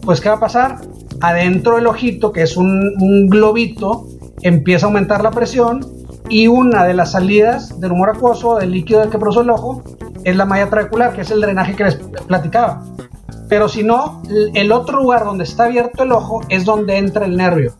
pues 0.01 0.19
¿qué 0.19 0.29
va 0.29 0.35
a 0.35 0.39
pasar? 0.39 0.81
Adentro 1.21 1.75
del 1.75 1.87
ojito, 1.87 2.31
que 2.31 2.41
es 2.41 2.57
un, 2.57 2.93
un 2.99 3.29
globito, 3.29 4.07
empieza 4.41 4.87
a 4.87 4.89
aumentar 4.89 5.23
la 5.23 5.31
presión 5.31 5.85
y 6.27 6.47
una 6.47 6.85
de 6.85 6.93
las 6.93 7.11
salidas 7.11 7.79
del 7.79 7.91
humor 7.91 8.09
acuoso, 8.09 8.57
del 8.57 8.71
líquido 8.71 9.07
que 9.09 9.17
produce 9.17 9.41
el 9.41 9.49
ojo, 9.49 9.83
es 10.23 10.35
la 10.35 10.45
malla 10.45 10.69
trabecular, 10.69 11.13
que 11.13 11.21
es 11.21 11.31
el 11.31 11.41
drenaje 11.41 11.75
que 11.75 11.83
les 11.83 11.95
platicaba. 11.95 12.83
Pero 13.51 13.67
si 13.67 13.83
no, 13.83 14.21
el 14.53 14.71
otro 14.71 15.01
lugar 15.01 15.25
donde 15.25 15.43
está 15.43 15.65
abierto 15.65 16.03
el 16.03 16.13
ojo 16.13 16.39
es 16.47 16.63
donde 16.63 16.97
entra 16.97 17.25
el 17.25 17.35
nervio. 17.35 17.73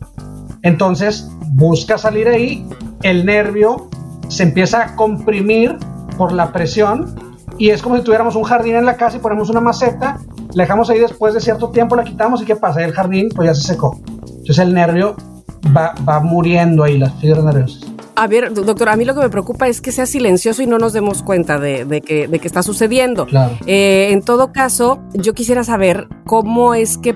Entonces, 0.63 1.31
busca 1.53 1.97
salir 1.97 2.27
ahí, 2.27 2.67
el 3.03 3.25
nervio 3.25 3.89
se 4.27 4.43
empieza 4.43 4.83
a 4.83 4.95
comprimir 4.97 5.77
por 6.17 6.33
la 6.33 6.51
presión 6.51 7.15
y 7.57 7.69
es 7.69 7.81
como 7.81 7.95
si 7.95 8.03
tuviéramos 8.03 8.35
un 8.35 8.43
jardín 8.43 8.75
en 8.75 8.85
la 8.85 8.97
casa 8.97 9.15
y 9.15 9.21
ponemos 9.21 9.49
una 9.49 9.61
maceta, 9.61 10.19
la 10.53 10.63
dejamos 10.63 10.89
ahí 10.89 10.99
después 10.99 11.33
de 11.33 11.39
cierto 11.39 11.69
tiempo, 11.69 11.95
la 11.95 12.03
quitamos 12.03 12.41
y 12.41 12.45
¿qué 12.45 12.57
pasa? 12.57 12.83
El 12.83 12.91
jardín 12.91 13.29
pues 13.33 13.47
ya 13.47 13.55
se 13.55 13.61
secó. 13.61 13.97
Entonces 14.27 14.59
el 14.59 14.73
nervio 14.73 15.15
va, 15.73 15.95
va 16.05 16.19
muriendo 16.19 16.83
ahí, 16.83 16.97
las 16.97 17.13
fibras 17.13 17.45
nerviosas. 17.45 17.89
A 18.15 18.27
ver, 18.27 18.53
do- 18.53 18.63
doctor, 18.63 18.89
a 18.89 18.95
mí 18.97 19.05
lo 19.05 19.15
que 19.15 19.21
me 19.21 19.29
preocupa 19.29 19.67
es 19.67 19.81
que 19.81 19.91
sea 19.91 20.05
silencioso 20.05 20.61
y 20.61 20.67
no 20.67 20.77
nos 20.77 20.93
demos 20.93 21.23
cuenta 21.23 21.57
de, 21.59 21.85
de 21.85 22.01
que, 22.01 22.27
de 22.27 22.39
que 22.39 22.47
está 22.47 22.61
sucediendo. 22.61 23.25
Claro. 23.25 23.57
Eh, 23.65 24.09
en 24.11 24.21
todo 24.21 24.51
caso, 24.51 24.99
yo 25.13 25.33
quisiera 25.33 25.63
saber 25.63 26.07
cómo 26.25 26.75
es 26.75 26.97
que, 26.97 27.13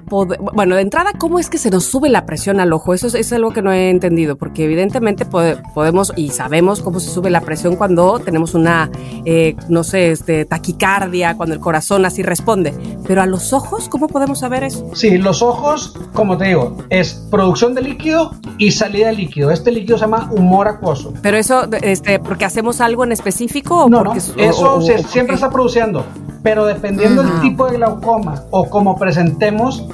bueno, 0.54 0.76
de 0.76 0.82
entrada, 0.82 1.12
cómo 1.20 1.38
es 1.38 1.50
que 1.50 1.58
se 1.58 1.70
nos 1.70 1.84
sube 1.86 2.10
la 2.10 2.26
presión 2.26 2.60
al 2.60 2.72
ojo. 2.74 2.94
Eso 2.94 3.08
es, 3.08 3.14
es 3.16 3.32
algo 3.34 3.52
que 3.52 3.62
no 3.62 3.72
he 3.72 3.90
entendido, 3.90 4.38
porque 4.38 4.64
evidentemente 4.64 5.26
pode- 5.26 5.62
podemos 5.74 6.14
y 6.16 6.30
sabemos 6.30 6.82
cómo 6.82 7.00
se 7.00 7.10
sube 7.10 7.30
la 7.30 7.42
presión 7.42 7.76
cuando 7.76 8.20
tenemos 8.20 8.54
una, 8.56 8.90
eh, 9.26 9.56
no 9.70 9.84
sé, 9.84 10.12
este, 10.12 10.46
taquicardia, 10.46 11.36
cuando 11.36 11.54
el 11.54 11.60
corazón 11.62 12.06
así 12.06 12.24
responde. 12.24 12.74
Pero 13.06 13.22
a 13.22 13.26
los 13.26 13.54
ojos, 13.54 13.90
¿cómo 13.90 14.08
podemos 14.08 14.40
saber 14.40 14.64
eso? 14.64 14.90
Sí, 14.94 15.18
los 15.18 15.42
ojos, 15.42 15.94
como 16.14 16.38
te 16.38 16.46
digo, 16.46 16.78
es 16.90 17.14
producción 17.30 17.76
de 17.76 17.82
líquido 17.82 18.32
y 18.58 18.72
salida 18.72 19.08
de 19.08 19.14
líquido. 19.14 19.52
Este 19.52 19.72
líquido 19.72 19.98
se 19.98 20.06
llama 20.06 20.30
humor 20.32 20.68
acuoso. 20.70 20.85
Pero 21.22 21.38
eso, 21.38 21.68
este, 21.82 22.20
porque 22.20 22.46
hacemos 22.46 22.82
algo 22.82 23.04
en 23.04 23.12
específico 23.12 23.86
o 23.86 23.90
No, 23.90 23.98
no, 24.00 24.04
porque 24.06 24.20
es- 24.20 24.34
eso 24.38 24.76
o- 24.76 24.78
o- 24.78 24.82
se- 24.82 25.00
siempre 25.04 25.36
está 25.36 25.50
produciendo, 25.50 26.06
pero 26.44 26.66
dependiendo 26.66 27.22
Ujú. 27.22 27.32
del 27.32 27.42
tipo 27.42 27.68
de 27.68 27.78
glaucoma 27.78 28.44
o 28.52 28.70
como 28.70 28.98
presentemos, 28.98 29.86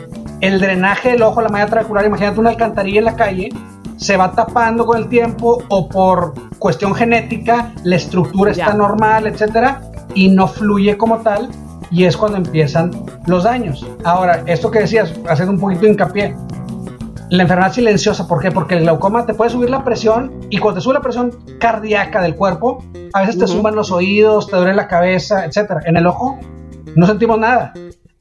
el 0.41 0.59
drenaje 0.59 1.09
del 1.11 1.21
ojo, 1.23 1.41
la 1.41 1.49
malla 1.49 1.67
trabecular, 1.67 2.05
imagínate 2.05 2.39
una 2.39 2.49
alcantarilla 2.49 2.99
en 2.99 3.05
la 3.05 3.15
calle, 3.15 3.49
se 3.97 4.17
va 4.17 4.31
tapando 4.31 4.85
con 4.85 4.97
el 4.97 5.07
tiempo 5.07 5.59
o 5.69 5.87
por 5.87 6.33
cuestión 6.57 6.95
genética 6.95 7.71
la 7.83 7.95
estructura 7.95 8.51
está 8.51 8.73
normal, 8.73 9.27
etcétera, 9.27 9.81
y 10.15 10.29
no 10.29 10.47
fluye 10.47 10.97
como 10.97 11.17
tal 11.17 11.49
y 11.91 12.05
es 12.05 12.17
cuando 12.17 12.37
empiezan 12.37 12.91
los 13.27 13.43
daños. 13.43 13.85
Ahora, 14.03 14.41
esto 14.47 14.71
que 14.71 14.79
decías, 14.79 15.13
hacer 15.29 15.47
un 15.49 15.59
poquito 15.59 15.81
de 15.81 15.89
hincapié, 15.91 16.35
la 17.31 17.43
enfermedad 17.43 17.71
silenciosa, 17.71 18.27
¿por 18.27 18.41
qué? 18.41 18.51
Porque 18.51 18.75
el 18.75 18.81
glaucoma 18.81 19.25
te 19.25 19.33
puede 19.33 19.49
subir 19.49 19.69
la 19.69 19.85
presión 19.85 20.33
y 20.49 20.57
cuando 20.57 20.79
te 20.79 20.83
sube 20.83 20.95
la 20.95 21.01
presión 21.01 21.31
cardíaca 21.59 22.21
del 22.21 22.35
cuerpo, 22.35 22.83
a 23.13 23.21
veces 23.21 23.37
te 23.37 23.47
suban 23.47 23.73
los 23.73 23.89
oídos, 23.89 24.47
te 24.47 24.57
duele 24.57 24.73
la 24.73 24.89
cabeza, 24.89 25.45
etcétera. 25.45 25.79
En 25.85 25.95
el 25.95 26.07
ojo 26.07 26.37
no 26.93 27.07
sentimos 27.07 27.39
nada. 27.39 27.71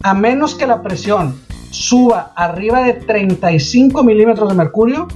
A 0.05 0.15
menos 0.15 0.55
que 0.55 0.65
la 0.65 0.81
presión 0.81 1.35
suba 1.73 2.31
arriba 2.37 2.85
de 2.85 2.93
35 2.93 4.05
milímetros 4.05 4.49
de 4.49 4.55
mercurio, 4.55 5.09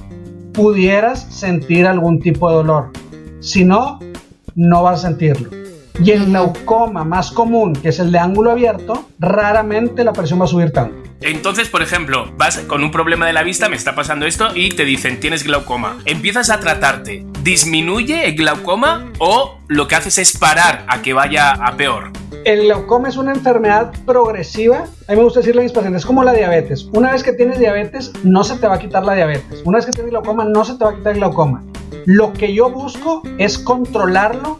pudieras 0.51 1.21
sentir 1.29 1.87
algún 1.87 2.19
tipo 2.19 2.49
de 2.49 2.55
dolor. 2.57 2.91
Si 3.39 3.63
no, 3.63 3.99
no 4.55 4.83
vas 4.83 5.05
a 5.05 5.07
sentirlo. 5.07 5.51
Y 6.03 6.11
el 6.11 6.25
glaucoma 6.25 7.05
más 7.05 7.31
común, 7.31 7.71
que 7.71 7.89
es 7.89 7.99
el 7.99 8.11
de 8.11 8.19
ángulo 8.19 8.51
abierto, 8.51 9.05
raramente 9.19 10.03
la 10.03 10.11
presión 10.11 10.41
va 10.41 10.43
a 10.43 10.49
subir 10.49 10.73
tanto. 10.73 11.04
Entonces, 11.21 11.69
por 11.69 11.81
ejemplo, 11.81 12.31
vas 12.37 12.59
con 12.59 12.83
un 12.83 12.91
problema 12.91 13.25
de 13.25 13.33
la 13.33 13.43
vista, 13.43 13.69
me 13.69 13.75
está 13.75 13.95
pasando 13.95 14.25
esto 14.25 14.49
y 14.53 14.69
te 14.69 14.85
dicen 14.85 15.19
tienes 15.19 15.43
glaucoma. 15.43 15.97
Empiezas 16.05 16.49
a 16.49 16.59
tratarte. 16.59 17.25
¿Disminuye 17.41 18.27
el 18.27 18.35
glaucoma 18.35 19.11
o 19.19 19.59
lo 19.67 19.87
que 19.87 19.95
haces 19.95 20.17
es 20.17 20.37
parar 20.37 20.85
a 20.87 21.01
que 21.01 21.13
vaya 21.13 21.51
a 21.51 21.77
peor? 21.77 22.11
El 22.43 22.63
glaucoma 22.65 23.09
es 23.09 23.17
una 23.17 23.31
enfermedad 23.31 23.91
progresiva. 24.05 24.85
A 25.07 25.11
mí 25.11 25.17
me 25.17 25.23
gusta 25.23 25.39
decirle 25.39 25.61
a 25.61 25.63
mis 25.63 25.71
pacientes, 25.71 26.01
es 26.01 26.05
como 26.05 26.23
la 26.23 26.33
diabetes. 26.33 26.87
Una 26.91 27.11
vez 27.11 27.23
que 27.23 27.33
tienes 27.33 27.57
diabetes, 27.57 28.11
no 28.23 28.43
se 28.43 28.57
te 28.57 28.67
va 28.67 28.75
a 28.75 28.79
quitar 28.79 29.03
la 29.03 29.15
diabetes. 29.15 29.61
Una 29.63 29.77
vez 29.77 29.85
que 29.85 29.93
tienes 29.93 30.11
glaucoma, 30.11 30.45
no 30.45 30.63
se 30.63 30.75
te 30.75 30.83
va 30.83 30.91
a 30.91 30.95
quitar 30.95 31.13
el 31.13 31.19
glaucoma. 31.19 31.63
Lo 32.05 32.33
que 32.33 32.53
yo 32.53 32.69
busco 32.69 33.23
es 33.39 33.57
controlarlo 33.57 34.57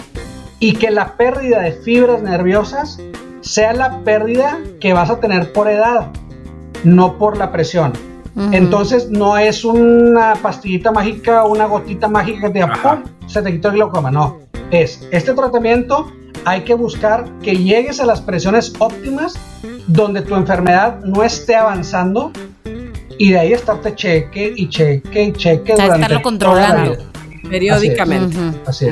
y 0.60 0.74
que 0.74 0.90
la 0.90 1.16
pérdida 1.16 1.62
de 1.62 1.74
fibras 1.74 2.24
nerviosas 2.24 3.00
sea 3.42 3.74
la 3.74 4.00
pérdida 4.00 4.60
que 4.82 4.94
vas 4.94 5.12
a 5.12 5.20
tener 5.20 5.54
por 5.54 5.70
edad, 5.70 6.12
no 6.86 7.18
por 7.18 7.38
la 7.38 7.52
presión. 7.52 7.94
Entonces 8.52 9.10
no 9.10 9.38
es 9.38 9.64
una 9.64 10.34
pastillita 10.36 10.92
mágica 10.92 11.46
o 11.46 11.52
una 11.54 11.68
gotita 11.68 12.10
mágica 12.10 12.52
que 12.52 12.60
te 12.60 12.68
¡pum! 12.68 13.04
se 13.28 13.42
te 13.42 13.52
quitó 13.52 13.70
el 13.70 13.76
glaucoma, 13.76 14.12
no. 14.12 14.40
Es 14.72 15.08
este 15.12 15.34
tratamiento 15.34 16.12
hay 16.44 16.62
que 16.62 16.74
buscar 16.74 17.26
que 17.42 17.56
llegues 17.56 18.00
a 18.02 18.06
las 18.06 18.22
presiones 18.22 18.74
óptimas 18.80 19.36
donde 19.88 20.22
tu 20.22 20.36
enfermedad 20.36 21.00
no 21.06 21.24
esté 21.24 21.56
avanzando 21.56 22.32
y 23.18 23.32
de 23.32 23.40
ahí 23.40 23.54
estarte 23.54 23.96
cheque 23.96 24.54
y 24.56 24.68
cheque 24.68 25.24
y 25.24 25.32
cheque. 25.32 25.74
O 25.74 25.78
sea, 25.78 25.96
estarlo 25.96 26.22
controlando 26.22 27.15
periódicamente. 27.50 28.38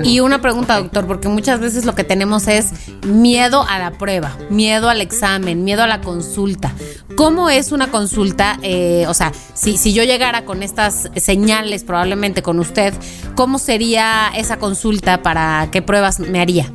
Y 0.04 0.20
una 0.20 0.42
pregunta, 0.42 0.78
doctor, 0.78 1.06
porque 1.06 1.28
muchas 1.28 1.60
veces 1.60 1.86
lo 1.86 1.96
que 1.96 2.04
tenemos 2.04 2.48
es 2.48 2.72
miedo 3.06 3.66
a 3.68 3.80
la 3.80 3.92
prueba, 3.92 4.36
miedo 4.50 4.90
al 4.90 5.02
examen, 5.02 5.64
miedo 5.64 5.84
a 5.84 5.88
la 5.88 6.02
consulta. 6.02 6.74
¿Cómo 7.16 7.50
es 7.50 7.72
una 7.72 7.92
consulta? 7.92 8.60
Eh, 8.64 9.06
o 9.08 9.14
sea, 9.14 9.32
si, 9.54 9.78
si 9.78 9.94
yo 9.94 10.04
llegara 10.04 10.46
con 10.46 10.64
estas 10.64 11.10
señales, 11.16 11.84
probablemente 11.84 12.42
con 12.42 12.60
usted, 12.60 12.94
¿cómo 13.36 13.60
sería 13.60 14.30
esa 14.36 14.58
consulta 14.58 15.22
para 15.22 15.70
qué 15.72 15.82
pruebas 15.82 16.20
me 16.20 16.42
haría? 16.42 16.72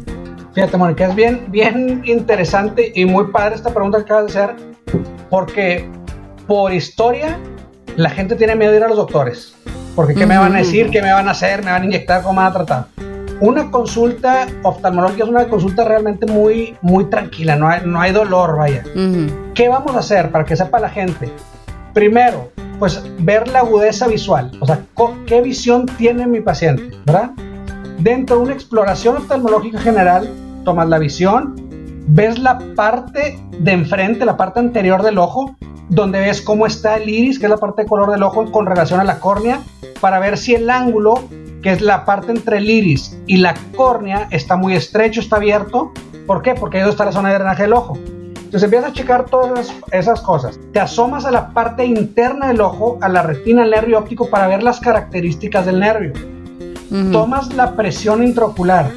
Fíjate, 0.54 0.76
Mónica, 0.76 1.06
es 1.06 1.14
bien, 1.14 1.44
bien 1.50 2.02
interesante 2.04 2.92
y 2.94 3.04
muy 3.04 3.26
padre 3.28 3.54
esta 3.54 3.72
pregunta 3.72 3.98
que 3.98 4.04
acabas 4.04 4.32
de 4.32 4.40
hacer, 4.40 4.56
porque 5.30 5.88
por 6.46 6.72
historia 6.72 7.38
la 7.96 8.10
gente 8.10 8.34
tiene 8.34 8.56
miedo 8.56 8.72
de 8.72 8.78
ir 8.78 8.84
a 8.84 8.88
los 8.88 8.96
doctores. 8.96 9.54
Porque 9.98 10.14
¿qué 10.14 10.26
me 10.26 10.38
van 10.38 10.54
a 10.54 10.58
decir? 10.58 10.90
¿Qué 10.90 11.02
me 11.02 11.12
van 11.12 11.26
a 11.26 11.32
hacer? 11.32 11.64
¿Me 11.64 11.72
van 11.72 11.82
a 11.82 11.84
inyectar? 11.84 12.22
¿Cómo 12.22 12.40
van 12.40 12.52
a 12.52 12.52
tratar? 12.52 12.86
Una 13.40 13.68
consulta 13.68 14.46
oftalmológica 14.62 15.24
es 15.24 15.28
una 15.28 15.48
consulta 15.48 15.82
realmente 15.82 16.24
muy, 16.24 16.76
muy 16.82 17.06
tranquila, 17.06 17.56
no 17.56 17.66
hay, 17.66 17.80
no 17.84 18.00
hay 18.00 18.12
dolor, 18.12 18.56
vaya. 18.56 18.84
¿Qué 19.54 19.68
vamos 19.68 19.96
a 19.96 19.98
hacer 19.98 20.30
para 20.30 20.44
que 20.44 20.54
sepa 20.54 20.78
la 20.78 20.88
gente? 20.88 21.32
Primero, 21.94 22.52
pues 22.78 23.02
ver 23.18 23.48
la 23.48 23.58
agudeza 23.58 24.06
visual, 24.06 24.52
o 24.60 24.66
sea, 24.66 24.78
qué 25.26 25.40
visión 25.40 25.86
tiene 25.98 26.28
mi 26.28 26.42
paciente, 26.42 26.96
¿verdad? 27.04 27.32
Dentro 27.98 28.36
de 28.36 28.42
una 28.42 28.52
exploración 28.52 29.16
oftalmológica 29.16 29.80
general, 29.80 30.32
tomas 30.64 30.88
la 30.88 31.00
visión, 31.00 31.56
ves 32.06 32.38
la 32.38 32.56
parte 32.76 33.36
de 33.58 33.72
enfrente, 33.72 34.24
la 34.24 34.36
parte 34.36 34.60
anterior 34.60 35.02
del 35.02 35.18
ojo, 35.18 35.56
donde 35.88 36.20
ves 36.20 36.42
cómo 36.42 36.66
está 36.66 36.96
el 36.96 37.08
iris, 37.08 37.38
que 37.38 37.46
es 37.46 37.50
la 37.50 37.56
parte 37.56 37.82
de 37.82 37.88
color 37.88 38.10
del 38.10 38.22
ojo 38.22 38.50
con 38.50 38.66
relación 38.66 39.00
a 39.00 39.04
la 39.04 39.20
córnea, 39.20 39.60
para 40.00 40.18
ver 40.18 40.38
si 40.38 40.54
el 40.54 40.70
ángulo, 40.70 41.24
que 41.62 41.70
es 41.70 41.80
la 41.80 42.04
parte 42.04 42.32
entre 42.32 42.58
el 42.58 42.70
iris 42.70 43.18
y 43.26 43.38
la 43.38 43.54
córnea, 43.76 44.28
está 44.30 44.56
muy 44.56 44.74
estrecho, 44.74 45.20
está 45.20 45.36
abierto. 45.36 45.92
¿Por 46.26 46.42
qué? 46.42 46.54
Porque 46.54 46.80
ahí 46.80 46.88
está 46.88 47.04
la 47.04 47.12
zona 47.12 47.30
de 47.30 47.36
drenaje 47.36 47.62
del 47.62 47.72
ojo. 47.72 47.96
Entonces 47.96 48.62
empiezas 48.62 48.90
a 48.90 48.92
checar 48.94 49.26
todas 49.26 49.74
esas 49.92 50.20
cosas. 50.22 50.58
Te 50.72 50.80
asomas 50.80 51.24
a 51.26 51.30
la 51.30 51.50
parte 51.50 51.84
interna 51.84 52.48
del 52.48 52.60
ojo, 52.60 52.98
a 53.02 53.08
la 53.08 53.22
retina, 53.22 53.62
al 53.62 53.70
nervio 53.70 53.98
óptico, 53.98 54.30
para 54.30 54.46
ver 54.46 54.62
las 54.62 54.80
características 54.80 55.66
del 55.66 55.80
nervio. 55.80 56.12
Tomas 57.12 57.52
la 57.52 57.76
presión 57.76 58.22
intraocular 58.22 58.90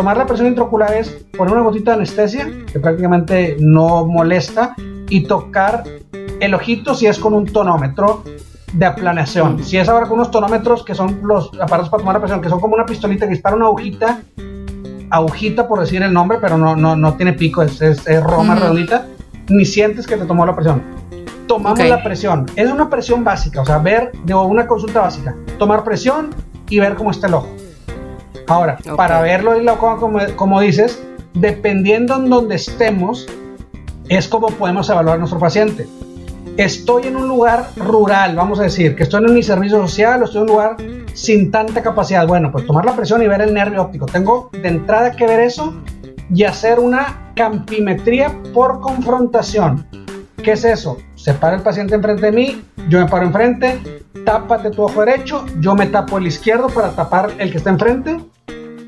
tomar 0.00 0.16
la 0.16 0.24
presión 0.24 0.48
intraocular 0.48 0.94
es 0.94 1.10
poner 1.36 1.52
una 1.52 1.62
gotita 1.62 1.90
de 1.90 1.96
anestesia, 1.96 2.50
que 2.72 2.80
prácticamente 2.80 3.56
no 3.60 4.06
molesta, 4.06 4.74
y 5.10 5.24
tocar 5.24 5.84
el 6.40 6.54
ojito 6.54 6.94
si 6.94 7.06
es 7.06 7.18
con 7.18 7.34
un 7.34 7.46
tonómetro 7.46 8.24
de 8.72 8.86
aplanación. 8.86 9.62
Si 9.62 9.76
es 9.76 9.88
ahora 9.88 10.06
con 10.06 10.18
unos 10.18 10.30
tonómetros 10.30 10.84
que 10.84 10.94
son 10.94 11.20
los 11.22 11.50
aparatos 11.60 11.90
para 11.90 12.00
tomar 12.00 12.14
la 12.14 12.20
presión, 12.20 12.40
que 12.40 12.48
son 12.48 12.60
como 12.60 12.74
una 12.74 12.86
pistolita 12.86 13.26
que 13.26 13.32
dispara 13.32 13.56
una 13.56 13.66
agujita, 13.66 14.22
agujita 15.10 15.68
por 15.68 15.80
decir 15.80 16.02
el 16.02 16.12
nombre, 16.12 16.38
pero 16.40 16.56
no, 16.56 16.76
no, 16.76 16.96
no 16.96 17.14
tiene 17.14 17.32
pico, 17.32 17.62
es, 17.62 17.80
es, 17.80 18.22
roma 18.22 18.54
redondita, 18.54 19.06
ni 19.48 19.64
sientes 19.64 20.06
que 20.06 20.16
te 20.16 20.24
tomó 20.24 20.46
la 20.46 20.54
presión. 20.54 20.82
Tomamos 21.46 21.80
la 21.80 22.02
presión. 22.02 22.46
Es 22.54 22.70
una 22.70 22.88
presión 22.88 23.24
básica, 23.24 23.60
o 23.60 23.66
sea, 23.66 23.78
ver 23.78 24.12
de 24.24 24.34
una 24.34 24.68
consulta 24.68 25.00
básica. 25.00 25.34
Tomar 25.58 25.82
presión 25.82 26.30
y 26.68 26.78
ver 26.78 26.94
cómo 26.94 27.10
está 27.10 27.26
el 27.26 27.34
ojo. 27.34 27.48
Ahora, 28.46 28.78
para 28.96 29.20
verlo 29.20 29.54
en 29.54 29.66
como, 29.76 30.20
como 30.36 30.60
dices, 30.60 31.02
dependiendo 31.34 32.16
en 32.16 32.30
donde 32.30 32.54
estemos, 32.54 33.26
es 34.08 34.28
como 34.28 34.48
podemos 34.48 34.88
evaluar 34.90 35.16
a 35.16 35.18
nuestro 35.18 35.40
paciente. 35.40 35.88
Estoy 36.60 37.06
en 37.06 37.16
un 37.16 37.26
lugar 37.26 37.70
rural, 37.74 38.36
vamos 38.36 38.60
a 38.60 38.64
decir, 38.64 38.94
que 38.94 39.04
estoy 39.04 39.24
en 39.24 39.32
mi 39.32 39.42
servicio 39.42 39.80
social 39.80 40.20
o 40.20 40.26
estoy 40.26 40.42
en 40.42 40.50
un 40.50 40.56
lugar 40.56 40.76
sin 41.14 41.50
tanta 41.50 41.80
capacidad. 41.80 42.26
Bueno, 42.26 42.52
pues 42.52 42.66
tomar 42.66 42.84
la 42.84 42.94
presión 42.94 43.22
y 43.22 43.28
ver 43.28 43.40
el 43.40 43.54
nervio 43.54 43.80
óptico. 43.80 44.04
Tengo 44.04 44.50
de 44.52 44.68
entrada 44.68 45.12
que 45.12 45.26
ver 45.26 45.40
eso 45.40 45.72
y 46.30 46.44
hacer 46.44 46.78
una 46.78 47.32
campimetría 47.34 48.38
por 48.52 48.80
confrontación. 48.80 49.86
¿Qué 50.42 50.52
es 50.52 50.64
eso? 50.66 50.98
Separa 51.14 51.56
el 51.56 51.62
paciente 51.62 51.94
enfrente 51.94 52.26
de 52.26 52.32
mí, 52.32 52.62
yo 52.90 53.00
me 53.00 53.06
paro 53.06 53.24
enfrente, 53.24 54.02
tápate 54.26 54.70
tu 54.70 54.82
ojo 54.82 55.00
derecho, 55.00 55.46
yo 55.60 55.74
me 55.74 55.86
tapo 55.86 56.18
el 56.18 56.26
izquierdo 56.26 56.68
para 56.68 56.90
tapar 56.90 57.30
el 57.38 57.50
que 57.52 57.56
está 57.56 57.70
enfrente 57.70 58.18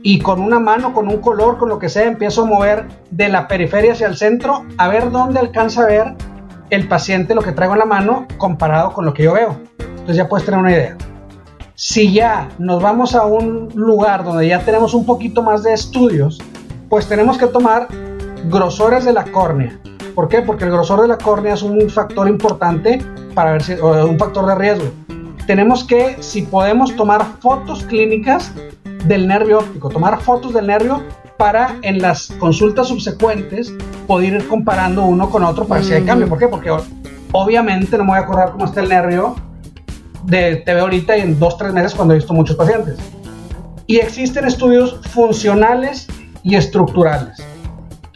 y 0.02 0.18
con 0.18 0.42
una 0.42 0.60
mano, 0.60 0.92
con 0.92 1.08
un 1.08 1.22
color, 1.22 1.56
con 1.56 1.70
lo 1.70 1.78
que 1.78 1.88
sea, 1.88 2.04
empiezo 2.04 2.42
a 2.42 2.44
mover 2.44 2.84
de 3.10 3.30
la 3.30 3.48
periferia 3.48 3.92
hacia 3.92 4.08
el 4.08 4.18
centro 4.18 4.66
a 4.76 4.88
ver 4.88 5.10
dónde 5.10 5.40
alcanza 5.40 5.84
a 5.84 5.86
ver 5.86 6.31
el 6.72 6.88
paciente 6.88 7.34
lo 7.34 7.42
que 7.42 7.52
traigo 7.52 7.74
en 7.74 7.80
la 7.80 7.84
mano 7.84 8.26
comparado 8.38 8.94
con 8.94 9.04
lo 9.04 9.12
que 9.12 9.24
yo 9.24 9.34
veo. 9.34 9.58
Entonces 9.78 10.16
ya 10.16 10.26
puedes 10.26 10.46
tener 10.46 10.58
una 10.58 10.72
idea. 10.72 10.96
Si 11.74 12.14
ya 12.14 12.48
nos 12.58 12.82
vamos 12.82 13.14
a 13.14 13.26
un 13.26 13.68
lugar 13.74 14.24
donde 14.24 14.48
ya 14.48 14.64
tenemos 14.64 14.94
un 14.94 15.04
poquito 15.04 15.42
más 15.42 15.62
de 15.62 15.74
estudios, 15.74 16.40
pues 16.88 17.06
tenemos 17.06 17.36
que 17.36 17.46
tomar 17.46 17.88
grosores 18.48 19.04
de 19.04 19.12
la 19.12 19.24
córnea. 19.24 19.78
¿Por 20.14 20.28
qué? 20.28 20.40
Porque 20.40 20.64
el 20.64 20.70
grosor 20.70 21.02
de 21.02 21.08
la 21.08 21.18
córnea 21.18 21.52
es 21.52 21.62
un 21.62 21.90
factor 21.90 22.26
importante 22.26 23.02
para 23.34 23.52
ver 23.52 23.62
si, 23.62 23.74
o 23.74 24.06
un 24.06 24.18
factor 24.18 24.46
de 24.46 24.54
riesgo. 24.54 24.90
Tenemos 25.46 25.84
que, 25.84 26.16
si 26.22 26.40
podemos, 26.40 26.96
tomar 26.96 27.22
fotos 27.40 27.84
clínicas 27.84 28.50
del 29.04 29.28
nervio 29.28 29.58
óptico, 29.58 29.90
tomar 29.90 30.22
fotos 30.22 30.54
del 30.54 30.68
nervio 30.68 31.02
para 31.36 31.76
en 31.82 32.00
las 32.00 32.28
consultas 32.38 32.88
subsecuentes 32.88 33.74
poder 34.06 34.34
ir 34.34 34.48
comparando 34.48 35.04
uno 35.04 35.30
con 35.30 35.44
otro 35.44 35.66
para 35.66 35.80
ver 35.80 35.88
si 35.88 35.94
hay 35.94 36.04
cambio. 36.04 36.28
¿Por 36.28 36.38
qué? 36.38 36.48
Porque 36.48 36.70
obviamente 37.32 37.96
no 37.96 38.04
me 38.04 38.10
voy 38.10 38.18
a 38.18 38.22
acordar 38.22 38.52
cómo 38.52 38.64
está 38.64 38.80
el 38.80 38.88
nervio 38.88 39.36
de 40.24 40.56
TV 40.56 40.80
ahorita 40.80 41.16
y 41.16 41.20
en 41.22 41.38
dos, 41.38 41.56
tres 41.56 41.72
meses 41.72 41.94
cuando 41.94 42.14
he 42.14 42.18
visto 42.18 42.32
muchos 42.32 42.56
pacientes. 42.56 42.98
Y 43.86 43.98
existen 43.98 44.46
estudios 44.46 45.00
funcionales 45.10 46.06
y 46.42 46.54
estructurales. 46.54 47.38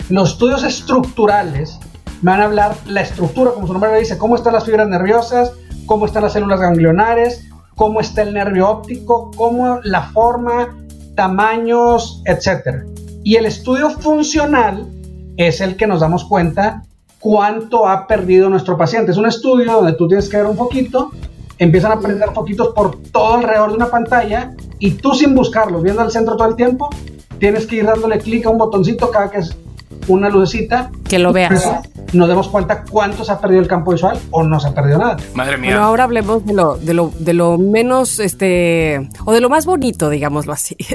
Los 0.08 0.32
estudios 0.32 0.62
estructurales 0.62 1.78
me 2.22 2.30
van 2.30 2.40
a 2.40 2.44
hablar 2.44 2.76
la 2.86 3.00
estructura, 3.00 3.50
como 3.50 3.66
su 3.66 3.72
nombre 3.72 3.98
dice, 3.98 4.16
cómo 4.18 4.36
están 4.36 4.54
las 4.54 4.64
fibras 4.64 4.88
nerviosas, 4.88 5.52
cómo 5.84 6.06
están 6.06 6.22
las 6.22 6.32
células 6.32 6.60
ganglionares, 6.60 7.48
cómo 7.74 8.00
está 8.00 8.22
el 8.22 8.32
nervio 8.32 8.68
óptico, 8.68 9.30
cómo 9.36 9.80
la 9.82 10.02
forma, 10.02 10.76
tamaños, 11.14 12.22
etc. 12.24 12.84
Y 13.22 13.36
el 13.36 13.46
estudio 13.46 13.90
funcional 13.90 14.86
es 15.36 15.60
el 15.60 15.76
que 15.76 15.86
nos 15.86 16.00
damos 16.00 16.24
cuenta 16.24 16.82
cuánto 17.18 17.88
ha 17.88 18.06
perdido 18.06 18.48
nuestro 18.48 18.76
paciente. 18.76 19.12
Es 19.12 19.16
un 19.18 19.26
estudio 19.26 19.72
donde 19.72 19.94
tú 19.94 20.06
tienes 20.08 20.28
que 20.28 20.36
ver 20.36 20.46
un 20.46 20.56
poquito 20.56 21.10
empiezan 21.58 21.92
a 21.92 22.00
prender 22.00 22.30
foquitos 22.32 22.68
por 22.74 23.00
todo 23.10 23.34
alrededor 23.34 23.70
de 23.70 23.76
una 23.76 23.86
pantalla 23.86 24.52
y 24.78 24.92
tú 24.92 25.14
sin 25.14 25.34
buscarlos, 25.34 25.82
viendo 25.82 26.02
al 26.02 26.10
centro 26.10 26.36
todo 26.36 26.48
el 26.48 26.56
tiempo, 26.56 26.90
tienes 27.38 27.66
que 27.66 27.76
ir 27.76 27.86
dándole 27.86 28.18
clic 28.18 28.46
a 28.46 28.50
un 28.50 28.58
botoncito 28.58 29.10
cada 29.10 29.30
que 29.30 29.38
es 29.38 29.56
una 30.08 30.28
lucecita. 30.28 30.90
Que 31.08 31.18
lo 31.18 31.32
veas. 31.32 31.68
Nos 32.12 32.28
demos 32.28 32.48
cuenta 32.48 32.84
cuánto 32.88 33.24
se 33.24 33.32
ha 33.32 33.40
perdido 33.40 33.60
el 33.60 33.68
campo 33.68 33.92
visual 33.92 34.18
o 34.30 34.42
no 34.42 34.60
se 34.60 34.68
ha 34.68 34.74
perdido 34.74 34.98
nada. 34.98 35.16
Madre 35.34 35.56
mía. 35.56 35.70
Bueno, 35.70 35.84
ahora 35.86 36.04
hablemos 36.04 36.44
de 36.46 36.52
lo, 36.52 36.76
de 36.76 36.94
lo, 36.94 37.12
de 37.18 37.34
lo 37.34 37.58
menos, 37.58 38.20
este, 38.20 39.10
o 39.24 39.32
de 39.32 39.40
lo 39.40 39.48
más 39.48 39.66
bonito, 39.66 40.08
digámoslo 40.08 40.52
así. 40.52 40.76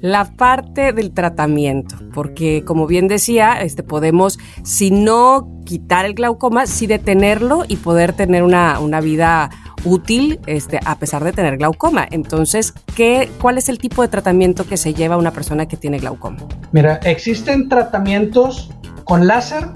la 0.00 0.36
parte 0.36 0.92
del 0.92 1.12
tratamiento, 1.12 1.96
porque 2.12 2.64
como 2.64 2.86
bien 2.86 3.08
decía, 3.08 3.60
este, 3.60 3.82
podemos, 3.82 4.38
si 4.62 4.90
no 4.90 5.48
quitar 5.64 6.04
el 6.04 6.14
glaucoma, 6.14 6.66
sí 6.66 6.86
detenerlo 6.86 7.64
y 7.66 7.76
poder 7.76 8.12
tener 8.12 8.42
una, 8.42 8.78
una 8.78 9.00
vida 9.00 9.50
útil 9.84 10.40
este, 10.46 10.80
a 10.84 10.98
pesar 10.98 11.24
de 11.24 11.32
tener 11.32 11.56
glaucoma. 11.56 12.06
Entonces, 12.10 12.74
¿qué, 12.94 13.30
¿cuál 13.40 13.58
es 13.58 13.68
el 13.68 13.78
tipo 13.78 14.02
de 14.02 14.08
tratamiento 14.08 14.66
que 14.66 14.76
se 14.76 14.94
lleva 14.94 15.16
una 15.16 15.30
persona 15.30 15.66
que 15.66 15.76
tiene 15.76 15.98
glaucoma? 15.98 16.38
Mira, 16.72 16.96
existen 17.04 17.68
tratamientos 17.68 18.70
con 19.04 19.26
láser, 19.26 19.68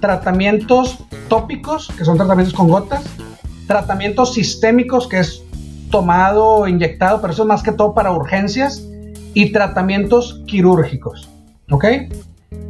tratamientos 0.00 0.98
tópicos, 1.28 1.90
que 1.96 2.04
son 2.04 2.16
tratamientos 2.16 2.54
con 2.54 2.68
gotas, 2.68 3.04
tratamientos 3.66 4.34
sistémicos, 4.34 5.08
que 5.08 5.20
es 5.20 5.42
tomado 5.90 6.68
inyectado, 6.68 7.20
pero 7.20 7.32
eso 7.32 7.42
es 7.42 7.48
más 7.48 7.62
que 7.62 7.72
todo 7.72 7.94
para 7.94 8.12
urgencias, 8.12 8.82
y 9.36 9.52
tratamientos 9.52 10.40
quirúrgicos. 10.46 11.28
¿Ok? 11.70 11.84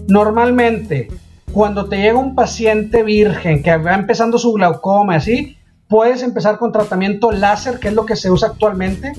Normalmente, 0.09 1.09
cuando 1.53 1.87
te 1.87 1.97
llega 1.97 2.19
un 2.19 2.35
paciente 2.35 3.05
virgen 3.05 3.63
que 3.63 3.77
va 3.77 3.95
empezando 3.95 4.37
su 4.37 4.53
glaucoma, 4.53 5.15
así, 5.15 5.57
puedes 5.87 6.25
empezar 6.25 6.59
con 6.59 6.73
tratamiento 6.73 7.31
láser, 7.31 7.79
que 7.79 7.87
es 7.87 7.95
lo 7.95 8.05
que 8.05 8.17
se 8.17 8.33
usa 8.33 8.49
actualmente, 8.49 9.13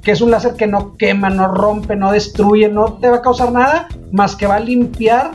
que 0.00 0.12
es 0.12 0.22
un 0.22 0.30
láser 0.30 0.54
que 0.54 0.66
no 0.66 0.96
quema, 0.96 1.28
no 1.28 1.48
rompe, 1.48 1.94
no 1.94 2.10
destruye, 2.10 2.70
no 2.70 2.94
te 2.94 3.10
va 3.10 3.16
a 3.16 3.22
causar 3.22 3.52
nada, 3.52 3.86
más 4.10 4.34
que 4.34 4.46
va 4.46 4.54
a 4.54 4.60
limpiar 4.60 5.32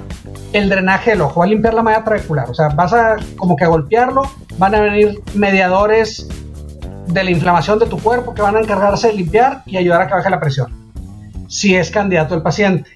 el 0.53 0.69
drenaje 0.69 1.11
del 1.11 1.21
ojo, 1.21 1.41
va 1.41 1.45
a 1.45 1.49
limpiar 1.49 1.75
la 1.75 1.83
malla 1.83 2.03
trabecular. 2.03 2.49
O 2.49 2.55
sea, 2.55 2.69
vas 2.69 2.93
a 2.93 3.17
como 3.37 3.55
que 3.55 3.65
a 3.65 3.67
golpearlo, 3.67 4.23
van 4.57 4.73
a 4.73 4.81
venir 4.81 5.21
mediadores 5.35 6.27
de 7.05 7.23
la 7.23 7.29
inflamación 7.29 7.77
de 7.77 7.85
tu 7.85 7.99
cuerpo 7.99 8.33
que 8.33 8.41
van 8.41 8.55
a 8.55 8.59
encargarse 8.59 9.09
de 9.09 9.13
limpiar 9.13 9.61
y 9.67 9.77
ayudar 9.77 10.01
a 10.01 10.07
que 10.07 10.15
baje 10.15 10.31
la 10.31 10.39
presión 10.39 10.88
si 11.59 11.75
es 11.75 11.91
candidato 11.91 12.35
el 12.35 12.41
paciente. 12.41 12.89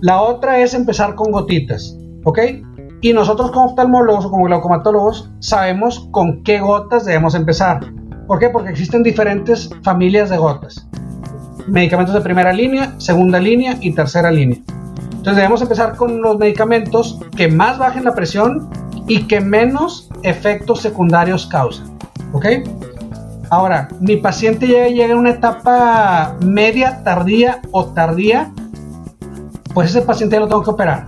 La 0.00 0.20
otra 0.20 0.58
es 0.58 0.74
empezar 0.74 1.14
con 1.14 1.30
gotitas, 1.30 1.96
¿ok? 2.24 2.40
Y 3.02 3.12
nosotros 3.12 3.52
como 3.52 3.66
oftalmólogos 3.66 4.24
o 4.24 4.30
como 4.32 4.46
glaucomatólogos 4.46 5.30
sabemos 5.38 6.08
con 6.10 6.42
qué 6.42 6.58
gotas 6.58 7.04
debemos 7.04 7.36
empezar. 7.36 7.86
¿Por 8.26 8.40
qué? 8.40 8.48
Porque 8.48 8.70
existen 8.70 9.04
diferentes 9.04 9.70
familias 9.84 10.28
de 10.28 10.38
gotas. 10.38 10.88
Medicamentos 11.68 12.16
de 12.16 12.20
primera 12.20 12.52
línea, 12.52 12.98
segunda 12.98 13.38
línea 13.38 13.78
y 13.80 13.94
tercera 13.94 14.32
línea. 14.32 14.58
Entonces 15.10 15.36
debemos 15.36 15.62
empezar 15.62 15.94
con 15.94 16.20
los 16.20 16.38
medicamentos 16.38 17.20
que 17.36 17.46
más 17.46 17.78
bajen 17.78 18.02
la 18.02 18.14
presión 18.14 18.68
y 19.06 19.22
que 19.28 19.40
menos 19.40 20.10
efectos 20.24 20.80
secundarios 20.80 21.46
causan. 21.46 21.96
¿Ok? 22.32 22.46
Ahora, 23.50 23.88
mi 24.00 24.16
paciente 24.16 24.66
llega, 24.66 24.88
llega 24.88 25.14
a 25.14 25.18
una 25.18 25.30
etapa 25.30 26.36
media, 26.44 27.02
tardía 27.04 27.60
o 27.70 27.86
tardía, 27.86 28.52
pues 29.72 29.90
ese 29.90 30.02
paciente 30.02 30.36
ya 30.36 30.40
lo 30.40 30.48
tengo 30.48 30.62
que 30.62 30.70
operar. 30.70 31.04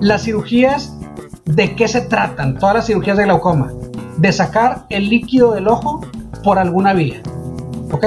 Las 0.00 0.22
cirugías, 0.22 0.96
¿de 1.44 1.74
qué 1.74 1.88
se 1.88 2.02
tratan? 2.02 2.58
Todas 2.58 2.76
las 2.76 2.86
cirugías 2.86 3.16
de 3.16 3.24
glaucoma. 3.24 3.72
De 4.18 4.32
sacar 4.32 4.86
el 4.90 5.08
líquido 5.08 5.52
del 5.52 5.68
ojo 5.68 6.02
por 6.44 6.58
alguna 6.58 6.92
vía. 6.92 7.20
¿Ok? 7.90 8.06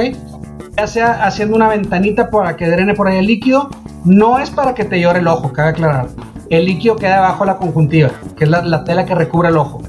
Ya 0.77 0.87
sea 0.87 1.25
haciendo 1.25 1.55
una 1.55 1.67
ventanita 1.67 2.29
para 2.29 2.55
que 2.55 2.69
drene 2.69 2.93
por 2.93 3.07
ahí 3.07 3.17
el 3.17 3.27
líquido, 3.27 3.69
no 4.05 4.39
es 4.39 4.49
para 4.49 4.73
que 4.73 4.85
te 4.85 5.01
llore 5.01 5.19
el 5.19 5.27
ojo, 5.27 5.51
cabe 5.51 5.69
aclarar. 5.69 6.07
El 6.49 6.65
líquido 6.65 6.95
queda 6.95 7.15
debajo 7.15 7.43
de 7.43 7.51
la 7.51 7.57
conjuntiva, 7.57 8.09
que 8.37 8.45
es 8.45 8.49
la, 8.49 8.61
la 8.61 8.83
tela 8.85 9.05
que 9.05 9.13
recubre 9.13 9.49
el 9.49 9.57
ojo 9.57 9.81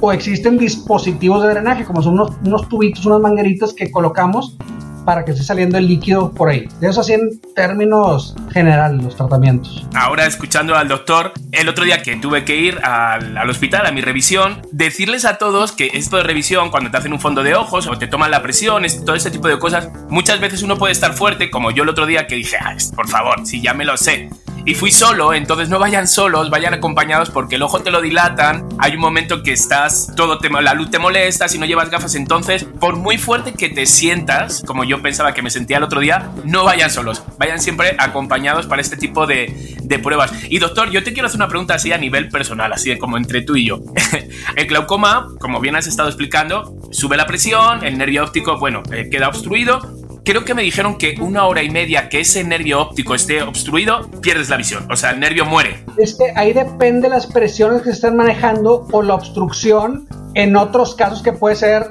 o 0.00 0.12
existen 0.12 0.58
dispositivos 0.58 1.42
de 1.42 1.50
drenaje, 1.50 1.84
como 1.84 2.02
son 2.02 2.18
unos, 2.44 2.68
tubitos, 2.68 3.06
unas 3.06 3.20
mangueritas 3.20 3.72
que 3.72 3.90
colocamos 3.90 4.56
para 5.04 5.24
que 5.24 5.30
esté 5.30 5.44
saliendo 5.44 5.78
el 5.78 5.86
líquido 5.86 6.32
por 6.32 6.48
ahí. 6.48 6.68
De 6.80 6.88
eso 6.88 7.00
así 7.00 7.12
en 7.12 7.40
términos 7.54 8.34
generales 8.52 9.00
los 9.00 9.14
tratamientos. 9.14 9.86
Ahora 9.94 10.26
escuchando 10.26 10.74
al 10.74 10.88
doctor, 10.88 11.32
el 11.52 11.68
otro 11.68 11.84
día 11.84 12.02
que 12.02 12.16
tuve 12.16 12.44
que 12.44 12.56
ir 12.56 12.80
al, 12.82 13.36
al, 13.36 13.48
hospital 13.48 13.86
a 13.86 13.92
mi 13.92 14.00
revisión, 14.00 14.62
decirles 14.72 15.24
a 15.24 15.38
todos 15.38 15.70
que 15.70 15.90
esto 15.94 16.16
de 16.16 16.24
revisión, 16.24 16.70
cuando 16.70 16.90
te 16.90 16.96
hacen 16.96 17.12
un 17.12 17.20
fondo 17.20 17.44
de 17.44 17.54
ojos 17.54 17.86
o 17.86 17.96
te 17.96 18.08
toman 18.08 18.32
la 18.32 18.42
presión, 18.42 18.82
todo 19.04 19.14
ese 19.14 19.30
tipo 19.30 19.46
de 19.46 19.60
cosas, 19.60 19.90
muchas 20.08 20.40
veces 20.40 20.64
uno 20.64 20.76
puede 20.76 20.92
estar 20.92 21.12
fuerte, 21.12 21.50
como 21.50 21.70
yo 21.70 21.84
el 21.84 21.88
otro 21.88 22.04
día 22.04 22.26
que 22.26 22.34
dije, 22.34 22.56
por 22.96 23.08
favor, 23.08 23.46
si 23.46 23.62
ya 23.62 23.74
me 23.74 23.84
lo 23.84 23.96
sé 23.96 24.28
y 24.66 24.74
fui 24.74 24.90
solo, 24.90 25.32
entonces 25.32 25.68
no 25.68 25.78
vayan 25.78 26.08
solos, 26.08 26.50
vayan 26.50 26.74
acompañados 26.74 27.30
porque 27.30 27.54
el 27.54 27.62
ojo 27.62 27.80
te 27.80 27.92
lo 27.92 28.02
dilatan, 28.02 28.68
hay 28.78 28.94
un 28.94 29.00
momento 29.00 29.44
que 29.44 29.52
estás, 29.52 30.12
todo 30.16 30.38
te, 30.38 30.50
la 30.50 30.74
luz 30.74 30.90
te 30.90 30.98
molesta, 30.98 31.48
si 31.48 31.56
no 31.56 31.66
llevas 31.66 31.88
gafas, 31.88 32.16
entonces 32.16 32.64
por 32.64 32.96
muy 32.96 33.16
fuerte 33.16 33.54
que 33.54 33.68
te 33.68 33.86
sientas, 33.86 34.64
como 34.66 34.82
yo 34.82 35.00
pensaba 35.00 35.34
que 35.34 35.42
me 35.42 35.50
sentía 35.50 35.76
el 35.76 35.84
otro 35.84 36.00
día, 36.00 36.30
no 36.44 36.64
vayan 36.64 36.90
solos, 36.90 37.22
vayan 37.38 37.60
siempre 37.60 37.94
acompañados 37.96 38.66
para 38.66 38.82
este 38.82 38.96
tipo 38.96 39.26
de, 39.26 39.76
pruebas. 40.02 40.32
Y 40.50 40.58
doctor, 40.58 40.90
yo 40.90 41.02
te 41.04 41.12
quiero 41.12 41.28
hacer 41.28 41.38
una 41.38 41.48
pregunta 41.48 41.74
así 41.74 41.92
a 41.92 41.98
nivel 41.98 42.28
personal, 42.28 42.72
así 42.72 42.98
como 42.98 43.16
entre 43.16 43.42
tú 43.42 43.56
y 43.56 43.66
yo. 43.66 43.80
el 44.56 44.66
glaucoma, 44.66 45.28
como 45.38 45.60
bien 45.60 45.76
has 45.76 45.86
estado 45.86 46.08
explicando, 46.08 46.76
sube 46.90 47.16
la 47.16 47.26
presión, 47.26 47.84
el 47.84 47.96
nervio 47.96 48.24
óptico, 48.24 48.58
bueno, 48.58 48.82
eh, 48.92 49.08
queda 49.10 49.28
obstruido, 49.28 49.80
creo 50.26 50.44
que 50.44 50.54
me 50.54 50.62
dijeron 50.62 50.98
que 50.98 51.14
una 51.20 51.46
hora 51.46 51.62
y 51.62 51.70
media 51.70 52.08
que 52.08 52.20
ese 52.20 52.42
nervio 52.42 52.80
óptico 52.80 53.14
esté 53.14 53.42
obstruido, 53.42 54.10
pierdes 54.20 54.48
la 54.50 54.56
visión. 54.56 54.90
O 54.90 54.96
sea, 54.96 55.12
el 55.12 55.20
nervio 55.20 55.46
muere. 55.46 55.84
Es 55.96 56.16
que 56.16 56.32
ahí 56.34 56.52
depende 56.52 57.08
las 57.08 57.26
presiones 57.26 57.82
que 57.82 57.90
se 57.90 57.94
están 57.94 58.16
manejando 58.16 58.88
o 58.90 59.02
la 59.02 59.14
obstrucción. 59.14 60.08
En 60.34 60.56
otros 60.56 60.96
casos 60.96 61.22
que 61.22 61.32
puede 61.32 61.54
ser, 61.54 61.86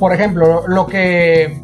por 0.00 0.14
ejemplo, 0.14 0.66
lo 0.66 0.86
que 0.86 1.60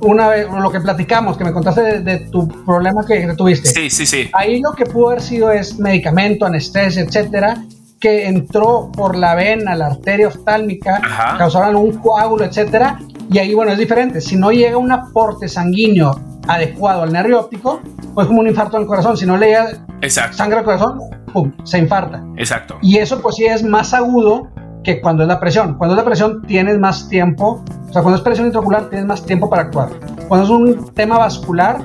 una 0.00 0.28
vez, 0.28 0.46
lo 0.48 0.70
que 0.70 0.80
platicamos, 0.80 1.36
que 1.36 1.44
me 1.44 1.52
contaste 1.52 2.00
de, 2.00 2.18
tu 2.30 2.46
problema 2.64 3.04
que, 3.04 3.26
tuviste. 3.36 3.68
Sí, 3.68 3.90
sí, 3.90 4.06
sí. 4.06 4.30
Ahí 4.34 4.60
lo 4.60 4.72
que 4.72 4.86
pudo 4.86 5.08
haber 5.08 5.22
sido 5.22 5.50
es 5.50 5.80
medicamento, 5.80 6.46
anestesia, 6.46 7.02
etcétera, 7.02 7.64
que 7.98 8.26
entró 8.28 8.92
por 8.92 9.16
la 9.16 9.34
vena, 9.34 9.74
la 9.74 9.86
arteria 9.86 10.28
oftálmica, 10.28 11.00
causaron 11.38 11.74
un 11.74 11.94
coágulo, 11.94 12.44
etcétera, 12.44 13.00
y 13.30 13.38
ahí, 13.38 13.54
bueno, 13.54 13.72
es 13.72 13.78
diferente. 13.78 14.20
Si 14.20 14.36
no 14.36 14.52
llega 14.52 14.76
un 14.76 14.92
aporte 14.92 15.48
sanguíneo 15.48 16.20
adecuado 16.46 17.02
al 17.02 17.12
nervio 17.12 17.40
óptico, 17.40 17.80
pues 18.14 18.26
como 18.26 18.40
un 18.40 18.48
infarto 18.48 18.78
del 18.78 18.86
corazón. 18.86 19.16
Si 19.16 19.26
no 19.26 19.36
le 19.36 19.48
llega 19.48 20.30
sangre 20.32 20.58
al 20.58 20.64
corazón, 20.64 21.00
pum, 21.32 21.52
se 21.64 21.78
infarta. 21.78 22.24
Exacto. 22.36 22.78
Y 22.82 22.98
eso 22.98 23.20
pues 23.20 23.36
sí 23.36 23.44
es 23.44 23.62
más 23.62 23.92
agudo 23.94 24.48
que 24.84 25.00
cuando 25.00 25.24
es 25.24 25.28
la 25.28 25.40
presión. 25.40 25.74
Cuando 25.76 25.94
es 25.94 25.98
la 25.98 26.04
presión 26.04 26.42
tienes 26.42 26.78
más 26.78 27.08
tiempo, 27.08 27.64
o 27.88 27.92
sea, 27.92 28.02
cuando 28.02 28.16
es 28.16 28.22
presión 28.22 28.46
intraocular 28.46 28.88
tienes 28.88 29.06
más 29.06 29.24
tiempo 29.26 29.50
para 29.50 29.62
actuar. 29.62 29.90
Cuando 30.28 30.44
es 30.44 30.50
un 30.50 30.94
tema 30.94 31.18
vascular, 31.18 31.78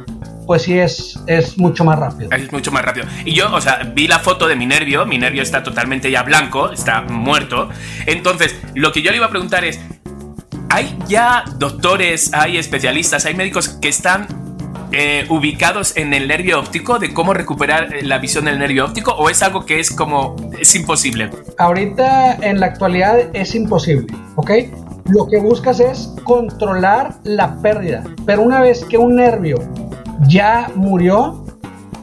pues 0.45 0.63
sí 0.63 0.77
es, 0.77 1.19
es 1.27 1.57
mucho 1.57 1.83
más 1.83 1.97
rápido. 1.97 2.29
Es 2.31 2.51
mucho 2.51 2.71
más 2.71 2.83
rápido. 2.83 3.07
Y 3.25 3.33
yo, 3.33 3.53
o 3.53 3.61
sea, 3.61 3.79
vi 3.95 4.07
la 4.07 4.19
foto 4.19 4.47
de 4.47 4.55
mi 4.55 4.65
nervio, 4.65 5.05
mi 5.05 5.17
nervio 5.17 5.41
está 5.41 5.63
totalmente 5.63 6.11
ya 6.11 6.23
blanco, 6.23 6.71
está 6.71 7.01
muerto. 7.01 7.69
Entonces, 8.05 8.55
lo 8.75 8.91
que 8.91 9.01
yo 9.01 9.11
le 9.11 9.17
iba 9.17 9.25
a 9.25 9.29
preguntar 9.29 9.65
es, 9.65 9.79
hay 10.71 10.97
ya 11.07 11.43
doctores, 11.57 12.33
hay 12.33 12.57
especialistas, 12.57 13.25
hay 13.25 13.35
médicos 13.35 13.67
que 13.67 13.89
están 13.89 14.27
eh, 14.93 15.25
ubicados 15.29 15.97
en 15.97 16.13
el 16.13 16.29
nervio 16.29 16.59
óptico 16.59 16.97
de 16.97 17.13
cómo 17.13 17.33
recuperar 17.33 17.93
eh, 17.93 18.03
la 18.03 18.19
visión 18.19 18.45
del 18.45 18.57
nervio 18.57 18.85
óptico 18.85 19.11
o 19.11 19.29
es 19.29 19.43
algo 19.43 19.65
que 19.65 19.81
es 19.81 19.91
como 19.91 20.35
es 20.57 20.73
imposible? 20.75 21.29
Ahorita 21.57 22.35
en 22.35 22.61
la 22.61 22.67
actualidad 22.67 23.19
es 23.33 23.53
imposible, 23.53 24.07
¿ok? 24.35 24.51
Lo 25.09 25.27
que 25.27 25.39
buscas 25.39 25.81
es 25.81 26.13
controlar 26.23 27.15
la 27.23 27.61
pérdida, 27.61 28.03
pero 28.25 28.41
una 28.41 28.61
vez 28.61 28.85
que 28.85 28.97
un 28.97 29.17
nervio 29.17 29.57
ya 30.21 30.71
murió, 30.75 31.45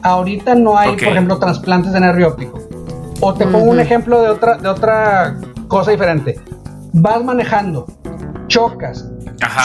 ahorita 0.03 0.53
no 0.53 0.77
hay, 0.77 0.91
por 0.91 1.07
ejemplo, 1.07 1.39
trasplantes 1.39 1.91
de 1.91 2.01
nervio 2.01 2.27
óptico. 2.27 2.59
O 3.19 3.33
te 3.33 3.47
pongo 3.47 3.71
un 3.71 3.79
ejemplo 3.79 4.21
de 4.21 4.29
otra, 4.29 4.57
de 4.57 4.67
otra 4.67 5.37
cosa 5.67 5.89
diferente. 5.91 6.39
Vas 6.93 7.23
manejando, 7.23 7.85
chocas, 8.49 9.09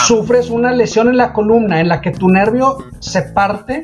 sufres 0.06 0.50
una 0.50 0.70
lesión 0.70 1.08
en 1.08 1.16
la 1.16 1.32
columna 1.32 1.80
en 1.80 1.88
la 1.88 2.00
que 2.00 2.12
tu 2.12 2.28
nervio 2.28 2.78
se 3.00 3.22
parte, 3.22 3.82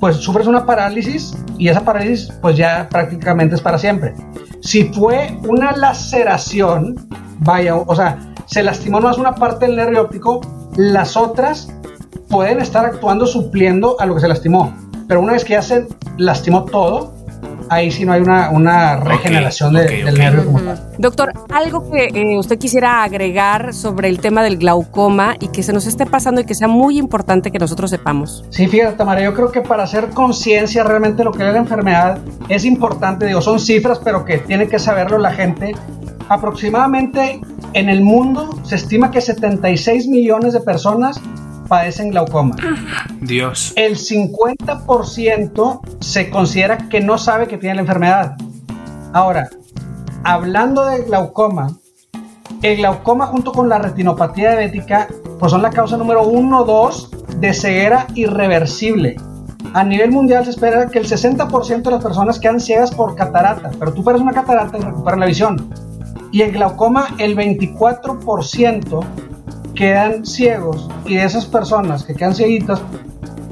pues 0.00 0.16
sufres 0.16 0.48
una 0.48 0.66
parálisis 0.66 1.36
y 1.56 1.68
esa 1.68 1.82
parálisis 1.82 2.32
pues 2.42 2.56
ya 2.56 2.88
prácticamente 2.90 3.54
es 3.54 3.60
para 3.60 3.78
siempre. 3.78 4.14
Si 4.60 4.84
fue 4.92 5.38
una 5.46 5.72
laceración, 5.76 6.96
vaya, 7.38 7.76
o 7.76 7.94
sea, 7.94 8.18
se 8.46 8.64
lastimó 8.64 9.00
más 9.00 9.16
una 9.18 9.34
parte 9.34 9.66
del 9.66 9.76
nervio 9.76 10.02
óptico, 10.02 10.40
las 10.76 11.16
otras 11.16 11.72
pueden 12.28 12.60
estar 12.60 12.84
actuando 12.84 13.26
supliendo 13.26 13.96
a 14.00 14.06
lo 14.06 14.14
que 14.14 14.20
se 14.20 14.28
lastimó. 14.28 14.74
Pero 15.06 15.20
una 15.20 15.32
vez 15.32 15.44
que 15.44 15.52
ya 15.52 15.62
se 15.62 15.86
lastimó 16.16 16.64
todo, 16.64 17.14
ahí 17.68 17.90
sí 17.90 18.04
no 18.04 18.12
hay 18.12 18.20
una, 18.20 18.96
regeneración 18.96 19.74
del 19.74 20.18
nervio 20.18 20.44
como 20.46 20.60
tal. 20.60 20.92
Doctor, 20.98 21.32
algo 21.52 21.90
que 21.90 22.08
eh, 22.14 22.38
usted 22.38 22.58
quisiera 22.58 23.02
agregar 23.02 23.74
sobre 23.74 24.08
el 24.08 24.20
tema 24.20 24.42
del 24.42 24.56
glaucoma 24.58 25.36
y 25.40 25.48
que 25.48 25.62
se 25.62 25.72
nos 25.72 25.86
esté 25.86 26.06
pasando 26.06 26.40
y 26.40 26.44
que 26.44 26.54
sea 26.54 26.68
muy 26.68 26.98
importante 26.98 27.50
que 27.50 27.58
nosotros 27.58 27.90
sepamos. 27.90 28.44
Sí, 28.50 28.66
fíjate, 28.66 28.96
Tamara, 28.96 29.22
yo 29.22 29.34
creo 29.34 29.50
que 29.50 29.60
para 29.60 29.82
hacer 29.84 30.10
conciencia 30.10 30.84
realmente 30.84 31.18
de 31.18 31.24
lo 31.24 31.32
que 31.32 31.46
es 31.46 31.52
la 31.52 31.58
enfermedad 31.58 32.18
es 32.48 32.64
importante, 32.64 33.26
digo, 33.26 33.40
son 33.40 33.58
cifras, 33.58 33.98
pero 33.98 34.24
que 34.24 34.38
tiene 34.38 34.68
que 34.68 34.78
saberlo 34.78 35.18
la 35.18 35.32
gente. 35.32 35.74
Aproximadamente 36.28 37.40
en 37.72 37.88
el 37.88 38.02
mundo 38.02 38.50
se 38.62 38.76
estima 38.76 39.10
que 39.10 39.20
76 39.20 40.06
millones 40.06 40.52
de 40.52 40.60
personas 40.60 41.20
padecen 41.68 42.10
glaucoma. 42.10 42.56
Dios. 43.20 43.72
El 43.76 43.96
50% 43.96 45.80
se 46.00 46.30
considera 46.30 46.88
que 46.88 47.00
no 47.00 47.16
sabe 47.18 47.46
que 47.46 47.58
tiene 47.58 47.76
la 47.76 47.80
enfermedad. 47.82 48.36
Ahora, 49.12 49.48
hablando 50.24 50.86
de 50.86 51.02
glaucoma, 51.02 51.76
el 52.62 52.76
glaucoma 52.76 53.26
junto 53.26 53.52
con 53.52 53.68
la 53.68 53.78
retinopatía 53.78 54.50
diabética 54.50 55.08
pues 55.38 55.52
son 55.52 55.62
la 55.62 55.70
causa 55.70 55.96
número 55.96 56.24
uno 56.24 56.60
o 56.60 56.64
dos 56.64 57.10
de 57.38 57.54
ceguera 57.54 58.06
irreversible. 58.14 59.16
A 59.72 59.84
nivel 59.84 60.10
mundial 60.10 60.44
se 60.44 60.50
espera 60.50 60.88
que 60.88 60.98
el 60.98 61.06
60% 61.06 61.82
de 61.82 61.90
las 61.90 62.02
personas 62.02 62.38
quedan 62.38 62.60
ciegas 62.60 62.90
por 62.90 63.14
catarata, 63.14 63.70
pero 63.78 63.92
tú 63.92 64.02
pierdes 64.02 64.22
una 64.22 64.32
catarata 64.32 64.76
y 64.78 64.80
recuperas 64.80 65.20
la 65.20 65.26
visión. 65.26 65.72
Y 66.32 66.42
el 66.42 66.52
glaucoma 66.52 67.08
el 67.18 67.36
24% 67.36 69.04
quedan 69.74 70.26
ciegos 70.26 70.88
y 71.06 71.16
de 71.16 71.24
esas 71.24 71.46
personas 71.46 72.04
que 72.04 72.14
quedan 72.14 72.34
cieguitas 72.34 72.82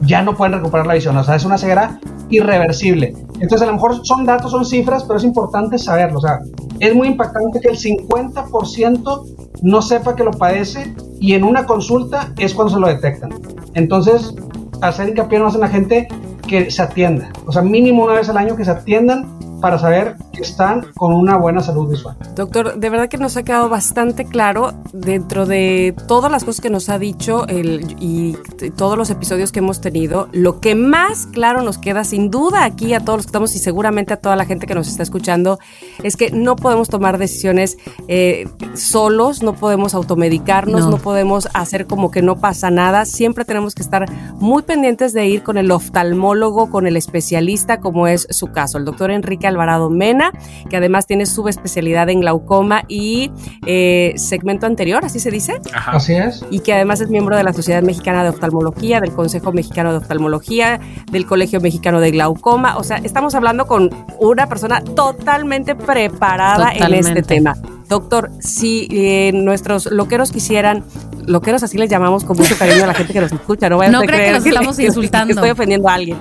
ya 0.02 0.22
no 0.22 0.36
pueden 0.36 0.54
recuperar 0.54 0.86
la 0.86 0.94
visión. 0.94 1.16
O 1.16 1.24
sea, 1.24 1.36
es 1.36 1.44
una 1.44 1.58
ceguera 1.58 1.98
irreversible. 2.28 3.14
Entonces, 3.40 3.62
a 3.62 3.66
lo 3.66 3.74
mejor 3.74 4.05
son 4.05 4.24
datos, 4.24 4.51
son 4.51 4.65
cifras, 4.65 5.05
pero 5.05 5.19
es 5.19 5.24
importante 5.24 5.78
saberlo. 5.78 6.19
O 6.19 6.20
sea, 6.20 6.40
es 6.81 6.94
muy 6.94 7.09
impactante 7.09 7.60
que 7.60 7.69
el 7.69 7.78
50% 7.78 9.36
no 9.62 9.82
sepa 9.82 10.15
que 10.15 10.24
lo 10.24 10.32
padece 10.32 10.94
y 11.20 11.35
en 11.35 11.44
una 11.44 11.66
consulta 11.66 12.32
es 12.39 12.55
cuando 12.55 12.74
se 12.74 12.81
lo 12.81 12.89
detectan. 12.89 13.31
Entonces, 13.74 14.35
hacer 14.81 15.09
hincapié 15.09 15.39
no 15.39 15.52
en 15.52 15.60
la 15.60 15.69
gente 15.69 16.09
que 16.47 16.70
se 16.70 16.82
atienda. 16.82 17.31
O 17.47 17.52
sea, 17.52 17.62
mínimo 17.62 18.05
una 18.05 18.15
vez 18.15 18.28
al 18.28 18.39
año 18.39 18.56
que 18.56 18.65
se 18.65 18.70
atiendan 18.70 19.39
para 19.60 19.78
saber 19.78 20.16
que 20.32 20.43
están 20.43 20.86
con 20.94 21.12
una 21.12 21.36
buena 21.36 21.60
salud 21.60 21.89
visual. 21.89 22.16
Doctor, 22.35 22.78
de 22.78 22.90
verdad 22.90 23.09
que 23.09 23.18
nos 23.18 23.36
ha 23.36 23.43
quedado 23.43 23.68
bastante 23.68 24.24
claro 24.24 24.72
dentro 24.93 25.47
de 25.47 25.94
todas 26.06 26.30
las 26.30 26.44
cosas 26.44 26.60
que 26.60 26.70
nos 26.70 26.89
ha 26.89 26.98
dicho 26.98 27.47
el, 27.48 27.97
y 28.01 28.36
todos 28.76 28.97
los 28.97 29.10
episodios 29.10 29.52
que 29.52 29.59
hemos 29.59 29.80
tenido, 29.80 30.28
lo 30.32 30.60
que 30.60 30.74
más 30.74 31.26
claro 31.26 31.62
nos 31.62 31.78
queda 31.78 32.05
sin 32.05 32.30
duda 32.30 32.64
aquí 32.64 32.94
a 32.94 33.01
todos 33.01 33.18
los 33.18 33.26
que 33.26 33.30
estamos 33.30 33.55
y 33.55 33.59
seguramente 33.59 34.14
a 34.14 34.16
toda 34.16 34.36
la 34.36 34.44
gente 34.44 34.66
que 34.66 34.74
nos 34.74 34.89
está 34.89 35.02
escuchando 35.02 35.59
es 36.02 36.16
que 36.16 36.30
no 36.30 36.56
podemos 36.56 36.89
tomar 36.89 37.18
decisiones 37.18 37.76
eh, 38.06 38.48
solos, 38.74 39.43
no 39.43 39.55
podemos 39.55 39.94
automedicarnos, 39.94 40.82
no. 40.82 40.90
no 40.90 40.98
podemos 40.98 41.48
hacer 41.55 41.86
como 41.86 42.10
que 42.10 42.22
no 42.22 42.36
pasa 42.36 42.70
nada, 42.70 43.05
siempre 43.05 43.44
tenemos 43.44 43.74
que 43.74 43.82
estar 43.82 44.06
muy 44.35 44.62
pendientes 44.62 45.12
de 45.12 45.26
ir 45.26 45.43
con 45.43 45.59
el 45.59 45.70
oftalmólogo, 45.70 46.70
con 46.70 46.86
el 46.86 46.97
especialista, 46.97 47.80
como 47.80 48.06
es 48.06 48.26
su 48.30 48.48
caso, 48.48 48.78
el 48.78 48.85
doctor 48.85 49.10
Enrique 49.10 49.47
Alvarado 49.48 49.90
Mena, 49.90 50.32
que 50.70 50.76
además 50.76 51.06
tiene 51.06 51.26
subespecialidad 51.26 52.08
en 52.08 52.20
glaucoma 52.20 52.84
y 52.88 53.30
eh, 53.66 54.14
segmento 54.16 54.66
anterior, 54.66 55.04
así 55.04 55.20
se 55.20 55.30
dice. 55.30 55.60
Ajá. 55.72 55.92
Así 55.92 56.14
es. 56.14 56.44
Y 56.50 56.60
que 56.60 56.72
además 56.72 57.00
es 57.00 57.08
miembro 57.08 57.36
de 57.36 57.42
la 57.42 57.52
Sociedad 57.52 57.82
Mexicana 57.82 58.22
de 58.22 58.30
Oftalmología, 58.30 59.00
del 59.00 59.12
Consejo 59.12 59.52
Mexicano 59.52 59.90
de 59.90 59.98
Oftalmología, 59.98 60.80
del 61.10 61.26
Colegio 61.26 61.60
Mexicano 61.60 62.00
de 62.00 62.10
Glaucoma. 62.10 62.76
O 62.76 62.84
sea, 62.84 62.98
estamos 62.98 63.34
hablando 63.34 63.66
con 63.66 63.90
una 64.20 64.46
persona 64.46 64.80
totalmente 64.80 65.74
preparada 65.74 66.72
totalmente. 66.72 67.10
en 67.10 67.16
este 67.16 67.34
tema. 67.34 67.56
Doctor, 67.88 68.30
si 68.40 68.86
eh, 68.90 69.32
nuestros 69.32 69.86
loqueros 69.86 70.30
quisieran, 70.30 70.84
loqueros 71.26 71.62
así 71.62 71.78
les 71.78 71.88
llamamos 71.88 72.22
con 72.24 72.36
mucho 72.36 72.56
cariño 72.58 72.84
a 72.84 72.86
la 72.86 72.94
gente 72.94 73.12
que 73.14 73.20
nos 73.20 73.32
escucha, 73.32 73.70
no 73.70 73.78
vayan 73.78 73.92
no 73.92 74.00
a 74.00 74.02
creer 74.02 74.26
que 74.26 74.32
nos 74.32 74.46
estamos 74.46 74.76
que, 74.76 74.84
insultando. 74.84 75.26
Que 75.28 75.32
estoy 75.32 75.50
ofendiendo 75.50 75.88
a 75.88 75.94
alguien 75.94 76.18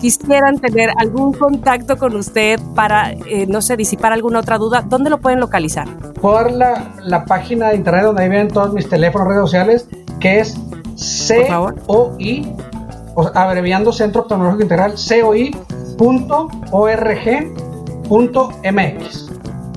quisieran 0.00 0.58
tener 0.58 0.90
algún 0.98 1.32
contacto 1.32 1.96
con 1.96 2.16
usted 2.16 2.60
para, 2.74 3.12
eh, 3.12 3.46
no 3.48 3.60
sé, 3.60 3.76
disipar 3.76 4.12
alguna 4.12 4.40
otra 4.40 4.58
duda, 4.58 4.82
¿dónde 4.86 5.10
lo 5.10 5.18
pueden 5.18 5.40
localizar? 5.40 5.88
Por 6.20 6.50
la, 6.52 6.94
la 7.02 7.24
página 7.24 7.68
de 7.68 7.76
internet 7.76 8.04
donde 8.04 8.22
ahí 8.22 8.28
vienen 8.28 8.48
todos 8.48 8.72
mis 8.72 8.88
teléfonos, 8.88 9.28
redes 9.28 9.42
sociales, 9.42 9.88
que 10.20 10.40
es 10.40 10.56
COI, 11.86 12.54
abreviando 13.34 13.92
Centro 13.92 14.22
Oftalmológico 14.22 14.62
Integral, 14.62 14.94
COI.org.mx. 14.94 15.66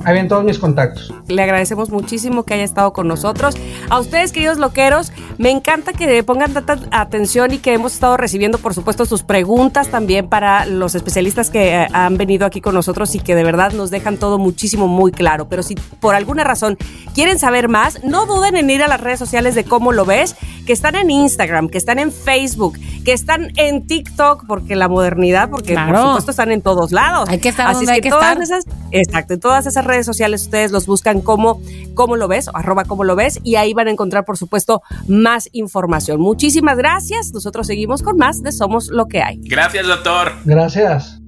Ahí 0.09 0.13
vienen 0.13 0.27
todos 0.27 0.43
mis 0.43 0.57
contactos. 0.57 1.13
Le 1.27 1.39
agradecemos 1.43 1.91
muchísimo 1.91 2.41
que 2.41 2.55
haya 2.55 2.63
estado 2.63 2.93
con 2.93 3.07
nosotros. 3.07 3.53
A 3.91 3.99
ustedes, 3.99 4.31
queridos 4.31 4.57
loqueros, 4.57 5.11
me 5.37 5.51
encanta 5.51 5.93
que 5.93 6.23
pongan 6.23 6.51
tanta 6.51 6.79
atención 6.89 7.53
y 7.53 7.59
que 7.59 7.75
hemos 7.75 7.93
estado 7.93 8.17
recibiendo, 8.17 8.57
por 8.57 8.73
supuesto, 8.73 9.05
sus 9.05 9.21
preguntas 9.21 9.89
también 9.89 10.27
para 10.27 10.65
los 10.65 10.95
especialistas 10.95 11.51
que 11.51 11.75
eh, 11.75 11.87
han 11.93 12.17
venido 12.17 12.47
aquí 12.47 12.59
con 12.59 12.73
nosotros 12.73 13.13
y 13.13 13.19
que 13.19 13.35
de 13.35 13.43
verdad 13.43 13.71
nos 13.73 13.91
dejan 13.91 14.17
todo 14.17 14.39
muchísimo 14.39 14.87
muy 14.87 15.11
claro. 15.11 15.47
Pero 15.47 15.61
si 15.61 15.75
por 15.75 16.15
alguna 16.15 16.43
razón 16.43 16.75
quieren 17.13 17.37
saber 17.37 17.69
más, 17.69 18.03
no 18.03 18.25
duden 18.25 18.55
en 18.55 18.67
ir 18.71 18.81
a 18.81 18.87
las 18.87 19.01
redes 19.01 19.19
sociales 19.19 19.53
de 19.53 19.63
cómo 19.63 19.91
lo 19.91 20.05
ves, 20.05 20.35
que 20.65 20.73
están 20.73 20.95
en 20.95 21.11
Instagram, 21.11 21.69
que 21.69 21.77
están 21.77 21.99
en 21.99 22.11
Facebook, 22.11 22.79
que 23.05 23.13
están 23.13 23.51
en 23.57 23.85
TikTok, 23.85 24.45
porque 24.47 24.75
la 24.75 24.87
modernidad, 24.87 25.51
porque 25.51 25.73
claro. 25.73 25.93
por 25.93 26.01
supuesto 26.03 26.31
están 26.31 26.51
en 26.51 26.63
todos 26.63 26.91
lados. 26.91 27.29
Hay 27.29 27.37
que 27.37 27.49
estar 27.49 27.67
Así 27.67 27.85
donde 27.85 27.91
es 27.91 27.95
hay 27.95 28.01
que 28.01 28.09
que 28.09 28.09
todas 28.09 28.39
estar. 28.39 28.59
esas, 28.59 28.65
exacto, 28.91 29.35
en 29.35 29.39
todas 29.39 29.67
esas 29.67 29.85
redes 29.85 29.98
sociales 30.05 30.43
ustedes 30.43 30.71
los 30.71 30.85
buscan 30.85 31.21
como 31.21 31.61
cómo 31.93 32.15
lo 32.15 32.27
ves, 32.27 32.47
o 32.47 32.55
arroba 32.55 32.85
cómo 32.85 33.03
lo 33.03 33.15
ves, 33.15 33.39
y 33.43 33.55
ahí 33.55 33.73
van 33.73 33.87
a 33.87 33.91
encontrar, 33.91 34.25
por 34.25 34.37
supuesto, 34.37 34.81
más 35.07 35.49
información. 35.51 36.21
Muchísimas 36.21 36.77
gracias. 36.77 37.33
Nosotros 37.33 37.67
seguimos 37.67 38.01
con 38.03 38.17
más 38.17 38.41
de 38.41 38.51
Somos 38.51 38.87
lo 38.87 39.07
que 39.07 39.21
hay. 39.21 39.39
Gracias, 39.43 39.87
doctor. 39.87 40.33
Gracias. 40.45 41.19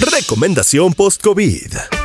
Recomendación 0.00 0.94
post-COVID. 0.94 1.95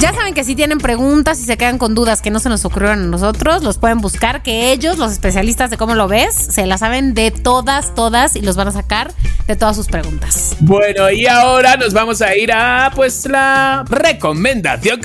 Ya 0.00 0.14
saben 0.14 0.32
que 0.32 0.44
si 0.44 0.56
tienen 0.56 0.78
preguntas 0.78 1.40
y 1.40 1.44
se 1.44 1.58
quedan 1.58 1.76
con 1.76 1.94
dudas 1.94 2.22
que 2.22 2.30
no 2.30 2.38
se 2.38 2.48
nos 2.48 2.64
ocurrieron 2.64 3.00
a 3.00 3.06
nosotros, 3.06 3.62
los 3.62 3.76
pueden 3.76 3.98
buscar, 3.98 4.42
que 4.42 4.72
ellos, 4.72 4.96
los 4.96 5.12
especialistas 5.12 5.68
de 5.68 5.76
cómo 5.76 5.94
lo 5.94 6.08
ves, 6.08 6.34
se 6.34 6.64
la 6.64 6.78
saben 6.78 7.12
de 7.12 7.30
todas, 7.30 7.94
todas 7.94 8.34
y 8.34 8.40
los 8.40 8.56
van 8.56 8.68
a 8.68 8.72
sacar 8.72 9.12
de 9.46 9.56
todas 9.56 9.76
sus 9.76 9.88
preguntas. 9.88 10.56
Bueno, 10.60 11.10
y 11.10 11.26
ahora 11.26 11.76
nos 11.76 11.92
vamos 11.92 12.22
a 12.22 12.34
ir 12.34 12.50
a 12.50 12.90
pues 12.94 13.26
la 13.26 13.84
recomendación 13.90 15.02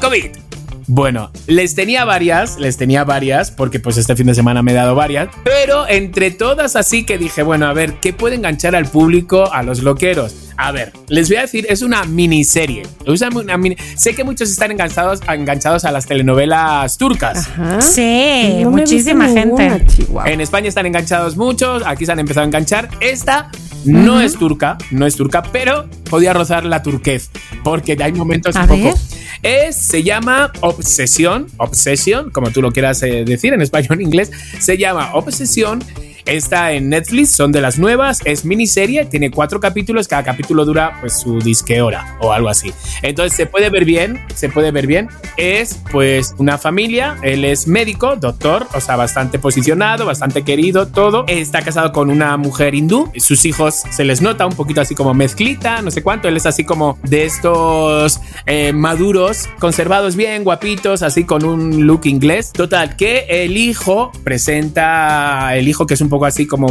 COVID. 0.00 0.43
Bueno, 0.86 1.30
les 1.46 1.74
tenía 1.74 2.04
varias, 2.04 2.58
les 2.58 2.76
tenía 2.76 3.04
varias, 3.04 3.50
porque 3.50 3.80
pues 3.80 3.96
este 3.96 4.16
fin 4.16 4.26
de 4.26 4.34
semana 4.34 4.62
me 4.62 4.72
he 4.72 4.74
dado 4.74 4.94
varias, 4.94 5.28
pero 5.44 5.88
entre 5.88 6.30
todas 6.30 6.76
así 6.76 7.04
que 7.04 7.18
dije, 7.18 7.42
bueno, 7.42 7.66
a 7.66 7.72
ver, 7.72 7.94
¿qué 7.94 8.12
puede 8.12 8.36
enganchar 8.36 8.74
al 8.76 8.86
público, 8.86 9.52
a 9.52 9.62
los 9.62 9.82
loqueros? 9.82 10.34
A 10.56 10.70
ver, 10.72 10.92
les 11.08 11.28
voy 11.28 11.38
a 11.38 11.42
decir, 11.42 11.66
es 11.68 11.82
una 11.82 12.04
miniserie. 12.04 12.84
Es 13.06 13.22
una 13.22 13.56
mini... 13.56 13.76
Sé 13.96 14.14
que 14.14 14.22
muchos 14.22 14.50
están 14.50 14.70
enganchados, 14.70 15.20
enganchados 15.28 15.84
a 15.84 15.90
las 15.90 16.06
telenovelas 16.06 16.96
turcas. 16.96 17.48
Ajá. 17.48 17.80
Sí, 17.80 18.60
no 18.62 18.70
muchísima 18.70 19.26
gente. 19.28 19.84
Ninguna, 19.98 20.26
en 20.26 20.40
España 20.40 20.68
están 20.68 20.86
enganchados 20.86 21.36
muchos, 21.36 21.82
aquí 21.84 22.06
se 22.06 22.12
han 22.12 22.20
empezado 22.20 22.44
a 22.44 22.46
enganchar. 22.46 22.88
Esta 23.00 23.50
no 23.84 24.14
uh 24.14 24.18
-huh. 24.18 24.24
es 24.24 24.34
turca, 24.34 24.78
no 24.90 25.06
es 25.06 25.16
turca, 25.16 25.42
pero 25.42 25.86
podía 26.08 26.32
rozar 26.32 26.64
la 26.64 26.82
turquez, 26.82 27.30
porque 27.62 27.96
hay 28.00 28.12
momentos 28.12 28.56
a 28.56 28.62
un 28.62 28.68
ver. 28.68 28.92
poco. 28.92 28.98
Es, 29.44 29.76
se 29.76 30.02
llama 30.02 30.50
Obsesión, 30.62 31.48
Obsesión, 31.58 32.30
como 32.30 32.50
tú 32.50 32.62
lo 32.62 32.72
quieras 32.72 33.02
eh, 33.02 33.24
decir 33.26 33.52
en 33.52 33.60
español 33.60 34.00
inglés, 34.00 34.30
se 34.58 34.78
llama 34.78 35.10
Obsesión. 35.12 35.84
Está 36.26 36.72
en 36.72 36.88
Netflix, 36.88 37.32
son 37.32 37.52
de 37.52 37.60
las 37.60 37.78
nuevas, 37.78 38.20
es 38.24 38.44
miniserie, 38.44 39.04
tiene 39.04 39.30
cuatro 39.30 39.60
capítulos, 39.60 40.08
cada 40.08 40.22
capítulo 40.22 40.64
dura 40.64 40.96
pues 41.00 41.20
su 41.20 41.38
disque 41.38 41.82
hora 41.82 42.16
o 42.20 42.32
algo 42.32 42.48
así. 42.48 42.72
Entonces 43.02 43.36
se 43.36 43.46
puede 43.46 43.68
ver 43.68 43.84
bien, 43.84 44.24
se 44.34 44.48
puede 44.48 44.70
ver 44.70 44.86
bien. 44.86 45.08
Es 45.36 45.80
pues 45.92 46.34
una 46.38 46.56
familia, 46.56 47.16
él 47.22 47.44
es 47.44 47.68
médico, 47.68 48.16
doctor, 48.16 48.66
o 48.74 48.80
sea, 48.80 48.96
bastante 48.96 49.38
posicionado, 49.38 50.06
bastante 50.06 50.42
querido, 50.42 50.88
todo. 50.88 51.24
Está 51.28 51.62
casado 51.62 51.92
con 51.92 52.10
una 52.10 52.36
mujer 52.36 52.74
hindú, 52.74 53.12
sus 53.18 53.44
hijos 53.44 53.82
se 53.90 54.04
les 54.04 54.22
nota 54.22 54.46
un 54.46 54.54
poquito 54.54 54.80
así 54.80 54.94
como 54.94 55.12
mezclita, 55.12 55.82
no 55.82 55.90
sé 55.90 56.02
cuánto, 56.02 56.28
él 56.28 56.36
es 56.36 56.46
así 56.46 56.64
como 56.64 56.98
de 57.02 57.26
estos 57.26 58.20
eh, 58.46 58.72
maduros, 58.72 59.48
conservados 59.58 60.16
bien, 60.16 60.44
guapitos, 60.44 61.02
así 61.02 61.24
con 61.24 61.44
un 61.44 61.86
look 61.86 62.06
inglés. 62.06 62.52
Total, 62.52 62.96
que 62.96 63.26
el 63.28 63.56
hijo 63.56 64.10
presenta, 64.22 65.54
el 65.56 65.68
hijo 65.68 65.86
que 65.86 65.94
es 65.94 66.00
un 66.00 66.08
poco 66.14 66.26
así 66.26 66.46
como 66.46 66.68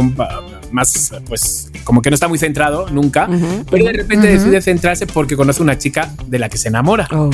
más, 0.72 1.12
pues, 1.28 1.70
como 1.84 2.00
que 2.00 2.08
no 2.08 2.14
está 2.14 2.28
muy 2.28 2.38
centrado 2.38 2.88
nunca, 2.88 3.26
uh 3.28 3.32
-huh. 3.32 3.64
pero 3.70 3.84
de 3.84 3.92
repente 3.92 4.26
uh 4.26 4.30
-huh. 4.30 4.38
decide 4.38 4.62
centrarse 4.62 5.06
porque 5.06 5.36
conoce 5.36 5.62
una 5.62 5.76
chica 5.76 6.10
de 6.26 6.38
la 6.38 6.48
que 6.48 6.56
se 6.56 6.68
enamora. 6.68 7.06
Oh. 7.12 7.30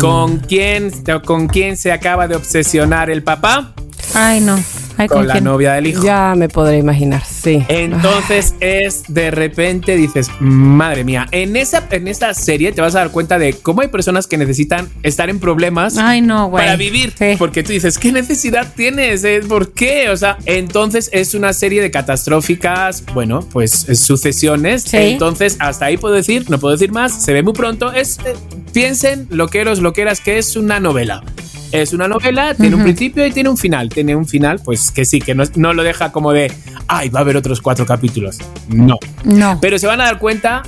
¿Con 0.00 0.38
quién, 0.38 0.92
¿Con 1.24 1.48
quién 1.48 1.76
se 1.76 1.90
acaba 1.90 2.28
de 2.28 2.36
obsesionar 2.36 3.10
el 3.10 3.24
papá? 3.24 3.74
Ay, 4.14 4.40
no. 4.40 4.56
Ay, 4.98 5.08
con, 5.08 5.18
¿con 5.18 5.28
la 5.28 5.40
novia 5.40 5.74
del 5.74 5.86
hijo. 5.86 6.02
Ya 6.02 6.34
me 6.36 6.48
podré 6.48 6.78
imaginar, 6.78 7.22
sí. 7.24 7.64
Entonces 7.68 8.54
es 8.60 9.04
de 9.08 9.30
repente 9.30 9.96
dices, 9.96 10.30
madre 10.40 11.04
mía, 11.04 11.26
en 11.30 11.56
esa, 11.56 11.86
en 11.90 12.08
esta 12.08 12.34
serie 12.34 12.72
te 12.72 12.80
vas 12.80 12.94
a 12.94 12.98
dar 12.98 13.10
cuenta 13.10 13.38
de 13.38 13.54
cómo 13.54 13.80
hay 13.80 13.88
personas 13.88 14.26
que 14.26 14.36
necesitan 14.36 14.88
estar 15.02 15.30
en 15.30 15.38
problemas 15.38 15.96
Ay, 15.98 16.20
no, 16.20 16.48
güey. 16.48 16.64
para 16.64 16.76
vivir. 16.76 17.14
Sí. 17.18 17.36
Porque 17.38 17.62
tú 17.62 17.72
dices, 17.72 17.98
¿qué 17.98 18.12
necesidad 18.12 18.72
tienes? 18.74 19.24
¿Por 19.48 19.72
qué? 19.72 20.10
O 20.10 20.16
sea, 20.16 20.36
entonces 20.44 21.10
es 21.12 21.34
una 21.34 21.52
serie 21.52 21.80
de 21.80 21.90
catastróficas, 21.90 23.04
bueno, 23.14 23.40
pues 23.52 23.86
sucesiones. 23.94 24.82
Sí. 24.82 24.96
Entonces, 24.96 25.56
hasta 25.60 25.86
ahí 25.86 25.96
puedo 25.96 26.14
decir, 26.14 26.50
no 26.50 26.58
puedo 26.58 26.72
decir 26.72 26.92
más, 26.92 27.24
se 27.24 27.32
ve 27.32 27.42
muy 27.42 27.52
pronto. 27.52 27.92
Es, 27.92 28.18
eh, 28.24 28.34
piensen, 28.72 29.26
loqueros, 29.30 29.80
loqueras, 29.80 30.20
que 30.20 30.38
es 30.38 30.56
una 30.56 30.80
novela. 30.80 31.22
Es 31.72 31.92
una 31.92 32.08
novela, 32.08 32.54
tiene 32.54 32.76
un 32.76 32.82
principio 32.82 33.26
y 33.26 33.30
tiene 33.32 33.48
un 33.48 33.56
final. 33.56 33.88
Tiene 33.88 34.16
un 34.16 34.26
final, 34.26 34.60
pues 34.64 34.90
que 34.90 35.04
sí, 35.04 35.20
que 35.20 35.34
no, 35.34 35.44
no 35.56 35.74
lo 35.74 35.82
deja 35.82 36.12
como 36.12 36.32
de, 36.32 36.50
ay, 36.86 37.08
va 37.10 37.20
a 37.20 37.22
haber 37.22 37.36
otros 37.36 37.60
cuatro 37.60 37.84
capítulos. 37.86 38.38
No. 38.68 38.96
No. 39.24 39.58
Pero 39.60 39.78
se 39.78 39.86
van 39.86 40.00
a 40.00 40.04
dar 40.04 40.18
cuenta, 40.18 40.62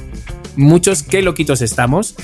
muchos 0.56 1.02
qué 1.02 1.22
loquitos 1.22 1.62
estamos. 1.62 2.14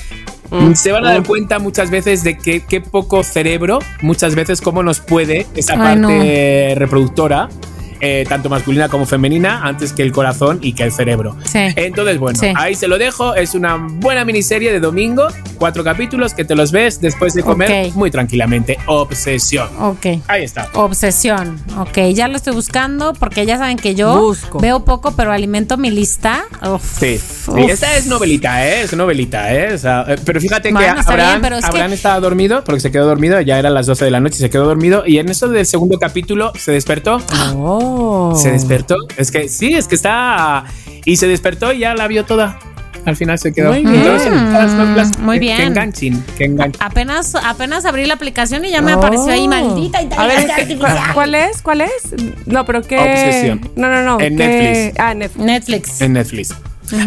Se 0.75 0.93
van 0.93 1.05
a 1.05 1.09
dar 1.09 1.23
cuenta 1.23 1.59
muchas 1.59 1.89
veces 1.89 2.23
de 2.23 2.37
que 2.37 2.61
qué 2.65 2.79
poco 2.79 3.21
cerebro, 3.23 3.79
muchas 4.01 4.33
veces 4.33 4.61
cómo 4.61 4.81
nos 4.81 5.01
puede 5.01 5.45
esa 5.55 5.73
Ay, 5.73 5.79
parte 6.01 6.73
reproductora, 6.77 7.49
eh, 7.99 8.23
tanto 8.29 8.47
masculina 8.49 8.87
como 8.87 9.05
femenina, 9.05 9.63
antes 9.63 9.91
que 9.91 10.03
el 10.03 10.13
corazón 10.13 10.59
y 10.61 10.71
que 10.71 10.83
el 10.83 10.93
cerebro. 10.93 11.35
Sí. 11.43 11.59
Entonces, 11.75 12.17
bueno, 12.17 12.39
Sí. 12.39 12.47
ahí 12.55 12.75
se 12.75 12.87
lo 12.87 12.97
dejo. 12.97 13.35
Es 13.35 13.55
una 13.55 13.75
buena 13.75 14.23
miniserie 14.23 14.71
de 14.71 14.79
domingo, 14.79 15.27
cuatro 15.57 15.83
capítulos 15.83 16.33
que 16.33 16.45
te 16.45 16.55
los 16.55 16.71
ves 16.71 17.01
después 17.01 17.33
de 17.33 17.43
comer 17.43 17.91
muy 17.93 18.09
tranquilamente. 18.11 18.77
Obsesión. 18.85 19.67
Ok. 19.79 20.05
Ahí 20.27 20.43
está. 20.43 20.69
Obsesión. 20.73 21.59
Ok, 21.77 21.97
ya 22.13 22.27
lo 22.27 22.37
estoy 22.37 22.53
buscando 22.53 23.13
porque 23.13 23.45
ya 23.45 23.57
saben 23.57 23.77
que 23.77 23.95
yo 23.95 24.17
Busco. 24.19 24.59
veo 24.59 24.85
poco, 24.85 25.11
pero 25.11 25.31
alimento 25.31 25.77
mi 25.77 25.89
lista. 25.91 26.45
Uf, 26.67 26.99
Sí, 26.99 27.19
esta 27.67 27.95
es 27.97 28.07
novelita, 28.07 28.65
¿eh? 28.67 28.81
Es 28.81 28.93
novelita, 28.93 29.53
¿eh? 29.53 29.73
O 29.73 29.77
sea, 29.77 30.05
eh, 30.07 30.17
pero 30.23 30.39
fíjate 30.41 30.71
Bueno, 30.71 30.93
que 30.95 30.99
Abraham, 31.01 31.29
bien, 31.29 31.41
pero 31.41 31.55
es 31.57 31.61
que- 31.63 31.69
Abraham 31.69 31.93
estaba 31.93 32.19
dormido 32.19 32.63
porque 32.63 32.79
se 32.81 32.91
quedó 32.91 33.05
dormido, 33.05 33.39
ya 33.41 33.59
eran 33.59 33.73
las 33.73 33.85
12 33.85 34.05
de 34.05 34.11
la 34.11 34.19
noche 34.19 34.35
y 34.37 34.39
se 34.39 34.49
quedó 34.49 34.65
dormido. 34.65 35.03
Y 35.05 35.17
en 35.19 35.29
eso 35.29 35.47
del 35.47 35.65
segundo 35.65 35.97
capítulo 35.99 36.51
se 36.57 36.71
despertó. 36.71 37.21
Oh. 37.55 38.35
Se 38.35 38.51
despertó. 38.51 38.95
Es 39.17 39.31
que 39.31 39.49
sí, 39.49 39.73
es 39.73 39.87
que 39.87 39.95
está. 39.95 40.65
Y 41.05 41.17
se 41.17 41.27
despertó 41.27 41.71
y 41.73 41.79
ya 41.79 41.93
la 41.95 42.07
vio 42.07 42.25
toda. 42.25 42.59
Al 43.07 43.15
final 43.15 43.39
se 43.39 43.53
quedó. 43.53 43.71
Muy 43.71 43.83
bien. 43.83 43.95
Entonces, 43.95 44.31
las 44.95 45.17
Muy 45.17 45.35
que- 45.37 45.39
bien. 45.39 45.57
Que 45.57 45.63
enganchen, 45.63 46.23
que 46.37 46.43
enganchen. 46.43 46.83
Apenas, 46.83 47.33
apenas 47.35 47.85
abrí 47.85 48.05
la 48.05 48.15
aplicación 48.15 48.65
y 48.65 48.69
ya 48.69 48.81
me 48.81 48.93
Oh. 48.93 48.97
apareció 48.97 49.31
ahí 49.31 49.47
maldita 49.47 49.99
A 49.99 50.01
ver, 50.01 50.11
inteligencia 50.11 50.55
¿qué- 50.55 50.61
artificial. 50.63 50.97
¿cuál, 50.97 51.13
cuál 51.13 51.35
es? 51.35 51.61
¿Cuál 51.61 51.81
es? 51.81 51.91
No, 52.45 52.65
pero 52.65 52.81
qué. 52.83 52.97
Obsesión. 52.99 53.61
No, 53.77 53.87
no, 53.89 54.03
no. 54.03 54.19
En 54.19 54.35
¿qué? 54.37 54.45
Netflix. 54.47 54.99
Ah, 54.99 55.13
Netflix. 55.13 55.45
Netflix. 55.45 56.01
En 56.01 56.13
Netflix. 56.13 56.53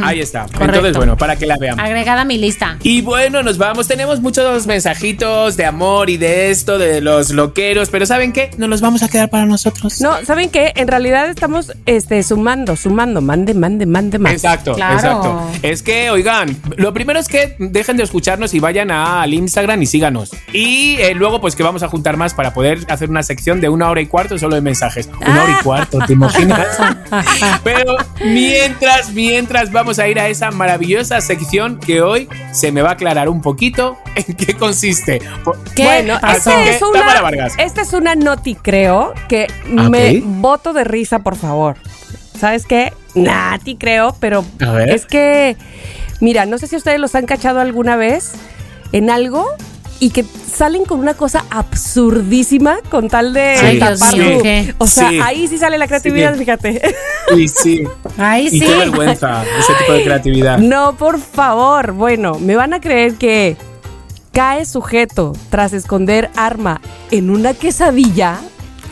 Ahí 0.02 0.20
está. 0.20 0.42
Correcto. 0.42 0.64
Entonces, 0.64 0.96
bueno, 0.96 1.16
para 1.16 1.36
que 1.36 1.46
la 1.46 1.56
vean. 1.58 1.78
Agregada 1.80 2.22
a 2.22 2.24
mi 2.24 2.38
lista. 2.38 2.76
Y 2.82 3.02
bueno, 3.02 3.42
nos 3.42 3.58
vamos. 3.58 3.88
Tenemos 3.88 4.20
muchos 4.20 4.66
mensajitos 4.66 5.56
de 5.56 5.64
amor 5.66 6.10
y 6.10 6.16
de 6.16 6.50
esto, 6.50 6.78
de 6.78 7.00
los 7.00 7.30
loqueros, 7.30 7.90
pero 7.90 8.06
¿saben 8.06 8.32
qué? 8.32 8.50
Nos 8.58 8.68
los 8.68 8.80
vamos 8.80 9.02
a 9.02 9.08
quedar 9.08 9.30
para 9.30 9.46
nosotros. 9.46 10.00
No, 10.00 10.24
¿saben 10.24 10.50
qué? 10.50 10.72
En 10.76 10.88
realidad 10.88 11.28
estamos 11.30 11.72
este, 11.86 12.22
sumando, 12.22 12.76
sumando. 12.76 13.20
Mande, 13.20 13.54
mande, 13.54 13.86
mande 13.86 14.18
más. 14.18 14.32
Exacto, 14.32 14.74
Claro. 14.74 14.94
exacto. 14.94 15.50
Es 15.62 15.82
que, 15.82 16.10
oigan, 16.10 16.56
lo 16.76 16.92
primero 16.92 17.18
es 17.18 17.28
que 17.28 17.56
dejen 17.58 17.96
de 17.96 18.04
escucharnos 18.04 18.54
y 18.54 18.60
vayan 18.60 18.90
a- 18.90 19.22
al 19.22 19.34
Instagram 19.34 19.82
y 19.82 19.86
síganos. 19.86 20.30
Y 20.52 20.96
eh, 20.98 21.14
luego, 21.14 21.40
pues 21.40 21.56
que 21.56 21.62
vamos 21.62 21.82
a 21.82 21.88
juntar 21.88 22.16
más 22.16 22.34
para 22.34 22.52
poder 22.54 22.80
hacer 22.88 23.10
una 23.10 23.22
sección 23.22 23.60
de 23.60 23.68
una 23.68 23.88
hora 23.90 24.00
y 24.00 24.06
cuarto 24.06 24.38
solo 24.38 24.54
de 24.54 24.60
mensajes. 24.62 25.08
Una 25.26 25.44
hora 25.44 25.56
y 25.60 25.62
cuarto, 25.64 25.98
¿te 26.06 26.12
imaginas? 26.20 26.66
Pero 27.64 27.96
mientras, 28.24 29.12
mientras 29.12 29.69
vamos 29.72 29.98
a 29.98 30.08
ir 30.08 30.18
a 30.18 30.28
esa 30.28 30.50
maravillosa 30.50 31.20
sección 31.20 31.78
que 31.78 32.02
hoy 32.02 32.28
se 32.52 32.72
me 32.72 32.82
va 32.82 32.90
a 32.90 32.92
aclarar 32.92 33.28
un 33.28 33.40
poquito 33.40 33.98
en 34.14 34.34
qué 34.34 34.54
consiste. 34.54 35.20
¿Qué 35.74 35.84
Bueno, 35.84 36.14
esta 36.14 36.28
Así 36.28 36.50
es, 36.68 36.82
una, 36.82 37.20
Vargas. 37.20 37.54
esta 37.58 37.82
es 37.82 37.92
una 37.92 38.14
noti, 38.14 38.54
creo, 38.54 39.12
que 39.28 39.46
Ah, 39.76 39.88
me 39.88 40.20
voto 40.24 40.72
de 40.72 40.84
risa, 40.84 41.20
por 41.20 41.36
favor. 41.36 41.76
¿Sabes 42.38 42.66
qué? 42.66 42.92
Nati, 43.14 43.76
creo, 43.76 44.16
pero 44.18 44.44
es 44.86 45.04
que, 45.04 45.56
mira, 46.20 46.46
no 46.46 46.58
sé 46.58 46.66
si 46.66 46.76
ustedes 46.76 46.98
los 47.00 47.14
han 47.14 47.26
cachado 47.26 47.60
alguna 47.60 47.96
vez 47.96 48.32
en 48.92 49.10
algo 49.10 49.46
y 50.00 50.10
que 50.10 50.24
salen 50.52 50.84
con 50.84 50.98
una 50.98 51.14
cosa 51.14 51.44
absurdísima 51.50 52.78
con 52.90 53.08
tal 53.08 53.32
de 53.32 53.76
tapar 53.78 54.14
¿qué? 54.14 54.74
O 54.78 54.86
sea, 54.86 55.10
Sí. 55.10 55.20
ahí 55.22 55.46
sí 55.46 55.58
sale 55.58 55.76
la 55.78 55.86
creatividad, 55.86 56.32
Sí. 56.32 56.38
fíjate. 56.40 56.82
Y 57.36 57.46
sí. 57.48 57.84
Y 58.40 58.50
sí. 58.50 58.60
qué 58.60 58.74
vergüenza 58.76 59.44
ese 59.58 59.74
tipo 59.74 59.92
de 59.92 60.02
creatividad. 60.04 60.58
No, 60.58 60.96
por 60.96 61.20
favor. 61.20 61.92
Bueno, 61.92 62.38
me 62.40 62.56
van 62.56 62.72
a 62.72 62.80
creer 62.80 63.14
que 63.14 63.56
cae 64.32 64.64
sujeto 64.64 65.32
tras 65.50 65.72
esconder 65.72 66.30
arma 66.34 66.80
en 67.10 67.30
una 67.30 67.54
quesadilla. 67.54 68.38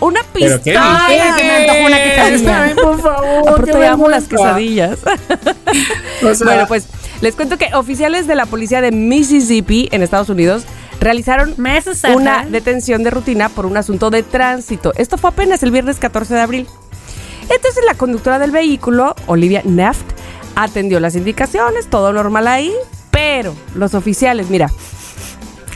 Una 0.00 0.20
¿Pero 0.32 0.62
qué 0.62 0.70
pistola. 0.72 1.06
Ay, 1.06 1.18
me 1.42 1.56
antojó 1.56 1.86
una 1.86 2.02
quesadilla. 2.02 2.62
Ay, 2.64 2.74
por 2.74 3.02
favor. 3.02 3.48
Aparte 3.48 3.72
yo 3.72 3.88
amo 3.90 4.08
las 4.08 4.24
quesadillas. 4.28 4.98
O 6.22 6.34
sea, 6.34 6.46
bueno, 6.46 6.64
pues 6.68 6.86
les 7.20 7.34
cuento 7.34 7.58
que 7.58 7.70
oficiales 7.74 8.26
de 8.26 8.34
la 8.34 8.46
policía 8.46 8.80
de 8.80 8.90
Mississippi 8.92 9.88
en 9.92 10.02
Estados 10.02 10.28
Unidos 10.28 10.62
realizaron 11.00 11.54
una 12.14 12.44
detención 12.44 13.02
de 13.02 13.10
rutina 13.10 13.48
por 13.48 13.66
un 13.66 13.76
asunto 13.76 14.10
de 14.10 14.22
tránsito. 14.22 14.92
Esto 14.96 15.18
fue 15.18 15.30
apenas 15.30 15.62
el 15.62 15.70
viernes 15.70 15.98
14 15.98 16.34
de 16.34 16.40
abril. 16.40 16.66
Entonces 17.42 17.82
la 17.86 17.94
conductora 17.94 18.38
del 18.38 18.50
vehículo, 18.50 19.14
Olivia 19.26 19.62
Neft, 19.64 20.04
atendió 20.54 21.00
las 21.00 21.14
indicaciones, 21.16 21.88
todo 21.88 22.12
normal 22.12 22.46
ahí, 22.48 22.72
pero 23.10 23.54
los 23.74 23.94
oficiales, 23.94 24.50
mira, 24.50 24.70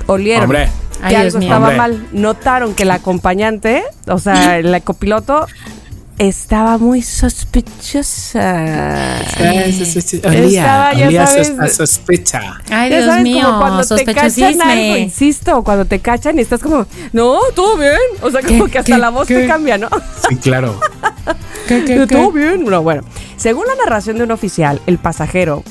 olieron 0.06 0.44
Hombre. 0.44 0.68
que 1.00 1.06
Ay, 1.06 1.14
algo 1.16 1.38
Dios 1.38 1.44
estaba 1.44 1.68
Hombre. 1.68 1.76
mal. 1.78 2.06
Notaron 2.12 2.74
que 2.74 2.84
la 2.84 2.94
acompañante, 2.94 3.84
o 4.06 4.18
sea, 4.18 4.58
el 4.58 4.82
copiloto, 4.84 5.46
estaba 6.28 6.78
muy 6.78 7.02
sospechosa. 7.02 9.20
Estaba, 9.22 10.92
ya 10.94 11.06
Olía 11.06 11.26
sabes, 11.26 11.52
a 11.58 11.68
sospecha. 11.68 12.40
Ay, 12.70 12.90
Ya 12.90 12.96
Dios 12.96 13.06
sabes, 13.08 13.22
mío, 13.24 13.46
como 13.46 13.58
cuando 13.58 13.96
te 13.96 14.14
cachan 14.14 14.62
algo, 14.62 14.96
insisto, 14.96 15.64
cuando 15.64 15.84
te 15.84 15.98
cachan 15.98 16.38
y 16.38 16.42
estás 16.42 16.60
como, 16.60 16.86
no, 17.12 17.38
todo 17.54 17.76
bien. 17.76 17.96
O 18.22 18.30
sea, 18.30 18.40
como 18.42 18.66
que 18.68 18.78
hasta 18.78 18.92
¿Qué? 18.94 18.98
la 18.98 19.10
voz 19.10 19.26
¿Qué? 19.26 19.40
te 19.40 19.46
cambia, 19.46 19.78
¿no? 19.78 19.88
Sí, 20.28 20.36
claro. 20.36 20.78
Yo, 21.68 22.06
Todo 22.06 22.32
bien. 22.32 22.64
No, 22.64 22.82
bueno, 22.82 23.02
según 23.36 23.66
la 23.66 23.74
narración 23.74 24.16
de 24.18 24.24
un 24.24 24.30
oficial, 24.30 24.80
el 24.86 24.98
pasajero 24.98 25.62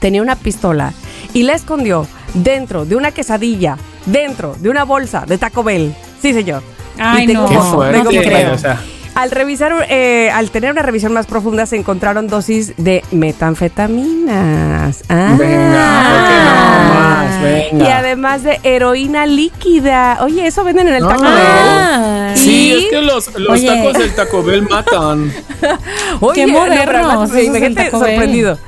tenía 0.00 0.22
una 0.22 0.36
pistola 0.36 0.92
y 1.32 1.42
la 1.42 1.54
escondió 1.54 2.06
dentro 2.34 2.84
de 2.84 2.96
una 2.96 3.12
quesadilla, 3.12 3.76
dentro 4.06 4.56
de 4.58 4.68
una 4.70 4.84
bolsa 4.84 5.24
de 5.26 5.38
Taco 5.38 5.62
Bell. 5.62 5.94
Sí, 6.22 6.32
señor. 6.32 6.62
Ay, 6.98 7.24
Y 7.24 7.26
tengo 7.26 7.42
no. 7.42 7.48
Qué 7.48 7.58
fuerte. 7.58 8.50
O 8.50 8.58
sea, 8.58 8.80
Al 9.14 9.30
revisar, 9.30 9.72
eh, 9.90 10.30
al 10.32 10.50
tener 10.50 10.72
una 10.72 10.82
revisión 10.82 11.12
más 11.12 11.26
profunda, 11.26 11.66
se 11.66 11.76
encontraron 11.76 12.26
dosis 12.26 12.74
de 12.76 13.04
metanfetaminas. 13.12 15.02
Ah. 15.08 15.34
venga, 15.38 16.02
¿por 16.10 16.28
qué 16.28 16.34
no 16.44 16.94
más? 16.94 17.42
Venga. 17.42 17.84
Y 17.84 17.88
además 17.92 18.42
de 18.42 18.58
heroína 18.64 19.26
líquida. 19.26 20.18
Oye, 20.22 20.46
eso 20.46 20.64
venden 20.64 20.88
en 20.88 20.94
el 20.94 21.02
Taco 21.06 21.22
Bell. 21.22 21.32
Ah, 21.36 22.32
Sí, 22.34 22.72
Y- 22.72 22.72
es 22.72 22.84
que 22.90 23.00
los, 23.02 23.38
los 23.38 23.64
tacos 23.64 23.92
del 23.94 24.14
Taco 24.14 24.42
Bell 24.42 24.62
matan. 24.68 25.32
Oye, 26.20 26.44
Qué 26.46 26.52
no, 26.52 26.58
modernos 26.60 27.30
imagínate 27.30 27.84
Taco 27.84 28.00
Bell. 28.00 28.10
sorprendido. 28.10 28.58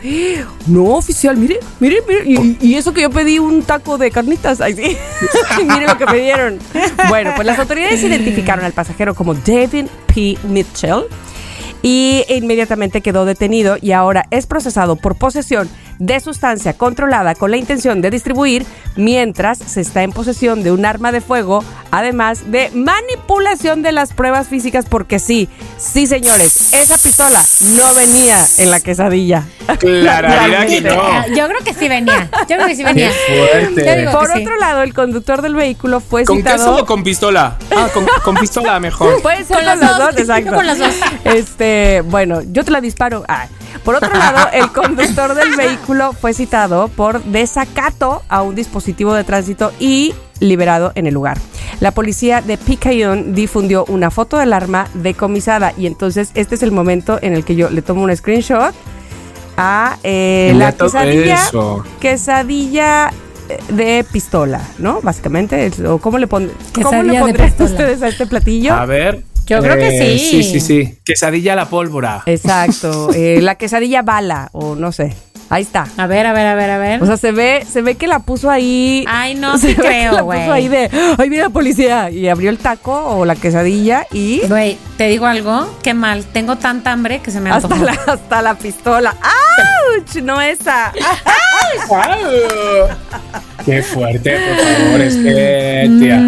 No, 0.67 0.85
oficial, 0.85 1.37
mire, 1.37 1.59
mire, 1.81 1.97
mire. 2.07 2.23
Y, 2.25 2.57
y 2.61 2.75
eso 2.77 2.93
que 2.95 3.03
yo 3.03 3.11
pedí 3.11 3.39
un 3.41 3.63
taco 3.63 3.99
de 3.99 4.11
carnitas. 4.11 4.61
Ay, 4.61 4.75
sí. 4.75 4.97
Mire 5.67 5.87
lo 5.87 5.99
que 5.99 6.07
me 6.07 6.19
dieron. 6.19 6.59
Bueno, 7.09 7.33
pues 7.35 7.47
las 7.47 7.59
autoridades 7.59 8.03
identificaron 8.03 8.65
al 8.65 8.73
pasajero 8.73 9.15
como 9.15 9.35
David 9.35 9.87
P. 10.15 10.36
Mitchell 10.45 11.05
y 11.83 12.25
inmediatamente 12.29 13.01
quedó 13.01 13.25
detenido 13.25 13.77
y 13.81 13.93
ahora 13.93 14.27
es 14.31 14.47
procesado 14.47 14.97
por 14.97 15.17
posesión 15.17 15.69
de 15.99 16.21
sustancia 16.21 16.75
controlada 16.75 17.35
con 17.35 17.51
la 17.51 17.57
intención 17.57 18.01
de 18.03 18.11
distribuir 18.11 18.67
mientras 18.97 19.59
se 19.59 19.81
está 19.81 20.03
en 20.03 20.13
posesión 20.13 20.63
de 20.63 20.73
un 20.73 20.85
arma 20.85 21.13
de 21.13 21.21
fuego, 21.21 21.63
además 21.91 22.51
de 22.51 22.71
manipulación 22.75 23.83
de 23.83 23.93
las 23.93 24.13
pruebas 24.13 24.49
físicas 24.49 24.87
porque 24.89 25.19
sí, 25.19 25.49
sí 25.79 26.07
señores, 26.07 26.73
esa 26.75 26.99
pistola 26.99 27.43
no 27.77 27.95
venía 27.95 28.45
en 28.59 28.71
la 28.71 28.81
quesadilla. 28.81 29.45
Claridad 29.79 30.67
que 30.67 30.81
no. 30.81 31.01
Ah, 31.03 31.27
Yo 31.29 31.49
creo 31.49 31.61
que 31.65 31.75
sí 31.75 31.89
venía. 31.89 32.31
Yo 32.49 32.57
creo 32.57 32.67
que 32.67 32.77
sí 32.77 32.85
venía. 32.85 33.11
Qué 33.75 34.09
Por 34.13 34.33
sí. 34.33 34.41
otro 34.43 34.57
lado, 34.57 34.83
el 34.83 34.95
conductor 34.95 35.43
del 35.43 35.55
vehículo 35.55 36.01
fue 36.01 36.25
¿Con 36.25 36.39
citado 36.39 36.57
queso 36.57 36.83
o 36.83 36.87
con 36.87 37.03
pistola? 37.03 37.57
Ah, 37.77 37.89
con, 37.93 38.07
con 38.25 38.37
pistola 38.37 38.79
mejor. 38.81 39.21
Puede 39.23 39.45
ser 39.45 39.57
Con 39.57 39.57
con, 39.57 39.65
las 39.67 39.81
dos. 39.81 39.99
dos, 39.99 40.17
exacto. 40.19 40.55
Con 40.55 40.67
las 40.67 40.79
dos. 40.79 40.95
Este, 41.25 42.03
bueno, 42.07 42.41
yo 42.43 42.65
te 42.65 42.71
la 42.71 42.81
disparo. 42.81 43.25
Ay. 43.29 43.49
Por 43.85 43.95
otro 43.95 44.13
lado, 44.17 44.49
el 44.53 44.73
conductor 44.73 45.35
del 45.35 45.55
vehículo 45.55 45.86
fue 46.21 46.35
citado 46.35 46.89
por 46.89 47.23
desacato 47.23 48.23
a 48.29 48.43
un 48.43 48.57
dispositivo 48.57 49.15
de 49.15 49.23
tránsito 49.23 49.73
y 49.79 50.15
liberado 50.41 50.93
en 50.97 51.07
el 51.07 51.15
lugar. 51.15 51.39
la 51.81 51.93
policía 51.93 52.43
de 52.43 52.59
Picayune 52.59 53.33
difundió 53.33 53.85
una 53.87 54.11
foto 54.11 54.37
del 54.37 54.53
arma 54.53 54.89
decomisada 54.95 55.73
y 55.79 55.87
entonces 55.87 56.31
este 56.35 56.57
es 56.57 56.63
el 56.63 56.73
momento 56.73 57.19
en 57.23 57.35
el 57.35 57.45
que 57.45 57.55
yo 57.55 57.71
le 57.71 57.83
tomo 57.83 58.03
un 58.03 58.15
screenshot 58.15 58.75
a 59.57 59.97
eh, 60.03 60.53
la 60.57 60.73
quesadilla, 60.73 61.35
eso. 61.35 61.85
quesadilla 62.01 63.13
eh, 63.49 63.59
de 63.73 64.05
pistola, 64.13 64.61
¿no? 64.79 65.01
Básicamente, 65.03 65.71
o 65.87 65.99
cómo 65.99 66.19
le, 66.19 66.27
pon, 66.27 66.51
¿cómo 66.75 67.03
le 67.03 67.19
pondrían 67.19 67.55
ustedes 67.59 68.03
a 68.03 68.09
este 68.09 68.27
platillo? 68.27 68.75
A 68.75 68.85
ver. 68.87 69.25
Yo 69.47 69.61
creo 69.61 69.77
que 69.77 69.91
sí. 69.91 70.19
Sí, 70.19 70.43
sí, 70.43 70.61
sí. 70.61 70.99
Quesadilla 71.05 71.53
a 71.53 71.57
la 71.57 71.69
pólvora. 71.69 72.25
Exacto, 72.27 73.11
eh, 73.15 73.41
la 73.41 73.55
quesadilla 73.55 74.03
bala 74.03 74.51
o 74.53 74.75
no 74.75 74.91
sé. 74.91 75.15
Ahí 75.49 75.63
está. 75.63 75.87
A 75.97 76.07
ver, 76.07 76.27
a 76.27 76.33
ver, 76.33 76.47
a 76.47 76.55
ver, 76.55 76.71
a 76.71 76.79
ver. 76.79 77.03
O 77.03 77.07
sea, 77.07 77.17
se 77.17 77.31
ve, 77.33 77.65
se 77.71 77.81
ve 77.83 77.95
que 77.95 78.07
la 78.07 78.19
puso 78.19 78.51
ahí. 78.51 79.05
Ay, 79.09 79.35
no 79.35 79.57
se 79.59 79.69
que 79.75 79.83
creo, 79.83 80.13
la 80.13 80.21
güey. 80.23 80.41
puso 80.41 80.53
ahí 80.53 80.69
de, 80.69 80.91
ay, 81.19 81.29
viene 81.29 81.45
la 81.45 81.51
policía. 81.51 82.11
Y 82.11 82.29
abrió 82.29 82.51
el 82.51 82.59
taco 82.59 82.93
o 82.95 83.25
la 83.25 83.37
quesadilla 83.37 84.07
y 84.13 84.41
Güey, 84.47 84.77
te 84.97 85.09
digo 85.09 85.27
algo, 85.27 85.69
qué 85.83 85.95
mal. 85.95 86.25
Tengo 86.25 86.57
tanta 86.57 86.93
hambre 86.93 87.21
que 87.21 87.31
se 87.31 87.41
me 87.41 87.51
hasta 87.51 87.67
antojó. 87.75 87.85
la, 87.85 87.93
hasta 88.13 88.43
la 88.43 88.55
pistola. 88.55 89.15
¡Auch! 89.95 90.23
No 90.23 90.41
esa. 90.41 90.93
¡Guau! 91.89 92.89
Qué 93.65 93.83
fuerte, 93.83 94.39
por 94.39 94.57
favor. 94.57 95.01
Es 95.01 95.17
que, 95.17 95.91
tía. 96.01 96.21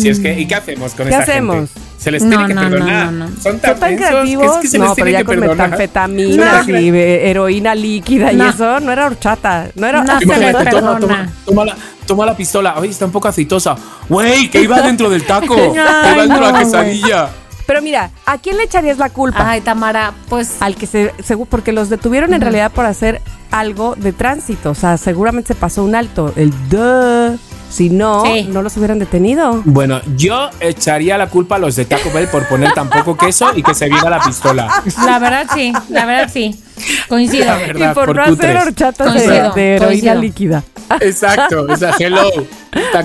Si 0.00 0.08
es 0.08 0.18
que, 0.18 0.38
¿y 0.40 0.46
qué 0.46 0.54
hacemos 0.56 0.92
con 0.94 1.06
¿Qué 1.06 1.12
esta 1.12 1.22
hacemos? 1.22 1.56
gente? 1.56 1.72
Se 1.98 2.10
les 2.10 2.22
No, 2.24 2.30
tiene 2.30 2.46
que 2.48 2.54
no, 2.54 2.60
perdonar. 2.62 3.12
no, 3.12 3.28
no. 3.28 3.36
Son 3.40 3.58
tan, 3.60 3.70
Son 3.72 3.80
tan 3.80 3.96
creativos. 3.96 4.50
que 4.52 4.56
es 4.56 4.62
que 4.62 4.68
se 4.68 4.78
no, 4.78 4.84
les 4.86 4.94
pero 4.94 5.04
tiene 5.04 5.12
ya 5.12 5.18
que 5.18 5.24
con 5.24 5.38
metanfetaminas 5.40 6.66
No, 6.66 6.78
y 6.80 6.88
eh, 6.88 7.30
heroína 7.30 7.74
líquida 7.76 8.32
y 8.32 8.40
eso, 8.40 8.80
no 8.80 8.90
era 8.90 9.06
horchata. 9.06 9.68
No 9.76 9.86
era. 9.86 10.02
No. 10.02 10.18
se 10.18 10.26
les 10.26 10.52
toma, 10.52 10.64
perdona. 10.64 10.98
toma, 10.98 11.28
toma 11.46 11.64
la, 11.64 11.76
toma 12.04 12.26
la 12.26 12.36
pistola. 12.36 12.74
Ay, 12.76 12.88
está 12.90 13.04
un 13.04 13.12
poco 13.12 13.28
aceitosa. 13.28 13.76
Güey, 14.08 14.50
que 14.50 14.60
iba 14.62 14.80
dentro 14.82 15.08
del 15.10 15.22
taco. 15.24 15.54
que 15.54 15.78
Ay, 15.78 16.14
iba 16.14 16.22
dentro 16.22 16.40
de 16.46 16.52
no, 16.52 16.52
la 16.52 16.58
quesadilla. 16.58 17.28
Pero 17.66 17.80
mira, 17.82 18.10
¿a 18.26 18.38
quién 18.38 18.56
le 18.56 18.64
echarías 18.64 18.98
la 18.98 19.08
culpa? 19.10 19.48
Ay, 19.50 19.60
Tamara, 19.60 20.12
pues 20.28 20.56
al 20.60 20.74
que 20.76 20.86
se, 20.86 21.12
segu- 21.16 21.46
porque 21.48 21.72
los 21.72 21.88
detuvieron 21.88 22.34
en 22.34 22.40
realidad 22.40 22.72
por 22.72 22.84
hacer 22.86 23.20
algo 23.50 23.94
de 23.96 24.12
tránsito, 24.12 24.70
o 24.70 24.74
sea, 24.74 24.96
seguramente 24.96 25.48
se 25.48 25.54
pasó 25.54 25.84
un 25.84 25.94
alto, 25.94 26.32
el 26.36 26.52
duh. 26.68 27.38
Si 27.70 27.88
no, 27.88 28.22
Sí. 28.26 28.42
no 28.52 28.60
los 28.60 28.76
hubieran 28.76 28.98
detenido. 28.98 29.62
Bueno, 29.64 30.02
yo 30.18 30.50
echaría 30.60 31.16
la 31.16 31.30
culpa 31.30 31.56
a 31.56 31.58
los 31.58 31.74
de 31.74 31.86
Taco 31.86 32.10
Bell 32.12 32.28
por 32.28 32.46
poner 32.46 32.74
tan 32.74 32.90
poco 32.90 33.16
queso 33.16 33.50
y 33.56 33.62
que 33.62 33.72
se 33.72 33.88
viera 33.88 34.10
la 34.10 34.20
pistola. 34.20 34.68
la 35.06 35.18
verdad 35.18 35.46
sí, 35.54 35.72
la 35.88 36.04
verdad 36.04 36.30
sí. 36.30 36.62
Coincido. 37.08 37.46
Verdad, 37.46 37.92
y 37.92 37.94
por, 37.94 38.06
por 38.08 38.16
no 38.16 38.22
hacer 38.24 38.34
cutres. 38.34 38.62
horchatas 38.66 39.14
de, 39.14 39.20
Coincido, 39.24 39.52
de 39.54 39.74
heroína 39.76 39.86
coincido. 39.88 40.14
líquida. 40.20 40.64
Exacto, 41.00 41.66
o 41.66 41.76
sea, 41.78 41.94
hello. 41.98 42.20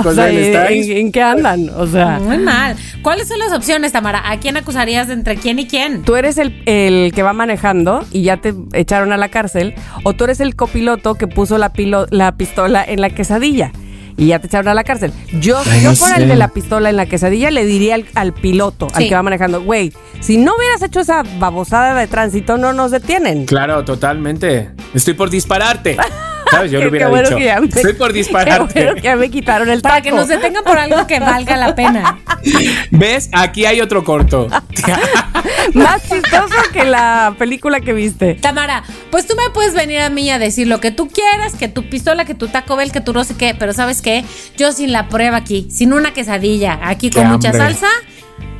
O 0.06 0.14
sea, 0.14 0.30
¿en, 0.70 1.12
qué 1.12 1.22
andan? 1.22 1.70
O 1.76 1.88
sea, 1.88 2.20
Muy 2.20 2.38
mal. 2.40 2.76
¿Cuáles 3.02 3.28
son 3.28 3.40
las 3.40 3.52
opciones, 3.54 3.92
Tamara? 3.92 4.22
¿A 4.30 4.38
quién 4.40 4.58
acusarías 4.58 5.08
de 5.08 5.14
entre 5.14 5.36
quién 5.38 5.60
y 5.60 5.68
quién? 5.68 6.04
tú 6.04 6.16
eres 6.16 6.38
el, 6.38 6.62
el 6.66 7.12
que 7.14 7.24
va 7.24 7.34
manejando 7.34 8.06
y 8.12 8.24
ya 8.24 8.38
te 8.38 8.54
echaron 8.74 9.12
a 9.14 9.18
la 9.18 9.30
cárcel, 9.30 9.74
o 10.04 10.14
tú 10.14 10.26
eres 10.26 10.40
el 10.40 10.56
copiloto 10.56 11.16
que 11.16 11.28
puso 11.28 11.58
la, 11.58 11.74
pilo- 11.74 12.08
la 12.12 12.34
pistola 12.38 12.84
en 12.88 13.02
la 13.02 13.10
quesadilla. 13.10 13.72
Y 14.20 14.26
ya 14.28 14.40
te 14.40 14.48
echaron 14.48 14.68
a 14.68 14.74
la 14.74 14.84
cárcel. 14.84 15.14
Yo, 15.40 15.60
Ay, 15.60 15.78
si 15.78 15.84
yo 15.84 15.90
no 15.92 15.96
fuera 15.96 16.16
sé. 16.16 16.24
el 16.24 16.30
de 16.30 16.36
la 16.38 16.48
pistola 16.48 16.90
en 16.90 16.96
la 16.98 17.06
quesadilla, 17.06 17.52
le 17.52 17.66
diría 17.66 17.94
al, 17.94 18.06
al 18.16 18.34
piloto, 18.34 18.88
al 18.96 19.08
que 19.08 19.14
va 19.14 19.22
manejando, 19.22 19.62
güey, 19.62 19.94
si 20.22 20.38
no 20.38 20.56
hubieras 20.58 20.82
hecho 20.82 21.02
esa 21.02 21.22
babosada 21.38 21.94
de 22.00 22.08
tránsito, 22.08 22.58
no 22.58 22.74
nos 22.74 22.90
detienen. 22.90 23.46
Claro, 23.46 23.86
totalmente. 23.86 24.72
Estoy 24.96 25.14
por 25.14 25.30
dispararte. 25.30 25.98
¿Sabes? 26.52 26.72
Yo 26.72 26.80
Qué- 26.80 26.86
lo 26.86 26.90
hubiera 26.92 27.06
qué 27.08 27.10
bueno 27.10 27.28
dicho. 27.30 27.38
que 27.38 27.46
ya 27.46 27.60
me- 27.60 27.68
Estoy 27.68 27.94
por 27.94 28.08
Qué 28.12 28.18
dispararte. 28.20 28.74
bueno 28.84 28.96
que 28.96 29.02
ya 29.02 29.16
me 29.16 29.30
quitaron 29.30 29.70
el 29.70 29.82
Para 29.82 29.96
taco. 29.96 30.04
que 30.06 30.12
nos 30.12 30.28
detengan 30.28 30.64
por 30.64 30.78
algo 30.78 31.08
que 31.08 31.20
valga 31.20 31.58
la 31.58 31.76
pena. 31.76 32.20
¿Ves? 32.92 33.30
Aquí 33.34 33.66
hay 33.66 33.82
otro 33.82 34.04
corto. 34.04 34.48
Más 35.74 36.02
chistoso 36.04 36.56
que 36.74 36.86
la 36.86 37.36
película 37.38 37.80
que 37.82 37.94
viste. 37.94 38.36
Tamara, 38.36 38.84
pues 39.12 39.28
tú 39.28 39.36
me 39.36 39.50
puedes 39.54 39.74
venir 39.74 40.00
a 40.00 40.10
mí 40.10 40.30
a 40.30 40.40
decir 40.40 40.68
lo 40.68 40.80
que 40.80 40.92
tú 40.92 41.10
quieras, 41.10 41.54
que 41.56 41.68
tu 41.68 41.90
pistola, 41.90 42.26
que 42.26 42.36
tu 42.36 42.48
Taco 42.48 42.76
Bell, 42.76 42.92
que 42.92 43.02
tu 43.02 43.14
no 43.14 43.24
sé 43.24 43.36
qué, 43.36 43.56
pero 43.58 43.74
¿sabes 43.74 44.02
qué? 44.02 44.24
Yo 44.58 44.72
sin 44.72 44.92
la 44.92 45.10
prueba 45.10 45.38
aquí, 45.38 45.68
sin 45.72 45.94
una 45.94 46.14
quesadilla, 46.14 46.80
aquí 46.84 47.10
Qué 47.10 47.20
con 47.20 47.28
mucha 47.28 47.50
hambre. 47.50 47.64
salsa, 47.64 47.88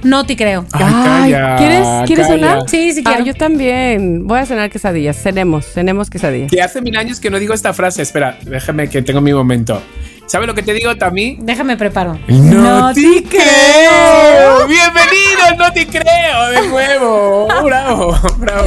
no 0.04 0.26
te 0.26 0.36
creo. 0.36 0.66
Ay, 0.72 0.84
calla, 1.32 1.56
¿quieres, 1.58 1.88
¿quieres 2.06 2.28
calla. 2.28 2.40
cenar? 2.40 2.70
Sí, 2.70 2.92
sí 2.94 3.02
Ah, 3.06 3.10
quiero. 3.10 3.26
yo 3.26 3.34
también. 3.34 4.28
Voy 4.28 4.40
a 4.40 4.46
cenar 4.46 4.70
quesadillas. 4.70 5.18
Cenemos, 5.22 5.66
cenemos 5.66 6.10
quesadillas. 6.10 6.52
Que 6.52 6.62
hace 6.62 6.82
mil 6.82 6.96
años 6.98 7.20
que 7.20 7.30
no 7.30 7.40
digo 7.40 7.54
esta 7.54 7.74
frase. 7.74 8.02
Espera, 8.02 8.38
déjame 8.44 8.90
que 8.90 9.02
tengo 9.02 9.22
mi 9.22 9.34
momento. 9.34 9.82
¿Sabes 10.26 10.46
lo 10.48 10.54
que 10.54 10.62
te 10.62 10.74
digo, 10.74 10.94
Tami? 10.98 11.38
Déjame 11.40 11.78
preparo. 11.78 12.20
¡No, 12.28 12.94
te 12.94 13.24
creo! 13.30 14.68
¡Bienvenido! 14.68 15.56
¡No 15.58 15.72
te 15.72 15.88
creo! 15.88 16.50
¡De 16.52 16.68
nuevo! 16.68 17.48
¡Bravo! 17.64 18.18
¡Bravo! 18.38 18.66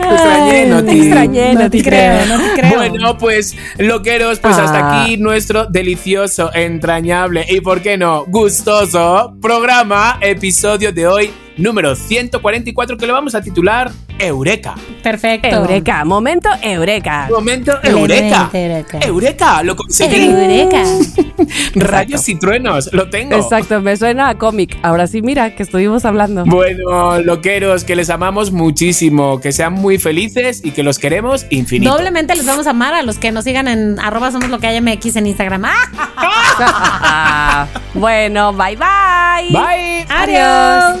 Te 0.00 0.14
extrañé, 0.14 0.66
no 0.66 0.84
te 0.84 0.92
extrañé, 0.92 1.54
no, 1.54 1.70
te 1.70 1.82
creo. 1.82 2.26
no 2.26 2.38
te 2.38 2.60
creo. 2.60 2.76
Bueno, 2.76 3.18
pues, 3.18 3.56
loqueros, 3.78 4.38
pues 4.38 4.56
Ah. 4.56 4.64
hasta 4.64 5.02
aquí 5.02 5.16
nuestro 5.16 5.66
delicioso, 5.66 6.50
entrañable 6.54 7.44
y, 7.48 7.60
¿por 7.60 7.80
qué 7.82 7.96
no?, 7.96 8.24
gustoso 8.26 9.34
programa, 9.40 10.18
episodio 10.20 10.92
de 10.92 11.06
hoy, 11.06 11.30
número 11.56 11.94
144, 11.94 12.96
que 12.96 13.06
lo 13.06 13.12
vamos 13.12 13.34
a 13.34 13.42
titular 13.42 13.90
Eureka. 14.20 14.74
Perfecto. 15.02 15.48
Eureka, 15.48 16.04
momento 16.04 16.50
Eureka. 16.62 17.28
Momento 17.30 17.72
Eureka. 17.82 18.50
Eureka. 18.52 18.98
Eureka, 19.00 19.62
lo 19.62 19.76
conseguí. 19.76 20.26
Eureka. 20.26 20.84
Rayos 21.74 22.28
y 22.28 22.38
truenos, 22.38 22.92
lo 22.92 23.08
tengo. 23.08 23.36
Exacto, 23.36 23.80
me 23.80 23.96
suena 23.96 24.28
a 24.28 24.36
cómic. 24.36 24.76
Ahora 24.82 25.06
sí, 25.06 25.22
mira, 25.22 25.54
que 25.54 25.62
estuvimos 25.62 26.04
hablando. 26.04 26.44
Bueno, 26.44 27.20
loqueros, 27.20 27.84
que 27.84 27.96
les 27.96 28.10
amamos 28.10 28.52
muchísimo, 28.52 29.40
que 29.40 29.52
sean 29.52 29.72
muy 29.72 29.98
felices 29.98 30.60
y 30.62 30.72
que 30.72 30.82
los 30.82 30.98
queremos 30.98 31.46
infinito. 31.50 31.92
Doblemente 31.92 32.36
les 32.36 32.46
vamos 32.46 32.66
a 32.66 32.70
amar 32.70 32.94
a 32.94 33.02
los 33.02 33.18
que 33.18 33.32
nos 33.32 33.44
sigan 33.44 33.68
en 33.68 33.98
arroba 34.00 34.30
somos 34.30 34.50
lo 34.50 34.58
que 34.58 34.66
hay 34.66 34.80
MX 34.80 35.16
en 35.16 35.26
Instagram. 35.26 35.64
¡Ah! 35.64 37.66
bueno, 37.94 38.52
bye 38.52 38.76
bye. 38.76 39.50
Bye. 39.50 40.06
Adiós. 40.08 41.00